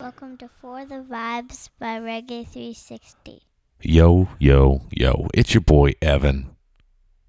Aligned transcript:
Welcome 0.00 0.36
to 0.36 0.48
For 0.60 0.84
the 0.84 1.04
Vibes 1.10 1.70
by 1.80 1.98
Reggae 1.98 2.46
360. 2.46 3.42
Yo, 3.80 4.28
yo, 4.38 4.82
yo, 4.92 5.26
it's 5.34 5.52
your 5.52 5.60
boy 5.60 5.94
Evan 6.00 6.54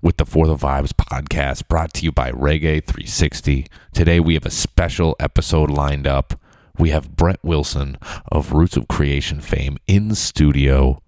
with 0.03 0.17
the 0.17 0.25
For 0.27 0.45
the 0.45 0.55
Vibes 0.55 0.91
podcast 0.91 1.67
brought 1.67 1.95
to 1.95 2.03
you 2.05 2.11
by 2.11 2.31
Reggae 2.31 2.85
360. 2.85 3.65
Today 3.91 4.19
we 4.19 4.35
have 4.35 4.45
a 4.45 4.51
special 4.51 5.15
episode 5.19 5.71
lined 5.71 6.05
up. 6.05 6.39
We 6.77 6.91
have 6.91 7.15
Brett 7.15 7.39
Wilson 7.41 7.97
of 8.31 8.53
Roots 8.53 8.77
of 8.77 8.87
Creation 8.87 9.41
fame 9.41 9.79
in 9.87 10.13
studio, 10.13 11.01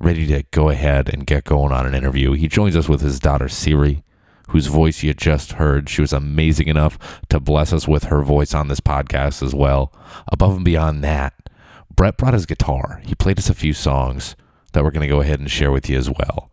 ready 0.00 0.26
to 0.28 0.42
go 0.52 0.70
ahead 0.70 1.10
and 1.12 1.26
get 1.26 1.44
going 1.44 1.72
on 1.74 1.84
an 1.84 1.94
interview. 1.94 2.32
He 2.32 2.48
joins 2.48 2.76
us 2.76 2.88
with 2.88 3.02
his 3.02 3.20
daughter 3.20 3.50
Siri, 3.50 4.02
whose 4.48 4.66
voice 4.66 5.02
you 5.02 5.14
just 5.14 5.52
heard. 5.52 5.88
She 5.88 6.00
was 6.00 6.12
amazing 6.12 6.68
enough 6.68 6.98
to 7.28 7.40
bless 7.40 7.72
us 7.72 7.88
with 7.88 8.04
her 8.04 8.22
voice 8.22 8.54
on 8.54 8.68
this 8.68 8.80
podcast 8.80 9.42
as 9.42 9.54
well. 9.54 9.92
Above 10.30 10.56
and 10.56 10.64
beyond 10.64 11.02
that, 11.04 11.34
Brett 11.94 12.16
brought 12.16 12.34
his 12.34 12.46
guitar. 12.46 13.00
He 13.04 13.14
played 13.14 13.38
us 13.38 13.50
a 13.50 13.54
few 13.54 13.72
songs 13.72 14.36
that 14.72 14.82
we're 14.82 14.90
going 14.90 15.08
to 15.08 15.14
go 15.14 15.20
ahead 15.20 15.40
and 15.40 15.50
share 15.50 15.70
with 15.70 15.88
you 15.88 15.98
as 15.98 16.10
well. 16.10 16.50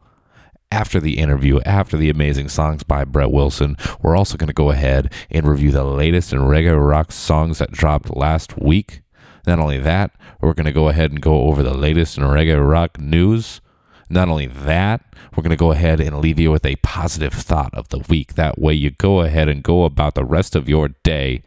After 0.72 1.00
the 1.00 1.18
interview, 1.18 1.60
after 1.66 1.98
the 1.98 2.10
amazing 2.10 2.50
songs 2.50 2.84
by 2.84 3.04
Brett 3.04 3.32
Wilson, 3.32 3.76
we're 4.02 4.16
also 4.16 4.38
going 4.38 4.48
to 4.50 4.54
go 4.54 4.70
ahead 4.70 5.12
and 5.32 5.48
review 5.48 5.72
the 5.72 5.84
latest 5.84 6.32
in 6.32 6.40
reggae 6.40 6.78
rock 6.80 7.12
songs 7.12 7.58
that 7.58 7.72
dropped 7.72 8.16
last 8.16 8.58
week. 8.58 9.02
Not 9.48 9.60
only 9.60 9.80
that, 9.80 10.12
we're 10.42 10.54
going 10.54 10.68
to 10.68 10.72
go 10.72 10.90
ahead 10.90 11.12
and 11.12 11.22
go 11.22 11.44
over 11.44 11.64
the 11.64 11.74
latest 11.74 12.18
in 12.18 12.24
reggae 12.24 12.64
rock 12.64 13.00
news. 13.00 13.62
Not 14.10 14.28
only 14.28 14.48
that, 14.48 15.02
we're 15.36 15.44
going 15.44 15.52
to 15.52 15.56
go 15.56 15.72
ahead 15.72 16.00
and 16.00 16.18
leave 16.18 16.40
you 16.40 16.52
with 16.52 16.66
a 16.66 16.78
positive 16.78 17.34
thought 17.34 17.74
of 17.76 17.90
the 17.90 18.00
week. 18.00 18.34
That 18.34 18.60
way, 18.60 18.74
you 18.74 18.90
go 18.90 19.22
ahead 19.22 19.48
and 19.48 19.62
go 19.62 19.84
about 19.84 20.16
the 20.16 20.26
rest 20.26 20.56
of 20.56 20.68
your 20.68 20.90
day 21.04 21.44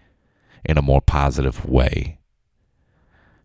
in 0.64 0.78
a 0.78 0.82
more 0.82 1.00
positive 1.00 1.68
way. 1.68 2.18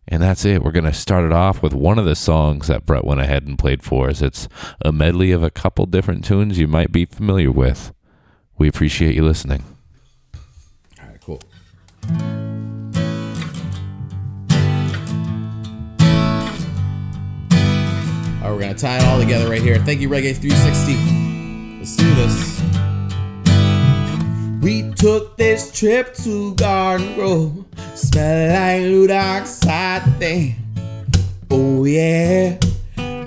And 0.08 0.24
that's 0.24 0.46
it. 0.46 0.64
We're 0.64 0.72
going 0.72 0.86
to 0.86 0.94
start 0.94 1.26
it 1.26 1.34
off 1.34 1.62
with 1.62 1.74
one 1.74 2.00
of 2.00 2.06
the 2.06 2.16
songs 2.16 2.68
that 2.68 2.86
Brett 2.86 3.04
went 3.04 3.20
ahead 3.20 3.46
and 3.46 3.60
played 3.60 3.84
for 3.84 4.10
us. 4.10 4.22
It's 4.22 4.48
a 4.82 4.92
medley 4.92 5.32
of 5.32 5.44
a 5.44 5.50
couple 5.50 5.86
different 5.86 6.24
tunes 6.24 6.58
you 6.58 6.68
might 6.68 6.92
be 6.92 7.06
familiar 7.06 7.52
with. 7.52 7.94
We 8.58 8.68
appreciate 8.68 9.16
you 9.16 9.26
listening. 9.26 9.64
All 11.02 11.10
right, 11.10 11.20
cool. 11.20 12.47
All 18.48 18.54
right, 18.54 18.60
we're 18.60 18.68
gonna 18.68 18.80
tie 18.80 18.98
it 19.00 19.04
all 19.04 19.20
together 19.20 19.50
right 19.50 19.62
here. 19.62 19.78
Thank 19.78 20.00
you, 20.00 20.08
Reggae 20.08 20.34
360. 20.34 21.80
Let's 21.80 21.98
do 21.98 22.16
this. 22.16 22.62
We 24.62 24.90
took 24.94 25.36
this 25.36 25.70
trip 25.70 26.16
to 26.24 26.56
Garden 26.56 27.14
Grove. 27.16 27.66
Smell 27.94 29.10
like 29.10 29.10
outside 29.12 30.06
the 30.06 30.12
thing. 30.12 30.56
Oh 31.52 31.84
yeah. 31.84 32.58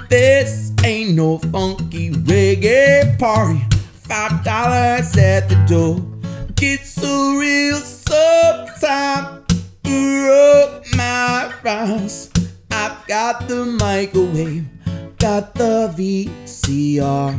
This 0.09 0.73
ain't 0.83 1.17
no 1.17 1.37
funky 1.37 2.12
reggae 2.12 3.19
party. 3.19 3.61
Five 3.93 4.43
dollars 4.43 5.15
at 5.19 5.51
the 5.51 5.57
door. 5.69 6.01
Get 6.55 6.87
so 6.87 7.34
real 7.34 7.77
sometime. 7.77 9.45
Rock 9.84 10.87
my 10.97 11.53
rhymes. 11.62 12.31
I've 12.71 13.07
got 13.07 13.49
the 13.49 13.67
microwave, 13.67 14.65
got 15.21 15.55
the 15.55 15.93
VCR. 15.95 17.39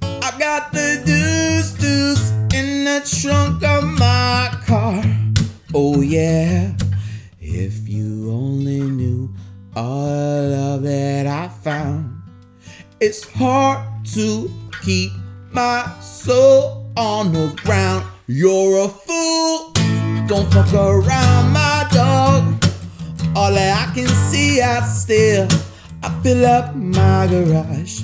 I 0.00 0.38
got 0.38 0.70
the 0.70 1.02
deuce 1.04 1.72
deuce 1.72 2.30
in 2.54 2.84
the 2.84 3.00
trunk 3.20 3.64
of 3.64 3.82
my 3.82 4.48
car. 4.64 5.02
Oh 5.74 6.00
yeah, 6.00 6.72
if 7.40 7.88
you 7.88 8.30
only 8.30 8.80
knew 8.80 9.34
all 9.74 10.50
love 10.50 10.82
that 10.84 11.26
I 11.26 11.48
found. 11.48 12.22
It's 13.00 13.28
hard 13.28 13.80
to 14.14 14.48
keep 14.82 15.10
my 15.50 15.84
soul 16.00 16.92
on 16.96 17.32
the 17.32 17.60
ground. 17.64 18.06
You're 18.28 18.84
a 18.84 18.88
fool. 18.88 19.72
Don't 20.28 20.48
fuck 20.52 20.72
around, 20.74 21.52
my 21.52 21.88
dog. 21.90 22.64
All 23.34 23.52
that 23.52 23.88
I 23.88 23.94
can 23.94 24.06
see, 24.06 24.62
I 24.62 24.80
still. 24.82 25.48
I 26.02 26.20
fill 26.22 26.46
up 26.46 26.74
my 26.74 27.26
garage. 27.26 28.02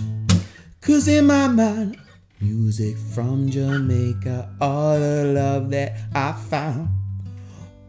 Cause 0.80 1.08
in 1.08 1.26
my 1.26 1.48
mind, 1.48 1.96
music 2.40 2.96
from 2.98 3.48
Jamaica, 3.48 4.50
all 4.60 4.98
the 4.98 5.24
love 5.34 5.70
that 5.70 5.96
I 6.14 6.32
found. 6.32 6.88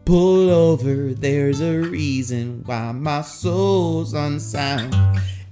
Pull 0.04 0.50
over, 0.50 1.12
there's 1.12 1.60
a 1.60 1.78
reason 1.78 2.62
why 2.64 2.92
my 2.92 3.22
soul's 3.22 4.14
unsound. 4.14 4.94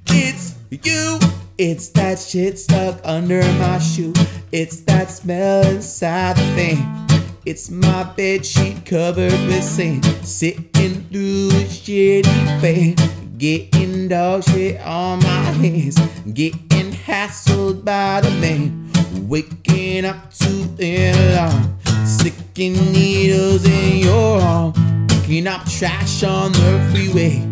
It's 0.06 0.54
you, 0.70 1.18
it's 1.58 1.88
that 1.90 2.20
shit 2.20 2.58
stuck 2.58 3.00
under 3.04 3.42
my 3.58 3.78
shoe. 3.78 4.14
It's 4.52 4.80
that 4.82 5.10
smell 5.10 5.66
inside 5.66 6.36
the 6.36 6.54
thing. 6.54 7.24
It's 7.44 7.70
my 7.70 8.04
bed 8.04 8.46
sheet 8.46 8.86
covered 8.86 9.32
with 9.32 9.64
sand, 9.64 10.04
sitting 10.22 11.04
through 11.10 11.48
a 11.48 11.64
shitty 11.64 12.60
pain. 12.60 13.23
Getting 13.36 14.06
dog 14.06 14.44
shit 14.44 14.80
on 14.80 15.18
my 15.18 15.44
hands, 15.58 15.98
getting 16.32 16.92
hassled 16.92 17.84
by 17.84 18.20
the 18.20 18.30
man. 18.40 18.92
Waking 19.28 20.04
up 20.04 20.32
to 20.34 20.52
the 20.76 21.10
alarm, 21.10 21.76
sticking 22.06 22.74
needles 22.92 23.66
in 23.66 23.98
your 23.98 24.40
arm. 24.40 24.72
Picking 25.08 25.48
up 25.48 25.64
trash 25.68 26.22
on 26.22 26.52
the 26.52 26.88
freeway, 26.92 27.44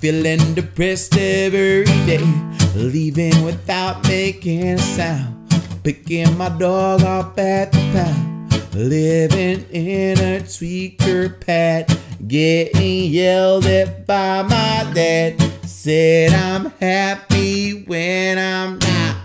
feeling 0.00 0.54
depressed 0.54 1.16
every 1.16 1.84
day. 1.84 2.26
Leaving 2.74 3.44
without 3.44 4.02
making 4.08 4.64
a 4.64 4.78
sound, 4.78 5.54
picking 5.84 6.36
my 6.36 6.48
dog 6.48 7.02
up 7.02 7.38
at 7.38 7.70
the 7.70 7.78
pound. 7.92 8.74
Living 8.74 9.64
in 9.70 10.18
a 10.18 10.40
tweaker 10.40 11.40
pad, 11.40 11.86
getting 12.26 13.10
yelled 13.10 13.66
at 13.66 14.06
by 14.06 14.42
my 14.42 14.90
dad. 14.94 15.40
Said 15.64 16.32
I'm 16.32 16.70
happy 16.80 17.84
when 17.84 18.38
I'm 18.38 18.78
not 18.78 19.16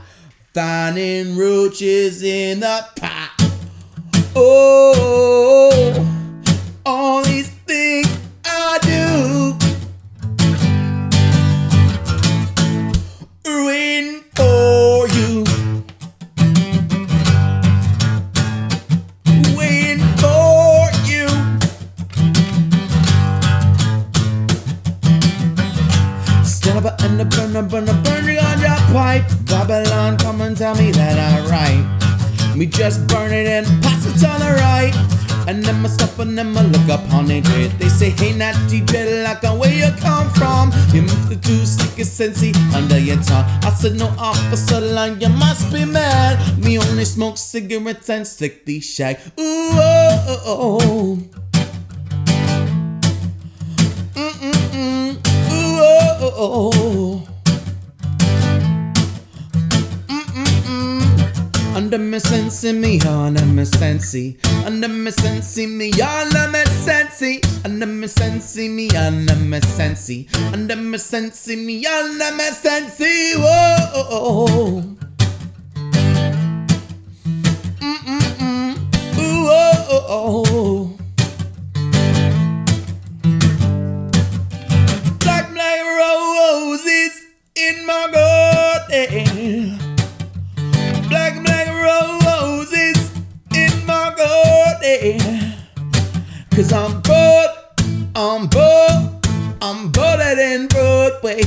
finding 0.54 1.36
roaches 1.36 2.22
in 2.22 2.60
the 2.60 2.86
pot. 2.96 3.32
Oh, 4.36 5.73
Babylon, 29.66 30.18
come 30.18 30.42
and 30.42 30.58
tell 30.58 30.76
me 30.76 30.92
that 30.92 31.18
I'm 31.18 31.50
right. 31.50 32.54
Me 32.54 32.66
just 32.66 33.08
burn 33.08 33.32
it 33.32 33.48
and 33.48 33.66
pass 33.82 34.06
it 34.06 34.28
on 34.28 34.42
the 34.42 34.52
right. 34.60 34.94
And 35.48 35.64
then 35.64 35.86
I 35.86 35.88
stop 35.88 36.20
and 36.20 36.38
then 36.38 36.58
I 36.58 36.64
look 36.64 36.90
up 36.90 37.14
on 37.14 37.32
it. 37.32 37.46
They 37.80 37.88
say, 37.88 38.10
hey, 38.10 38.36
natty 38.36 38.82
dreadlock, 38.82 39.42
and 39.44 39.54
uh, 39.54 39.56
where 39.56 39.74
you 39.74 39.90
come 40.02 40.30
from? 40.32 40.74
You 40.94 41.04
move 41.04 41.30
the 41.30 41.38
two 41.38 41.66
sticky 41.66 42.04
sensei 42.04 42.52
under 42.76 43.00
your 43.00 43.16
tongue. 43.24 43.46
I 43.64 43.70
said, 43.70 43.96
no, 43.96 44.08
officer, 44.18 44.82
line, 44.82 45.22
you 45.22 45.30
must 45.30 45.72
be 45.72 45.86
mad. 45.86 46.36
Me 46.62 46.78
only 46.78 47.06
smoke 47.06 47.38
cigarettes 47.38 48.10
and 48.10 48.28
slick 48.28 48.66
the 48.66 48.82
shag. 48.82 49.18
Ooh, 49.40 49.80
oh, 49.80 50.42
oh, 50.46 50.80
oh. 50.82 51.20
Mm-mm-mm. 54.14 55.14
Ooh, 55.14 55.80
oh, 55.80 56.18
oh, 56.22 56.34
oh. 56.36 56.72
oh. 56.76 57.33
Under 61.84 61.98
me 61.98 62.18
sensi, 62.18 62.72
me 62.72 62.98
under 63.02 63.46
me 63.46 63.66
sensi. 63.66 64.38
Under 64.66 64.88
me 64.88 65.12
sensi, 65.12 65.68
me 65.68 65.92
under 66.02 66.48
me 66.48 66.64
sensi. 66.64 67.42
Under 67.66 67.86
me 67.86 68.08
sensi, 68.08 68.70
me 68.70 68.88
under 68.96 69.36
me 69.36 69.60
sensi. 69.60 70.30
Under 70.54 70.78
me 70.78 70.98
sensi, 70.98 71.58
me 71.58 71.86
under 71.86 72.32
me 72.38 72.46
sensi. 72.52 73.34
Whoa. 73.36 74.96
Mm-mm-mm. 77.82 78.78
Ooh, 79.20 79.50
oh, 79.50 79.88
oh, 79.92 80.44
oh. 80.48 80.98
Black, 85.20 85.52
black 85.52 85.82
roses 86.00 87.14
in 87.58 87.86
my 87.86 88.08
garden. 88.90 89.83
Garden. 94.84 95.54
Cause 96.52 96.74
I'm 96.74 97.02
bored 97.02 97.50
I'm 98.16 98.48
bored, 98.48 99.26
I'm 99.62 99.92
bored 99.92 100.38
in 100.38 100.68
Broadway. 100.68 101.42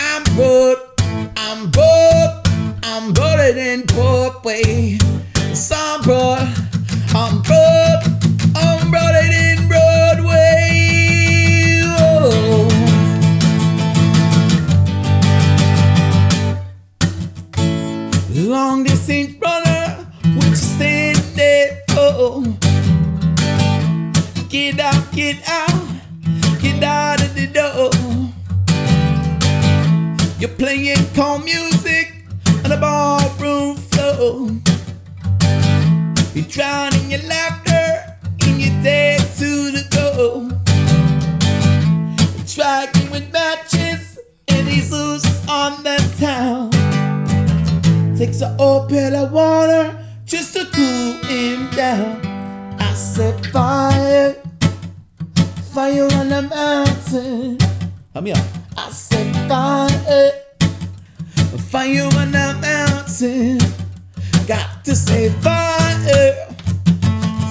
I'm 0.00 0.24
bored, 0.36 0.78
I'm 1.36 1.70
bored, 1.70 2.46
I'm 2.82 3.12
bored 3.12 3.56
in 3.56 3.82
Broadway. 3.86 4.98
I'm 5.72 6.02
bored, 6.02 6.48
I'm 7.14 7.40
bored, 7.42 8.02
I'm 8.56 8.90
bored 8.90 9.24
in 9.24 9.43
get 25.14 25.48
out, 25.48 25.86
get 26.60 26.82
out, 26.82 27.22
of 27.22 27.34
the 27.34 27.46
door. 27.46 27.90
You're 30.40 30.56
playing 30.58 31.06
calm 31.14 31.44
music 31.44 32.12
on 32.64 32.70
the 32.70 32.76
ballroom 32.76 33.76
floor. 33.76 34.50
You're 36.34 36.50
drowning 36.50 37.12
your 37.12 37.22
laughter 37.28 38.16
and 38.44 38.60
you're 38.60 38.82
dead 38.82 39.20
to 39.38 39.70
the 39.76 39.84
go. 39.92 40.50
Striking 42.44 43.10
with 43.12 43.32
matches 43.32 44.18
and 44.48 44.66
he's 44.66 44.90
loose 44.90 45.48
on 45.48 45.82
the 45.84 45.98
town. 46.18 46.72
Takes 48.16 48.40
a 48.42 48.56
old 48.58 48.88
pail 48.88 49.14
of 49.14 49.30
water 49.30 49.96
just 50.24 50.54
to 50.54 50.64
cool 50.72 51.12
him 51.28 51.70
down. 51.70 52.20
I 52.80 52.92
set 52.94 53.46
fire, 53.46 54.36
fire 55.74 56.04
on 56.04 56.28
the 56.28 56.42
mountain. 56.42 57.58
Help 58.12 58.24
me 58.24 58.30
out. 58.30 58.46
I 58.76 58.90
set 58.90 59.34
fire, 59.48 60.30
fire 61.68 62.04
on 62.20 62.30
the 62.30 62.56
mountain. 62.62 63.58
Got 64.46 64.84
to 64.84 64.94
say 64.94 65.30
fire, 65.30 66.46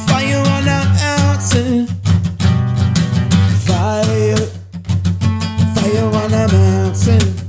fire 0.07 0.39
on 0.55 0.63
the 0.71 0.79
mountain. 1.01 1.87
Fire, 3.67 4.37
fire 5.75 6.05
on 6.21 6.31
the 6.31 6.47
mountain. 6.53 7.42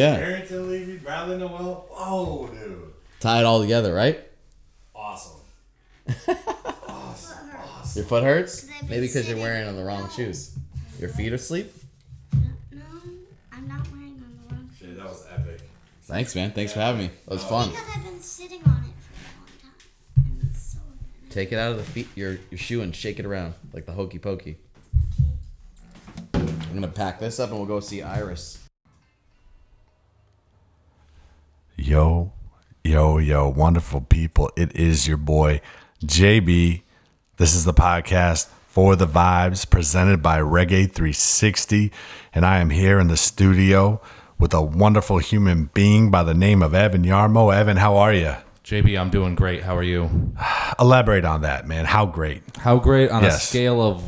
Yeah. 0.00 0.16
Barrington 0.16 0.70
Levy, 0.70 0.96
Bradley 0.96 1.36
Nowell. 1.36 1.86
Whoa, 1.90 2.46
dude. 2.46 2.90
Tie 3.20 3.40
it 3.40 3.44
all 3.44 3.60
together, 3.60 3.92
right? 3.92 4.18
Awesome. 4.94 5.42
Awesome. 6.88 7.38
Your 7.94 8.04
foot 8.06 8.22
hurts? 8.22 8.66
Maybe 8.88 9.02
because 9.02 9.28
you're 9.28 9.36
wearing 9.36 9.68
on 9.68 9.76
the 9.76 9.84
wrong 9.84 10.08
shoes. 10.08 10.56
Your 10.98 11.10
feet 11.10 11.32
are 11.32 11.34
asleep? 11.34 11.70
No, 12.32 12.82
I'm 13.52 13.68
not 13.68 13.86
wearing 13.92 14.22
on 14.24 14.38
the 14.48 14.54
wrong 14.54 14.70
shoes. 14.70 14.88
Shit, 14.88 14.96
that 14.96 15.04
was 15.04 15.26
epic. 15.30 15.60
Thanks, 16.04 16.34
man. 16.34 16.52
Thanks 16.52 16.72
for 16.72 16.80
having 16.80 17.02
me. 17.02 17.10
That 17.26 17.34
was 17.34 17.44
oh, 17.44 17.48
fun. 17.48 17.68
Because 17.68 17.84
I've 17.94 18.04
been 18.04 18.20
sitting 18.22 18.62
on 18.64 18.84
it 18.86 18.94
for 19.02 19.12
a 19.12 19.36
long 19.36 19.48
time. 19.60 19.72
And 20.16 20.48
it's 20.48 20.62
so 20.62 20.78
Take 21.28 21.52
it 21.52 21.58
out 21.58 21.72
of 21.72 21.76
the 21.76 21.84
feet, 21.84 22.08
your 22.14 22.38
your 22.50 22.58
shoe, 22.58 22.80
and 22.80 22.96
shake 22.96 23.18
it 23.18 23.26
around 23.26 23.52
like 23.74 23.84
the 23.84 23.92
hokey 23.92 24.18
pokey. 24.18 24.56
I'm 26.32 26.72
gonna 26.72 26.88
pack 26.88 27.20
this 27.20 27.38
up 27.38 27.50
and 27.50 27.58
we'll 27.58 27.66
go 27.66 27.80
see 27.80 28.00
Iris. 28.00 28.59
Yo, 31.90 32.32
yo, 32.84 33.18
yo, 33.18 33.48
wonderful 33.48 34.00
people. 34.00 34.48
It 34.56 34.76
is 34.76 35.08
your 35.08 35.16
boy, 35.16 35.60
JB. 36.04 36.82
This 37.36 37.52
is 37.52 37.64
the 37.64 37.74
podcast 37.74 38.46
for 38.68 38.94
the 38.94 39.08
vibes 39.08 39.68
presented 39.68 40.22
by 40.22 40.38
Reggae 40.38 40.88
360. 40.88 41.90
And 42.32 42.46
I 42.46 42.58
am 42.58 42.70
here 42.70 43.00
in 43.00 43.08
the 43.08 43.16
studio 43.16 44.00
with 44.38 44.54
a 44.54 44.62
wonderful 44.62 45.18
human 45.18 45.68
being 45.74 46.12
by 46.12 46.22
the 46.22 46.32
name 46.32 46.62
of 46.62 46.74
Evan 46.74 47.02
Yarmo. 47.02 47.52
Evan, 47.52 47.78
how 47.78 47.96
are 47.96 48.14
you? 48.14 48.36
JB, 48.62 48.96
I'm 48.96 49.10
doing 49.10 49.34
great. 49.34 49.64
How 49.64 49.76
are 49.76 49.82
you? 49.82 50.32
Elaborate 50.78 51.24
on 51.24 51.40
that, 51.40 51.66
man. 51.66 51.86
How 51.86 52.06
great? 52.06 52.44
How 52.58 52.78
great 52.78 53.10
on 53.10 53.24
a 53.24 53.32
scale 53.32 53.82
of 53.82 54.04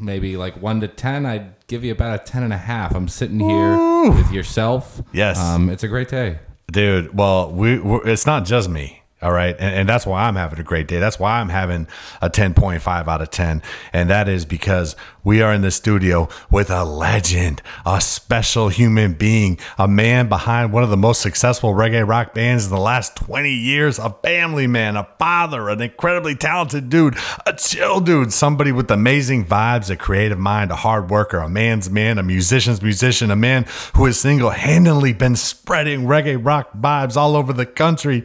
maybe 0.00 0.36
like 0.36 0.60
one 0.60 0.80
to 0.80 0.88
10, 0.88 1.24
I'd 1.24 1.54
give 1.68 1.84
you 1.84 1.92
about 1.92 2.20
a 2.20 2.24
10 2.24 2.42
and 2.42 2.52
a 2.52 2.58
half. 2.58 2.96
I'm 2.96 3.06
sitting 3.06 3.38
here 3.38 4.10
with 4.10 4.32
yourself. 4.32 5.02
Yes. 5.12 5.38
Um, 5.38 5.70
it's 5.70 5.84
a 5.84 5.88
great 5.88 6.08
day. 6.08 6.40
Dude, 6.70 7.16
well, 7.16 7.52
we 7.52 7.80
it's 8.04 8.26
not 8.26 8.44
just 8.44 8.68
me. 8.68 9.02
All 9.22 9.32
right. 9.32 9.56
And, 9.58 9.74
and 9.74 9.88
that's 9.88 10.04
why 10.04 10.24
I'm 10.24 10.36
having 10.36 10.58
a 10.58 10.62
great 10.62 10.86
day. 10.86 10.98
That's 10.98 11.18
why 11.18 11.40
I'm 11.40 11.48
having 11.48 11.88
a 12.20 12.28
10.5 12.28 13.08
out 13.08 13.22
of 13.22 13.30
10. 13.30 13.62
And 13.94 14.10
that 14.10 14.28
is 14.28 14.44
because 14.44 14.94
we 15.24 15.40
are 15.40 15.54
in 15.54 15.62
the 15.62 15.70
studio 15.70 16.28
with 16.50 16.70
a 16.70 16.84
legend, 16.84 17.62
a 17.86 17.98
special 17.98 18.68
human 18.68 19.14
being, 19.14 19.58
a 19.78 19.88
man 19.88 20.28
behind 20.28 20.70
one 20.70 20.82
of 20.82 20.90
the 20.90 20.98
most 20.98 21.22
successful 21.22 21.72
reggae 21.72 22.06
rock 22.06 22.34
bands 22.34 22.66
in 22.66 22.70
the 22.70 22.78
last 22.78 23.16
20 23.16 23.50
years, 23.50 23.98
a 23.98 24.10
family 24.22 24.66
man, 24.66 24.96
a 24.96 25.08
father, 25.18 25.70
an 25.70 25.80
incredibly 25.80 26.34
talented 26.34 26.90
dude, 26.90 27.16
a 27.46 27.54
chill 27.54 28.00
dude, 28.00 28.34
somebody 28.34 28.70
with 28.70 28.90
amazing 28.90 29.46
vibes, 29.46 29.88
a 29.88 29.96
creative 29.96 30.38
mind, 30.38 30.70
a 30.70 30.76
hard 30.76 31.08
worker, 31.08 31.38
a 31.38 31.48
man's 31.48 31.88
man, 31.88 32.18
a 32.18 32.22
musician's 32.22 32.82
musician, 32.82 33.30
a 33.30 33.36
man 33.36 33.64
who 33.94 34.04
has 34.04 34.20
single 34.20 34.50
handedly 34.50 35.14
been 35.14 35.36
spreading 35.36 36.02
reggae 36.02 36.38
rock 36.38 36.70
vibes 36.78 37.16
all 37.16 37.34
over 37.34 37.54
the 37.54 37.64
country. 37.64 38.22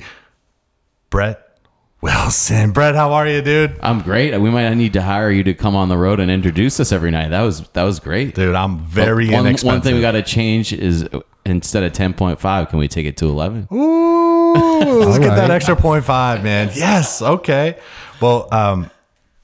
Brett 1.12 1.60
Wilson. 2.02 2.72
Brett, 2.74 2.96
how 2.96 3.14
are 3.14 3.28
you, 3.28 3.44
dude? 3.44 3.78
I'm 3.84 4.02
great. 4.02 4.36
We 4.40 4.50
might 4.50 4.74
need 4.74 4.94
to 4.94 5.04
hire 5.04 5.30
you 5.30 5.44
to 5.44 5.54
come 5.54 5.76
on 5.76 5.90
the 5.90 5.98
road 5.98 6.20
and 6.20 6.32
introduce 6.32 6.80
us 6.80 6.92
every 6.92 7.12
night. 7.12 7.30
That 7.30 7.42
was 7.42 7.68
that 7.70 7.84
was 7.84 8.00
great. 8.00 8.34
Dude, 8.34 8.56
I'm 8.56 8.80
very 8.80 9.30
one, 9.30 9.46
inexpensive. 9.46 9.66
one 9.68 9.82
thing 9.82 9.96
we 9.96 10.02
got 10.02 10.14
to 10.14 10.24
change 10.24 10.74
is 10.74 11.04
uh, 11.04 11.20
instead 11.46 11.84
of 11.84 11.92
10.5, 11.92 12.70
can 12.70 12.80
we 12.80 12.88
take 12.88 13.06
it 13.06 13.18
to 13.18 13.26
11? 13.28 13.68
Ooh, 13.72 14.54
let's 14.54 15.20
get 15.20 15.36
that 15.36 15.52
extra 15.52 15.76
point 15.76 16.04
five, 16.04 16.44
man. 16.44 16.72
Yes, 16.74 17.22
okay. 17.22 17.78
Well, 18.20 18.48
um, 18.52 18.90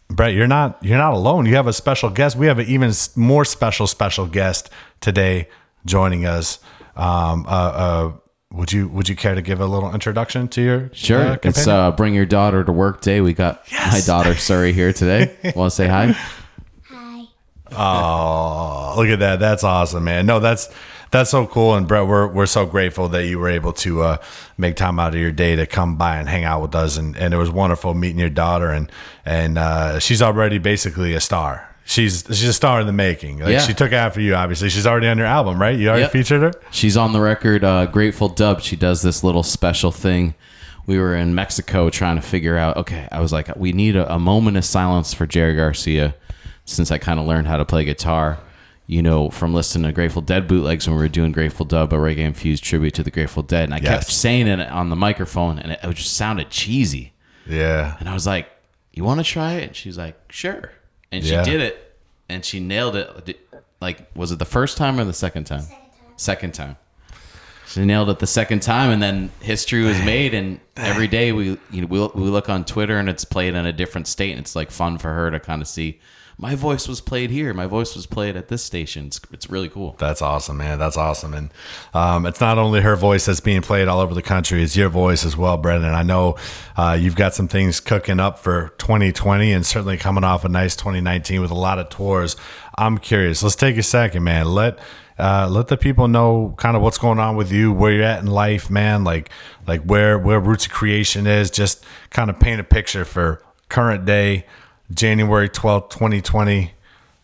Brett, 0.10 0.34
you're 0.34 0.48
not 0.48 0.82
you're 0.82 0.98
not 0.98 1.14
alone. 1.14 1.46
You 1.46 1.56
have 1.56 1.68
a 1.68 1.74
special 1.74 2.10
guest. 2.10 2.38
We 2.38 2.48
have 2.48 2.60
an 2.60 2.68
even 2.68 2.94
more 3.16 3.44
special 3.46 3.88
special 3.88 4.26
guest 4.26 4.70
today 5.02 5.50
joining 5.86 6.26
us. 6.26 6.60
Um, 6.96 7.46
uh, 7.46 7.50
uh, 7.50 8.12
would 8.52 8.72
you 8.72 8.88
would 8.88 9.10
you 9.10 9.16
care 9.16 9.36
to 9.36 9.42
give 9.42 9.60
a 9.60 9.66
little 9.66 9.94
introduction 9.94 10.48
to 10.50 10.62
your 10.62 10.90
Sure. 10.94 11.20
uh, 11.22 11.34
it's 11.34 11.42
companion? 11.64 11.70
uh, 11.70 11.92
bring 11.92 12.14
your 12.14 12.26
daughter 12.26 12.64
to 12.64 12.72
work 12.72 13.02
day. 13.02 13.22
We 13.22 13.34
got 13.34 13.64
my 13.72 14.02
daughter 14.06 14.36
Surrey 14.36 14.74
here 14.74 14.94
today. 14.94 15.36
Want 15.56 15.72
to 15.72 15.76
say 15.76 15.88
hi? 15.88 16.16
Hi. 16.90 17.26
Oh, 17.72 18.94
look 18.98 19.08
at 19.10 19.20
that. 19.20 19.40
That's 19.40 19.64
awesome, 19.64 20.06
man. 20.06 20.26
No, 20.26 20.40
that's 20.40 20.70
that's 21.12 21.30
so 21.30 21.46
cool. 21.48 21.76
And 21.76 21.88
Brett, 21.88 22.08
we're 22.08 22.28
we're 22.28 22.46
so 22.46 22.66
grateful 22.66 23.10
that 23.10 23.26
you 23.26 23.38
were 23.40 23.50
able 23.50 23.74
to 23.74 24.02
uh, 24.04 24.18
make 24.58 24.76
time 24.78 25.00
out 25.00 25.14
of 25.14 25.20
your 25.20 25.32
day 25.32 25.56
to 25.58 25.66
come 25.66 25.98
by 25.98 26.18
and 26.18 26.30
hang 26.30 26.44
out 26.46 26.62
with 26.62 26.74
us. 26.76 26.98
And, 26.98 27.16
and 27.18 27.34
it 27.34 27.38
was 27.38 27.50
wonderful 27.50 27.94
meeting 27.94 28.20
your 28.20 28.30
daughter. 28.30 28.70
And 28.72 28.90
and 29.26 29.58
uh, 29.58 30.00
she's 30.00 30.22
already 30.22 30.58
basically 30.58 31.14
a 31.14 31.20
star. 31.20 31.67
She's 31.90 32.26
she's 32.28 32.44
a 32.44 32.54
star 32.54 32.82
in 32.82 32.86
the 32.88 32.92
making. 32.94 33.40
Like 33.40 33.50
Yeah. 33.54 33.60
she 33.60 33.74
took 33.74 33.94
after 33.94 34.20
you, 34.20 34.36
obviously. 34.36 34.70
She's 34.70 34.86
already 34.86 35.08
on 35.08 35.18
your 35.18 35.26
album, 35.28 35.60
right? 35.60 35.78
You 35.80 35.88
already 35.88 36.02
Yep. 36.04 36.12
featured 36.12 36.42
her. 36.42 36.52
She's 36.70 36.98
on 36.98 37.14
the 37.14 37.22
record, 37.22 37.64
uh, 37.64 37.86
Grateful 37.86 38.28
Dub. 38.28 38.62
She 38.62 38.76
does 38.76 39.02
this 39.04 39.24
little 39.24 39.42
special 39.44 39.92
thing. 39.92 40.36
We 40.86 40.98
were 41.00 41.16
in 41.16 41.34
Mexico 41.34 41.90
trying 41.90 42.18
to 42.18 42.22
figure 42.22 42.58
out. 42.58 42.76
Okay, 42.78 43.08
I 43.12 43.22
was 43.22 43.32
like, 43.32 43.56
we 43.56 43.72
need 43.72 43.96
a, 43.96 44.14
a 44.14 44.20
moment 44.20 44.58
of 44.58 44.66
silence 44.66 45.14
for 45.14 45.26
Jerry 45.26 45.56
Garcia, 45.56 46.16
since 46.66 46.92
I 46.92 46.98
kind 46.98 47.20
of 47.22 47.26
learned 47.26 47.48
how 47.48 47.56
to 47.58 47.64
play 47.66 47.86
guitar. 47.86 48.40
You 48.90 49.02
know, 49.02 49.30
from 49.30 49.54
listening 49.54 49.84
to 49.86 49.92
Grateful 49.94 50.22
Dead 50.22 50.48
bootlegs 50.48 50.88
when 50.88 50.96
we 50.98 51.02
were 51.04 51.10
doing 51.10 51.32
Grateful 51.34 51.66
Dub, 51.66 51.92
a 51.94 51.98
reggae 51.98 52.20
infused 52.20 52.64
tribute 52.64 52.94
to 52.96 53.04
the 53.04 53.12
Grateful 53.12 53.44
Dead, 53.44 53.66
and 53.66 53.74
I 53.74 53.80
kept 53.80 54.08
Yes. 54.10 54.14
saying 54.16 54.48
it 54.48 54.60
on 54.70 54.90
the 54.90 54.96
microphone, 54.96 55.58
and 55.60 55.74
it, 55.74 55.80
it 55.84 55.94
just 55.96 56.14
sounded 56.16 56.50
cheesy. 56.50 57.14
Yeah. 57.50 57.96
And 58.00 58.08
I 58.10 58.14
was 58.14 58.26
like, 58.26 58.48
"You 58.94 59.04
want 59.06 59.20
to 59.20 59.26
try 59.26 59.54
it?" 59.56 59.64
And 59.68 59.76
she's 59.76 59.98
like, 59.98 60.18
"Sure." 60.30 60.72
And 61.12 61.24
she 61.24 61.32
Yeah. 61.32 61.44
did 61.44 61.62
it, 61.62 61.96
and 62.30 62.44
she 62.44 62.60
nailed 62.60 62.96
it. 62.96 63.26
Did- 63.26 63.38
Like, 63.80 64.08
was 64.16 64.32
it 64.32 64.40
the 64.40 64.46
first 64.46 64.76
time 64.78 65.00
or 65.00 65.04
the 65.04 65.14
second 65.14 65.44
time? 65.46 65.64
Second 66.16 66.54
time. 66.56 66.78
She 67.68 67.86
nailed 67.86 68.10
it 68.10 68.18
the 68.20 68.26
second 68.28 68.62
time, 68.62 68.90
and 68.92 69.04
then 69.04 69.30
history 69.42 69.84
was 69.84 69.98
made. 70.04 70.34
And 70.34 70.60
every 70.76 71.08
day 71.08 71.32
we, 71.32 71.58
you 71.70 71.82
know, 71.82 71.88
we, 71.88 72.00
we 72.24 72.30
look 72.30 72.50
on 72.50 72.66
Twitter, 72.66 72.98
and 72.98 73.08
it's 73.08 73.24
played 73.26 73.54
in 73.54 73.66
a 73.68 73.74
different 73.74 74.08
state, 74.08 74.32
and 74.32 74.40
it's 74.40 74.56
like 74.56 74.72
fun 74.72 74.98
for 74.98 75.14
her 75.14 75.30
to 75.30 75.40
kind 75.40 75.62
of 75.62 75.68
see. 75.68 76.00
My 76.40 76.54
voice 76.54 76.88
was 76.88 77.02
played 77.02 77.32
here. 77.32 77.52
My 77.54 77.66
voice 77.66 77.96
was 77.96 78.06
played 78.06 78.36
at 78.36 78.48
this 78.48 78.64
station. 78.64 79.08
It's, 79.08 79.20
it's 79.32 79.50
really 79.50 79.70
cool. 79.70 79.96
That's 79.98 80.22
awesome, 80.22 80.58
man. 80.58 80.78
That's 80.78 80.96
awesome. 80.96 81.34
And 81.34 81.52
um, 81.96 82.28
it's 82.28 82.40
not 82.40 82.60
only 82.60 82.82
her 82.82 82.96
voice 82.96 83.26
that's 83.26 83.40
being 83.40 83.62
played 83.64 83.88
all 83.88 84.00
over 84.00 84.14
the 84.14 84.22
country, 84.22 84.62
it's 84.62 84.78
your 84.78 84.90
voice 84.90 85.26
as 85.26 85.36
well, 85.36 85.58
Brendan. 85.58 85.96
I 85.96 86.04
know 86.04 86.36
uh, 86.76 86.96
you've 87.00 87.16
got 87.16 87.34
some 87.34 87.48
things 87.48 87.80
cooking 87.80 88.20
up 88.20 88.38
for 88.38 88.70
2020 88.78 89.52
and 89.52 89.66
certainly 89.66 89.98
coming 89.98 90.24
off 90.24 90.46
a 90.46 90.50
nice 90.50 90.76
2019 90.76 91.42
with 91.42 91.50
a 91.50 91.56
lot 91.56 91.80
of 91.80 91.90
tours. 91.90 92.36
I'm 92.78 93.00
curious. 93.00 93.42
Let's 93.42 93.56
take 93.56 93.78
a 93.78 93.84
second, 93.84 94.24
man. 94.24 94.46
Let 94.46 94.78
uh, 95.20 95.48
let 95.50 95.68
the 95.68 95.78
people 95.78 96.08
know 96.08 96.54
kind 96.58 96.76
of 96.78 96.84
what's 96.84 97.00
going 97.00 97.18
on 97.18 97.36
with 97.36 97.52
you, 97.52 97.74
where 97.74 97.92
you're 97.92 98.04
at 98.04 98.20
in 98.20 98.28
life, 98.28 98.70
man. 98.70 99.04
Like 99.04 99.32
like 99.66 99.82
where 99.82 100.20
where 100.20 100.40
Roots 100.40 100.68
of 100.68 100.72
Creation 100.72 101.26
is. 101.26 101.50
Just 101.50 101.84
kind 102.12 102.30
of 102.30 102.40
paint 102.40 102.62
a 102.62 102.64
picture 102.64 103.04
for 103.04 103.42
current 103.70 104.06
day, 104.06 104.46
January 104.94 105.50
12th, 105.50 105.90
2020. 105.90 106.72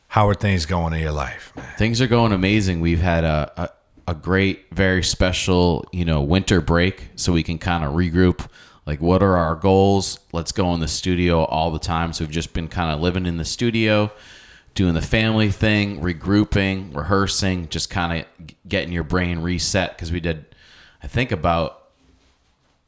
How 0.10 0.28
are 0.28 0.34
things 0.34 0.66
going 0.66 0.94
in 0.94 1.00
your 1.00 1.12
life, 1.12 1.54
man? 1.56 1.66
Things 1.78 2.02
are 2.02 2.08
going 2.08 2.34
amazing. 2.34 2.82
We've 2.82 3.02
had 3.02 3.24
a, 3.24 3.52
a, 3.58 4.12
a 4.12 4.16
great, 4.16 4.66
very 4.72 5.02
special, 5.02 5.86
you 5.92 6.06
know, 6.06 6.22
winter 6.22 6.62
break 6.62 7.10
so 7.16 7.32
we 7.32 7.42
can 7.42 7.58
kind 7.58 7.84
of 7.84 7.94
regroup. 7.94 8.48
Like, 8.86 9.02
what 9.02 9.24
are 9.24 9.38
our 9.38 9.56
goals? 9.56 10.20
Let's 10.34 10.52
go 10.52 10.74
in 10.74 10.82
the 10.82 10.90
studio 10.90 11.46
all 11.46 11.72
the 11.72 11.80
time. 11.80 12.12
So 12.12 12.26
we've 12.26 12.32
just 12.32 12.54
been 12.54 12.68
kind 12.68 12.94
of 12.94 13.00
living 13.00 13.26
in 13.26 13.38
the 13.38 13.46
studio, 13.46 14.12
doing 14.76 14.94
the 14.94 15.02
family 15.02 15.50
thing, 15.50 16.02
regrouping, 16.02 16.94
rehearsing, 16.94 17.70
just 17.70 17.90
kind 17.90 18.20
of 18.20 18.48
getting 18.68 18.92
your 18.92 19.04
brain 19.04 19.40
reset. 19.40 19.96
Because 19.96 20.12
we 20.12 20.20
did, 20.20 20.46
I 21.02 21.08
think, 21.08 21.32
about 21.32 21.83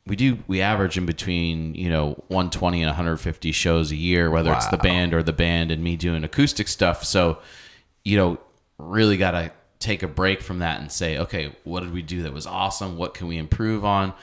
we 0.08 0.16
do 0.16 0.40
we 0.48 0.62
average 0.62 0.98
in 0.98 1.06
between 1.06 1.74
you 1.76 1.90
know 1.90 2.24
120 2.28 2.82
and 2.82 2.90
150 2.90 3.52
shows 3.52 3.92
a 3.92 3.96
year 3.96 4.30
whether 4.30 4.54
it's 4.54 4.68
the 4.68 4.78
band 4.78 5.14
or 5.14 5.24
the 5.24 5.34
band 5.34 5.72
and 5.72 5.84
me 5.84 5.96
doing 5.96 6.24
acoustic 6.24 6.68
stuff. 6.68 7.04
So 7.04 7.40
you 8.04 8.18
know 8.18 8.40
really 8.78 9.18
got 9.18 9.32
to 9.32 9.52
take 9.80 10.04
a 10.04 10.08
break 10.08 10.42
from 10.42 10.60
that 10.60 10.80
and 10.80 10.92
say 10.92 11.18
okay 11.18 11.56
what 11.64 11.82
did 11.82 11.94
we 11.94 12.02
do 12.02 12.24
that 12.24 12.34
was 12.34 12.46
awesome? 12.46 12.98
What 12.98 13.14
can 13.14 13.28
we 13.28 13.38
improve 13.38 13.84
on? 13.84 14.14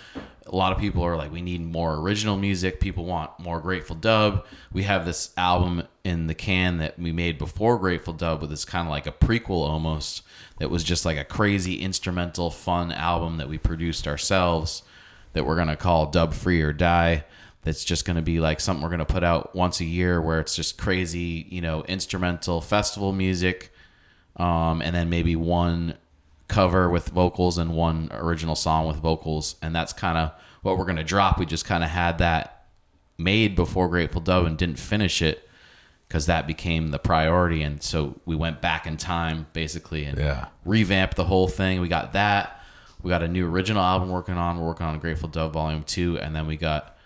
A 0.46 0.54
lot 0.54 0.72
of 0.72 0.78
people 0.78 1.02
are 1.04 1.16
like 1.16 1.32
we 1.32 1.42
need 1.42 1.62
more 1.62 1.96
original 1.96 2.36
music. 2.36 2.80
People 2.80 3.04
want 3.04 3.38
more 3.38 3.60
grateful 3.60 3.96
dub 3.96 4.44
we 4.72 4.84
have 4.84 5.04
this 5.04 5.32
album 5.36 5.82
in 6.04 6.26
the 6.26 6.34
can 6.34 6.78
that 6.78 6.98
we 6.98 7.12
made 7.12 7.38
before 7.38 7.78
grateful 7.78 8.12
dub 8.12 8.40
with 8.40 8.50
this 8.50 8.64
kind 8.64 8.86
of 8.86 8.90
like 8.90 9.06
a 9.06 9.12
prequel 9.12 9.68
almost 9.68 10.22
that 10.58 10.70
was 10.70 10.82
just 10.82 11.04
like 11.04 11.18
a 11.18 11.24
crazy 11.24 11.76
instrumental 11.76 12.50
fun 12.50 12.92
album 12.92 13.36
that 13.36 13.48
we 13.48 13.58
produced 13.58 14.06
ourselves 14.06 14.82
that 15.32 15.44
we're 15.46 15.56
gonna 15.56 15.76
call 15.76 16.06
Dub 16.06 16.34
Free 16.34 16.60
or 16.62 16.72
Die. 16.72 17.24
That's 17.62 17.84
just 17.84 18.04
gonna 18.04 18.22
be 18.22 18.40
like 18.40 18.60
something 18.60 18.82
we're 18.82 18.90
gonna 18.90 19.04
put 19.04 19.22
out 19.24 19.54
once 19.54 19.80
a 19.80 19.84
year, 19.84 20.20
where 20.20 20.40
it's 20.40 20.56
just 20.56 20.78
crazy, 20.78 21.46
you 21.50 21.60
know, 21.60 21.82
instrumental 21.84 22.60
festival 22.60 23.12
music, 23.12 23.72
um, 24.36 24.82
and 24.82 24.94
then 24.94 25.08
maybe 25.10 25.36
one 25.36 25.94
cover 26.48 26.90
with 26.90 27.08
vocals 27.08 27.56
and 27.58 27.72
one 27.74 28.08
original 28.12 28.56
song 28.56 28.86
with 28.86 28.96
vocals, 28.96 29.56
and 29.62 29.74
that's 29.74 29.92
kind 29.92 30.18
of 30.18 30.32
what 30.62 30.76
we're 30.76 30.84
gonna 30.84 31.04
drop. 31.04 31.38
We 31.38 31.46
just 31.46 31.64
kind 31.64 31.84
of 31.84 31.90
had 31.90 32.18
that 32.18 32.64
made 33.18 33.54
before 33.54 33.88
Grateful 33.88 34.20
Dub 34.20 34.44
and 34.46 34.58
didn't 34.58 34.78
finish 34.78 35.22
it 35.22 35.48
because 36.08 36.26
that 36.26 36.46
became 36.46 36.88
the 36.88 36.98
priority, 36.98 37.62
and 37.62 37.82
so 37.82 38.20
we 38.26 38.34
went 38.36 38.60
back 38.60 38.86
in 38.86 38.96
time 38.96 39.46
basically 39.52 40.04
and 40.04 40.18
Yeah. 40.18 40.46
revamped 40.64 41.16
the 41.16 41.24
whole 41.24 41.48
thing. 41.48 41.80
We 41.80 41.88
got 41.88 42.12
that. 42.12 42.58
We 43.02 43.08
got 43.10 43.22
a 43.22 43.28
new 43.28 43.46
original 43.48 43.82
album 43.82 44.10
working 44.10 44.36
on. 44.36 44.58
We're 44.60 44.66
working 44.66 44.86
on 44.86 44.98
Grateful 44.98 45.28
Dub 45.28 45.52
Volume 45.52 45.82
Two, 45.82 46.18
and 46.18 46.34
then 46.34 46.46
we 46.46 46.56
got 46.56 46.96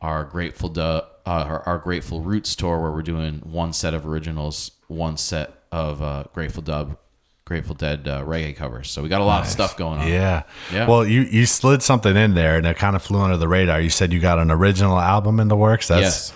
our 0.00 0.24
Grateful 0.24 0.68
Dub, 0.68 1.04
uh, 1.26 1.30
our, 1.30 1.60
our 1.66 1.78
Grateful 1.78 2.20
Roots 2.20 2.54
tour, 2.54 2.80
where 2.80 2.90
we're 2.90 3.02
doing 3.02 3.40
one 3.44 3.72
set 3.72 3.94
of 3.94 4.06
originals, 4.06 4.72
one 4.88 5.16
set 5.16 5.52
of 5.72 6.02
uh, 6.02 6.24
Grateful 6.32 6.62
Dub, 6.62 6.96
Grateful 7.44 7.74
Dead 7.74 8.06
uh, 8.08 8.22
reggae 8.24 8.56
covers. 8.56 8.90
So 8.90 9.02
we 9.02 9.08
got 9.08 9.20
a 9.20 9.24
lot 9.24 9.42
of 9.42 9.48
stuff 9.48 9.76
going 9.76 10.00
on. 10.00 10.08
Yeah. 10.08 10.44
Yeah. 10.72 10.86
Well, 10.88 11.04
you 11.06 11.22
you 11.22 11.44
slid 11.46 11.82
something 11.82 12.16
in 12.16 12.34
there 12.34 12.56
and 12.56 12.66
it 12.66 12.76
kind 12.78 12.96
of 12.96 13.02
flew 13.02 13.20
under 13.20 13.36
the 13.36 13.48
radar. 13.48 13.80
You 13.80 13.90
said 13.90 14.12
you 14.12 14.20
got 14.20 14.38
an 14.38 14.50
original 14.50 14.98
album 14.98 15.40
in 15.40 15.48
the 15.48 15.56
works. 15.56 15.88
That's 15.88 16.00
Yes. 16.00 16.32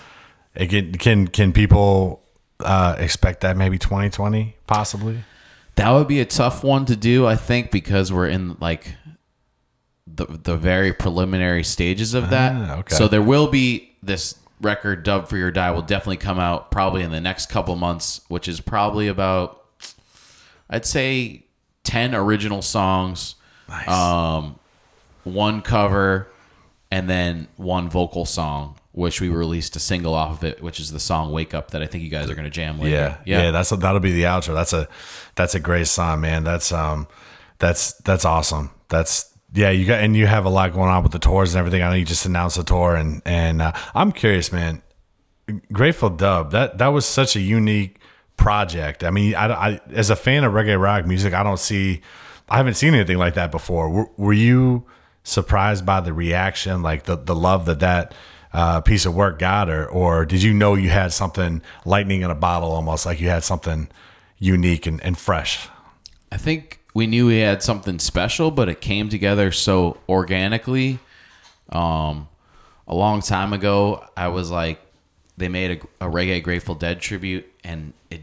it 0.54 0.66
can 0.68 0.92
can 0.92 1.28
can 1.28 1.52
people 1.54 2.22
uh, 2.60 2.96
expect 2.98 3.40
that 3.42 3.56
maybe 3.56 3.78
2020 3.78 4.56
possibly? 4.66 5.24
That 5.78 5.90
would 5.92 6.08
be 6.08 6.20
a 6.20 6.24
tough 6.24 6.62
one 6.62 6.84
to 6.86 6.96
do, 6.96 7.26
I 7.26 7.36
think, 7.36 7.70
because 7.70 8.12
we're 8.12 8.28
in 8.28 8.56
like 8.60 8.94
the 10.06 10.26
the 10.26 10.56
very 10.56 10.92
preliminary 10.92 11.64
stages 11.64 12.14
of 12.14 12.30
that. 12.30 12.52
Ah, 12.54 12.78
okay. 12.78 12.94
So 12.94 13.08
there 13.08 13.22
will 13.22 13.46
be 13.46 13.96
this 14.02 14.34
record 14.60 15.04
"Dub 15.04 15.28
Free 15.28 15.42
or 15.42 15.50
Die" 15.50 15.70
will 15.70 15.82
definitely 15.82 16.16
come 16.16 16.38
out 16.38 16.70
probably 16.70 17.02
in 17.02 17.10
the 17.10 17.20
next 17.20 17.46
couple 17.46 17.76
months, 17.76 18.20
which 18.28 18.48
is 18.48 18.60
probably 18.60 19.08
about 19.08 19.64
I'd 20.68 20.84
say 20.84 21.44
ten 21.84 22.14
original 22.14 22.62
songs, 22.62 23.36
um, 23.86 24.58
one 25.24 25.62
cover, 25.62 26.28
and 26.90 27.08
then 27.08 27.48
one 27.56 27.88
vocal 27.88 28.24
song, 28.24 28.76
which 28.98 29.20
we 29.20 29.28
released 29.28 29.76
a 29.76 29.78
single 29.78 30.12
off 30.12 30.38
of 30.38 30.44
it, 30.44 30.60
which 30.60 30.80
is 30.80 30.90
the 30.90 30.98
song 30.98 31.30
"Wake 31.30 31.54
Up" 31.54 31.70
that 31.70 31.82
I 31.82 31.86
think 31.86 32.02
you 32.02 32.10
guys 32.10 32.28
are 32.28 32.34
going 32.34 32.44
to 32.44 32.50
jam 32.50 32.80
later. 32.80 33.20
Yeah, 33.24 33.42
yeah, 33.44 33.50
that's 33.52 33.70
that'll 33.70 34.00
be 34.00 34.12
the 34.12 34.24
outro. 34.24 34.54
That's 34.54 34.72
a 34.72 34.88
that's 35.36 35.54
a 35.54 35.60
great 35.60 35.86
song, 35.86 36.20
man. 36.20 36.42
That's 36.42 36.72
um, 36.72 37.06
that's 37.58 37.92
that's 37.98 38.24
awesome. 38.24 38.70
That's 38.88 39.32
yeah, 39.54 39.70
you 39.70 39.86
got 39.86 40.00
and 40.00 40.16
you 40.16 40.26
have 40.26 40.44
a 40.44 40.48
lot 40.48 40.72
going 40.72 40.90
on 40.90 41.04
with 41.04 41.12
the 41.12 41.20
tours 41.20 41.54
and 41.54 41.60
everything. 41.60 41.80
I 41.80 41.90
know 41.90 41.94
you 41.94 42.04
just 42.04 42.26
announced 42.26 42.56
the 42.56 42.64
tour, 42.64 42.96
and 42.96 43.22
and 43.24 43.62
uh, 43.62 43.72
I'm 43.94 44.10
curious, 44.10 44.52
man. 44.52 44.82
Grateful 45.72 46.10
Dub, 46.10 46.50
that 46.50 46.78
that 46.78 46.88
was 46.88 47.06
such 47.06 47.36
a 47.36 47.40
unique 47.40 48.00
project. 48.36 49.04
I 49.04 49.10
mean, 49.10 49.36
I, 49.36 49.46
I 49.46 49.80
as 49.92 50.10
a 50.10 50.16
fan 50.16 50.42
of 50.42 50.52
reggae 50.52 50.78
rock 50.78 51.06
music, 51.06 51.34
I 51.34 51.44
don't 51.44 51.60
see, 51.60 52.00
I 52.48 52.56
haven't 52.56 52.74
seen 52.74 52.94
anything 52.94 53.16
like 53.16 53.34
that 53.34 53.52
before. 53.52 53.88
Were, 53.88 54.10
were 54.16 54.32
you 54.32 54.86
surprised 55.22 55.86
by 55.86 56.00
the 56.00 56.12
reaction, 56.12 56.82
like 56.82 57.04
the 57.04 57.16
the 57.16 57.34
love 57.34 57.64
that 57.66 57.78
that 57.78 58.12
uh, 58.52 58.80
piece 58.80 59.06
of 59.06 59.14
work 59.14 59.38
got, 59.38 59.68
or 59.68 59.86
or 59.86 60.24
did 60.24 60.42
you 60.42 60.54
know 60.54 60.74
you 60.74 60.88
had 60.90 61.12
something 61.12 61.62
lightning 61.84 62.22
in 62.22 62.30
a 62.30 62.34
bottle, 62.34 62.72
almost 62.72 63.06
like 63.06 63.20
you 63.20 63.28
had 63.28 63.44
something 63.44 63.88
unique 64.38 64.86
and, 64.86 65.02
and 65.02 65.18
fresh? 65.18 65.68
I 66.30 66.36
think 66.36 66.80
we 66.94 67.06
knew 67.06 67.26
we 67.26 67.38
had 67.38 67.62
something 67.62 67.98
special, 67.98 68.50
but 68.50 68.68
it 68.68 68.80
came 68.80 69.08
together 69.08 69.52
so 69.52 69.98
organically. 70.08 70.98
Um, 71.70 72.28
a 72.86 72.94
long 72.94 73.20
time 73.20 73.52
ago, 73.52 74.04
I 74.16 74.28
was 74.28 74.50
like, 74.50 74.80
they 75.36 75.48
made 75.48 75.82
a, 76.00 76.06
a 76.06 76.10
reggae 76.10 76.42
Grateful 76.42 76.74
Dead 76.74 77.00
tribute, 77.00 77.46
and 77.62 77.92
it 78.10 78.22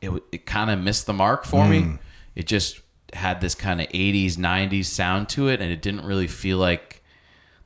it, 0.00 0.10
it 0.30 0.46
kind 0.46 0.70
of 0.70 0.78
missed 0.78 1.06
the 1.06 1.12
mark 1.12 1.44
for 1.44 1.66
me. 1.66 1.98
It 2.34 2.46
just 2.46 2.80
had 3.12 3.40
this 3.40 3.54
kind 3.54 3.80
of 3.80 3.88
80s, 3.88 4.34
90s 4.34 4.84
sound 4.86 5.28
to 5.30 5.48
it, 5.48 5.60
and 5.60 5.72
it 5.72 5.82
didn't 5.82 6.04
really 6.04 6.26
feel 6.26 6.58
like 6.58 6.95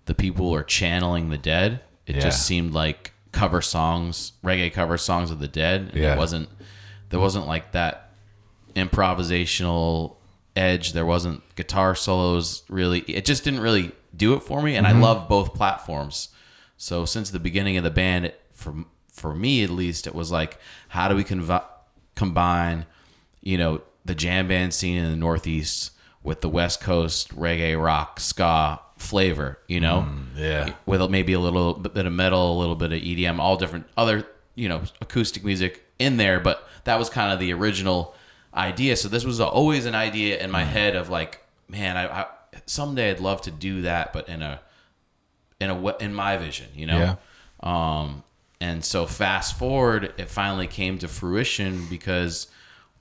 the 0.07 0.15
people 0.15 0.51
were 0.51 0.63
channeling 0.63 1.31
the 1.31 1.39
dead. 1.39 1.81
It 2.07 2.17
Yeah. 2.17 2.23
just 2.23 2.47
seemed 2.47 2.73
like 2.73 3.13
cover 3.33 3.63
songs, 3.63 4.33
reggae 4.43 4.73
cover 4.73 4.99
songs 4.99 5.31
of 5.31 5.39
the 5.39 5.49
dead. 5.49 5.91
And 5.93 6.03
Yeah. 6.03 6.15
it 6.15 6.19
wasn't 6.19 6.49
there 7.11 7.21
wasn't 7.21 7.47
like 7.49 7.73
that 7.73 8.13
improvisational 8.77 10.17
edge. 10.55 10.93
There 10.93 11.07
wasn't 11.07 11.43
guitar 11.57 11.95
solos 11.95 12.63
really. 12.69 13.01
It 13.01 13.25
just 13.25 13.45
didn't 13.45 13.61
really 13.61 13.93
do 14.17 14.35
it 14.35 14.43
for 14.43 14.63
me. 14.63 14.77
And 14.77 14.87
I 14.87 14.93
mm-hmm. 14.93 15.03
love 15.03 15.29
both 15.29 15.55
platforms. 15.55 16.29
So 16.77 17.05
since 17.05 17.31
the 17.31 17.41
beginning 17.41 17.77
of 17.77 17.85
the 17.85 17.91
band, 17.91 18.27
it, 18.27 18.41
for 18.53 18.75
for 19.13 19.35
me 19.35 19.63
at 19.63 19.71
least, 19.71 20.07
it 20.07 20.15
was 20.15 20.31
like, 20.31 20.59
how 20.89 21.09
do 21.09 21.15
we 21.15 21.25
conv- 21.25 21.65
combine, 22.15 22.87
you 23.43 23.59
know, 23.59 23.83
the 24.05 24.15
jam 24.15 24.49
band 24.49 24.73
scene 24.73 24.97
in 24.97 25.11
the 25.11 25.17
Northeast 25.17 25.91
with 26.23 26.41
the 26.41 26.49
West 26.49 26.81
Coast 26.81 27.35
reggae 27.35 27.83
rock 27.83 28.21
ska 28.21 28.81
flavor, 28.97 29.59
you 29.67 29.81
know? 29.81 30.07
yeah. 30.37 30.75
with 30.87 31.11
maybe 31.11 31.33
a 31.33 31.41
little 31.41 31.75
bit 31.75 32.07
of 32.07 32.13
metal, 32.13 32.57
a 32.57 32.59
little 32.59 32.77
bit 32.77 32.93
of 32.93 33.01
EDM, 33.01 33.39
all 33.39 33.57
different 33.57 33.87
other 33.97 34.27
you 34.55 34.69
know 34.69 34.83
acoustic 35.01 35.45
music 35.45 35.85
in 35.99 36.17
there. 36.17 36.41
But 36.41 36.69
that 36.85 36.99
was 36.99 37.09
kind 37.09 37.33
of 37.33 37.41
the 37.41 37.53
original 37.53 38.15
idea. 38.55 38.97
So 38.97 39.09
this 39.09 39.25
was 39.25 39.41
always 39.41 39.87
an 39.87 39.95
idea 39.95 40.43
in 40.43 40.51
my 40.51 40.65
head 40.65 40.97
of 40.97 41.09
like, 41.09 41.43
man, 41.69 41.97
I, 41.97 42.23
I 42.23 42.27
someday 42.67 43.11
I'd 43.11 43.21
love 43.21 43.43
to 43.43 43.51
do 43.51 43.83
that, 43.83 44.13
but 44.13 44.29
in 44.29 44.43
a 44.43 44.61
in 45.61 45.71
a 45.71 45.97
in 45.99 46.15
my 46.15 46.37
vision, 46.37 46.69
you 46.75 46.87
know. 46.87 46.99
Yeah. 46.99 47.17
Um, 47.63 48.25
and 48.61 48.85
so 48.85 49.07
fast 49.07 49.59
forward, 49.59 50.13
it 50.19 50.29
finally 50.29 50.67
came 50.67 50.99
to 50.99 51.09
fruition 51.09 51.87
because 51.89 52.47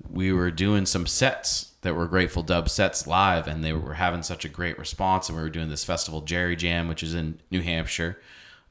we 0.09 0.31
were 0.31 0.51
doing 0.51 0.85
some 0.85 1.05
sets 1.05 1.68
that 1.81 1.95
were 1.95 2.07
Grateful 2.07 2.43
Dub 2.43 2.69
sets 2.69 3.07
live, 3.07 3.48
and 3.48 3.63
they 3.63 3.74
were 3.74 3.93
having 3.93 4.24
such 4.24 4.45
a 4.45 4.50
great 4.50 4.77
response. 4.77 5.29
And 5.29 5.38
we 5.38 5.43
were 5.43 5.50
doing 5.50 5.69
this 5.69 5.83
festival, 5.83 6.21
Jerry 6.21 6.55
Jam, 6.55 6.88
which 6.88 7.03
is 7.03 7.13
in 7.13 7.39
New 7.51 7.62
Hampshire, 7.62 8.19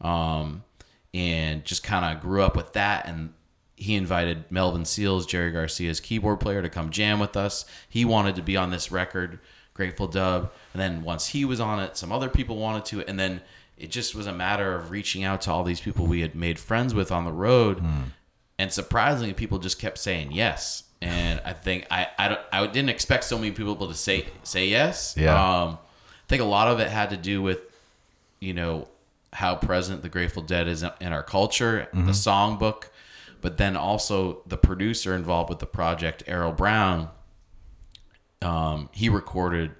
um, 0.00 0.64
and 1.14 1.64
just 1.64 1.82
kind 1.82 2.04
of 2.04 2.22
grew 2.22 2.42
up 2.42 2.54
with 2.54 2.72
that. 2.74 3.06
And 3.06 3.32
he 3.76 3.94
invited 3.94 4.50
Melvin 4.50 4.84
Seals, 4.84 5.24
Jerry 5.24 5.52
Garcia's 5.52 6.00
keyboard 6.00 6.40
player, 6.40 6.62
to 6.62 6.68
come 6.68 6.90
jam 6.90 7.18
with 7.18 7.36
us. 7.36 7.64
He 7.88 8.04
wanted 8.04 8.36
to 8.36 8.42
be 8.42 8.56
on 8.56 8.70
this 8.70 8.90
record, 8.92 9.38
Grateful 9.72 10.08
Dub, 10.08 10.50
and 10.72 10.80
then 10.82 11.02
once 11.02 11.28
he 11.28 11.44
was 11.44 11.60
on 11.60 11.78
it, 11.80 11.96
some 11.96 12.12
other 12.12 12.28
people 12.28 12.56
wanted 12.56 12.84
to, 12.86 13.08
and 13.08 13.18
then 13.18 13.40
it 13.76 13.92
just 13.92 14.14
was 14.14 14.26
a 14.26 14.32
matter 14.32 14.74
of 14.74 14.90
reaching 14.90 15.22
out 15.22 15.40
to 15.42 15.52
all 15.52 15.62
these 15.62 15.80
people 15.80 16.04
we 16.06 16.20
had 16.20 16.34
made 16.34 16.58
friends 16.58 16.92
with 16.92 17.12
on 17.12 17.24
the 17.24 17.32
road 17.32 17.80
and 18.58 18.72
surprisingly 18.72 19.32
people 19.32 19.58
just 19.60 19.78
kept 19.78 19.98
saying 19.98 20.32
yes 20.32 20.82
and 21.00 21.40
i 21.44 21.52
think 21.52 21.86
i 21.90 22.06
i, 22.18 22.28
don't, 22.28 22.40
I 22.52 22.66
didn't 22.66 22.90
expect 22.90 23.24
so 23.24 23.36
many 23.38 23.50
people 23.52 23.76
to 23.86 23.94
say 23.94 24.26
say 24.42 24.66
yes. 24.66 25.14
Yeah. 25.16 25.34
um 25.62 25.78
i 25.78 26.26
think 26.28 26.42
a 26.42 26.46
lot 26.46 26.68
of 26.68 26.80
it 26.80 26.88
had 26.88 27.10
to 27.10 27.16
do 27.16 27.40
with 27.42 27.60
you 28.40 28.52
know 28.54 28.88
how 29.32 29.54
present 29.54 30.02
the 30.02 30.08
grateful 30.08 30.42
dead 30.42 30.66
is 30.68 30.82
in 31.00 31.12
our 31.12 31.22
culture 31.22 31.88
the 31.92 32.12
songbook 32.12 32.84
but 33.40 33.56
then 33.58 33.76
also 33.76 34.42
the 34.46 34.56
producer 34.56 35.14
involved 35.14 35.50
with 35.50 35.58
the 35.60 35.66
project 35.66 36.22
errol 36.26 36.52
brown 36.52 37.08
um 38.42 38.88
he 38.92 39.08
recorded 39.08 39.72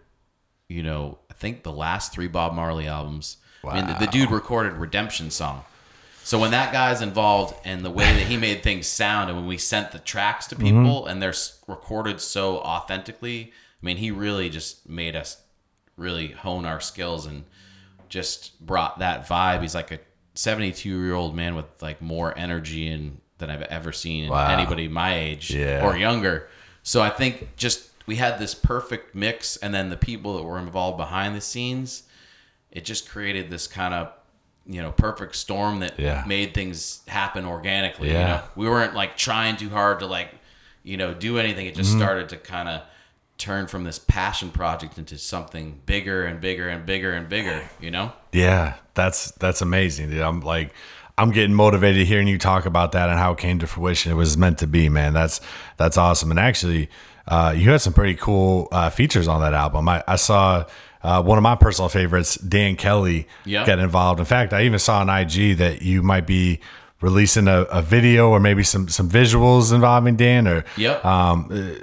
you 0.69 0.83
know 0.83 1.19
i 1.31 1.35
think 1.35 1.63
the 1.63 1.73
last 1.73 2.13
three 2.13 2.29
bob 2.29 2.53
marley 2.55 2.87
albums. 2.87 3.39
I 3.65 3.75
mean 3.75 3.87
the, 3.87 3.95
the 3.95 4.07
dude 4.07 4.31
recorded 4.31 4.75
redemption 4.75 5.31
song 5.31 5.65
so 6.29 6.39
when 6.39 6.51
that 6.51 6.75
guy's 6.75 7.01
involved 7.01 7.55
and 7.65 7.83
the 7.83 7.91
way 7.91 8.05
that 8.05 8.27
he 8.27 8.37
made 8.37 8.63
things 8.63 8.87
sound, 8.87 9.31
and 9.31 9.39
when 9.39 9.47
we 9.49 9.57
sent 9.57 9.93
the 9.93 9.99
tracks 9.99 10.47
to 10.49 10.57
mm-hmm. 10.57 10.65
people 10.83 11.07
and 11.07 11.23
they're 11.23 11.33
recorded 11.67 12.21
so 12.21 12.59
authentically, 12.59 13.51
I 13.83 13.87
mean, 13.87 13.97
he 13.97 14.11
really 14.11 14.51
just 14.51 14.87
made 14.87 15.17
us 15.17 15.41
really 15.97 16.33
hone 16.33 16.67
our 16.67 16.83
skills 16.83 17.25
and 17.25 17.45
just 18.11 18.61
brought 18.61 18.99
that 18.99 19.27
vibe. 19.27 19.63
He's 19.63 19.75
like 19.75 19.91
a 19.91 20.01
72 20.35 20.87
year 21.03 21.15
old 21.15 21.35
man 21.35 21.55
with 21.55 21.65
like 21.81 22.03
more 22.03 22.37
energy 22.37 22.89
and 22.89 23.23
than 23.39 23.49
I've 23.49 23.63
ever 23.63 23.91
seen 23.91 24.25
in 24.25 24.31
Wow. 24.31 24.51
anybody 24.51 24.87
my 24.87 25.15
age 25.15 25.51
Yeah. 25.51 25.83
or 25.83 25.97
younger. 25.97 26.51
So 26.83 27.01
I 27.01 27.09
think 27.09 27.57
just 27.57 27.89
we 28.05 28.17
had 28.17 28.39
this 28.39 28.55
perfect 28.55 29.15
mix, 29.15 29.57
and 29.57 29.73
then 29.73 29.89
the 29.89 29.97
people 29.97 30.37
that 30.37 30.43
were 30.43 30.59
involved 30.59 30.99
behind 30.99 31.35
the 31.35 31.41
scenes, 31.41 32.03
it 32.71 32.85
just 32.85 33.09
created 33.09 33.49
this 33.49 33.67
kind 33.67 33.95
of 33.95 34.13
you 34.69 34.83
know 34.83 34.93
perfect 34.93 35.35
storm 35.35 35.81
that 35.81 35.99
Yeah. 35.99 36.23
made 36.27 36.53
things 36.55 37.01
happen 37.09 37.45
organically. 37.47 38.09
You 38.09 38.15
Yeah. 38.15 38.27
know? 38.29 38.43
We 38.55 38.69
weren't 38.69 38.95
like 38.95 39.17
trying 39.17 39.57
too 39.57 39.71
hard 39.71 40.01
to 40.01 40.07
like 40.07 40.31
you 40.85 40.97
know 40.97 41.15
do 41.15 41.39
anything. 41.39 41.67
It 41.67 41.75
just 41.75 41.93
started 41.93 42.29
to 42.31 42.37
kind 42.37 42.69
of 42.69 42.83
turn 43.39 43.67
from 43.69 43.85
this 43.85 43.99
passion 43.99 44.51
project 44.51 44.99
into 44.99 45.17
something 45.17 45.81
bigger 45.87 46.25
and 46.27 46.41
bigger 46.41 46.69
and 46.69 46.85
bigger 46.85 47.13
and 47.13 47.29
bigger. 47.29 47.63
You 47.81 47.91
know. 47.91 48.13
Yeah, 48.33 48.75
that's 48.95 49.31
that's 49.33 49.63
amazing. 49.63 50.11
Dude. 50.11 50.21
I'm 50.21 50.41
like 50.41 50.73
I'm 51.17 51.31
getting 51.33 51.55
motivated 51.55 52.07
hearing 52.07 52.29
you 52.29 52.39
talk 52.39 52.65
about 52.67 52.93
that 52.93 53.09
and 53.09 53.19
how 53.19 53.33
it 53.33 53.39
came 53.39 53.59
to 53.61 53.67
fruition. 53.67 54.13
It 54.13 54.17
was 54.17 54.37
meant 54.37 54.59
to 54.59 54.67
be, 54.67 54.89
man. 54.89 55.15
That's 55.15 55.41
that's 55.79 55.97
awesome. 55.97 56.31
And 56.31 56.39
actually, 56.39 56.91
uh, 57.27 57.55
you 57.57 57.71
had 57.71 57.81
some 57.81 57.93
pretty 57.93 58.15
cool 58.15 58.69
uh, 58.71 58.91
features 58.91 59.27
on 59.27 59.41
that 59.41 59.53
album. 59.55 59.89
I, 59.89 60.05
I 60.07 60.15
saw 60.17 60.65
uh, 61.03 61.23
one 61.23 61.39
of 61.39 61.43
my 61.43 61.55
personal 61.55 61.89
favorites, 61.89 62.37
Dan 62.37 62.77
Kelly, 62.77 63.27
Yeah. 63.45 63.65
get 63.65 63.79
involved. 63.79 64.19
In 64.21 64.27
fact, 64.27 64.53
I 64.53 64.63
even 64.65 64.79
saw 64.79 65.01
on 65.01 65.09
IG 65.09 65.57
that 65.59 65.83
you 65.83 66.03
might 66.03 66.27
be 66.27 66.61
releasing 67.01 67.47
a, 67.49 67.63
a 67.63 67.81
video 67.83 68.31
or 68.31 68.41
maybe 68.41 68.63
some 68.65 68.89
some 68.89 69.09
visuals 69.09 69.73
involving 69.73 70.17
Dan. 70.17 70.49
Or 70.49 70.65
Yep. 70.77 71.05
um, 71.05 71.77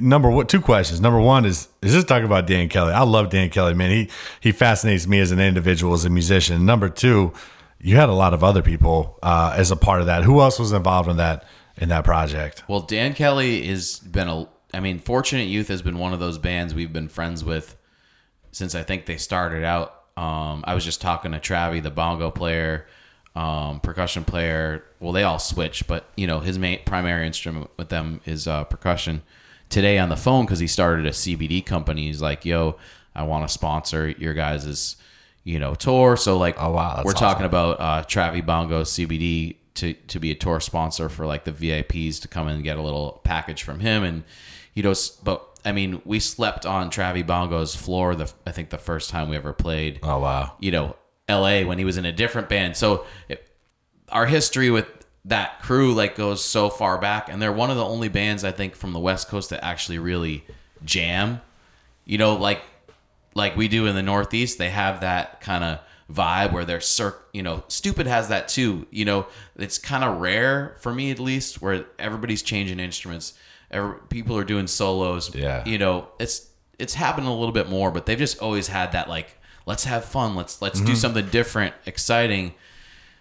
number 0.00 0.30
one, 0.30 0.46
two 0.46 0.60
questions. 0.60 1.00
Number 1.00 1.20
one 1.20 1.44
is 1.44 1.68
is 1.82 1.94
this 1.94 2.04
talking 2.04 2.24
about 2.26 2.46
Dan 2.46 2.68
Kelly? 2.68 2.92
I 2.92 3.02
love 3.02 3.30
Dan 3.30 3.50
Kelly, 3.50 3.74
man. 3.74 3.90
He 3.90 4.10
he 4.40 4.52
fascinates 4.52 5.06
me 5.06 5.20
as 5.20 5.30
an 5.32 5.40
individual, 5.40 5.94
as 5.94 6.04
a 6.04 6.10
musician. 6.10 6.66
Number 6.66 6.88
two, 6.88 7.32
you 7.80 7.96
had 7.96 8.08
a 8.08 8.12
lot 8.14 8.34
of 8.34 8.42
other 8.44 8.62
people 8.62 9.18
uh, 9.22 9.54
as 9.56 9.70
a 9.70 9.76
part 9.76 10.00
of 10.00 10.06
that. 10.06 10.24
Who 10.24 10.40
else 10.40 10.58
was 10.58 10.72
involved 10.72 11.08
in 11.08 11.16
that 11.18 11.44
in 11.76 11.88
that 11.90 12.04
project? 12.04 12.64
Well, 12.68 12.80
Dan 12.80 13.14
Kelly 13.14 13.66
has 13.68 13.98
been 14.00 14.28
a. 14.28 14.48
I 14.72 14.78
mean, 14.80 14.98
Fortunate 15.00 15.48
Youth 15.48 15.66
has 15.68 15.82
been 15.82 15.98
one 15.98 16.12
of 16.12 16.20
those 16.20 16.38
bands 16.38 16.74
we've 16.74 16.92
been 16.92 17.08
friends 17.08 17.42
with 17.44 17.74
since 18.52 18.74
I 18.74 18.82
think 18.82 19.06
they 19.06 19.16
started 19.16 19.64
out. 19.64 19.94
Um, 20.16 20.64
I 20.66 20.74
was 20.74 20.84
just 20.84 21.00
talking 21.00 21.32
to 21.32 21.38
Travi, 21.38 21.82
the 21.82 21.90
bongo 21.90 22.30
player, 22.30 22.86
um, 23.34 23.80
percussion 23.80 24.24
player. 24.24 24.84
Well, 24.98 25.12
they 25.12 25.22
all 25.22 25.38
switch, 25.38 25.86
but 25.86 26.06
you 26.16 26.26
know 26.26 26.40
his 26.40 26.58
main 26.58 26.80
primary 26.84 27.26
instrument 27.26 27.70
with 27.76 27.88
them 27.88 28.20
is 28.24 28.46
uh, 28.46 28.64
percussion. 28.64 29.22
Today 29.68 29.98
on 29.98 30.08
the 30.08 30.16
phone 30.16 30.46
because 30.46 30.58
he 30.58 30.66
started 30.66 31.06
a 31.06 31.10
CBD 31.10 31.64
company. 31.64 32.06
He's 32.06 32.20
like, 32.20 32.44
"Yo, 32.44 32.76
I 33.14 33.22
want 33.22 33.46
to 33.46 33.52
sponsor 33.52 34.08
your 34.08 34.34
guys' 34.34 34.96
you 35.44 35.58
know 35.58 35.74
tour." 35.74 36.16
So 36.16 36.36
like, 36.36 36.56
Oh, 36.58 36.72
wow, 36.72 37.02
we're 37.04 37.12
talking 37.12 37.46
about 37.46 37.80
uh, 37.80 38.02
Travi 38.04 38.44
Bongo 38.44 38.82
CBD 38.82 39.56
to 39.74 39.94
to 39.94 40.18
be 40.18 40.32
a 40.32 40.34
tour 40.34 40.58
sponsor 40.60 41.08
for 41.08 41.24
like 41.24 41.44
the 41.44 41.52
VIPs 41.52 42.20
to 42.20 42.28
come 42.28 42.48
and 42.48 42.64
get 42.64 42.76
a 42.76 42.82
little 42.82 43.20
package 43.24 43.62
from 43.62 43.78
him, 43.80 44.02
and 44.02 44.24
you 44.74 44.82
know, 44.82 44.92
but 45.22 45.49
I 45.64 45.72
mean, 45.72 46.00
we 46.04 46.20
slept 46.20 46.64
on 46.66 46.90
Travi 46.90 47.26
Bongo's 47.26 47.74
floor. 47.74 48.14
The 48.14 48.32
I 48.46 48.52
think 48.52 48.70
the 48.70 48.78
first 48.78 49.10
time 49.10 49.28
we 49.28 49.36
ever 49.36 49.52
played. 49.52 50.00
Oh 50.02 50.18
wow, 50.20 50.54
You 50.60 50.70
know, 50.70 50.96
L.A. 51.28 51.64
when 51.64 51.78
he 51.78 51.84
was 51.84 51.96
in 51.96 52.04
a 52.04 52.12
different 52.12 52.48
band. 52.48 52.76
So 52.76 53.04
it, 53.28 53.46
our 54.08 54.26
history 54.26 54.70
with 54.70 54.86
that 55.26 55.60
crew 55.60 55.92
like 55.92 56.16
goes 56.16 56.42
so 56.42 56.70
far 56.70 56.98
back, 56.98 57.28
and 57.28 57.40
they're 57.40 57.52
one 57.52 57.70
of 57.70 57.76
the 57.76 57.84
only 57.84 58.08
bands 58.08 58.44
I 58.44 58.52
think 58.52 58.74
from 58.74 58.92
the 58.92 58.98
West 58.98 59.28
Coast 59.28 59.50
that 59.50 59.64
actually 59.64 59.98
really 59.98 60.44
jam. 60.84 61.40
You 62.04 62.18
know, 62.18 62.34
like 62.36 62.62
like 63.34 63.56
we 63.56 63.68
do 63.68 63.86
in 63.86 63.94
the 63.94 64.02
Northeast, 64.02 64.58
they 64.58 64.70
have 64.70 65.00
that 65.00 65.40
kind 65.40 65.64
of 65.64 65.80
vibe 66.12 66.52
where 66.52 66.64
they're 66.64 66.80
circ 66.80 67.28
you 67.32 67.42
know 67.42 67.62
stupid 67.68 68.04
has 68.04 68.28
that 68.28 68.48
too 68.48 68.84
you 68.90 69.04
know 69.04 69.26
it's 69.56 69.78
kind 69.78 70.02
of 70.02 70.20
rare 70.20 70.74
for 70.80 70.92
me 70.92 71.12
at 71.12 71.20
least 71.20 71.62
where 71.62 71.86
everybody's 72.00 72.42
changing 72.42 72.80
instruments 72.80 73.34
Every, 73.70 73.96
people 74.08 74.36
are 74.36 74.44
doing 74.44 74.66
solos 74.66 75.34
Yeah. 75.34 75.64
you 75.64 75.78
know 75.78 76.08
it's 76.18 76.48
it's 76.78 76.94
happened 76.94 77.26
a 77.26 77.32
little 77.32 77.52
bit 77.52 77.68
more 77.68 77.90
but 77.90 78.06
they've 78.06 78.18
just 78.18 78.38
always 78.40 78.68
had 78.68 78.92
that 78.92 79.08
like 79.08 79.36
let's 79.66 79.84
have 79.84 80.04
fun 80.04 80.34
let's 80.34 80.60
let's 80.60 80.80
do 80.80 80.96
something 80.96 81.26
different 81.28 81.74
exciting 81.86 82.54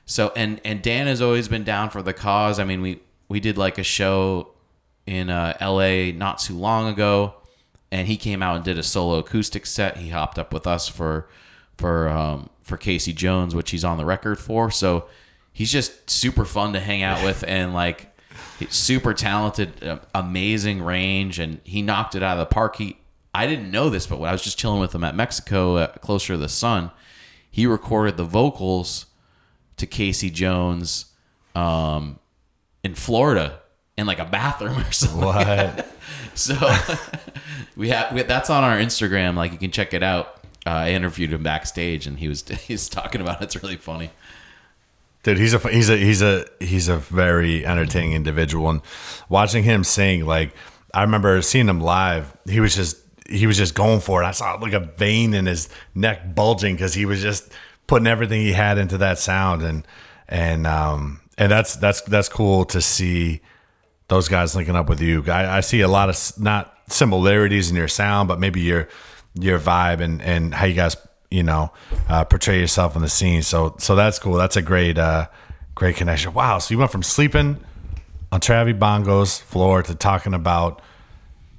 so 0.05 0.31
and 0.35 0.59
and 0.65 0.81
Dan 0.81 1.05
has 1.05 1.21
always 1.21 1.47
been 1.47 1.63
down 1.63 1.91
for 1.91 2.01
the 2.01 2.13
cause. 2.13 2.57
I 2.59 2.63
mean, 2.63 2.81
we 2.81 2.99
we 3.27 3.39
did 3.39 3.59
like 3.59 3.77
a 3.77 3.83
show 3.83 4.49
in 5.05 5.29
uh, 5.29 5.55
L.A. 5.59 6.11
not 6.11 6.39
too 6.39 6.55
long 6.57 6.87
ago, 6.91 7.35
and 7.91 8.07
he 8.07 8.17
came 8.17 8.41
out 8.41 8.55
and 8.55 8.65
did 8.65 8.79
a 8.79 8.81
solo 8.83 9.19
acoustic 9.19 9.67
set. 9.67 9.97
He 9.97 10.09
hopped 10.09 10.39
up 10.39 10.51
with 10.51 10.65
us 10.65 10.87
for 10.87 11.29
for 11.77 12.09
um, 12.09 12.49
for 12.63 12.75
Casey 12.75 13.13
Jones, 13.13 13.53
which 13.53 13.69
he's 13.69 13.83
on 13.85 13.99
the 13.99 14.05
record 14.05 14.39
for. 14.39 14.71
So 14.71 15.05
he's 15.53 15.71
just 15.71 16.09
super 16.09 16.43
fun 16.43 16.73
to 16.73 16.79
hang 16.79 17.03
out 17.03 17.23
with, 17.23 17.43
and 17.47 17.75
like 17.75 18.08
he's 18.59 18.73
super 18.73 19.13
talented, 19.13 19.83
uh, 19.83 19.99
amazing 20.13 20.83
range, 20.83 21.39
and 21.39 21.61
he 21.63 21.81
knocked 21.81 22.13
it 22.13 22.21
out 22.21 22.37
of 22.37 22.47
the 22.47 22.53
park. 22.53 22.75
He 22.75 22.97
I 23.33 23.47
didn't 23.47 23.71
know 23.71 23.89
this, 23.89 24.07
but 24.07 24.19
when 24.19 24.29
I 24.29 24.31
was 24.31 24.41
just 24.41 24.57
chilling 24.57 24.79
with 24.79 24.93
him 24.93 25.03
at 25.03 25.15
Mexico, 25.15 25.77
uh, 25.77 25.87
closer 25.97 26.33
to 26.33 26.37
the 26.37 26.49
sun, 26.49 26.91
he 27.49 27.65
recorded 27.65 28.17
the 28.17 28.23
vocals 28.23 29.05
to 29.77 29.85
Casey 29.85 30.29
Jones 30.29 31.05
um, 31.55 32.19
in 32.83 32.95
Florida 32.95 33.59
in 33.97 34.07
like 34.07 34.19
a 34.19 34.25
bathroom 34.25 34.77
or 34.79 34.91
something. 34.91 35.21
What? 35.21 35.87
So 36.35 36.55
we 37.75 37.89
have 37.89 38.13
we, 38.13 38.23
that's 38.23 38.49
on 38.49 38.63
our 38.63 38.77
Instagram. 38.77 39.35
Like 39.35 39.51
you 39.51 39.57
can 39.57 39.71
check 39.71 39.93
it 39.93 40.01
out. 40.01 40.37
Uh, 40.65 40.69
I 40.69 40.91
interviewed 40.91 41.33
him 41.33 41.43
backstage, 41.43 42.07
and 42.07 42.17
he 42.17 42.29
was 42.29 42.47
he's 42.67 42.87
talking 42.87 43.19
about 43.19 43.41
it. 43.41 43.45
It's 43.45 43.61
really 43.61 43.75
funny. 43.75 44.09
Dude, 45.23 45.37
he's 45.37 45.53
a 45.53 45.59
he's 45.69 45.89
a 45.89 45.97
he's 45.97 46.21
a 46.21 46.45
he's 46.59 46.87
a 46.87 46.97
very 46.97 47.65
entertaining 47.65 48.13
individual, 48.13 48.69
and 48.69 48.81
watching 49.27 49.63
him 49.63 49.83
sing, 49.83 50.25
like 50.25 50.53
I 50.93 51.01
remember 51.01 51.41
seeing 51.41 51.67
him 51.67 51.81
live. 51.81 52.35
He 52.47 52.59
was 52.59 52.75
just 52.75 52.97
he 53.27 53.45
was 53.45 53.57
just 53.57 53.75
going 53.75 53.99
for 53.99 54.23
it. 54.23 54.25
I 54.25 54.31
saw 54.31 54.53
like 54.55 54.73
a 54.73 54.79
vein 54.79 55.33
in 55.33 55.45
his 55.45 55.69
neck 55.93 56.33
bulging 56.33 56.75
because 56.75 56.93
he 56.93 57.05
was 57.05 57.21
just 57.21 57.51
putting 57.85 58.07
everything 58.07 58.41
he 58.41 58.53
had 58.53 58.77
into 58.77 58.97
that 58.99 59.19
sound, 59.19 59.61
and 59.61 59.85
and 60.27 60.65
um 60.65 61.19
and 61.37 61.51
that's 61.51 61.75
that's 61.75 62.01
that's 62.01 62.29
cool 62.29 62.65
to 62.65 62.81
see 62.81 63.41
those 64.07 64.27
guys 64.27 64.55
linking 64.55 64.75
up 64.75 64.89
with 64.89 65.01
you. 65.01 65.23
I, 65.27 65.57
I 65.57 65.59
see 65.59 65.81
a 65.81 65.87
lot 65.87 66.09
of 66.09 66.39
not 66.39 66.75
similarities 66.87 67.69
in 67.69 67.75
your 67.75 67.87
sound, 67.87 68.27
but 68.27 68.39
maybe 68.39 68.61
your 68.61 68.87
your 69.33 69.59
vibe 69.59 70.01
and 70.01 70.21
and 70.21 70.53
how 70.53 70.65
you 70.65 70.75
guys 70.75 70.95
you 71.31 71.43
know 71.43 71.71
uh, 72.07 72.25
portray 72.25 72.59
yourself 72.59 72.95
on 72.95 73.01
the 73.01 73.09
scene. 73.09 73.41
So 73.43 73.75
so 73.79 73.95
that's 73.95 74.19
cool. 74.19 74.33
That's 74.35 74.55
a 74.55 74.61
great 74.61 74.97
uh, 74.97 75.27
great 75.75 75.95
connection. 75.95 76.33
Wow. 76.33 76.59
So 76.59 76.73
you 76.73 76.77
went 76.77 76.91
from 76.91 77.03
sleeping 77.03 77.57
on 78.31 78.39
Travi 78.39 78.77
Bongo's 78.77 79.39
floor 79.39 79.81
to 79.83 79.95
talking 79.95 80.33
about 80.33 80.81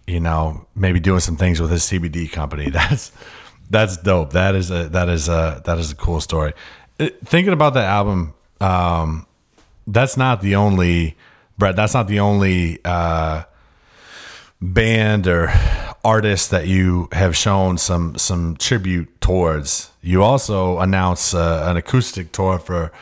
you 0.06 0.20
know 0.20 0.66
maybe 0.74 1.00
doing 1.00 1.20
some 1.20 1.36
things 1.36 1.60
with 1.60 1.70
his 1.70 1.82
CBD 1.84 2.30
company. 2.30 2.70
That's 2.70 3.12
that's 3.70 3.96
dope. 3.98 4.32
That 4.32 4.56
is 4.56 4.70
a 4.72 4.88
that 4.88 5.08
is 5.08 5.28
a 5.28 5.62
that 5.64 5.78
is 5.78 5.92
a 5.92 5.94
cool 5.94 6.20
story. 6.20 6.54
Uh, 6.98 7.08
Thinking 7.24 7.52
about 7.52 7.74
that 7.74 7.84
album, 7.84 8.34
um, 8.60 9.26
that's 9.86 10.16
not 10.16 10.42
the 10.42 10.56
only 10.56 11.16
Brett. 11.56 11.76
That's 11.76 11.94
not 11.94 12.08
the 12.08 12.18
only 12.18 12.80
uh, 12.84 13.44
band 14.60 15.28
or 15.28 15.52
artist 16.04 16.50
that 16.50 16.66
you 16.66 17.08
have 17.12 17.36
shown 17.36 17.78
some 17.78 18.16
some 18.16 18.56
tribute 18.56 19.20
towards. 19.20 19.90
You 20.02 20.22
also 20.22 20.78
announced 20.78 21.34
uh, 21.34 21.64
an 21.68 21.76
acoustic 21.76 22.32
tour 22.32 22.58
for 22.58 22.92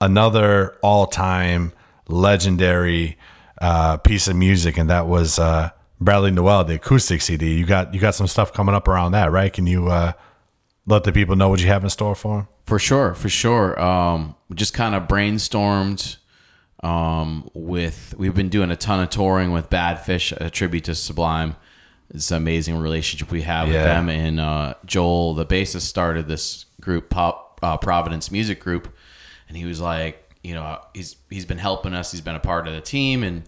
another 0.00 0.76
all 0.82 1.06
time 1.06 1.72
legendary 2.08 3.16
uh, 3.60 3.96
piece 3.98 4.28
of 4.28 4.36
music, 4.36 4.76
and 4.76 4.90
that 4.90 5.06
was 5.06 5.38
uh, 5.38 5.70
Bradley 6.00 6.30
Nowell, 6.30 6.64
the 6.64 6.76
acoustic 6.76 7.22
CD. 7.22 7.54
You 7.54 7.66
got 7.66 7.94
you 7.94 8.00
got 8.00 8.14
some 8.14 8.26
stuff 8.26 8.52
coming 8.52 8.74
up 8.74 8.88
around 8.88 9.12
that, 9.12 9.30
right? 9.30 9.52
Can 9.52 9.66
you 9.66 9.88
uh, 9.88 10.12
let 10.86 11.04
the 11.04 11.12
people 11.12 11.36
know 11.36 11.48
what 11.48 11.60
you 11.60 11.66
have 11.68 11.84
in 11.84 11.90
store 11.90 12.14
for 12.14 12.38
them? 12.38 12.48
For 12.66 12.78
sure, 12.78 13.14
for 13.14 13.28
sure. 13.28 13.80
Um, 13.80 14.34
we 14.48 14.56
just 14.56 14.74
kind 14.74 14.94
of 14.94 15.04
brainstormed 15.04 16.18
um, 16.82 17.50
with. 17.54 18.14
We've 18.18 18.34
been 18.34 18.48
doing 18.48 18.70
a 18.70 18.76
ton 18.76 19.00
of 19.00 19.10
touring 19.10 19.52
with 19.52 19.70
Bad 19.70 19.96
Fish, 20.04 20.32
a 20.32 20.50
tribute 20.50 20.84
to 20.84 20.94
Sublime. 20.94 21.56
It's 22.10 22.30
an 22.30 22.38
amazing 22.38 22.76
relationship 22.78 23.30
we 23.30 23.42
have 23.42 23.66
with 23.68 23.76
Yeah. 23.76 23.84
them. 23.84 24.08
And 24.08 24.40
uh, 24.40 24.74
Joel, 24.86 25.34
the 25.34 25.44
bassist, 25.46 25.82
started 25.82 26.26
this 26.26 26.64
group, 26.80 27.10
Pop 27.10 27.60
uh, 27.62 27.76
Providence 27.76 28.30
Music 28.30 28.60
Group, 28.60 28.94
and 29.48 29.56
he 29.56 29.64
was 29.66 29.80
like, 29.80 30.24
you 30.42 30.54
know, 30.54 30.80
he's 30.94 31.16
he's 31.28 31.44
been 31.44 31.58
helping 31.58 31.92
us. 31.94 32.10
He's 32.12 32.20
been 32.20 32.34
a 32.36 32.40
part 32.40 32.66
of 32.68 32.74
the 32.74 32.80
team, 32.80 33.22
and 33.22 33.42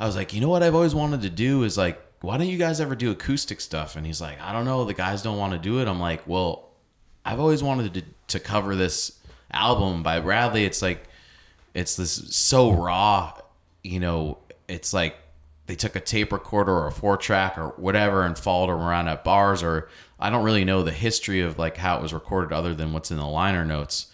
I 0.00 0.06
was 0.06 0.16
like, 0.16 0.32
you 0.32 0.40
know 0.40 0.48
what 0.48 0.62
I've 0.62 0.74
always 0.74 0.94
wanted 0.94 1.22
to 1.22 1.30
do 1.30 1.64
is 1.64 1.76
like, 1.76 2.00
why 2.20 2.38
don't 2.38 2.46
you 2.48 2.56
guys 2.58 2.80
ever 2.80 2.94
do 2.94 3.10
acoustic 3.10 3.60
stuff? 3.60 3.96
And 3.96 4.06
he's 4.06 4.20
like, 4.20 4.40
I 4.40 4.52
don't 4.52 4.64
know, 4.64 4.84
the 4.84 4.94
guys 4.94 5.22
don't 5.22 5.36
want 5.38 5.52
to 5.52 5.58
do 5.58 5.80
it. 5.80 5.88
I'm 5.88 6.00
like, 6.00 6.26
well, 6.26 6.68
I've 7.24 7.40
always 7.40 7.62
wanted 7.62 7.94
to 7.94 8.02
to 8.28 8.40
cover 8.40 8.76
this 8.76 9.18
album 9.52 10.02
by 10.02 10.20
Bradley. 10.20 10.64
It's 10.64 10.80
like 10.80 11.04
it's 11.74 11.96
this 11.96 12.12
so 12.34 12.72
raw, 12.72 13.34
you 13.84 14.00
know, 14.00 14.38
it's 14.68 14.94
like 14.94 15.16
they 15.68 15.76
took 15.76 15.94
a 15.94 16.00
tape 16.00 16.32
recorder 16.32 16.72
or 16.72 16.88
a 16.88 16.92
four 16.92 17.16
track 17.16 17.56
or 17.56 17.68
whatever 17.76 18.24
and 18.24 18.36
followed 18.36 18.68
them 18.68 18.80
around 18.80 19.06
at 19.06 19.22
bars 19.22 19.62
or 19.62 19.88
I 20.18 20.30
don't 20.30 20.42
really 20.42 20.64
know 20.64 20.82
the 20.82 20.90
history 20.90 21.40
of 21.40 21.56
like 21.58 21.76
how 21.76 21.96
it 21.96 22.02
was 22.02 22.12
recorded 22.12 22.52
other 22.52 22.74
than 22.74 22.92
what's 22.92 23.12
in 23.12 23.18
the 23.18 23.26
liner 23.26 23.64
notes. 23.64 24.08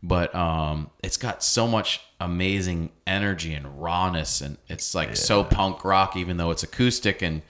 But 0.00 0.32
um 0.34 0.90
it's 1.02 1.16
got 1.16 1.42
so 1.42 1.66
much 1.66 2.00
amazing 2.20 2.92
energy 3.06 3.54
and 3.54 3.82
rawness 3.82 4.40
and 4.40 4.58
it's 4.68 4.94
like 4.94 5.16
so 5.16 5.42
punk 5.42 5.84
rock 5.84 6.16
even 6.16 6.36
though 6.36 6.52
it's 6.52 6.62
acoustic 6.62 7.22
and 7.22 7.42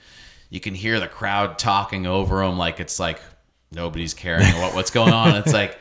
you 0.49 0.59
can 0.59 0.73
hear 0.73 0.99
the 0.99 1.07
crowd 1.07 1.59
talking 1.59 2.07
over 2.07 2.37
them 2.39 2.57
like 2.57 2.79
it's 2.79 2.99
like 2.99 3.19
nobody's 3.71 4.13
caring 4.13 4.45
what 4.59 4.73
what's 4.73 4.91
going 4.91 5.13
on. 5.13 5.35
It's 5.35 5.53
like 5.53 5.77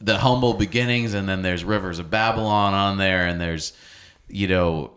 the 0.00 0.18
humble 0.18 0.54
beginnings, 0.54 1.14
and 1.14 1.28
then 1.28 1.42
there's 1.42 1.64
Rivers 1.64 1.98
of 1.98 2.10
Babylon 2.10 2.74
on 2.74 2.98
there, 2.98 3.26
and 3.26 3.40
there's 3.40 3.72
you 4.28 4.48
know 4.48 4.92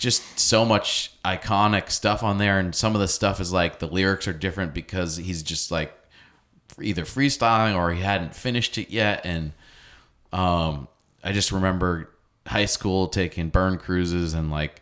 just 0.00 0.40
so 0.40 0.64
much 0.64 1.12
iconic 1.24 1.90
stuff 1.90 2.22
on 2.24 2.38
there, 2.38 2.58
and 2.58 2.74
some 2.74 2.94
of 2.96 3.00
the 3.00 3.06
stuff 3.08 3.38
is 3.40 3.52
like 3.52 3.78
the 3.78 3.86
lyrics 3.86 4.26
are 4.26 4.32
different 4.32 4.74
because 4.74 5.16
he's 5.18 5.42
just 5.44 5.70
like 5.70 5.92
either 6.80 7.04
freestyling 7.04 7.76
or 7.76 7.92
he 7.92 8.00
hadn't 8.00 8.34
finished 8.34 8.78
it 8.78 8.90
yet, 8.90 9.20
and 9.24 9.52
um, 10.32 10.88
I 11.22 11.32
just 11.32 11.52
remember 11.52 12.10
high 12.46 12.64
school 12.64 13.08
taking 13.08 13.50
burn 13.50 13.76
cruises 13.78 14.32
and 14.34 14.50
like 14.50 14.80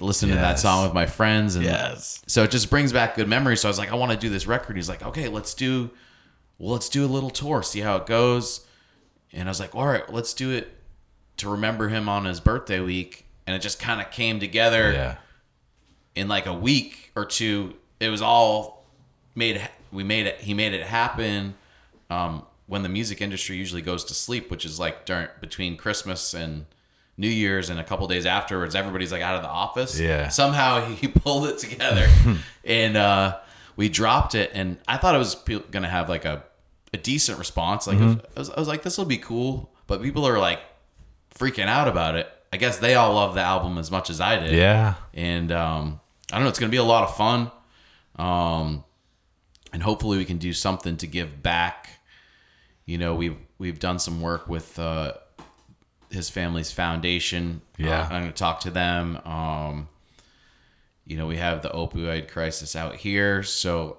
listening 0.00 0.34
to 0.36 0.40
that 0.40 0.58
song 0.58 0.84
with 0.84 0.94
my 0.94 1.04
friends 1.04 1.56
and 1.56 1.64
Yes. 1.64 2.22
so 2.26 2.44
it 2.44 2.50
just 2.50 2.70
brings 2.70 2.92
back 2.92 3.16
good 3.16 3.28
memories. 3.28 3.60
So 3.60 3.68
i 3.68 3.70
was 3.70 3.78
like 3.78 3.92
i 3.92 3.94
want 3.96 4.12
to 4.12 4.16
do 4.16 4.30
this 4.30 4.46
record. 4.46 4.76
He's 4.76 4.88
like 4.88 5.02
okay 5.02 5.28
let's 5.28 5.52
do 5.52 5.90
well 6.58 6.72
let's 6.72 6.88
do 6.88 7.04
a 7.04 7.08
little 7.08 7.28
tour 7.28 7.62
see 7.62 7.80
how 7.80 7.96
it 7.96 8.06
goes. 8.06 8.64
And 9.32 9.46
i 9.46 9.50
was 9.50 9.60
like 9.60 9.74
all 9.74 9.86
right 9.86 10.10
let's 10.10 10.32
do 10.32 10.52
it 10.52 10.72
to 11.38 11.50
remember 11.50 11.88
him 11.88 12.08
on 12.08 12.24
his 12.24 12.40
birthday 12.40 12.80
week 12.80 13.23
and 13.46 13.54
it 13.56 13.60
just 13.60 13.78
kind 13.78 14.00
of 14.00 14.10
came 14.10 14.40
together 14.40 14.92
Yeah. 14.92 15.16
in 16.14 16.28
like 16.28 16.46
a 16.46 16.54
week 16.54 17.12
or 17.16 17.24
two. 17.24 17.74
It 18.00 18.08
was 18.08 18.22
all 18.22 18.84
made 19.34 19.60
we 19.92 20.04
made 20.04 20.26
it 20.26 20.40
he 20.40 20.54
made 20.54 20.72
it 20.74 20.86
happen 20.86 21.54
um, 22.10 22.44
when 22.66 22.82
the 22.82 22.88
music 22.88 23.20
industry 23.20 23.56
usually 23.56 23.82
goes 23.82 24.04
to 24.04 24.14
sleep 24.14 24.50
which 24.50 24.64
is 24.64 24.78
like 24.78 25.04
during 25.06 25.26
between 25.40 25.76
christmas 25.76 26.34
and 26.34 26.66
new 27.16 27.28
year's 27.28 27.68
and 27.70 27.78
a 27.80 27.84
couple 27.84 28.06
days 28.06 28.26
afterwards 28.26 28.74
everybody's 28.76 29.10
like 29.12 29.22
out 29.22 29.34
of 29.36 29.42
the 29.42 29.48
office. 29.48 29.98
Yeah. 29.98 30.28
somehow 30.28 30.84
he 31.00 31.08
pulled 31.08 31.46
it 31.48 31.58
together. 31.58 32.08
And 32.64 32.96
uh, 32.96 33.38
we 33.76 33.88
dropped 33.90 34.34
it 34.34 34.50
and 34.54 34.78
i 34.88 34.96
thought 34.96 35.14
it 35.14 35.18
was 35.18 35.34
gonna 35.70 35.88
have 35.88 36.08
like 36.08 36.24
a, 36.24 36.42
a 36.92 36.96
decent 36.96 37.38
response. 37.38 37.86
Like 37.86 37.98
was, 38.00 38.16
I, 38.36 38.38
was, 38.38 38.50
I 38.50 38.58
was 38.60 38.68
like 38.68 38.82
this 38.82 38.96
will 38.98 39.04
be 39.04 39.18
cool. 39.18 39.70
But 39.86 40.00
people 40.02 40.26
are 40.26 40.38
like 40.38 40.60
freaking 41.34 41.66
out 41.66 41.88
about 41.88 42.14
it 42.14 42.28
i 42.54 42.56
guess 42.56 42.78
they 42.78 42.94
all 42.94 43.12
love 43.14 43.34
the 43.34 43.40
album 43.40 43.76
as 43.78 43.90
much 43.90 44.08
as 44.10 44.20
i 44.20 44.38
did 44.38 44.52
Yeah. 44.52 44.94
and 45.12 45.50
um, 45.52 46.00
I 46.32 46.36
don't 46.36 46.44
know. 46.44 46.48
It's 46.50 46.58
going 46.58 46.70
to 46.70 46.74
be 46.78 46.84
a 46.88 46.90
lot 46.96 47.04
of 47.04 47.16
fun, 47.16 47.50
um, 48.16 48.82
and 49.72 49.82
hopefully 49.82 50.16
we 50.18 50.24
can 50.24 50.38
do 50.38 50.52
something 50.52 50.96
to 50.96 51.06
give 51.06 51.42
back. 51.42 52.00
You 52.86 52.98
know, 52.98 53.14
we've 53.14 53.36
we've 53.58 53.78
done 53.78 53.98
some 53.98 54.20
work 54.20 54.48
with 54.48 54.78
uh, 54.78 55.12
his 56.10 56.30
family's 56.30 56.72
foundation. 56.72 57.60
Yeah. 57.78 58.00
Uh, 58.00 58.04
I'm 58.04 58.20
going 58.22 58.32
to 58.32 58.32
talk 58.32 58.60
to 58.60 58.70
them. 58.70 59.18
Um, 59.24 59.88
you 61.06 61.16
know, 61.18 61.26
we 61.26 61.36
have 61.36 61.62
the 61.62 61.68
opioid 61.70 62.28
crisis 62.28 62.74
out 62.74 62.96
here, 62.96 63.42
so 63.42 63.98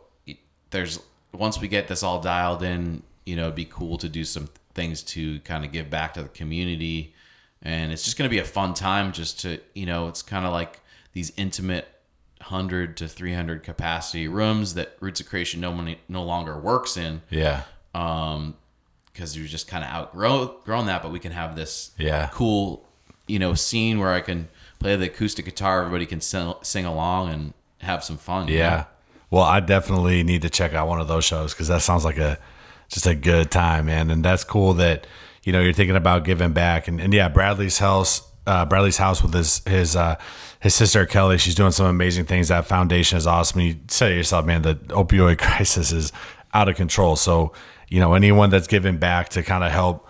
there's 0.72 1.00
once 1.32 1.62
we 1.62 1.68
get 1.68 1.88
this 1.88 2.02
all 2.04 2.20
dialed 2.22 2.64
in, 2.64 3.04
you 3.26 3.36
know, 3.36 3.44
it'd 3.44 3.56
be 3.56 3.66
cool 3.66 3.98
to 4.00 4.10
do 4.10 4.26
some 4.26 4.50
things 4.74 5.04
to 5.04 5.40
kind 5.42 5.64
of 5.64 5.72
give 5.72 5.90
back 5.90 6.16
to 6.16 6.24
the 6.24 6.30
community, 6.30 7.14
and 7.66 7.92
it's 7.92 8.04
just 8.04 8.18
going 8.18 8.30
to 8.30 8.34
be 8.34 8.40
a 8.40 8.46
fun 8.46 8.74
time. 8.74 9.12
Just 9.12 9.42
to 9.42 9.60
you 9.74 9.86
know, 9.86 10.08
it's 10.08 10.22
kind 10.22 10.46
of 10.46 10.54
like 10.54 10.80
these 11.14 11.34
intimate. 11.36 11.90
100 12.42 12.98
to 12.98 13.08
300 13.08 13.64
capacity 13.64 14.28
rooms 14.28 14.76
that 14.76 14.96
Roots 15.00 15.20
of 15.20 15.28
Creation 15.28 15.62
no 15.62 15.72
money, 15.72 15.98
no 16.08 16.22
longer 16.22 16.60
works 16.60 16.96
in 16.96 17.22
Yeah. 17.32 17.64
um 17.96 18.56
because 19.12 19.36
you 19.36 19.48
just 19.48 19.68
kind 19.68 19.84
of 19.84 19.90
outgrow 19.90 20.58
grown 20.64 20.86
that, 20.86 21.02
but 21.02 21.12
we 21.12 21.18
can 21.20 21.32
have 21.32 21.56
this 21.56 21.92
Yeah. 21.98 22.30
cool, 22.34 22.88
you 23.26 23.40
know, 23.40 23.56
scene 23.56 23.98
where 24.00 24.12
I 24.14 24.20
can 24.22 24.50
play 24.80 24.96
the 24.96 25.06
acoustic 25.06 25.46
guitar, 25.46 25.80
everybody 25.80 26.06
can 26.06 26.22
sing, 26.22 26.54
sing 26.62 26.86
along 26.86 27.30
and 27.30 27.54
have 27.80 28.04
some 28.04 28.18
fun. 28.18 28.48
you 28.48 28.58
Yeah. 28.60 28.70
know? 28.70 28.86
Well, 29.32 29.44
I 29.44 29.60
definitely 29.60 30.22
need 30.22 30.44
to 30.44 30.50
check 30.50 30.74
out 30.76 30.88
one 30.88 31.00
of 31.02 31.08
those 31.08 31.26
shows 31.26 31.54
because 31.54 31.70
that 31.70 31.82
sounds 31.82 32.06
like 32.06 32.18
a 32.20 32.38
just 32.90 33.08
a 33.08 33.16
good 33.16 33.50
time, 33.50 33.88
man. 33.88 34.12
And 34.12 34.24
that's 34.24 34.44
cool 34.44 34.74
that 34.76 35.08
you 35.46 35.54
know 35.54 35.62
you're 35.62 35.72
thinking 35.72 35.96
about 35.96 36.26
giving 36.26 36.52
back. 36.52 36.90
And, 36.90 37.00
and 37.00 37.14
yeah, 37.14 37.30
Bradley's 37.30 37.78
house, 37.78 38.22
uh, 38.46 38.66
Bradley's 38.66 38.98
house 38.98 39.24
with 39.24 39.34
his 39.34 39.62
his 39.66 39.96
uh, 39.96 40.18
his 40.60 40.76
sister 40.76 41.06
Kelly. 41.06 41.38
She's 41.38 41.56
doing 41.56 41.72
some 41.72 41.86
amazing 41.86 42.26
things. 42.26 42.50
That 42.50 42.66
foundation 42.66 43.18
is 43.18 43.26
awesome. 43.26 43.62
You 43.62 43.78
say 43.88 44.10
to 44.10 44.16
yourself, 44.16 44.46
man, 44.46 44.64
the 44.64 44.76
opioid 44.76 45.38
crisis 45.40 45.94
is 45.94 46.12
out 46.54 46.68
of 46.68 46.76
control. 46.76 47.16
So 47.16 47.54
you 47.88 48.02
know 48.02 48.14
anyone 48.16 48.50
that's 48.50 48.68
giving 48.68 48.98
back 48.98 49.30
to 49.30 49.44
kind 49.44 49.64
of 49.64 49.72
help, 49.72 50.10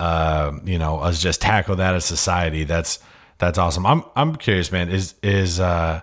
uh, 0.00 0.52
you 0.64 0.78
know, 0.78 0.98
us 1.00 1.20
just 1.20 1.42
tackle 1.42 1.76
that 1.76 1.94
as 1.94 2.04
society. 2.06 2.64
That's 2.64 2.98
that's 3.38 3.58
awesome. 3.58 3.84
I'm 3.84 4.02
I'm 4.14 4.36
curious, 4.36 4.72
man. 4.72 4.88
Is 4.88 5.14
is 5.22 5.60
uh 5.60 6.00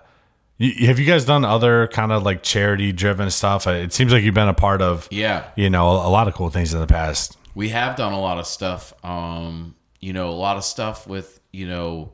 have 0.60 1.00
you 1.00 1.06
guys 1.06 1.26
done 1.26 1.44
other 1.44 1.88
kind 1.88 2.12
of 2.12 2.24
like 2.24 2.44
charity 2.44 2.92
driven 2.92 3.30
stuff? 3.32 3.66
It 3.68 3.92
seems 3.92 4.14
like 4.14 4.24
you've 4.24 4.36
been 4.36 4.48
a 4.48 4.54
part 4.54 4.82
of, 4.82 5.08
Yeah. 5.12 5.46
you 5.56 5.70
know, 5.70 5.90
a 5.90 6.08
lot 6.10 6.28
of 6.28 6.36
cool 6.36 6.50
things 6.52 6.74
in 6.74 6.80
the 6.80 6.88
past. 6.88 7.36
We 7.56 7.70
have 7.70 7.96
done 7.96 8.14
a 8.14 8.20
lot 8.20 8.38
of 8.40 8.48
stuff 8.48 8.94
um 9.06 9.76
you 10.00 10.14
know 10.14 10.30
a 10.30 10.32
lot 10.46 10.58
of 10.58 10.64
stuff 10.64 11.08
with 11.08 11.40
you 11.52 11.68
know 11.68 12.14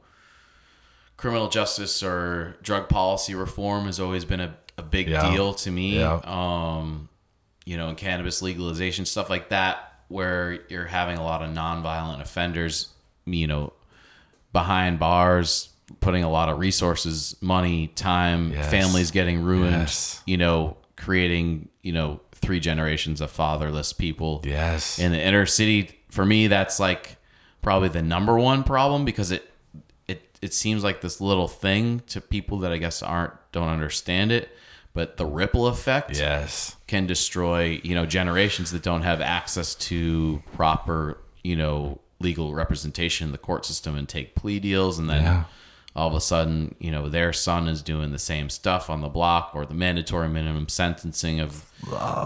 criminal 1.17 1.49
justice 1.49 2.01
or 2.01 2.55
drug 2.61 2.87
policy 2.89 3.35
reform 3.35 3.85
has 3.85 3.99
always 3.99 4.23
been 4.25 4.39
a, 4.39 4.55
a 4.77 4.83
big 4.83 5.07
Yeah. 5.09 5.31
deal 5.31 5.53
to 5.55 5.71
me 5.71 5.97
Yeah. 5.99 6.19
um 6.23 7.09
you 7.65 7.77
know 7.77 7.89
and 7.89 7.97
cannabis 7.97 8.41
legalization 8.41 9.05
stuff 9.05 9.29
like 9.29 9.49
that 9.49 9.93
where 10.07 10.59
you're 10.69 10.85
having 10.85 11.17
a 11.17 11.23
lot 11.23 11.41
of 11.43 11.49
nonviolent 11.51 12.21
offenders 12.21 12.87
you 13.25 13.47
know 13.47 13.73
behind 14.53 14.97
bars 14.99 15.69
putting 15.99 16.23
a 16.23 16.29
lot 16.29 16.49
of 16.49 16.57
resources 16.59 17.35
money 17.41 17.87
time 17.87 18.51
Yes. 18.53 18.69
families 18.71 19.11
getting 19.11 19.41
ruined 19.41 19.71
Yes. 19.73 20.21
you 20.25 20.37
know 20.37 20.77
creating 20.95 21.67
you 21.81 21.91
know 21.93 22.19
three 22.39 22.59
generations 22.59 23.21
of 23.21 23.29
fatherless 23.31 23.93
people 23.93 24.41
Yes. 24.43 24.97
in 24.99 25.11
the 25.11 25.21
inner 25.21 25.45
city 25.45 25.91
for 26.09 26.25
me 26.25 26.47
that's 26.47 26.79
like 26.79 27.17
probably 27.61 27.89
the 27.89 28.01
number 28.01 28.37
one 28.37 28.63
problem 28.63 29.05
because 29.05 29.31
it 29.31 29.51
it 30.07 30.37
it 30.41 30.53
seems 30.53 30.83
like 30.83 31.01
this 31.01 31.21
little 31.21 31.47
thing 31.47 32.01
to 32.07 32.19
people 32.21 32.59
that 32.59 32.71
I 32.71 32.77
guess 32.77 33.03
aren't 33.03 33.33
don't 33.51 33.67
understand 33.69 34.31
it 34.31 34.49
but 34.93 35.17
the 35.17 35.25
ripple 35.25 35.67
effect 35.67 36.17
yes. 36.17 36.75
can 36.87 37.05
destroy 37.05 37.79
you 37.83 37.93
know 37.93 38.05
generations 38.05 38.71
that 38.71 38.81
don't 38.81 39.03
have 39.03 39.21
access 39.21 39.75
to 39.75 40.41
proper 40.53 41.19
you 41.43 41.55
know 41.55 41.99
legal 42.19 42.53
representation 42.53 43.27
in 43.27 43.31
the 43.31 43.37
court 43.37 43.65
system 43.65 43.95
and 43.95 44.09
take 44.09 44.35
plea 44.35 44.59
deals 44.59 44.97
and 44.99 45.09
then 45.09 45.23
Yeah. 45.23 45.43
All 45.99 46.07
of 46.07 46.13
a 46.13 46.21
sudden 46.21 46.73
you 46.79 46.91
know 46.91 47.09
their 47.09 47.33
son 47.33 47.67
is 47.67 47.81
doing 47.81 48.11
the 48.11 48.19
same 48.19 48.49
stuff 48.49 48.89
on 48.89 49.01
the 49.01 49.09
block 49.09 49.51
or 49.53 49.65
the 49.65 49.73
mandatory 49.73 50.29
minimum 50.29 50.67
sentencing 50.69 51.39
of 51.39 51.65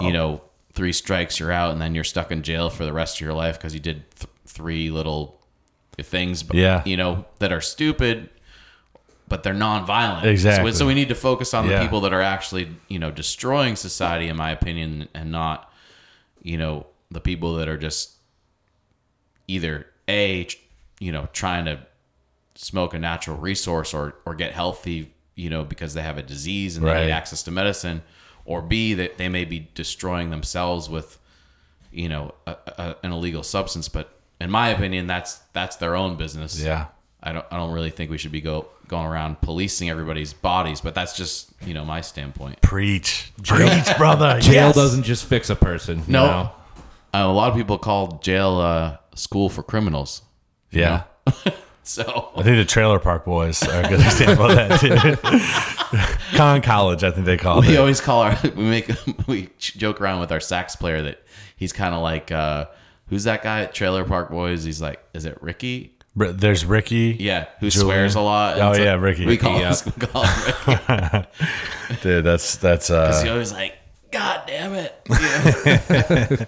you 0.02 0.12
know 0.14 0.42
three 0.74 0.94
strikes 0.94 1.40
you're 1.40 1.52
out 1.52 1.72
and 1.72 1.82
then 1.82 1.94
you're 1.96 2.04
stuck 2.04 2.32
in 2.32 2.42
jail 2.44 2.70
for 2.70 2.86
the 2.86 2.94
rest 2.94 3.18
of 3.18 3.22
your 3.22 3.34
life 3.34 3.58
because 3.58 3.74
you 3.74 3.80
did 3.80 4.04
th- 4.16 4.30
three 4.46 4.90
little 4.92 5.40
things 6.02 6.44
but 6.44 6.56
Yeah. 6.58 6.82
you 6.86 6.98
know 6.98 7.26
that 7.40 7.52
are 7.52 7.62
stupid 7.62 8.30
but 9.28 9.42
they're 9.44 9.54
non-violent 9.54 10.26
Exactly. 10.28 10.72
so, 10.72 10.80
so 10.80 10.88
we 10.88 10.94
need 10.94 11.10
to 11.10 11.16
focus 11.16 11.54
on 11.54 11.66
the 11.68 11.74
Yeah. 11.74 11.82
people 11.84 12.02
that 12.02 12.14
are 12.14 12.22
actually 12.22 12.70
you 12.88 13.00
know 13.00 13.12
destroying 13.12 13.76
society 13.76 14.28
in 14.28 14.36
my 14.38 14.52
opinion 14.52 15.08
and 15.14 15.32
not 15.32 15.72
you 16.42 16.58
know 16.58 16.86
the 17.12 17.22
people 17.22 17.56
that 17.56 17.68
are 17.68 17.78
just 17.78 18.12
either 19.48 19.88
a 20.10 20.48
you 21.00 21.12
know 21.12 21.28
trying 21.34 21.66
to 21.66 21.80
smoke 22.64 22.94
a 22.94 23.00
natural 23.00 23.38
resource 23.38 23.94
or 23.94 24.16
or 24.26 24.34
get 24.36 24.54
healthy 24.54 25.14
you 25.36 25.50
know 25.50 25.64
because 25.64 25.94
they 25.94 26.02
have 26.02 26.18
a 26.18 26.24
disease 26.24 26.78
and 26.78 26.86
they 26.86 26.92
Right. 26.92 27.06
need 27.08 27.12
access 27.12 27.44
to 27.44 27.52
medicine 27.52 28.02
or 28.46 28.62
b 28.62 28.94
that 28.94 29.18
they 29.18 29.30
may 29.30 29.46
be 29.46 29.70
destroying 29.76 30.30
themselves 30.30 30.90
with 30.90 31.18
you 31.92 32.08
know 32.10 32.34
a, 32.48 32.56
a, 32.78 32.96
an 33.04 33.12
illegal 33.12 33.44
substance 33.44 33.90
but 33.90 34.18
in 34.40 34.50
my 34.50 34.70
opinion 34.70 35.08
that's 35.08 35.36
that's 35.54 35.76
their 35.78 35.96
own 35.96 36.16
business 36.18 36.60
Yeah. 36.60 36.86
I 37.26 37.32
don't 37.32 37.46
I 37.52 37.56
don't 37.58 37.72
really 37.74 37.90
think 37.90 38.12
we 38.12 38.18
should 38.18 38.34
be 38.34 38.42
go 38.42 38.68
going 38.90 39.06
around 39.08 39.40
policing 39.40 39.90
everybody's 39.90 40.34
bodies, 40.34 40.82
but 40.82 40.94
that's 40.94 41.16
just 41.16 41.52
you 41.66 41.74
know 41.74 41.86
my 41.86 42.02
standpoint. 42.02 42.62
Preach. 42.62 43.32
Preach, 43.44 43.88
brother. 43.98 44.40
Jail 44.42 44.54
Yes. 44.68 44.76
doesn't 44.76 45.04
just 45.04 45.24
fix 45.26 45.50
a 45.50 45.56
person. 45.56 46.00
you 46.00 46.12
No, 46.12 46.26
know? 46.26 46.52
uh, 47.14 47.24
a 47.32 47.32
lot 47.32 47.50
of 47.50 47.56
people 47.56 47.78
call 47.78 48.20
jail 48.22 48.58
uh, 48.58 48.98
school 49.16 49.48
for 49.48 49.64
criminals. 49.64 50.22
Yeah. 50.70 51.04
So 51.86 52.32
I 52.38 52.44
think 52.44 52.56
the 52.58 52.66
Trailer 52.66 52.98
Park 52.98 53.26
Boys 53.26 53.62
are 53.64 53.84
a 53.84 53.88
good 53.90 54.00
example 54.00 54.46
of 54.50 54.56
that, 54.56 54.80
too. 54.80 56.38
Con 56.38 56.62
College, 56.62 57.04
I 57.04 57.12
think 57.12 57.26
they 57.26 57.36
call 57.38 57.60
we 57.60 57.76
it. 57.76 57.78
always 57.78 58.00
call 58.00 58.22
our 58.22 58.38
we 58.56 58.64
make 58.64 58.90
we 59.28 59.50
joke 59.58 60.00
around 60.00 60.22
with 60.22 60.32
our 60.32 60.40
sax 60.40 60.76
player 60.78 61.02
that 61.02 61.22
he's 61.58 61.74
kind 61.74 61.94
of 61.94 62.02
like 62.02 62.32
uh, 62.32 62.68
who's 63.08 63.26
that 63.26 63.44
guy 63.44 63.62
at 63.64 63.74
Trailer 63.74 64.06
Park 64.06 64.30
Boys? 64.32 64.64
He's 64.64 64.82
like, 64.82 65.04
is 65.14 65.26
it 65.26 65.38
Ricky? 65.42 65.98
There's 66.16 66.64
Ricky. 66.64 67.18
Yeah, 67.20 67.48
who 67.60 67.70
Julian. 67.70 67.88
swears 67.90 68.16
a 68.16 68.22
lot. 68.22 68.60
Oh, 68.60 68.82
yeah, 68.82 68.94
Ricky. 68.94 69.26
We 69.26 69.36
call, 69.36 69.60
Yeah. 69.60 69.74
him, 69.76 69.94
we 70.00 70.06
call 70.08 70.24
him 70.26 70.54
Ricky. 70.68 72.02
Dude, 72.02 72.24
that's, 72.24 72.56
that's, 72.58 72.90
uh, 72.92 73.20
He's 73.22 73.30
always 73.32 73.52
like, 73.52 73.74
God 74.12 74.44
damn 74.46 74.74
it. 74.76 74.96
Yeah. 75.10 76.46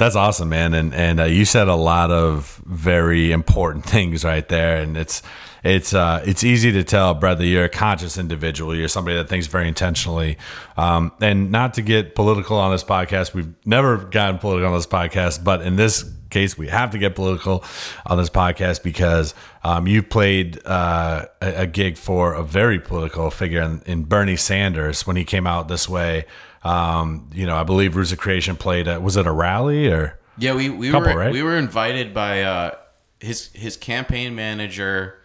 That's 0.00 0.16
awesome, 0.16 0.48
man. 0.48 0.72
And 0.72 0.94
and 0.94 1.20
uh, 1.20 1.24
you 1.24 1.44
said 1.44 1.68
a 1.68 1.74
lot 1.74 2.10
of 2.10 2.58
very 2.64 3.32
important 3.32 3.84
things 3.94 4.24
right 4.24 4.48
there. 4.48 4.78
And 4.78 4.96
it's 4.96 5.22
it's 5.62 5.92
uh, 5.92 6.22
it's 6.24 6.42
easy 6.42 6.72
to 6.72 6.82
tell, 6.82 7.12
brother. 7.12 7.44
You're 7.44 7.64
a 7.64 7.68
conscious 7.68 8.16
individual. 8.16 8.74
You're 8.74 8.88
somebody 8.88 9.18
that 9.18 9.28
thinks 9.28 9.46
very 9.46 9.68
intentionally. 9.68 10.38
Um, 10.78 11.12
and 11.20 11.50
not 11.50 11.74
to 11.74 11.82
get 11.82 12.14
political 12.14 12.56
on 12.56 12.72
this 12.72 12.82
podcast, 12.82 13.34
we've 13.34 13.52
never 13.66 13.98
gotten 13.98 14.38
political 14.38 14.68
on 14.68 14.74
this 14.74 14.86
podcast, 14.86 15.44
but 15.44 15.60
in 15.60 15.76
this 15.76 16.10
case, 16.30 16.56
we 16.56 16.68
have 16.68 16.92
to 16.92 16.98
get 16.98 17.14
political 17.14 17.62
on 18.06 18.16
this 18.16 18.30
podcast 18.30 18.82
because 18.82 19.34
um, 19.64 19.86
you 19.86 20.02
played 20.02 20.64
uh, 20.66 21.26
a, 21.42 21.62
a 21.62 21.66
gig 21.66 21.98
for 21.98 22.32
a 22.32 22.42
very 22.42 22.80
political 22.80 23.30
figure 23.30 23.60
in, 23.60 23.82
in 23.84 24.04
Bernie 24.04 24.36
Sanders 24.36 25.06
when 25.06 25.16
he 25.16 25.24
came 25.26 25.46
out 25.46 25.68
this 25.68 25.90
way. 25.90 26.24
Um, 26.62 27.30
you 27.32 27.46
know, 27.46 27.56
I 27.56 27.64
believe 27.64 27.96
of 27.96 28.18
Creation 28.18 28.56
played. 28.56 28.86
A, 28.86 29.00
was 29.00 29.16
it 29.16 29.26
a 29.26 29.32
rally 29.32 29.88
or? 29.88 30.18
Yeah, 30.38 30.54
we, 30.54 30.70
we 30.70 30.90
Couple, 30.90 31.12
were 31.12 31.18
right? 31.18 31.32
we 31.32 31.42
were 31.42 31.56
invited 31.56 32.14
by 32.14 32.42
uh, 32.42 32.74
his 33.18 33.50
his 33.52 33.76
campaign 33.76 34.34
manager 34.34 35.18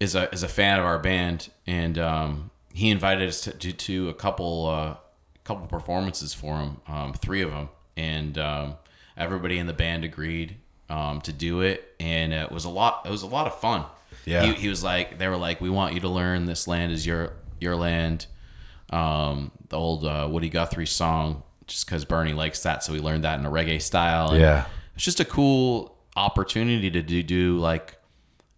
is 0.00 0.14
a 0.14 0.32
is 0.32 0.42
a 0.42 0.48
fan 0.48 0.78
of 0.78 0.84
our 0.84 0.98
band, 0.98 1.50
and 1.66 1.98
um, 1.98 2.50
he 2.72 2.90
invited 2.90 3.28
us 3.28 3.42
to, 3.42 3.52
to, 3.52 3.72
to 3.72 4.08
a 4.08 4.14
couple 4.14 4.66
uh, 4.66 4.96
couple 5.44 5.66
performances 5.66 6.34
for 6.34 6.58
him, 6.58 6.80
um, 6.86 7.12
three 7.12 7.42
of 7.42 7.50
them, 7.50 7.68
and 7.96 8.38
um, 8.38 8.74
everybody 9.16 9.58
in 9.58 9.66
the 9.66 9.72
band 9.72 10.04
agreed 10.04 10.56
um, 10.88 11.20
to 11.22 11.32
do 11.32 11.60
it, 11.60 11.94
and 11.98 12.32
it 12.32 12.52
was 12.52 12.64
a 12.64 12.70
lot. 12.70 13.02
It 13.04 13.10
was 13.10 13.22
a 13.22 13.26
lot 13.26 13.46
of 13.46 13.58
fun. 13.60 13.84
Yeah. 14.24 14.44
he, 14.44 14.52
he 14.52 14.68
was 14.68 14.84
like, 14.84 15.18
they 15.18 15.26
were 15.26 15.36
like, 15.36 15.60
we 15.60 15.70
want 15.70 15.94
you 15.94 16.00
to 16.00 16.08
learn 16.08 16.44
this 16.44 16.68
land 16.68 16.92
is 16.92 17.06
your 17.06 17.32
your 17.60 17.74
land. 17.76 18.26
Um, 18.90 19.50
the 19.68 19.76
old 19.76 20.04
uh, 20.04 20.28
Woody 20.30 20.48
Guthrie 20.48 20.86
song, 20.86 21.42
just 21.66 21.86
because 21.86 22.04
Bernie 22.04 22.32
likes 22.32 22.62
that, 22.62 22.82
so 22.82 22.92
we 22.92 23.00
learned 23.00 23.24
that 23.24 23.38
in 23.38 23.44
a 23.46 23.50
reggae 23.50 23.80
style. 23.82 24.30
And 24.30 24.40
Yeah. 24.40 24.64
it's 24.94 25.04
just 25.04 25.20
a 25.20 25.24
cool 25.24 25.94
opportunity 26.16 26.90
to 26.90 27.02
do, 27.02 27.22
do 27.22 27.58
like 27.58 27.96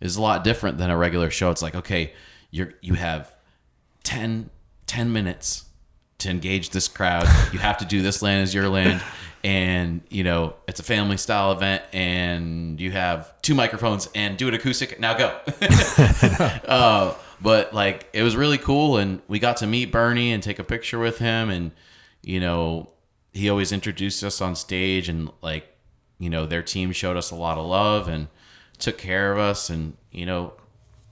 is 0.01 0.17
a 0.17 0.23
lot 0.23 0.45
different 0.45 0.79
than 0.79 0.89
a 0.91 0.97
regular 0.97 1.31
show. 1.31 1.51
It's 1.51 1.63
like, 1.63 1.75
okay, 1.75 2.13
you're 2.51 2.73
you 2.81 2.95
have 2.95 3.35
10, 4.05 4.51
10 4.87 5.13
minutes 5.13 5.65
to 6.19 6.31
engage 6.31 6.71
this 6.71 6.87
crowd. 6.89 7.25
You 7.53 7.59
have 7.59 7.79
to 7.79 7.85
do 7.85 8.01
this 8.03 8.23
land 8.23 8.43
is 8.45 8.55
your 8.55 8.69
land. 8.69 9.03
And 9.43 10.03
you 10.11 10.23
know 10.23 10.55
it's 10.69 10.81
a 10.81 10.83
family 10.83 11.17
style 11.17 11.53
event, 11.53 11.83
and 11.95 12.79
you 12.79 12.91
have 12.93 13.41
two 13.41 13.55
microphones 13.55 14.07
and 14.15 14.37
do 14.37 14.49
it 14.49 14.55
acoustic. 14.55 15.01
Now 15.01 15.17
go. 15.17 15.39
uh, 16.69 17.15
but 17.43 17.73
like 17.75 18.09
it 18.13 18.23
was 18.23 18.37
really 18.37 18.59
cool, 18.59 18.97
and 18.97 19.23
we 19.29 19.39
got 19.39 19.59
to 19.59 19.67
meet 19.67 19.93
Bernie 19.93 20.33
and 20.33 20.43
take 20.43 20.59
a 20.59 20.65
picture 20.65 20.99
with 20.99 21.19
him, 21.19 21.51
and 21.51 21.73
you 22.23 22.41
know 22.41 22.91
he 23.33 23.49
always 23.49 23.73
introduced 23.73 24.23
us 24.25 24.41
on 24.41 24.55
stage, 24.55 25.09
and 25.09 25.31
like 25.43 25.75
you 26.19 26.31
know 26.31 26.47
their 26.47 26.63
team 26.63 26.93
showed 26.93 27.17
us 27.17 27.31
a 27.31 27.37
lot 27.37 27.59
of 27.59 27.67
love 27.67 28.09
and 28.09 28.29
took 28.79 28.99
care 28.99 29.33
of 29.33 29.39
us, 29.39 29.71
and 29.71 29.97
you 30.11 30.27
know 30.27 30.53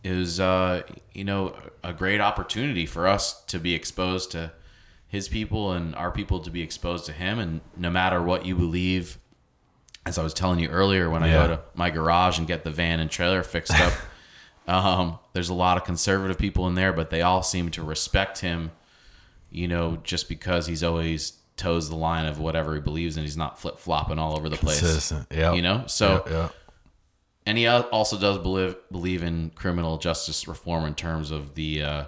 it 0.02 0.12
was 0.12 0.38
uh, 0.40 0.82
you 1.14 1.24
know 1.24 1.54
a 1.82 1.92
great 1.92 2.20
opportunity 2.20 2.86
for 2.86 3.06
us 3.06 3.42
to 3.44 3.58
be 3.58 3.74
exposed 3.74 4.30
to 4.32 4.52
his 5.06 5.28
people 5.28 5.72
and 5.72 5.94
our 5.94 6.10
people 6.10 6.40
to 6.40 6.50
be 6.50 6.62
exposed 6.62 7.06
to 7.06 7.12
him, 7.12 7.38
and 7.38 7.60
no 7.76 7.90
matter 7.90 8.22
what 8.22 8.44
you 8.44 8.54
believe. 8.54 9.18
As 10.06 10.16
I 10.16 10.22
was 10.22 10.32
telling 10.32 10.58
you 10.58 10.68
earlier, 10.70 11.10
when 11.10 11.22
I 11.22 11.30
go 11.30 11.48
to 11.48 11.60
my 11.74 11.90
garage 11.90 12.38
and 12.38 12.46
get 12.46 12.64
the 12.64 12.70
van 12.70 12.98
and 12.98 13.10
trailer 13.10 13.42
fixed 13.42 13.78
up, 13.78 13.92
um, 14.68 15.18
there's 15.32 15.48
a 15.48 15.54
lot 15.54 15.76
of 15.76 15.84
conservative 15.84 16.38
people 16.38 16.66
in 16.68 16.74
there, 16.74 16.92
but 16.92 17.10
they 17.10 17.22
all 17.22 17.42
seem 17.42 17.70
to 17.72 17.82
respect 17.82 18.38
him, 18.40 18.70
you 19.50 19.66
know, 19.66 19.98
just 20.04 20.28
because 20.28 20.66
he's 20.66 20.84
always 20.84 21.32
toes 21.56 21.88
the 21.88 21.96
line 21.96 22.26
of 22.26 22.38
whatever 22.38 22.74
he 22.74 22.80
believes 22.80 23.16
in. 23.16 23.22
He's 23.24 23.36
not 23.36 23.58
flip 23.58 23.78
flopping 23.78 24.18
all 24.18 24.36
over 24.38 24.48
the 24.48 24.56
place. 24.56 25.12
Yeah. 25.30 25.54
You 25.54 25.62
know, 25.62 25.84
so 25.86 26.22
Yeah, 26.26 26.32
yeah. 26.32 26.48
and 27.46 27.58
he 27.58 27.66
also 27.66 28.18
does 28.18 28.38
believe 28.38 28.76
believe 28.92 29.22
in 29.24 29.50
criminal 29.56 29.96
justice 29.98 30.46
reform 30.46 30.84
in 30.84 30.94
terms 30.94 31.30
of 31.32 31.54
the, 31.54 31.82
uh, 31.82 32.04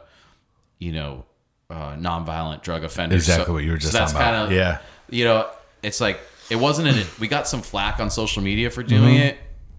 you 0.78 0.92
know, 0.92 1.24
uh, 1.70 1.94
nonviolent 1.96 2.62
drug 2.62 2.84
offenders. 2.84 3.22
Exactly 3.22 3.46
So- 3.46 3.52
what 3.54 3.64
you 3.64 3.70
were 3.72 3.78
just 3.78 3.92
so 3.92 3.98
that's 3.98 4.12
talking 4.12 4.28
about. 4.28 4.48
kinda- 4.50 4.54
Yeah. 4.56 4.78
you 5.08 5.24
know, 5.24 5.48
it's 5.82 6.00
like 6.00 6.20
it 6.50 6.56
wasn't 6.56 6.88
an. 6.88 7.06
We 7.18 7.26
got 7.26 7.48
some 7.48 7.62
flack 7.62 8.00
on 8.00 8.10
social 8.10 8.42
media 8.42 8.70
for 8.70 8.82
doing 8.82 9.14
Mm-hmm. 9.14 9.38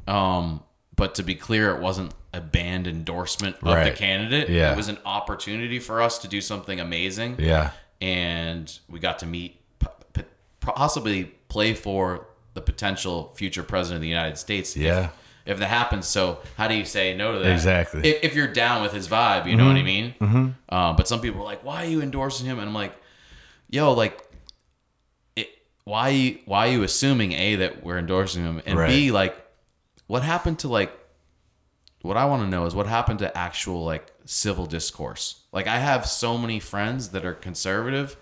it, 0.10 0.12
um, 0.14 0.64
but 0.96 1.16
to 1.16 1.24
be 1.24 1.36
clear, 1.36 1.76
it 1.76 1.82
wasn't 1.82 2.14
a 2.34 2.42
band 2.42 2.88
endorsement 2.88 3.58
of 3.62 3.84
the 3.84 3.92
candidate. 3.92 4.50
Yeah. 4.50 4.74
it 4.74 4.78
was 4.78 4.88
an 4.88 4.98
opportunity 5.06 5.80
for 5.80 6.02
us 6.02 6.18
to 6.20 6.28
do 6.28 6.42
something 6.42 6.80
amazing. 6.80 7.36
Yeah. 7.40 7.72
and 8.00 8.80
we 8.90 9.00
got 9.00 9.20
to 9.20 9.26
meet, 9.26 9.62
possibly 10.60 11.26
play 11.50 11.74
for 11.74 12.28
the 12.54 12.62
potential 12.62 13.32
future 13.36 13.64
president 13.64 13.98
of 13.98 14.02
the 14.02 14.08
United 14.08 14.38
States. 14.38 14.76
Yeah. 14.76 15.10
If, 15.46 15.58
that 15.58 15.68
happens, 15.68 16.08
so 16.08 16.40
how 16.56 16.68
do 16.68 16.76
you 16.76 16.86
say 16.86 17.16
no 17.16 17.34
to 17.34 17.40
that? 17.40 17.52
Exactly. 17.52 18.08
If, 18.08 18.24
if 18.24 18.36
you're 18.36 18.48
down 18.48 18.84
with 18.84 18.94
his 18.94 19.08
vibe, 19.08 19.48
you 19.48 19.56
know 19.56 19.66
what 19.66 19.76
I 19.76 19.84
mean. 19.84 20.14
Mm-hmm. 20.22 20.74
Um, 20.74 20.96
but 20.96 21.08
some 21.08 21.20
people 21.20 21.42
are 21.42 21.46
like, 21.46 21.64
"Why 21.66 21.84
are 21.84 21.88
you 21.88 22.02
endorsing 22.02 22.46
him?" 22.46 22.60
And 22.60 22.68
I'm 22.68 22.76
like, 22.76 22.94
"Yo, 23.68 23.92
like, 23.94 24.22
it, 25.36 25.50
why 25.84 26.40
why 26.46 26.68
are 26.68 26.72
you 26.72 26.84
assuming 26.84 27.32
a 27.34 27.56
that 27.56 27.84
we're 27.84 27.98
endorsing 27.98 28.44
him, 28.44 28.62
and 28.68 28.78
b 28.88 29.10
like, 29.12 29.36
what 30.06 30.22
happened 30.22 30.60
to 30.60 30.68
like 30.68 30.92
what 32.02 32.18
I 32.18 32.26
want 32.26 32.44
to 32.44 32.50
know 32.50 32.66
is 32.66 32.74
what 32.76 32.88
happened 32.88 33.20
to 33.20 33.38
actual 33.38 33.84
like 33.86 34.12
civil 34.26 34.66
discourse. 34.66 35.42
Like 35.52 35.68
I 35.68 35.78
have 35.78 36.06
so 36.06 36.38
many 36.38 36.60
friends 36.60 37.10
that 37.10 37.26
are 37.26 37.34
conservative 37.34 38.18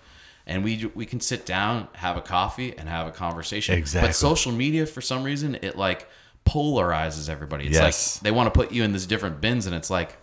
and 0.46 0.64
we 0.64 0.90
we 0.94 1.06
can 1.06 1.20
sit 1.20 1.46
down, 1.46 1.88
have 1.94 2.16
a 2.16 2.20
coffee 2.20 2.76
and 2.76 2.88
have 2.88 3.06
a 3.06 3.10
conversation. 3.12 3.76
Exactly. 3.76 4.08
But 4.08 4.14
social 4.14 4.52
media 4.52 4.86
for 4.86 5.00
some 5.00 5.22
reason 5.22 5.56
it 5.62 5.76
like 5.76 6.08
polarizes 6.46 7.28
everybody. 7.28 7.66
It's 7.66 7.74
Yes. 7.74 8.16
like 8.16 8.22
they 8.24 8.30
want 8.30 8.52
to 8.52 8.58
put 8.58 8.72
you 8.72 8.82
in 8.82 8.92
these 8.92 9.06
different 9.06 9.40
bins 9.40 9.66
and 9.66 9.74
it's 9.74 9.90
like 9.90 10.16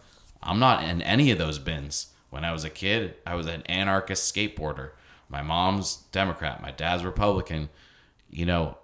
I'm 0.44 0.60
not 0.60 0.84
in 0.84 1.02
any 1.02 1.32
of 1.32 1.38
those 1.38 1.60
bins. 1.60 2.08
When 2.30 2.44
I 2.44 2.52
was 2.52 2.64
a 2.64 2.70
kid, 2.70 3.16
I 3.26 3.36
was 3.36 3.48
an 3.48 3.62
anarchist 3.64 4.34
skateboarder. 4.34 4.92
My 5.30 5.42
mom's 5.42 6.04
Democrat, 6.12 6.62
my 6.62 6.72
dad's 6.72 7.04
Republican. 7.04 7.70
You 8.30 8.46
know, 8.46 8.78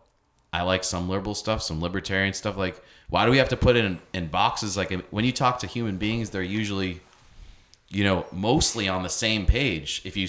I 0.52 0.62
like 0.64 0.84
some 0.84 1.10
liberal 1.10 1.36
stuff, 1.36 1.62
some 1.62 1.82
libertarian 1.82 2.34
stuff. 2.34 2.56
Like, 2.58 2.82
why 3.14 3.26
do 3.26 3.32
we 3.32 3.38
have 3.38 3.50
to 3.50 3.58
put 3.58 3.76
it 3.76 3.86
in, 3.86 4.00
in 4.12 4.26
boxes? 4.28 4.76
Like, 4.76 4.92
when 5.12 5.24
you 5.24 5.32
talk 5.32 5.60
to 5.60 5.68
human 5.68 5.98
beings, 5.98 6.32
they're 6.32 6.42
usually, 6.42 7.00
you 7.90 8.04
know, 8.04 8.26
mostly 8.32 8.88
on 8.90 9.04
the 9.04 9.10
same 9.10 9.46
page 9.46 10.02
if 10.04 10.18
you 10.18 10.28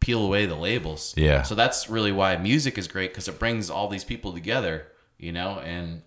peel 0.00 0.24
away 0.26 0.44
the 0.44 0.56
labels. 0.56 1.14
Yeah. 1.16 1.42
So 1.42 1.54
that's 1.54 1.88
really 1.88 2.10
why 2.10 2.36
music 2.36 2.76
is 2.76 2.88
great 2.88 3.12
because 3.12 3.28
it 3.28 3.38
brings 3.38 3.70
all 3.70 3.88
these 3.88 4.02
people 4.02 4.32
together, 4.32 4.88
you 5.16 5.30
know? 5.30 5.60
And, 5.60 6.02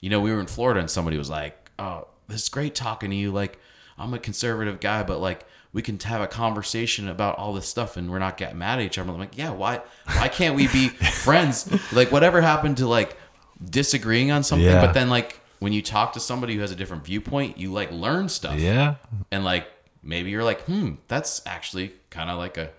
you 0.00 0.10
know, 0.10 0.20
we 0.20 0.30
were 0.30 0.38
in 0.38 0.46
Florida 0.46 0.78
and 0.78 0.88
somebody 0.88 1.18
was 1.18 1.28
like, 1.28 1.72
oh, 1.80 2.06
this 2.28 2.44
is 2.44 2.48
great 2.48 2.76
talking 2.76 3.10
to 3.10 3.16
you. 3.16 3.32
Like, 3.32 3.58
I'm 3.98 4.14
a 4.14 4.20
conservative 4.20 4.78
guy, 4.78 5.02
but 5.02 5.18
like, 5.18 5.44
we 5.72 5.82
can 5.82 5.98
have 5.98 6.20
a 6.20 6.28
conversation 6.28 7.08
about 7.08 7.36
all 7.36 7.52
this 7.52 7.66
stuff 7.66 7.96
and 7.96 8.08
we're 8.12 8.20
not 8.20 8.36
getting 8.36 8.58
mad 8.58 8.78
at 8.78 8.84
each 8.84 8.96
other. 8.96 9.10
I'm 9.10 9.18
like, 9.18 9.36
yeah, 9.36 9.50
why 9.50 9.80
why 10.18 10.28
can't 10.28 10.54
we 10.54 10.68
be 10.68 10.88
friends? 11.24 11.68
Like 11.92 12.12
whatever 12.12 12.40
happened 12.40 12.76
to 12.76 12.86
like 12.86 13.16
disagreeing 13.68 14.30
on 14.30 14.44
something, 14.44 14.64
Yeah. 14.64 14.80
but 14.80 14.94
then 14.94 15.10
like 15.10 15.40
when 15.64 15.72
you 15.72 15.82
talk 15.82 16.12
to 16.12 16.20
somebody 16.20 16.54
who 16.54 16.60
has 16.60 16.70
a 16.70 16.76
different 16.76 17.04
viewpoint, 17.04 17.58
you 17.58 17.72
like 17.72 17.90
learn 17.90 18.28
stuff. 18.28 18.60
Yeah. 18.60 18.96
And 19.32 19.44
like 19.44 19.66
maybe 20.02 20.30
you're 20.30 20.44
like, 20.44 20.60
hmm, 20.62 20.92
that's 21.08 21.40
actually 21.46 21.92
kind 22.10 22.28
of 22.30 22.38
like 22.38 22.56
a 22.58 22.70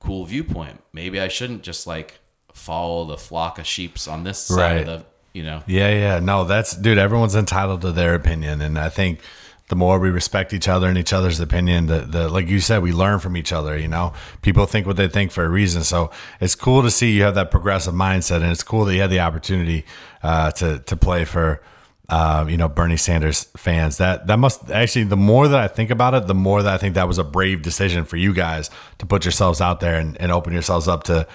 cool 0.00 0.24
viewpoint. 0.24 0.82
Maybe 0.92 1.20
I 1.20 1.28
shouldn't 1.28 1.62
just 1.62 1.86
like 1.86 2.18
follow 2.52 3.04
the 3.04 3.18
flock 3.18 3.58
of 3.58 3.66
sheeps 3.66 4.08
on 4.08 4.24
this 4.24 4.38
side 4.38 4.58
Right. 4.58 4.80
of 4.80 4.86
the 4.86 5.04
you 5.34 5.42
know. 5.42 5.62
Yeah, 5.66 5.90
yeah. 5.90 6.18
No, 6.20 6.44
that's 6.44 6.74
dude, 6.74 6.96
everyone's 6.98 7.34
entitled 7.36 7.82
to 7.82 7.92
their 7.92 8.14
opinion. 8.14 8.60
And 8.62 8.78
I 8.78 8.88
think 8.88 9.20
the 9.68 9.76
more 9.76 9.98
we 9.98 10.08
respect 10.10 10.52
each 10.52 10.68
other 10.68 10.88
and 10.88 10.96
each 10.96 11.12
other's 11.12 11.40
opinion, 11.40 11.86
the, 11.86 12.00
the 12.00 12.28
like 12.28 12.48
you 12.48 12.60
said, 12.60 12.82
we 12.82 12.92
learn 12.92 13.18
from 13.18 13.36
each 13.36 13.52
other, 13.52 13.76
you 13.76 13.88
know. 13.88 14.12
People 14.42 14.66
think 14.66 14.86
what 14.86 14.96
they 14.96 15.08
think 15.08 15.32
for 15.32 15.44
a 15.44 15.48
reason. 15.48 15.82
So 15.84 16.10
it's 16.40 16.54
cool 16.54 16.82
to 16.82 16.90
see 16.90 17.12
you 17.12 17.22
have 17.24 17.34
that 17.34 17.50
progressive 17.50 17.94
mindset 17.94 18.36
and 18.42 18.50
it's 18.52 18.62
cool 18.62 18.84
that 18.86 18.94
you 18.94 19.00
had 19.00 19.10
the 19.10 19.20
opportunity 19.20 19.84
uh, 20.22 20.50
to 20.52 20.78
to 20.78 20.96
play 20.96 21.24
for 21.24 21.60
uh, 22.08 22.44
you 22.48 22.56
know, 22.56 22.68
Bernie 22.68 22.96
Sanders 22.96 23.44
fans. 23.56 23.96
That 23.96 24.26
that 24.26 24.38
must 24.38 24.70
actually 24.70 25.04
the 25.04 25.16
more 25.16 25.48
that 25.48 25.58
I 25.58 25.68
think 25.68 25.90
about 25.90 26.14
it, 26.14 26.26
the 26.26 26.34
more 26.34 26.62
that 26.62 26.74
I 26.74 26.78
think 26.78 26.94
that 26.94 27.08
was 27.08 27.18
a 27.18 27.24
brave 27.24 27.62
decision 27.62 28.04
for 28.04 28.16
you 28.16 28.34
guys 28.34 28.70
to 28.98 29.06
put 29.06 29.24
yourselves 29.24 29.60
out 29.60 29.80
there 29.80 29.98
and, 29.98 30.20
and 30.20 30.30
open 30.30 30.52
yourselves 30.52 30.86
up 30.86 31.04
to, 31.04 31.26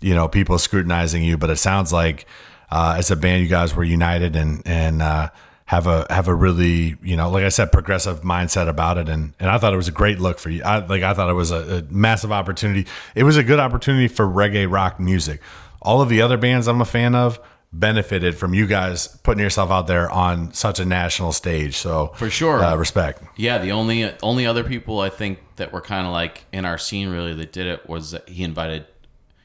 you 0.00 0.14
know, 0.14 0.28
people 0.28 0.58
scrutinizing 0.58 1.22
you. 1.22 1.38
But 1.38 1.50
it 1.50 1.56
sounds 1.56 1.92
like 1.92 2.26
uh, 2.70 2.96
as 2.98 3.10
a 3.10 3.16
band, 3.16 3.42
you 3.42 3.48
guys 3.48 3.74
were 3.74 3.84
united 3.84 4.36
and 4.36 4.62
and 4.66 5.00
uh, 5.00 5.30
have 5.64 5.86
a 5.86 6.06
have 6.10 6.28
a 6.28 6.34
really 6.34 6.96
you 7.00 7.16
know 7.16 7.30
like 7.30 7.44
I 7.44 7.48
said 7.48 7.72
progressive 7.72 8.22
mindset 8.22 8.68
about 8.68 8.98
it 8.98 9.08
and 9.08 9.32
and 9.38 9.48
I 9.48 9.56
thought 9.56 9.72
it 9.72 9.76
was 9.76 9.88
a 9.88 9.92
great 9.92 10.18
look 10.18 10.38
for 10.38 10.50
you. 10.50 10.62
I 10.64 10.84
like 10.84 11.02
I 11.02 11.14
thought 11.14 11.30
it 11.30 11.34
was 11.34 11.50
a, 11.50 11.78
a 11.78 11.82
massive 11.92 12.32
opportunity. 12.32 12.86
It 13.14 13.22
was 13.22 13.36
a 13.36 13.44
good 13.44 13.60
opportunity 13.60 14.08
for 14.08 14.26
reggae 14.26 14.70
rock 14.70 15.00
music. 15.00 15.40
All 15.80 16.02
of 16.02 16.08
the 16.08 16.20
other 16.20 16.36
bands 16.36 16.66
I'm 16.66 16.80
a 16.80 16.84
fan 16.84 17.14
of 17.14 17.40
benefited 17.72 18.36
from 18.36 18.52
you 18.52 18.66
guys 18.66 19.06
putting 19.22 19.42
yourself 19.42 19.70
out 19.70 19.86
there 19.86 20.10
on 20.10 20.52
such 20.52 20.80
a 20.80 20.84
national 20.84 21.32
stage. 21.32 21.76
So 21.76 22.08
For 22.16 22.28
sure. 22.28 22.62
uh, 22.62 22.74
respect. 22.76 23.22
Yeah, 23.36 23.58
the 23.58 23.72
only 23.72 24.10
only 24.22 24.46
other 24.46 24.64
people 24.64 25.00
I 25.00 25.08
think 25.08 25.38
that 25.56 25.72
were 25.72 25.80
kind 25.80 26.06
of 26.06 26.12
like 26.12 26.44
in 26.52 26.64
our 26.64 26.78
scene 26.78 27.08
really 27.10 27.34
that 27.34 27.52
did 27.52 27.66
it 27.66 27.88
was 27.88 28.10
that 28.10 28.28
he 28.28 28.42
invited 28.42 28.86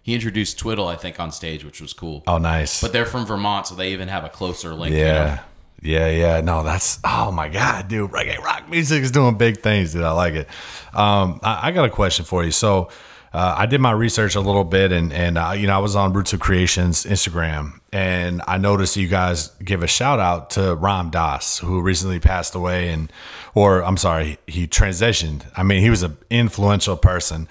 he 0.01 0.13
introduced 0.13 0.57
Twiddle 0.59 0.87
I 0.87 0.95
think 0.95 1.19
on 1.19 1.31
stage, 1.31 1.63
which 1.63 1.81
was 1.81 1.93
cool. 1.93 2.23
Oh, 2.27 2.37
nice. 2.37 2.81
But 2.81 2.93
they're 2.93 3.05
from 3.07 3.25
Vermont, 3.25 3.67
so 3.67 3.75
they 3.75 3.91
even 3.93 4.07
have 4.07 4.23
a 4.23 4.29
closer 4.29 4.73
link. 4.73 4.93
you 4.95 5.01
know? 5.01 5.05
Yeah. 5.07 5.39
Yeah, 5.81 6.09
yeah. 6.09 6.41
No, 6.41 6.63
that's 6.63 6.99
oh 7.03 7.31
my 7.31 7.47
god, 7.47 7.89
dude. 7.89 8.09
Reggae 8.09 8.39
rock 8.39 8.67
music 8.69 9.03
is 9.03 9.11
doing 9.11 9.37
big 9.37 9.61
things, 9.61 9.93
dude. 9.93 10.03
I 10.03 10.11
like 10.13 10.33
it. 10.33 10.47
Um, 10.93 11.39
I, 11.43 11.67
I 11.67 11.71
got 11.71 11.85
a 11.85 11.89
question 11.91 12.25
for 12.25 12.43
you. 12.43 12.49
So, 12.49 12.89
uh, 13.35 13.53
I 13.57 13.65
did 13.65 13.81
my 13.81 13.91
research 13.91 14.35
a 14.35 14.39
little 14.39 14.63
bit, 14.63 14.93
and 14.93 15.11
and 15.11 15.37
uh, 15.37 15.51
you 15.51 15.67
know, 15.67 15.75
I 15.75 15.79
was 15.79 15.93
on 15.93 16.13
Roots 16.13 16.31
of 16.31 16.39
Creation's 16.39 17.03
Instagram, 17.03 17.81
and 17.91 18.41
I 18.47 18.57
noticed 18.57 18.95
you 18.95 19.09
guys 19.09 19.49
give 19.61 19.83
a 19.83 19.87
shout 19.87 20.21
out 20.21 20.51
to 20.51 20.73
Ram 20.75 21.09
Dass, 21.09 21.57
who 21.57 21.81
recently 21.81 22.21
passed 22.21 22.55
away, 22.55 22.93
and 22.93 23.11
or 23.53 23.83
I'm 23.83 23.97
sorry, 23.97 24.37
he 24.47 24.67
transitioned. 24.67 25.45
I 25.53 25.63
mean, 25.63 25.81
he 25.81 25.89
was 25.89 26.01
an 26.01 26.15
influential 26.29 26.95
person. 26.95 27.49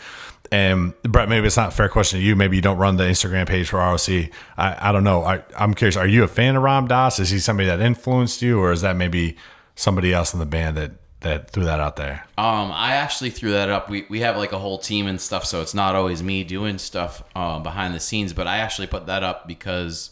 And 0.51 0.95
Brett, 1.03 1.29
maybe 1.29 1.47
it's 1.47 1.57
not 1.57 1.69
a 1.69 1.77
fair 1.77 1.91
question 1.91 2.21
to 2.21 2.25
you. 2.25 2.35
Maybe 2.35 2.57
you 2.57 2.63
don't 2.63 2.79
run 2.79 2.97
the 2.97 3.05
Instagram 3.05 3.47
page 3.47 3.69
for 3.69 3.79
ROC. 3.79 4.09
I, 4.57 4.89
I 4.89 4.93
don't 4.93 5.05
know. 5.05 5.23
I, 5.23 5.43
I'm 5.59 5.75
curious. 5.75 5.97
Are 5.97 6.07
you 6.07 6.23
a 6.23 6.29
fan 6.29 6.57
of 6.57 6.63
Ram 6.63 6.87
Dass? 6.87 7.19
Is 7.19 7.29
he 7.29 7.39
somebody 7.39 7.67
that 7.67 7.81
influenced 7.81 8.41
you, 8.41 8.59
or 8.59 8.73
is 8.73 8.81
that 8.81 8.97
maybe 8.97 9.37
somebody 9.75 10.15
else 10.15 10.33
in 10.33 10.41
the 10.41 10.47
band 10.47 10.79
that 10.79 10.93
that 11.25 11.51
threw 11.51 11.65
that 11.65 11.81
out 11.81 11.97
there? 11.97 12.25
Um, 12.39 12.71
I 12.73 12.95
actually 12.95 13.31
threw 13.31 13.51
that 13.53 13.69
up. 13.69 13.91
We 13.91 14.07
we 14.09 14.21
have 14.21 14.37
like 14.37 14.53
a 14.53 14.59
whole 14.59 14.79
team 14.79 15.07
and 15.07 15.21
stuff, 15.21 15.45
so 15.45 15.61
it's 15.61 15.75
not 15.75 15.95
always 15.95 16.23
me 16.23 16.45
doing 16.45 16.79
stuff 16.79 17.23
uh, 17.37 17.59
behind 17.59 17.95
the 17.95 18.01
scenes. 18.01 18.33
But 18.33 18.47
I 18.47 18.59
actually 18.59 18.87
put 18.87 19.07
that 19.07 19.23
up 19.23 19.47
because, 19.49 20.11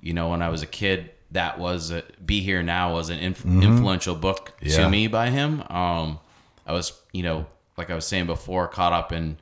you 0.00 0.12
know, 0.12 0.28
when 0.30 0.42
I 0.42 0.48
was 0.50 0.62
a 0.62 0.66
kid, 0.66 1.10
that 1.30 1.58
was 1.58 1.90
a, 1.90 2.02
"Be 2.24 2.40
Here 2.40 2.62
Now" 2.62 2.92
was 2.94 3.08
an 3.08 3.18
inf- 3.18 3.46
influential 3.46 4.14
book 4.14 4.52
Yeah. 4.60 4.76
to 4.78 4.90
me 4.90 5.06
by 5.06 5.30
him. 5.30 5.62
Um, 5.70 6.18
I 6.66 6.72
was, 6.72 6.92
you 7.12 7.22
know, 7.22 7.46
like 7.76 7.90
I 7.90 7.94
was 7.94 8.04
saying 8.06 8.26
before, 8.26 8.68
caught 8.68 8.92
up 8.92 9.12
in, 9.12 9.38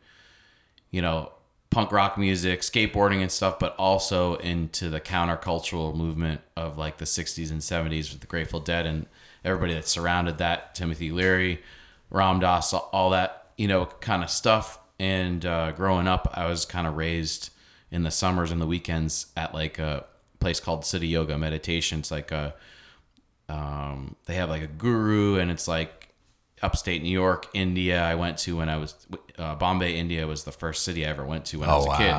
you 0.91 1.03
know, 1.03 1.33
punk 1.71 1.93
rock 1.93 2.17
music, 2.19 2.61
skateboarding 2.63 3.21
and 3.23 3.31
stuff, 3.31 3.59
but 3.59 3.75
also 3.77 4.35
into 4.37 4.89
the 4.89 5.01
countercultural 5.01 5.95
movement 5.95 6.41
of 6.57 6.77
like 6.79 6.99
the 6.99 7.05
60s 7.05 7.51
and 7.51 7.61
70s 7.61 8.11
with 8.11 8.21
the 8.21 8.27
Grateful 8.27 8.59
Dead 8.61 8.87
and 8.87 9.07
everybody 9.45 9.75
that 9.75 9.87
surrounded 9.89 10.39
that, 10.39 10.75
Timothy 10.75 11.11
Leary, 11.11 11.61
Ram 12.11 12.41
Dass, 12.41 12.73
all 12.73 13.11
that, 13.11 13.49
you 13.57 13.69
know, 13.69 13.87
kind 13.87 14.23
of 14.23 14.31
stuff. 14.31 14.79
And 14.99 15.45
uh, 15.47 15.73
growing 15.73 16.07
up, 16.09 16.31
I 16.35 16.47
was 16.47 16.65
kind 16.65 16.87
of 16.87 16.97
raised 16.97 17.51
in 17.91 18.03
the 18.03 18.11
summers 18.11 18.51
and 18.51 18.61
the 18.61 18.67
weekends 18.67 19.27
at 19.37 19.55
like 19.55 19.79
a 19.79 20.05
place 20.41 20.61
called 20.61 20.83
Siddha 20.83 21.09
Yoga 21.09 21.37
Meditation. 21.39 22.01
It's 22.01 22.11
like 22.11 22.31
a, 22.33 22.55
um, 23.49 24.17
they 24.27 24.35
have 24.35 24.49
like 24.49 24.63
a 24.63 24.67
guru 24.67 25.39
and 25.39 25.51
it's 25.51 25.67
like 25.67 26.09
upstate 26.63 27.03
New 27.03 27.11
York, 27.11 27.49
India. 27.55 28.03
I 28.03 28.15
went 28.15 28.39
to 28.39 28.57
when 28.57 28.69
I 28.69 28.77
was 28.77 28.95
uh, 29.39 29.55
Bombay, 29.55 29.97
India 29.97 30.27
was 30.27 30.45
the 30.45 30.53
first 30.53 30.83
city 30.83 31.07
I 31.07 31.11
ever 31.11 31.25
went 31.25 31.47
to 31.47 31.61
when 31.61 31.69
I 31.69 31.73
Oh, 31.75 31.79
was 31.79 31.87
a 31.87 31.97
kid. 31.97 32.15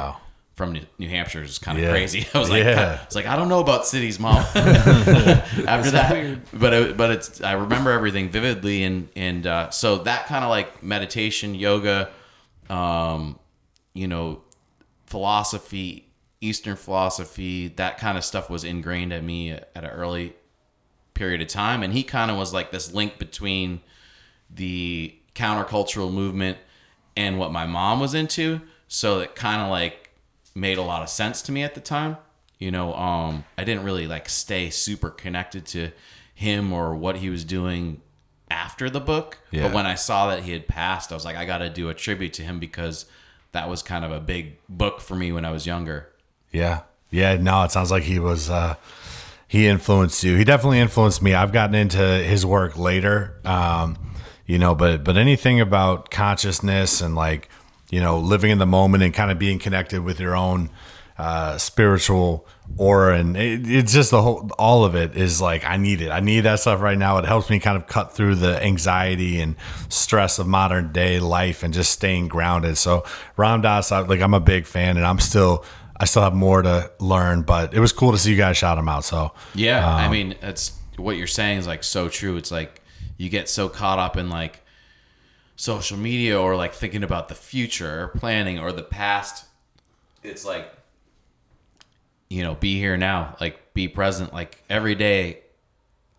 Wow. 0.61 0.65
From 0.67 0.73
New, 0.73 0.81
New 0.97 1.09
Hampshire, 1.09 1.41
is 1.41 1.57
kind 1.59 1.77
of 1.77 1.83
Yeah. 1.83 1.91
crazy. 1.91 2.27
I 2.33 2.39
was 2.39 2.49
like, 2.49 2.63
Yeah. 2.63 2.99
I 3.01 3.05
was 3.05 3.15
like, 3.15 3.25
I 3.27 3.35
don't 3.35 3.49
know 3.49 3.59
about 3.59 3.85
cities, 3.87 4.19
mom. 4.19 4.37
After 4.55 5.91
that, 5.91 6.39
but 6.53 6.73
it, 6.73 6.97
but 6.97 7.11
it's 7.11 7.41
I 7.41 7.53
remember 7.53 7.91
everything 7.91 8.29
vividly, 8.29 8.83
and 8.83 9.09
and 9.15 9.45
uh, 9.47 9.69
so 9.71 9.97
that 9.99 10.27
kind 10.27 10.43
of 10.43 10.49
like 10.49 10.81
meditation, 10.83 11.55
yoga, 11.55 12.09
um, 12.69 13.39
you 13.93 14.07
know, 14.07 14.41
philosophy, 15.07 16.07
Eastern 16.39 16.75
philosophy, 16.75 17.67
that 17.69 17.97
kind 17.97 18.17
of 18.17 18.23
stuff 18.23 18.49
was 18.49 18.63
ingrained 18.63 19.13
at 19.13 19.23
me 19.23 19.51
at 19.51 19.69
an 19.75 19.85
early 19.85 20.33
period 21.13 21.41
of 21.41 21.47
time. 21.47 21.83
And 21.83 21.93
he 21.93 22.03
kind 22.03 22.31
of 22.31 22.37
was 22.37 22.53
like 22.53 22.71
this 22.71 22.93
link 22.93 23.19
between 23.19 23.81
the 24.49 25.13
countercultural 25.35 26.11
movement 26.11 26.57
and 27.15 27.37
what 27.37 27.51
my 27.51 27.65
mom 27.67 27.99
was 27.99 28.13
into. 28.13 28.61
So 28.87 29.19
it 29.19 29.35
kind 29.35 29.61
of 29.61 29.69
like 29.69 30.00
made 30.55 30.77
a 30.77 30.81
lot 30.81 31.01
of 31.01 31.09
sense 31.09 31.41
to 31.43 31.51
me 31.51 31.63
at 31.63 31.75
the 31.75 31.81
time. 31.81 32.17
You 32.59 32.69
know, 32.71 32.93
um, 32.93 33.43
I 33.57 33.63
didn't 33.63 33.83
really 33.83 34.05
like 34.05 34.29
stay 34.29 34.69
super 34.69 35.09
connected 35.09 35.65
to 35.67 35.91
him 36.35 36.71
or 36.71 36.95
what 36.95 37.17
he 37.17 37.29
was 37.29 37.43
doing 37.43 38.01
after 38.49 38.89
the 38.89 38.99
book. 38.99 39.39
Yeah. 39.49 39.63
But 39.63 39.73
when 39.73 39.85
I 39.85 39.95
saw 39.95 40.29
that 40.29 40.43
he 40.43 40.51
had 40.51 40.67
passed, 40.67 41.11
I 41.11 41.15
was 41.15 41.25
like, 41.25 41.35
I 41.35 41.45
got 41.45 41.59
to 41.59 41.69
do 41.69 41.89
a 41.89 41.93
tribute 41.93 42.33
to 42.33 42.43
him 42.43 42.59
because 42.59 43.05
that 43.51 43.67
was 43.67 43.81
kind 43.81 44.05
of 44.05 44.11
a 44.11 44.19
big 44.19 44.57
book 44.69 45.01
for 45.01 45.15
me 45.15 45.31
when 45.31 45.43
I 45.43 45.51
was 45.51 45.65
younger. 45.65 46.09
Yeah. 46.51 46.81
Yeah. 47.09 47.35
No, 47.37 47.63
it 47.63 47.71
sounds 47.71 47.89
like 47.91 48.03
he 48.03 48.19
was, 48.19 48.49
uh, 48.49 48.75
he 49.47 49.67
influenced 49.67 50.23
you. 50.23 50.35
He 50.35 50.43
definitely 50.43 50.79
influenced 50.79 51.21
me. 51.21 51.33
I've 51.33 51.51
gotten 51.51 51.75
into 51.75 51.97
his 51.97 52.45
work 52.45 52.77
later. 52.77 53.39
Um, 53.43 53.97
you 54.45 54.59
know, 54.59 54.75
but, 54.75 55.03
but 55.03 55.17
anything 55.17 55.59
about 55.59 56.11
consciousness 56.11 57.01
and 57.01 57.15
like, 57.15 57.49
you 57.91 57.99
know, 57.99 58.17
living 58.17 58.49
in 58.49 58.57
the 58.57 58.65
moment 58.65 59.03
and 59.03 59.13
kind 59.13 59.29
of 59.29 59.37
being 59.37 59.59
connected 59.59 60.01
with 60.01 60.19
your 60.19 60.35
own, 60.35 60.71
uh, 61.19 61.55
spiritual 61.59 62.47
aura 62.77 63.19
and 63.19 63.37
it, 63.37 63.69
it's 63.69 63.93
just 63.93 64.09
the 64.09 64.21
whole, 64.23 64.49
all 64.57 64.85
of 64.85 64.95
it 64.95 65.15
is 65.15 65.39
like, 65.39 65.63
I 65.63 65.77
need 65.77 66.01
it. 66.01 66.09
I 66.09 66.19
need 66.19 66.41
that 66.41 66.61
stuff 66.61 66.81
right 66.81 66.97
now. 66.97 67.19
It 67.19 67.25
helps 67.25 67.47
me 67.49 67.59
kind 67.59 67.77
of 67.77 67.85
cut 67.85 68.13
through 68.13 68.35
the 68.35 68.63
anxiety 68.63 69.39
and 69.39 69.55
stress 69.89 70.39
of 70.39 70.47
modern 70.47 70.91
day 70.91 71.19
life 71.19 71.61
and 71.61 71.75
just 71.75 71.91
staying 71.91 72.27
grounded. 72.27 72.77
So 72.77 73.03
Ram 73.37 73.61
Dass, 73.61 73.91
I, 73.91 73.99
like 73.99 74.19
I'm 74.19 74.33
a 74.33 74.39
big 74.39 74.65
fan 74.65 74.97
and 74.97 75.05
I'm 75.05 75.19
still, 75.19 75.63
I 75.95 76.05
still 76.05 76.23
have 76.23 76.33
more 76.33 76.63
to 76.63 76.91
learn, 76.99 77.43
but 77.43 77.75
it 77.75 77.79
was 77.79 77.91
cool 77.91 78.13
to 78.13 78.17
see 78.17 78.31
you 78.31 78.37
guys 78.37 78.57
shout 78.57 78.79
him 78.79 78.89
out. 78.89 79.03
So 79.03 79.33
Yeah, 79.53 79.85
I 79.85 80.09
mean, 80.09 80.35
that's 80.41 80.71
what 80.97 81.17
you're 81.17 81.27
saying 81.27 81.59
is 81.59 81.67
like 81.67 81.83
so 81.83 82.09
true. 82.09 82.37
It's 82.37 82.51
like 82.51 82.81
you 83.17 83.29
get 83.29 83.47
so 83.47 83.69
caught 83.69 83.99
up 83.99 84.17
in 84.17 84.29
like 84.29 84.65
social 85.61 85.95
media 85.95 86.41
or 86.41 86.55
like 86.55 86.73
thinking 86.73 87.03
about 87.03 87.29
the 87.29 87.35
future 87.35 88.07
planning 88.15 88.57
or 88.57 88.71
the 88.71 88.81
past. 88.81 89.45
It's 90.23 90.43
like 90.43 90.73
you 92.29 92.41
know, 92.41 92.55
be 92.55 92.79
here 92.79 92.97
now, 92.97 93.35
like 93.39 93.73
be 93.75 93.87
present. 93.87 94.33
Like 94.33 94.63
every 94.69 94.95
day 94.95 95.41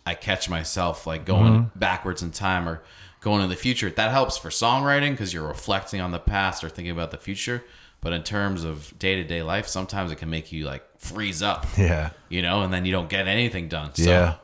I 0.06 0.14
catch 0.14 0.48
myself 0.48 1.08
like 1.08 1.24
going 1.24 1.52
mm-hmm. 1.52 1.78
backwards 1.78 2.22
in 2.22 2.30
time 2.30 2.68
or 2.68 2.82
going 3.20 3.42
in 3.42 3.48
the 3.48 3.56
future. 3.56 3.90
That 3.90 4.12
helps 4.12 4.38
for 4.38 4.50
songwriting 4.50 5.10
because 5.10 5.34
you're 5.34 5.48
reflecting 5.48 6.00
on 6.00 6.12
the 6.12 6.20
past 6.20 6.62
or 6.62 6.68
thinking 6.68 6.92
about 6.92 7.10
the 7.10 7.18
future. 7.18 7.64
But 8.00 8.12
in 8.12 8.22
terms 8.22 8.62
of 8.62 8.96
day 8.98 9.16
to 9.16 9.24
day 9.24 9.42
life, 9.42 9.66
sometimes 9.66 10.12
it 10.12 10.16
can 10.16 10.30
make 10.30 10.52
you 10.52 10.66
like 10.66 10.84
freeze 10.98 11.42
up 11.42 11.66
yeah, 11.76 12.10
you 12.28 12.42
know, 12.42 12.62
and 12.62 12.72
then 12.72 12.84
you 12.84 12.92
don't 12.92 13.08
get 13.08 13.26
anything 13.26 13.66
done. 13.66 13.92
So, 13.94 14.08
yeah, 14.08 14.34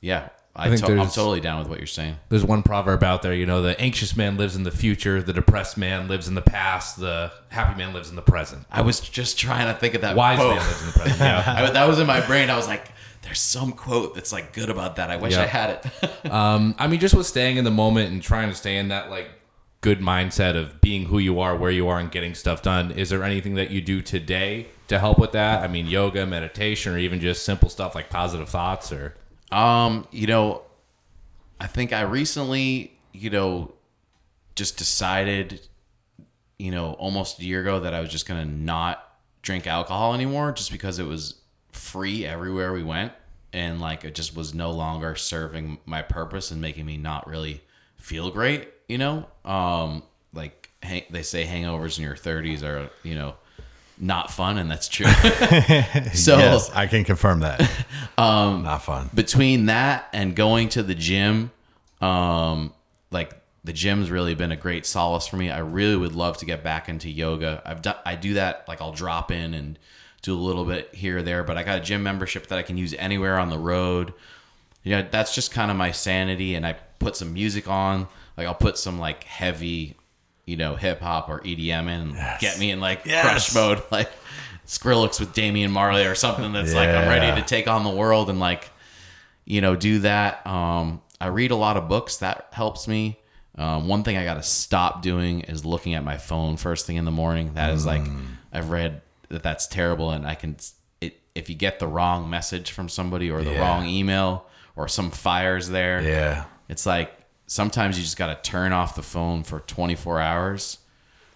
yeah, 0.00 0.28
I, 0.54 0.66
I 0.66 0.68
think 0.68 0.84
to- 0.84 0.92
I'm 1.00 1.08
totally 1.08 1.40
down 1.40 1.60
with 1.60 1.68
what 1.68 1.78
you're 1.78 1.86
saying. 1.86 2.16
There's 2.28 2.44
one 2.44 2.62
proverb 2.62 3.02
out 3.02 3.22
there, 3.22 3.32
you 3.32 3.46
know, 3.46 3.62
the 3.62 3.78
anxious 3.80 4.14
man 4.16 4.36
lives 4.36 4.54
in 4.54 4.64
the 4.64 4.70
future, 4.70 5.22
the 5.22 5.32
depressed 5.32 5.78
man 5.78 6.08
lives 6.08 6.28
in 6.28 6.34
the 6.34 6.42
past, 6.42 7.00
the 7.00 7.32
happy 7.48 7.76
man 7.78 7.94
lives 7.94 8.10
in 8.10 8.16
the 8.16 8.22
present. 8.22 8.66
I 8.70 8.82
was 8.82 9.00
just 9.00 9.38
trying 9.38 9.72
to 9.72 9.78
think 9.80 9.94
of 9.94 10.02
that 10.02 10.14
Wise 10.14 10.38
quote. 10.38 10.56
man 10.56 10.66
lives 10.66 10.80
in 10.82 10.86
the 10.88 10.92
present. 10.92 11.20
Yeah. 11.20 11.44
I, 11.68 11.70
that 11.70 11.88
was 11.88 11.98
in 11.98 12.06
my 12.06 12.20
brain. 12.26 12.50
I 12.50 12.56
was 12.56 12.66
like, 12.68 12.88
"There's 13.22 13.40
some 13.40 13.72
quote 13.72 14.14
that's 14.14 14.30
like 14.32 14.52
good 14.52 14.68
about 14.68 14.96
that. 14.96 15.10
I 15.10 15.16
wish 15.16 15.32
Yeah. 15.32 15.42
I 15.42 15.46
had 15.46 15.70
it." 15.70 16.10
Um, 16.30 16.74
I 16.78 16.86
mean, 16.86 17.00
just 17.00 17.14
with 17.14 17.26
staying 17.26 17.56
in 17.56 17.64
the 17.64 17.70
moment 17.70 18.12
and 18.12 18.22
trying 18.22 18.48
to 18.48 18.54
stay 18.54 18.76
in 18.76 18.88
that 18.88 19.10
like 19.10 19.28
good 19.80 19.98
mindset 20.00 20.54
of 20.56 20.80
being 20.80 21.06
who 21.06 21.18
you 21.18 21.40
are, 21.40 21.56
where 21.56 21.70
you 21.70 21.88
are, 21.88 21.98
and 21.98 22.10
getting 22.10 22.34
stuff 22.34 22.62
done. 22.62 22.90
Is 22.92 23.08
there 23.10 23.22
anything 23.24 23.54
that 23.54 23.70
you 23.70 23.80
do 23.80 24.00
today 24.02 24.66
to 24.88 24.98
help 24.98 25.18
with 25.18 25.32
that? 25.32 25.62
I 25.62 25.68
mean, 25.68 25.86
yoga, 25.86 26.24
meditation, 26.26 26.92
or 26.94 26.98
even 26.98 27.20
just 27.20 27.44
simple 27.44 27.68
stuff 27.68 27.94
like 27.94 28.08
positive 28.10 28.48
thoughts, 28.48 28.92
or 28.92 29.14
Um, 29.52 30.06
you 30.10 30.26
know, 30.26 30.62
I 31.60 31.66
think 31.66 31.92
I 31.92 32.02
recently, 32.02 32.98
you 33.12 33.30
know, 33.30 33.74
just 34.56 34.76
decided, 34.76 35.60
you 36.58 36.70
know, 36.70 36.94
almost 36.94 37.38
a 37.38 37.44
year 37.44 37.60
ago 37.60 37.80
that 37.80 37.94
I 37.94 38.00
was 38.00 38.10
just 38.10 38.26
gonna 38.26 38.44
not 38.44 39.06
drink 39.42 39.66
alcohol 39.66 40.14
anymore, 40.14 40.52
just 40.52 40.72
because 40.72 40.98
it 40.98 41.06
was 41.06 41.34
free 41.70 42.24
everywhere 42.26 42.72
we 42.72 42.82
went, 42.82 43.12
and 43.52 43.80
like 43.80 44.04
it 44.04 44.14
just 44.14 44.34
was 44.34 44.54
no 44.54 44.70
longer 44.70 45.14
serving 45.14 45.78
my 45.84 46.02
purpose 46.02 46.50
and 46.50 46.60
making 46.60 46.86
me 46.86 46.96
not 46.96 47.26
really 47.26 47.62
feel 47.96 48.30
great. 48.30 48.68
You 48.88 48.98
know, 48.98 49.26
um, 49.44 50.02
like 50.32 50.70
hang, 50.82 51.04
they 51.10 51.22
say 51.22 51.44
hangovers 51.44 51.98
in 51.98 52.04
your 52.04 52.16
30s 52.16 52.62
are, 52.62 52.90
you 53.02 53.14
know, 53.14 53.34
not 54.02 54.32
fun, 54.32 54.58
and 54.58 54.68
that's 54.68 54.88
true. 54.88 55.06
so 56.12 56.36
yes, 56.36 56.70
I 56.74 56.88
can 56.88 57.04
confirm 57.04 57.40
that. 57.40 57.60
um, 58.18 58.64
not 58.64 58.82
fun. 58.82 59.08
between 59.14 59.66
that 59.66 60.08
and 60.12 60.34
going 60.34 60.68
to 60.70 60.82
the 60.82 60.94
gym, 60.94 61.52
um, 62.00 62.74
like 63.12 63.40
the 63.62 63.72
gym's 63.72 64.10
really 64.10 64.34
been 64.34 64.50
a 64.50 64.56
great 64.56 64.84
solace 64.84 65.28
for 65.28 65.36
me. 65.36 65.50
I 65.50 65.60
really 65.60 65.96
would 65.96 66.16
love 66.16 66.36
to 66.38 66.44
get 66.44 66.64
back 66.64 66.88
into 66.88 67.08
yoga. 67.08 67.62
I've 67.64 67.80
done, 67.80 67.94
I 68.04 68.16
do 68.16 68.34
that 68.34 68.66
like 68.66 68.82
I'll 68.82 68.92
drop 68.92 69.30
in 69.30 69.54
and 69.54 69.78
do 70.20 70.34
a 70.34 70.40
little 70.40 70.64
bit 70.64 70.92
here 70.92 71.18
or 71.18 71.22
there, 71.22 71.44
but 71.44 71.56
I 71.56 71.62
got 71.62 71.78
a 71.78 71.80
gym 71.80 72.02
membership 72.02 72.48
that 72.48 72.58
I 72.58 72.62
can 72.62 72.76
use 72.76 72.94
anywhere 72.94 73.38
on 73.38 73.50
the 73.50 73.58
road. 73.58 74.12
Yeah, 74.82 75.02
that's 75.08 75.32
just 75.32 75.52
kind 75.52 75.70
of 75.70 75.76
my 75.76 75.92
sanity, 75.92 76.56
and 76.56 76.66
I 76.66 76.72
put 76.98 77.16
some 77.16 77.32
music 77.32 77.68
on. 77.68 78.08
Like 78.36 78.48
I'll 78.48 78.54
put 78.54 78.78
some 78.78 78.98
like 78.98 79.22
heavy, 79.22 79.94
you 80.44 80.56
know, 80.56 80.74
hip 80.76 81.00
hop 81.00 81.28
or 81.28 81.40
EDM 81.40 81.86
and 81.88 82.14
get 82.40 82.58
me 82.58 82.70
in 82.70 82.80
like 82.80 83.02
Yes. 83.04 83.22
crush 83.22 83.54
mode, 83.54 83.82
like 83.90 84.10
Skrillex 84.66 85.20
with 85.20 85.32
Damian 85.34 85.70
Marley 85.70 86.04
or 86.06 86.14
something 86.14 86.52
that's 86.52 86.72
like 86.74 86.88
I'm 86.88 87.08
ready 87.08 87.40
to 87.40 87.46
take 87.46 87.68
on 87.68 87.84
the 87.84 87.90
world 87.90 88.30
and 88.30 88.40
like 88.40 88.70
you 89.44 89.60
know 89.60 89.76
do 89.76 90.00
that. 90.00 90.46
Um 90.46 91.00
i 91.20 91.26
read 91.28 91.50
a 91.50 91.56
lot 91.56 91.76
of 91.76 91.88
books. 91.88 92.18
That 92.18 92.48
helps 92.52 92.88
me. 92.88 93.18
Um, 93.58 93.86
one 93.86 94.02
thing 94.02 94.16
i 94.16 94.24
gotta 94.24 94.42
stop 94.42 95.02
doing 95.02 95.42
is 95.42 95.64
looking 95.66 95.92
at 95.94 96.02
my 96.02 96.16
phone 96.16 96.56
first 96.56 96.86
thing 96.86 96.96
in 96.96 97.04
the 97.04 97.10
morning. 97.10 97.54
That 97.54 97.70
is 97.70 97.84
like 97.84 98.02
i've 98.52 98.70
read 98.70 99.02
that 99.28 99.42
that's 99.42 99.66
terrible 99.66 100.10
and 100.10 100.26
i 100.26 100.34
can 100.34 100.56
it, 101.02 101.20
if 101.34 101.48
you 101.50 101.54
get 101.54 101.78
the 101.78 101.86
wrong 101.86 102.28
message 102.30 102.70
from 102.70 102.88
somebody 102.88 103.30
or 103.30 103.42
the 103.42 103.52
Yeah. 103.52 103.60
wrong 103.60 103.86
email 103.86 104.46
or 104.74 104.88
some 104.88 105.10
fires 105.10 105.68
there 105.68 106.00
Yeah, 106.02 106.44
it's 106.70 106.86
like 106.86 107.12
sometimes 107.46 107.98
you 107.98 108.04
just 108.04 108.16
got 108.16 108.42
to 108.42 108.50
turn 108.50 108.72
off 108.72 108.94
the 108.94 109.02
phone 109.02 109.42
for 109.42 109.60
24 109.60 110.20
hours. 110.20 110.78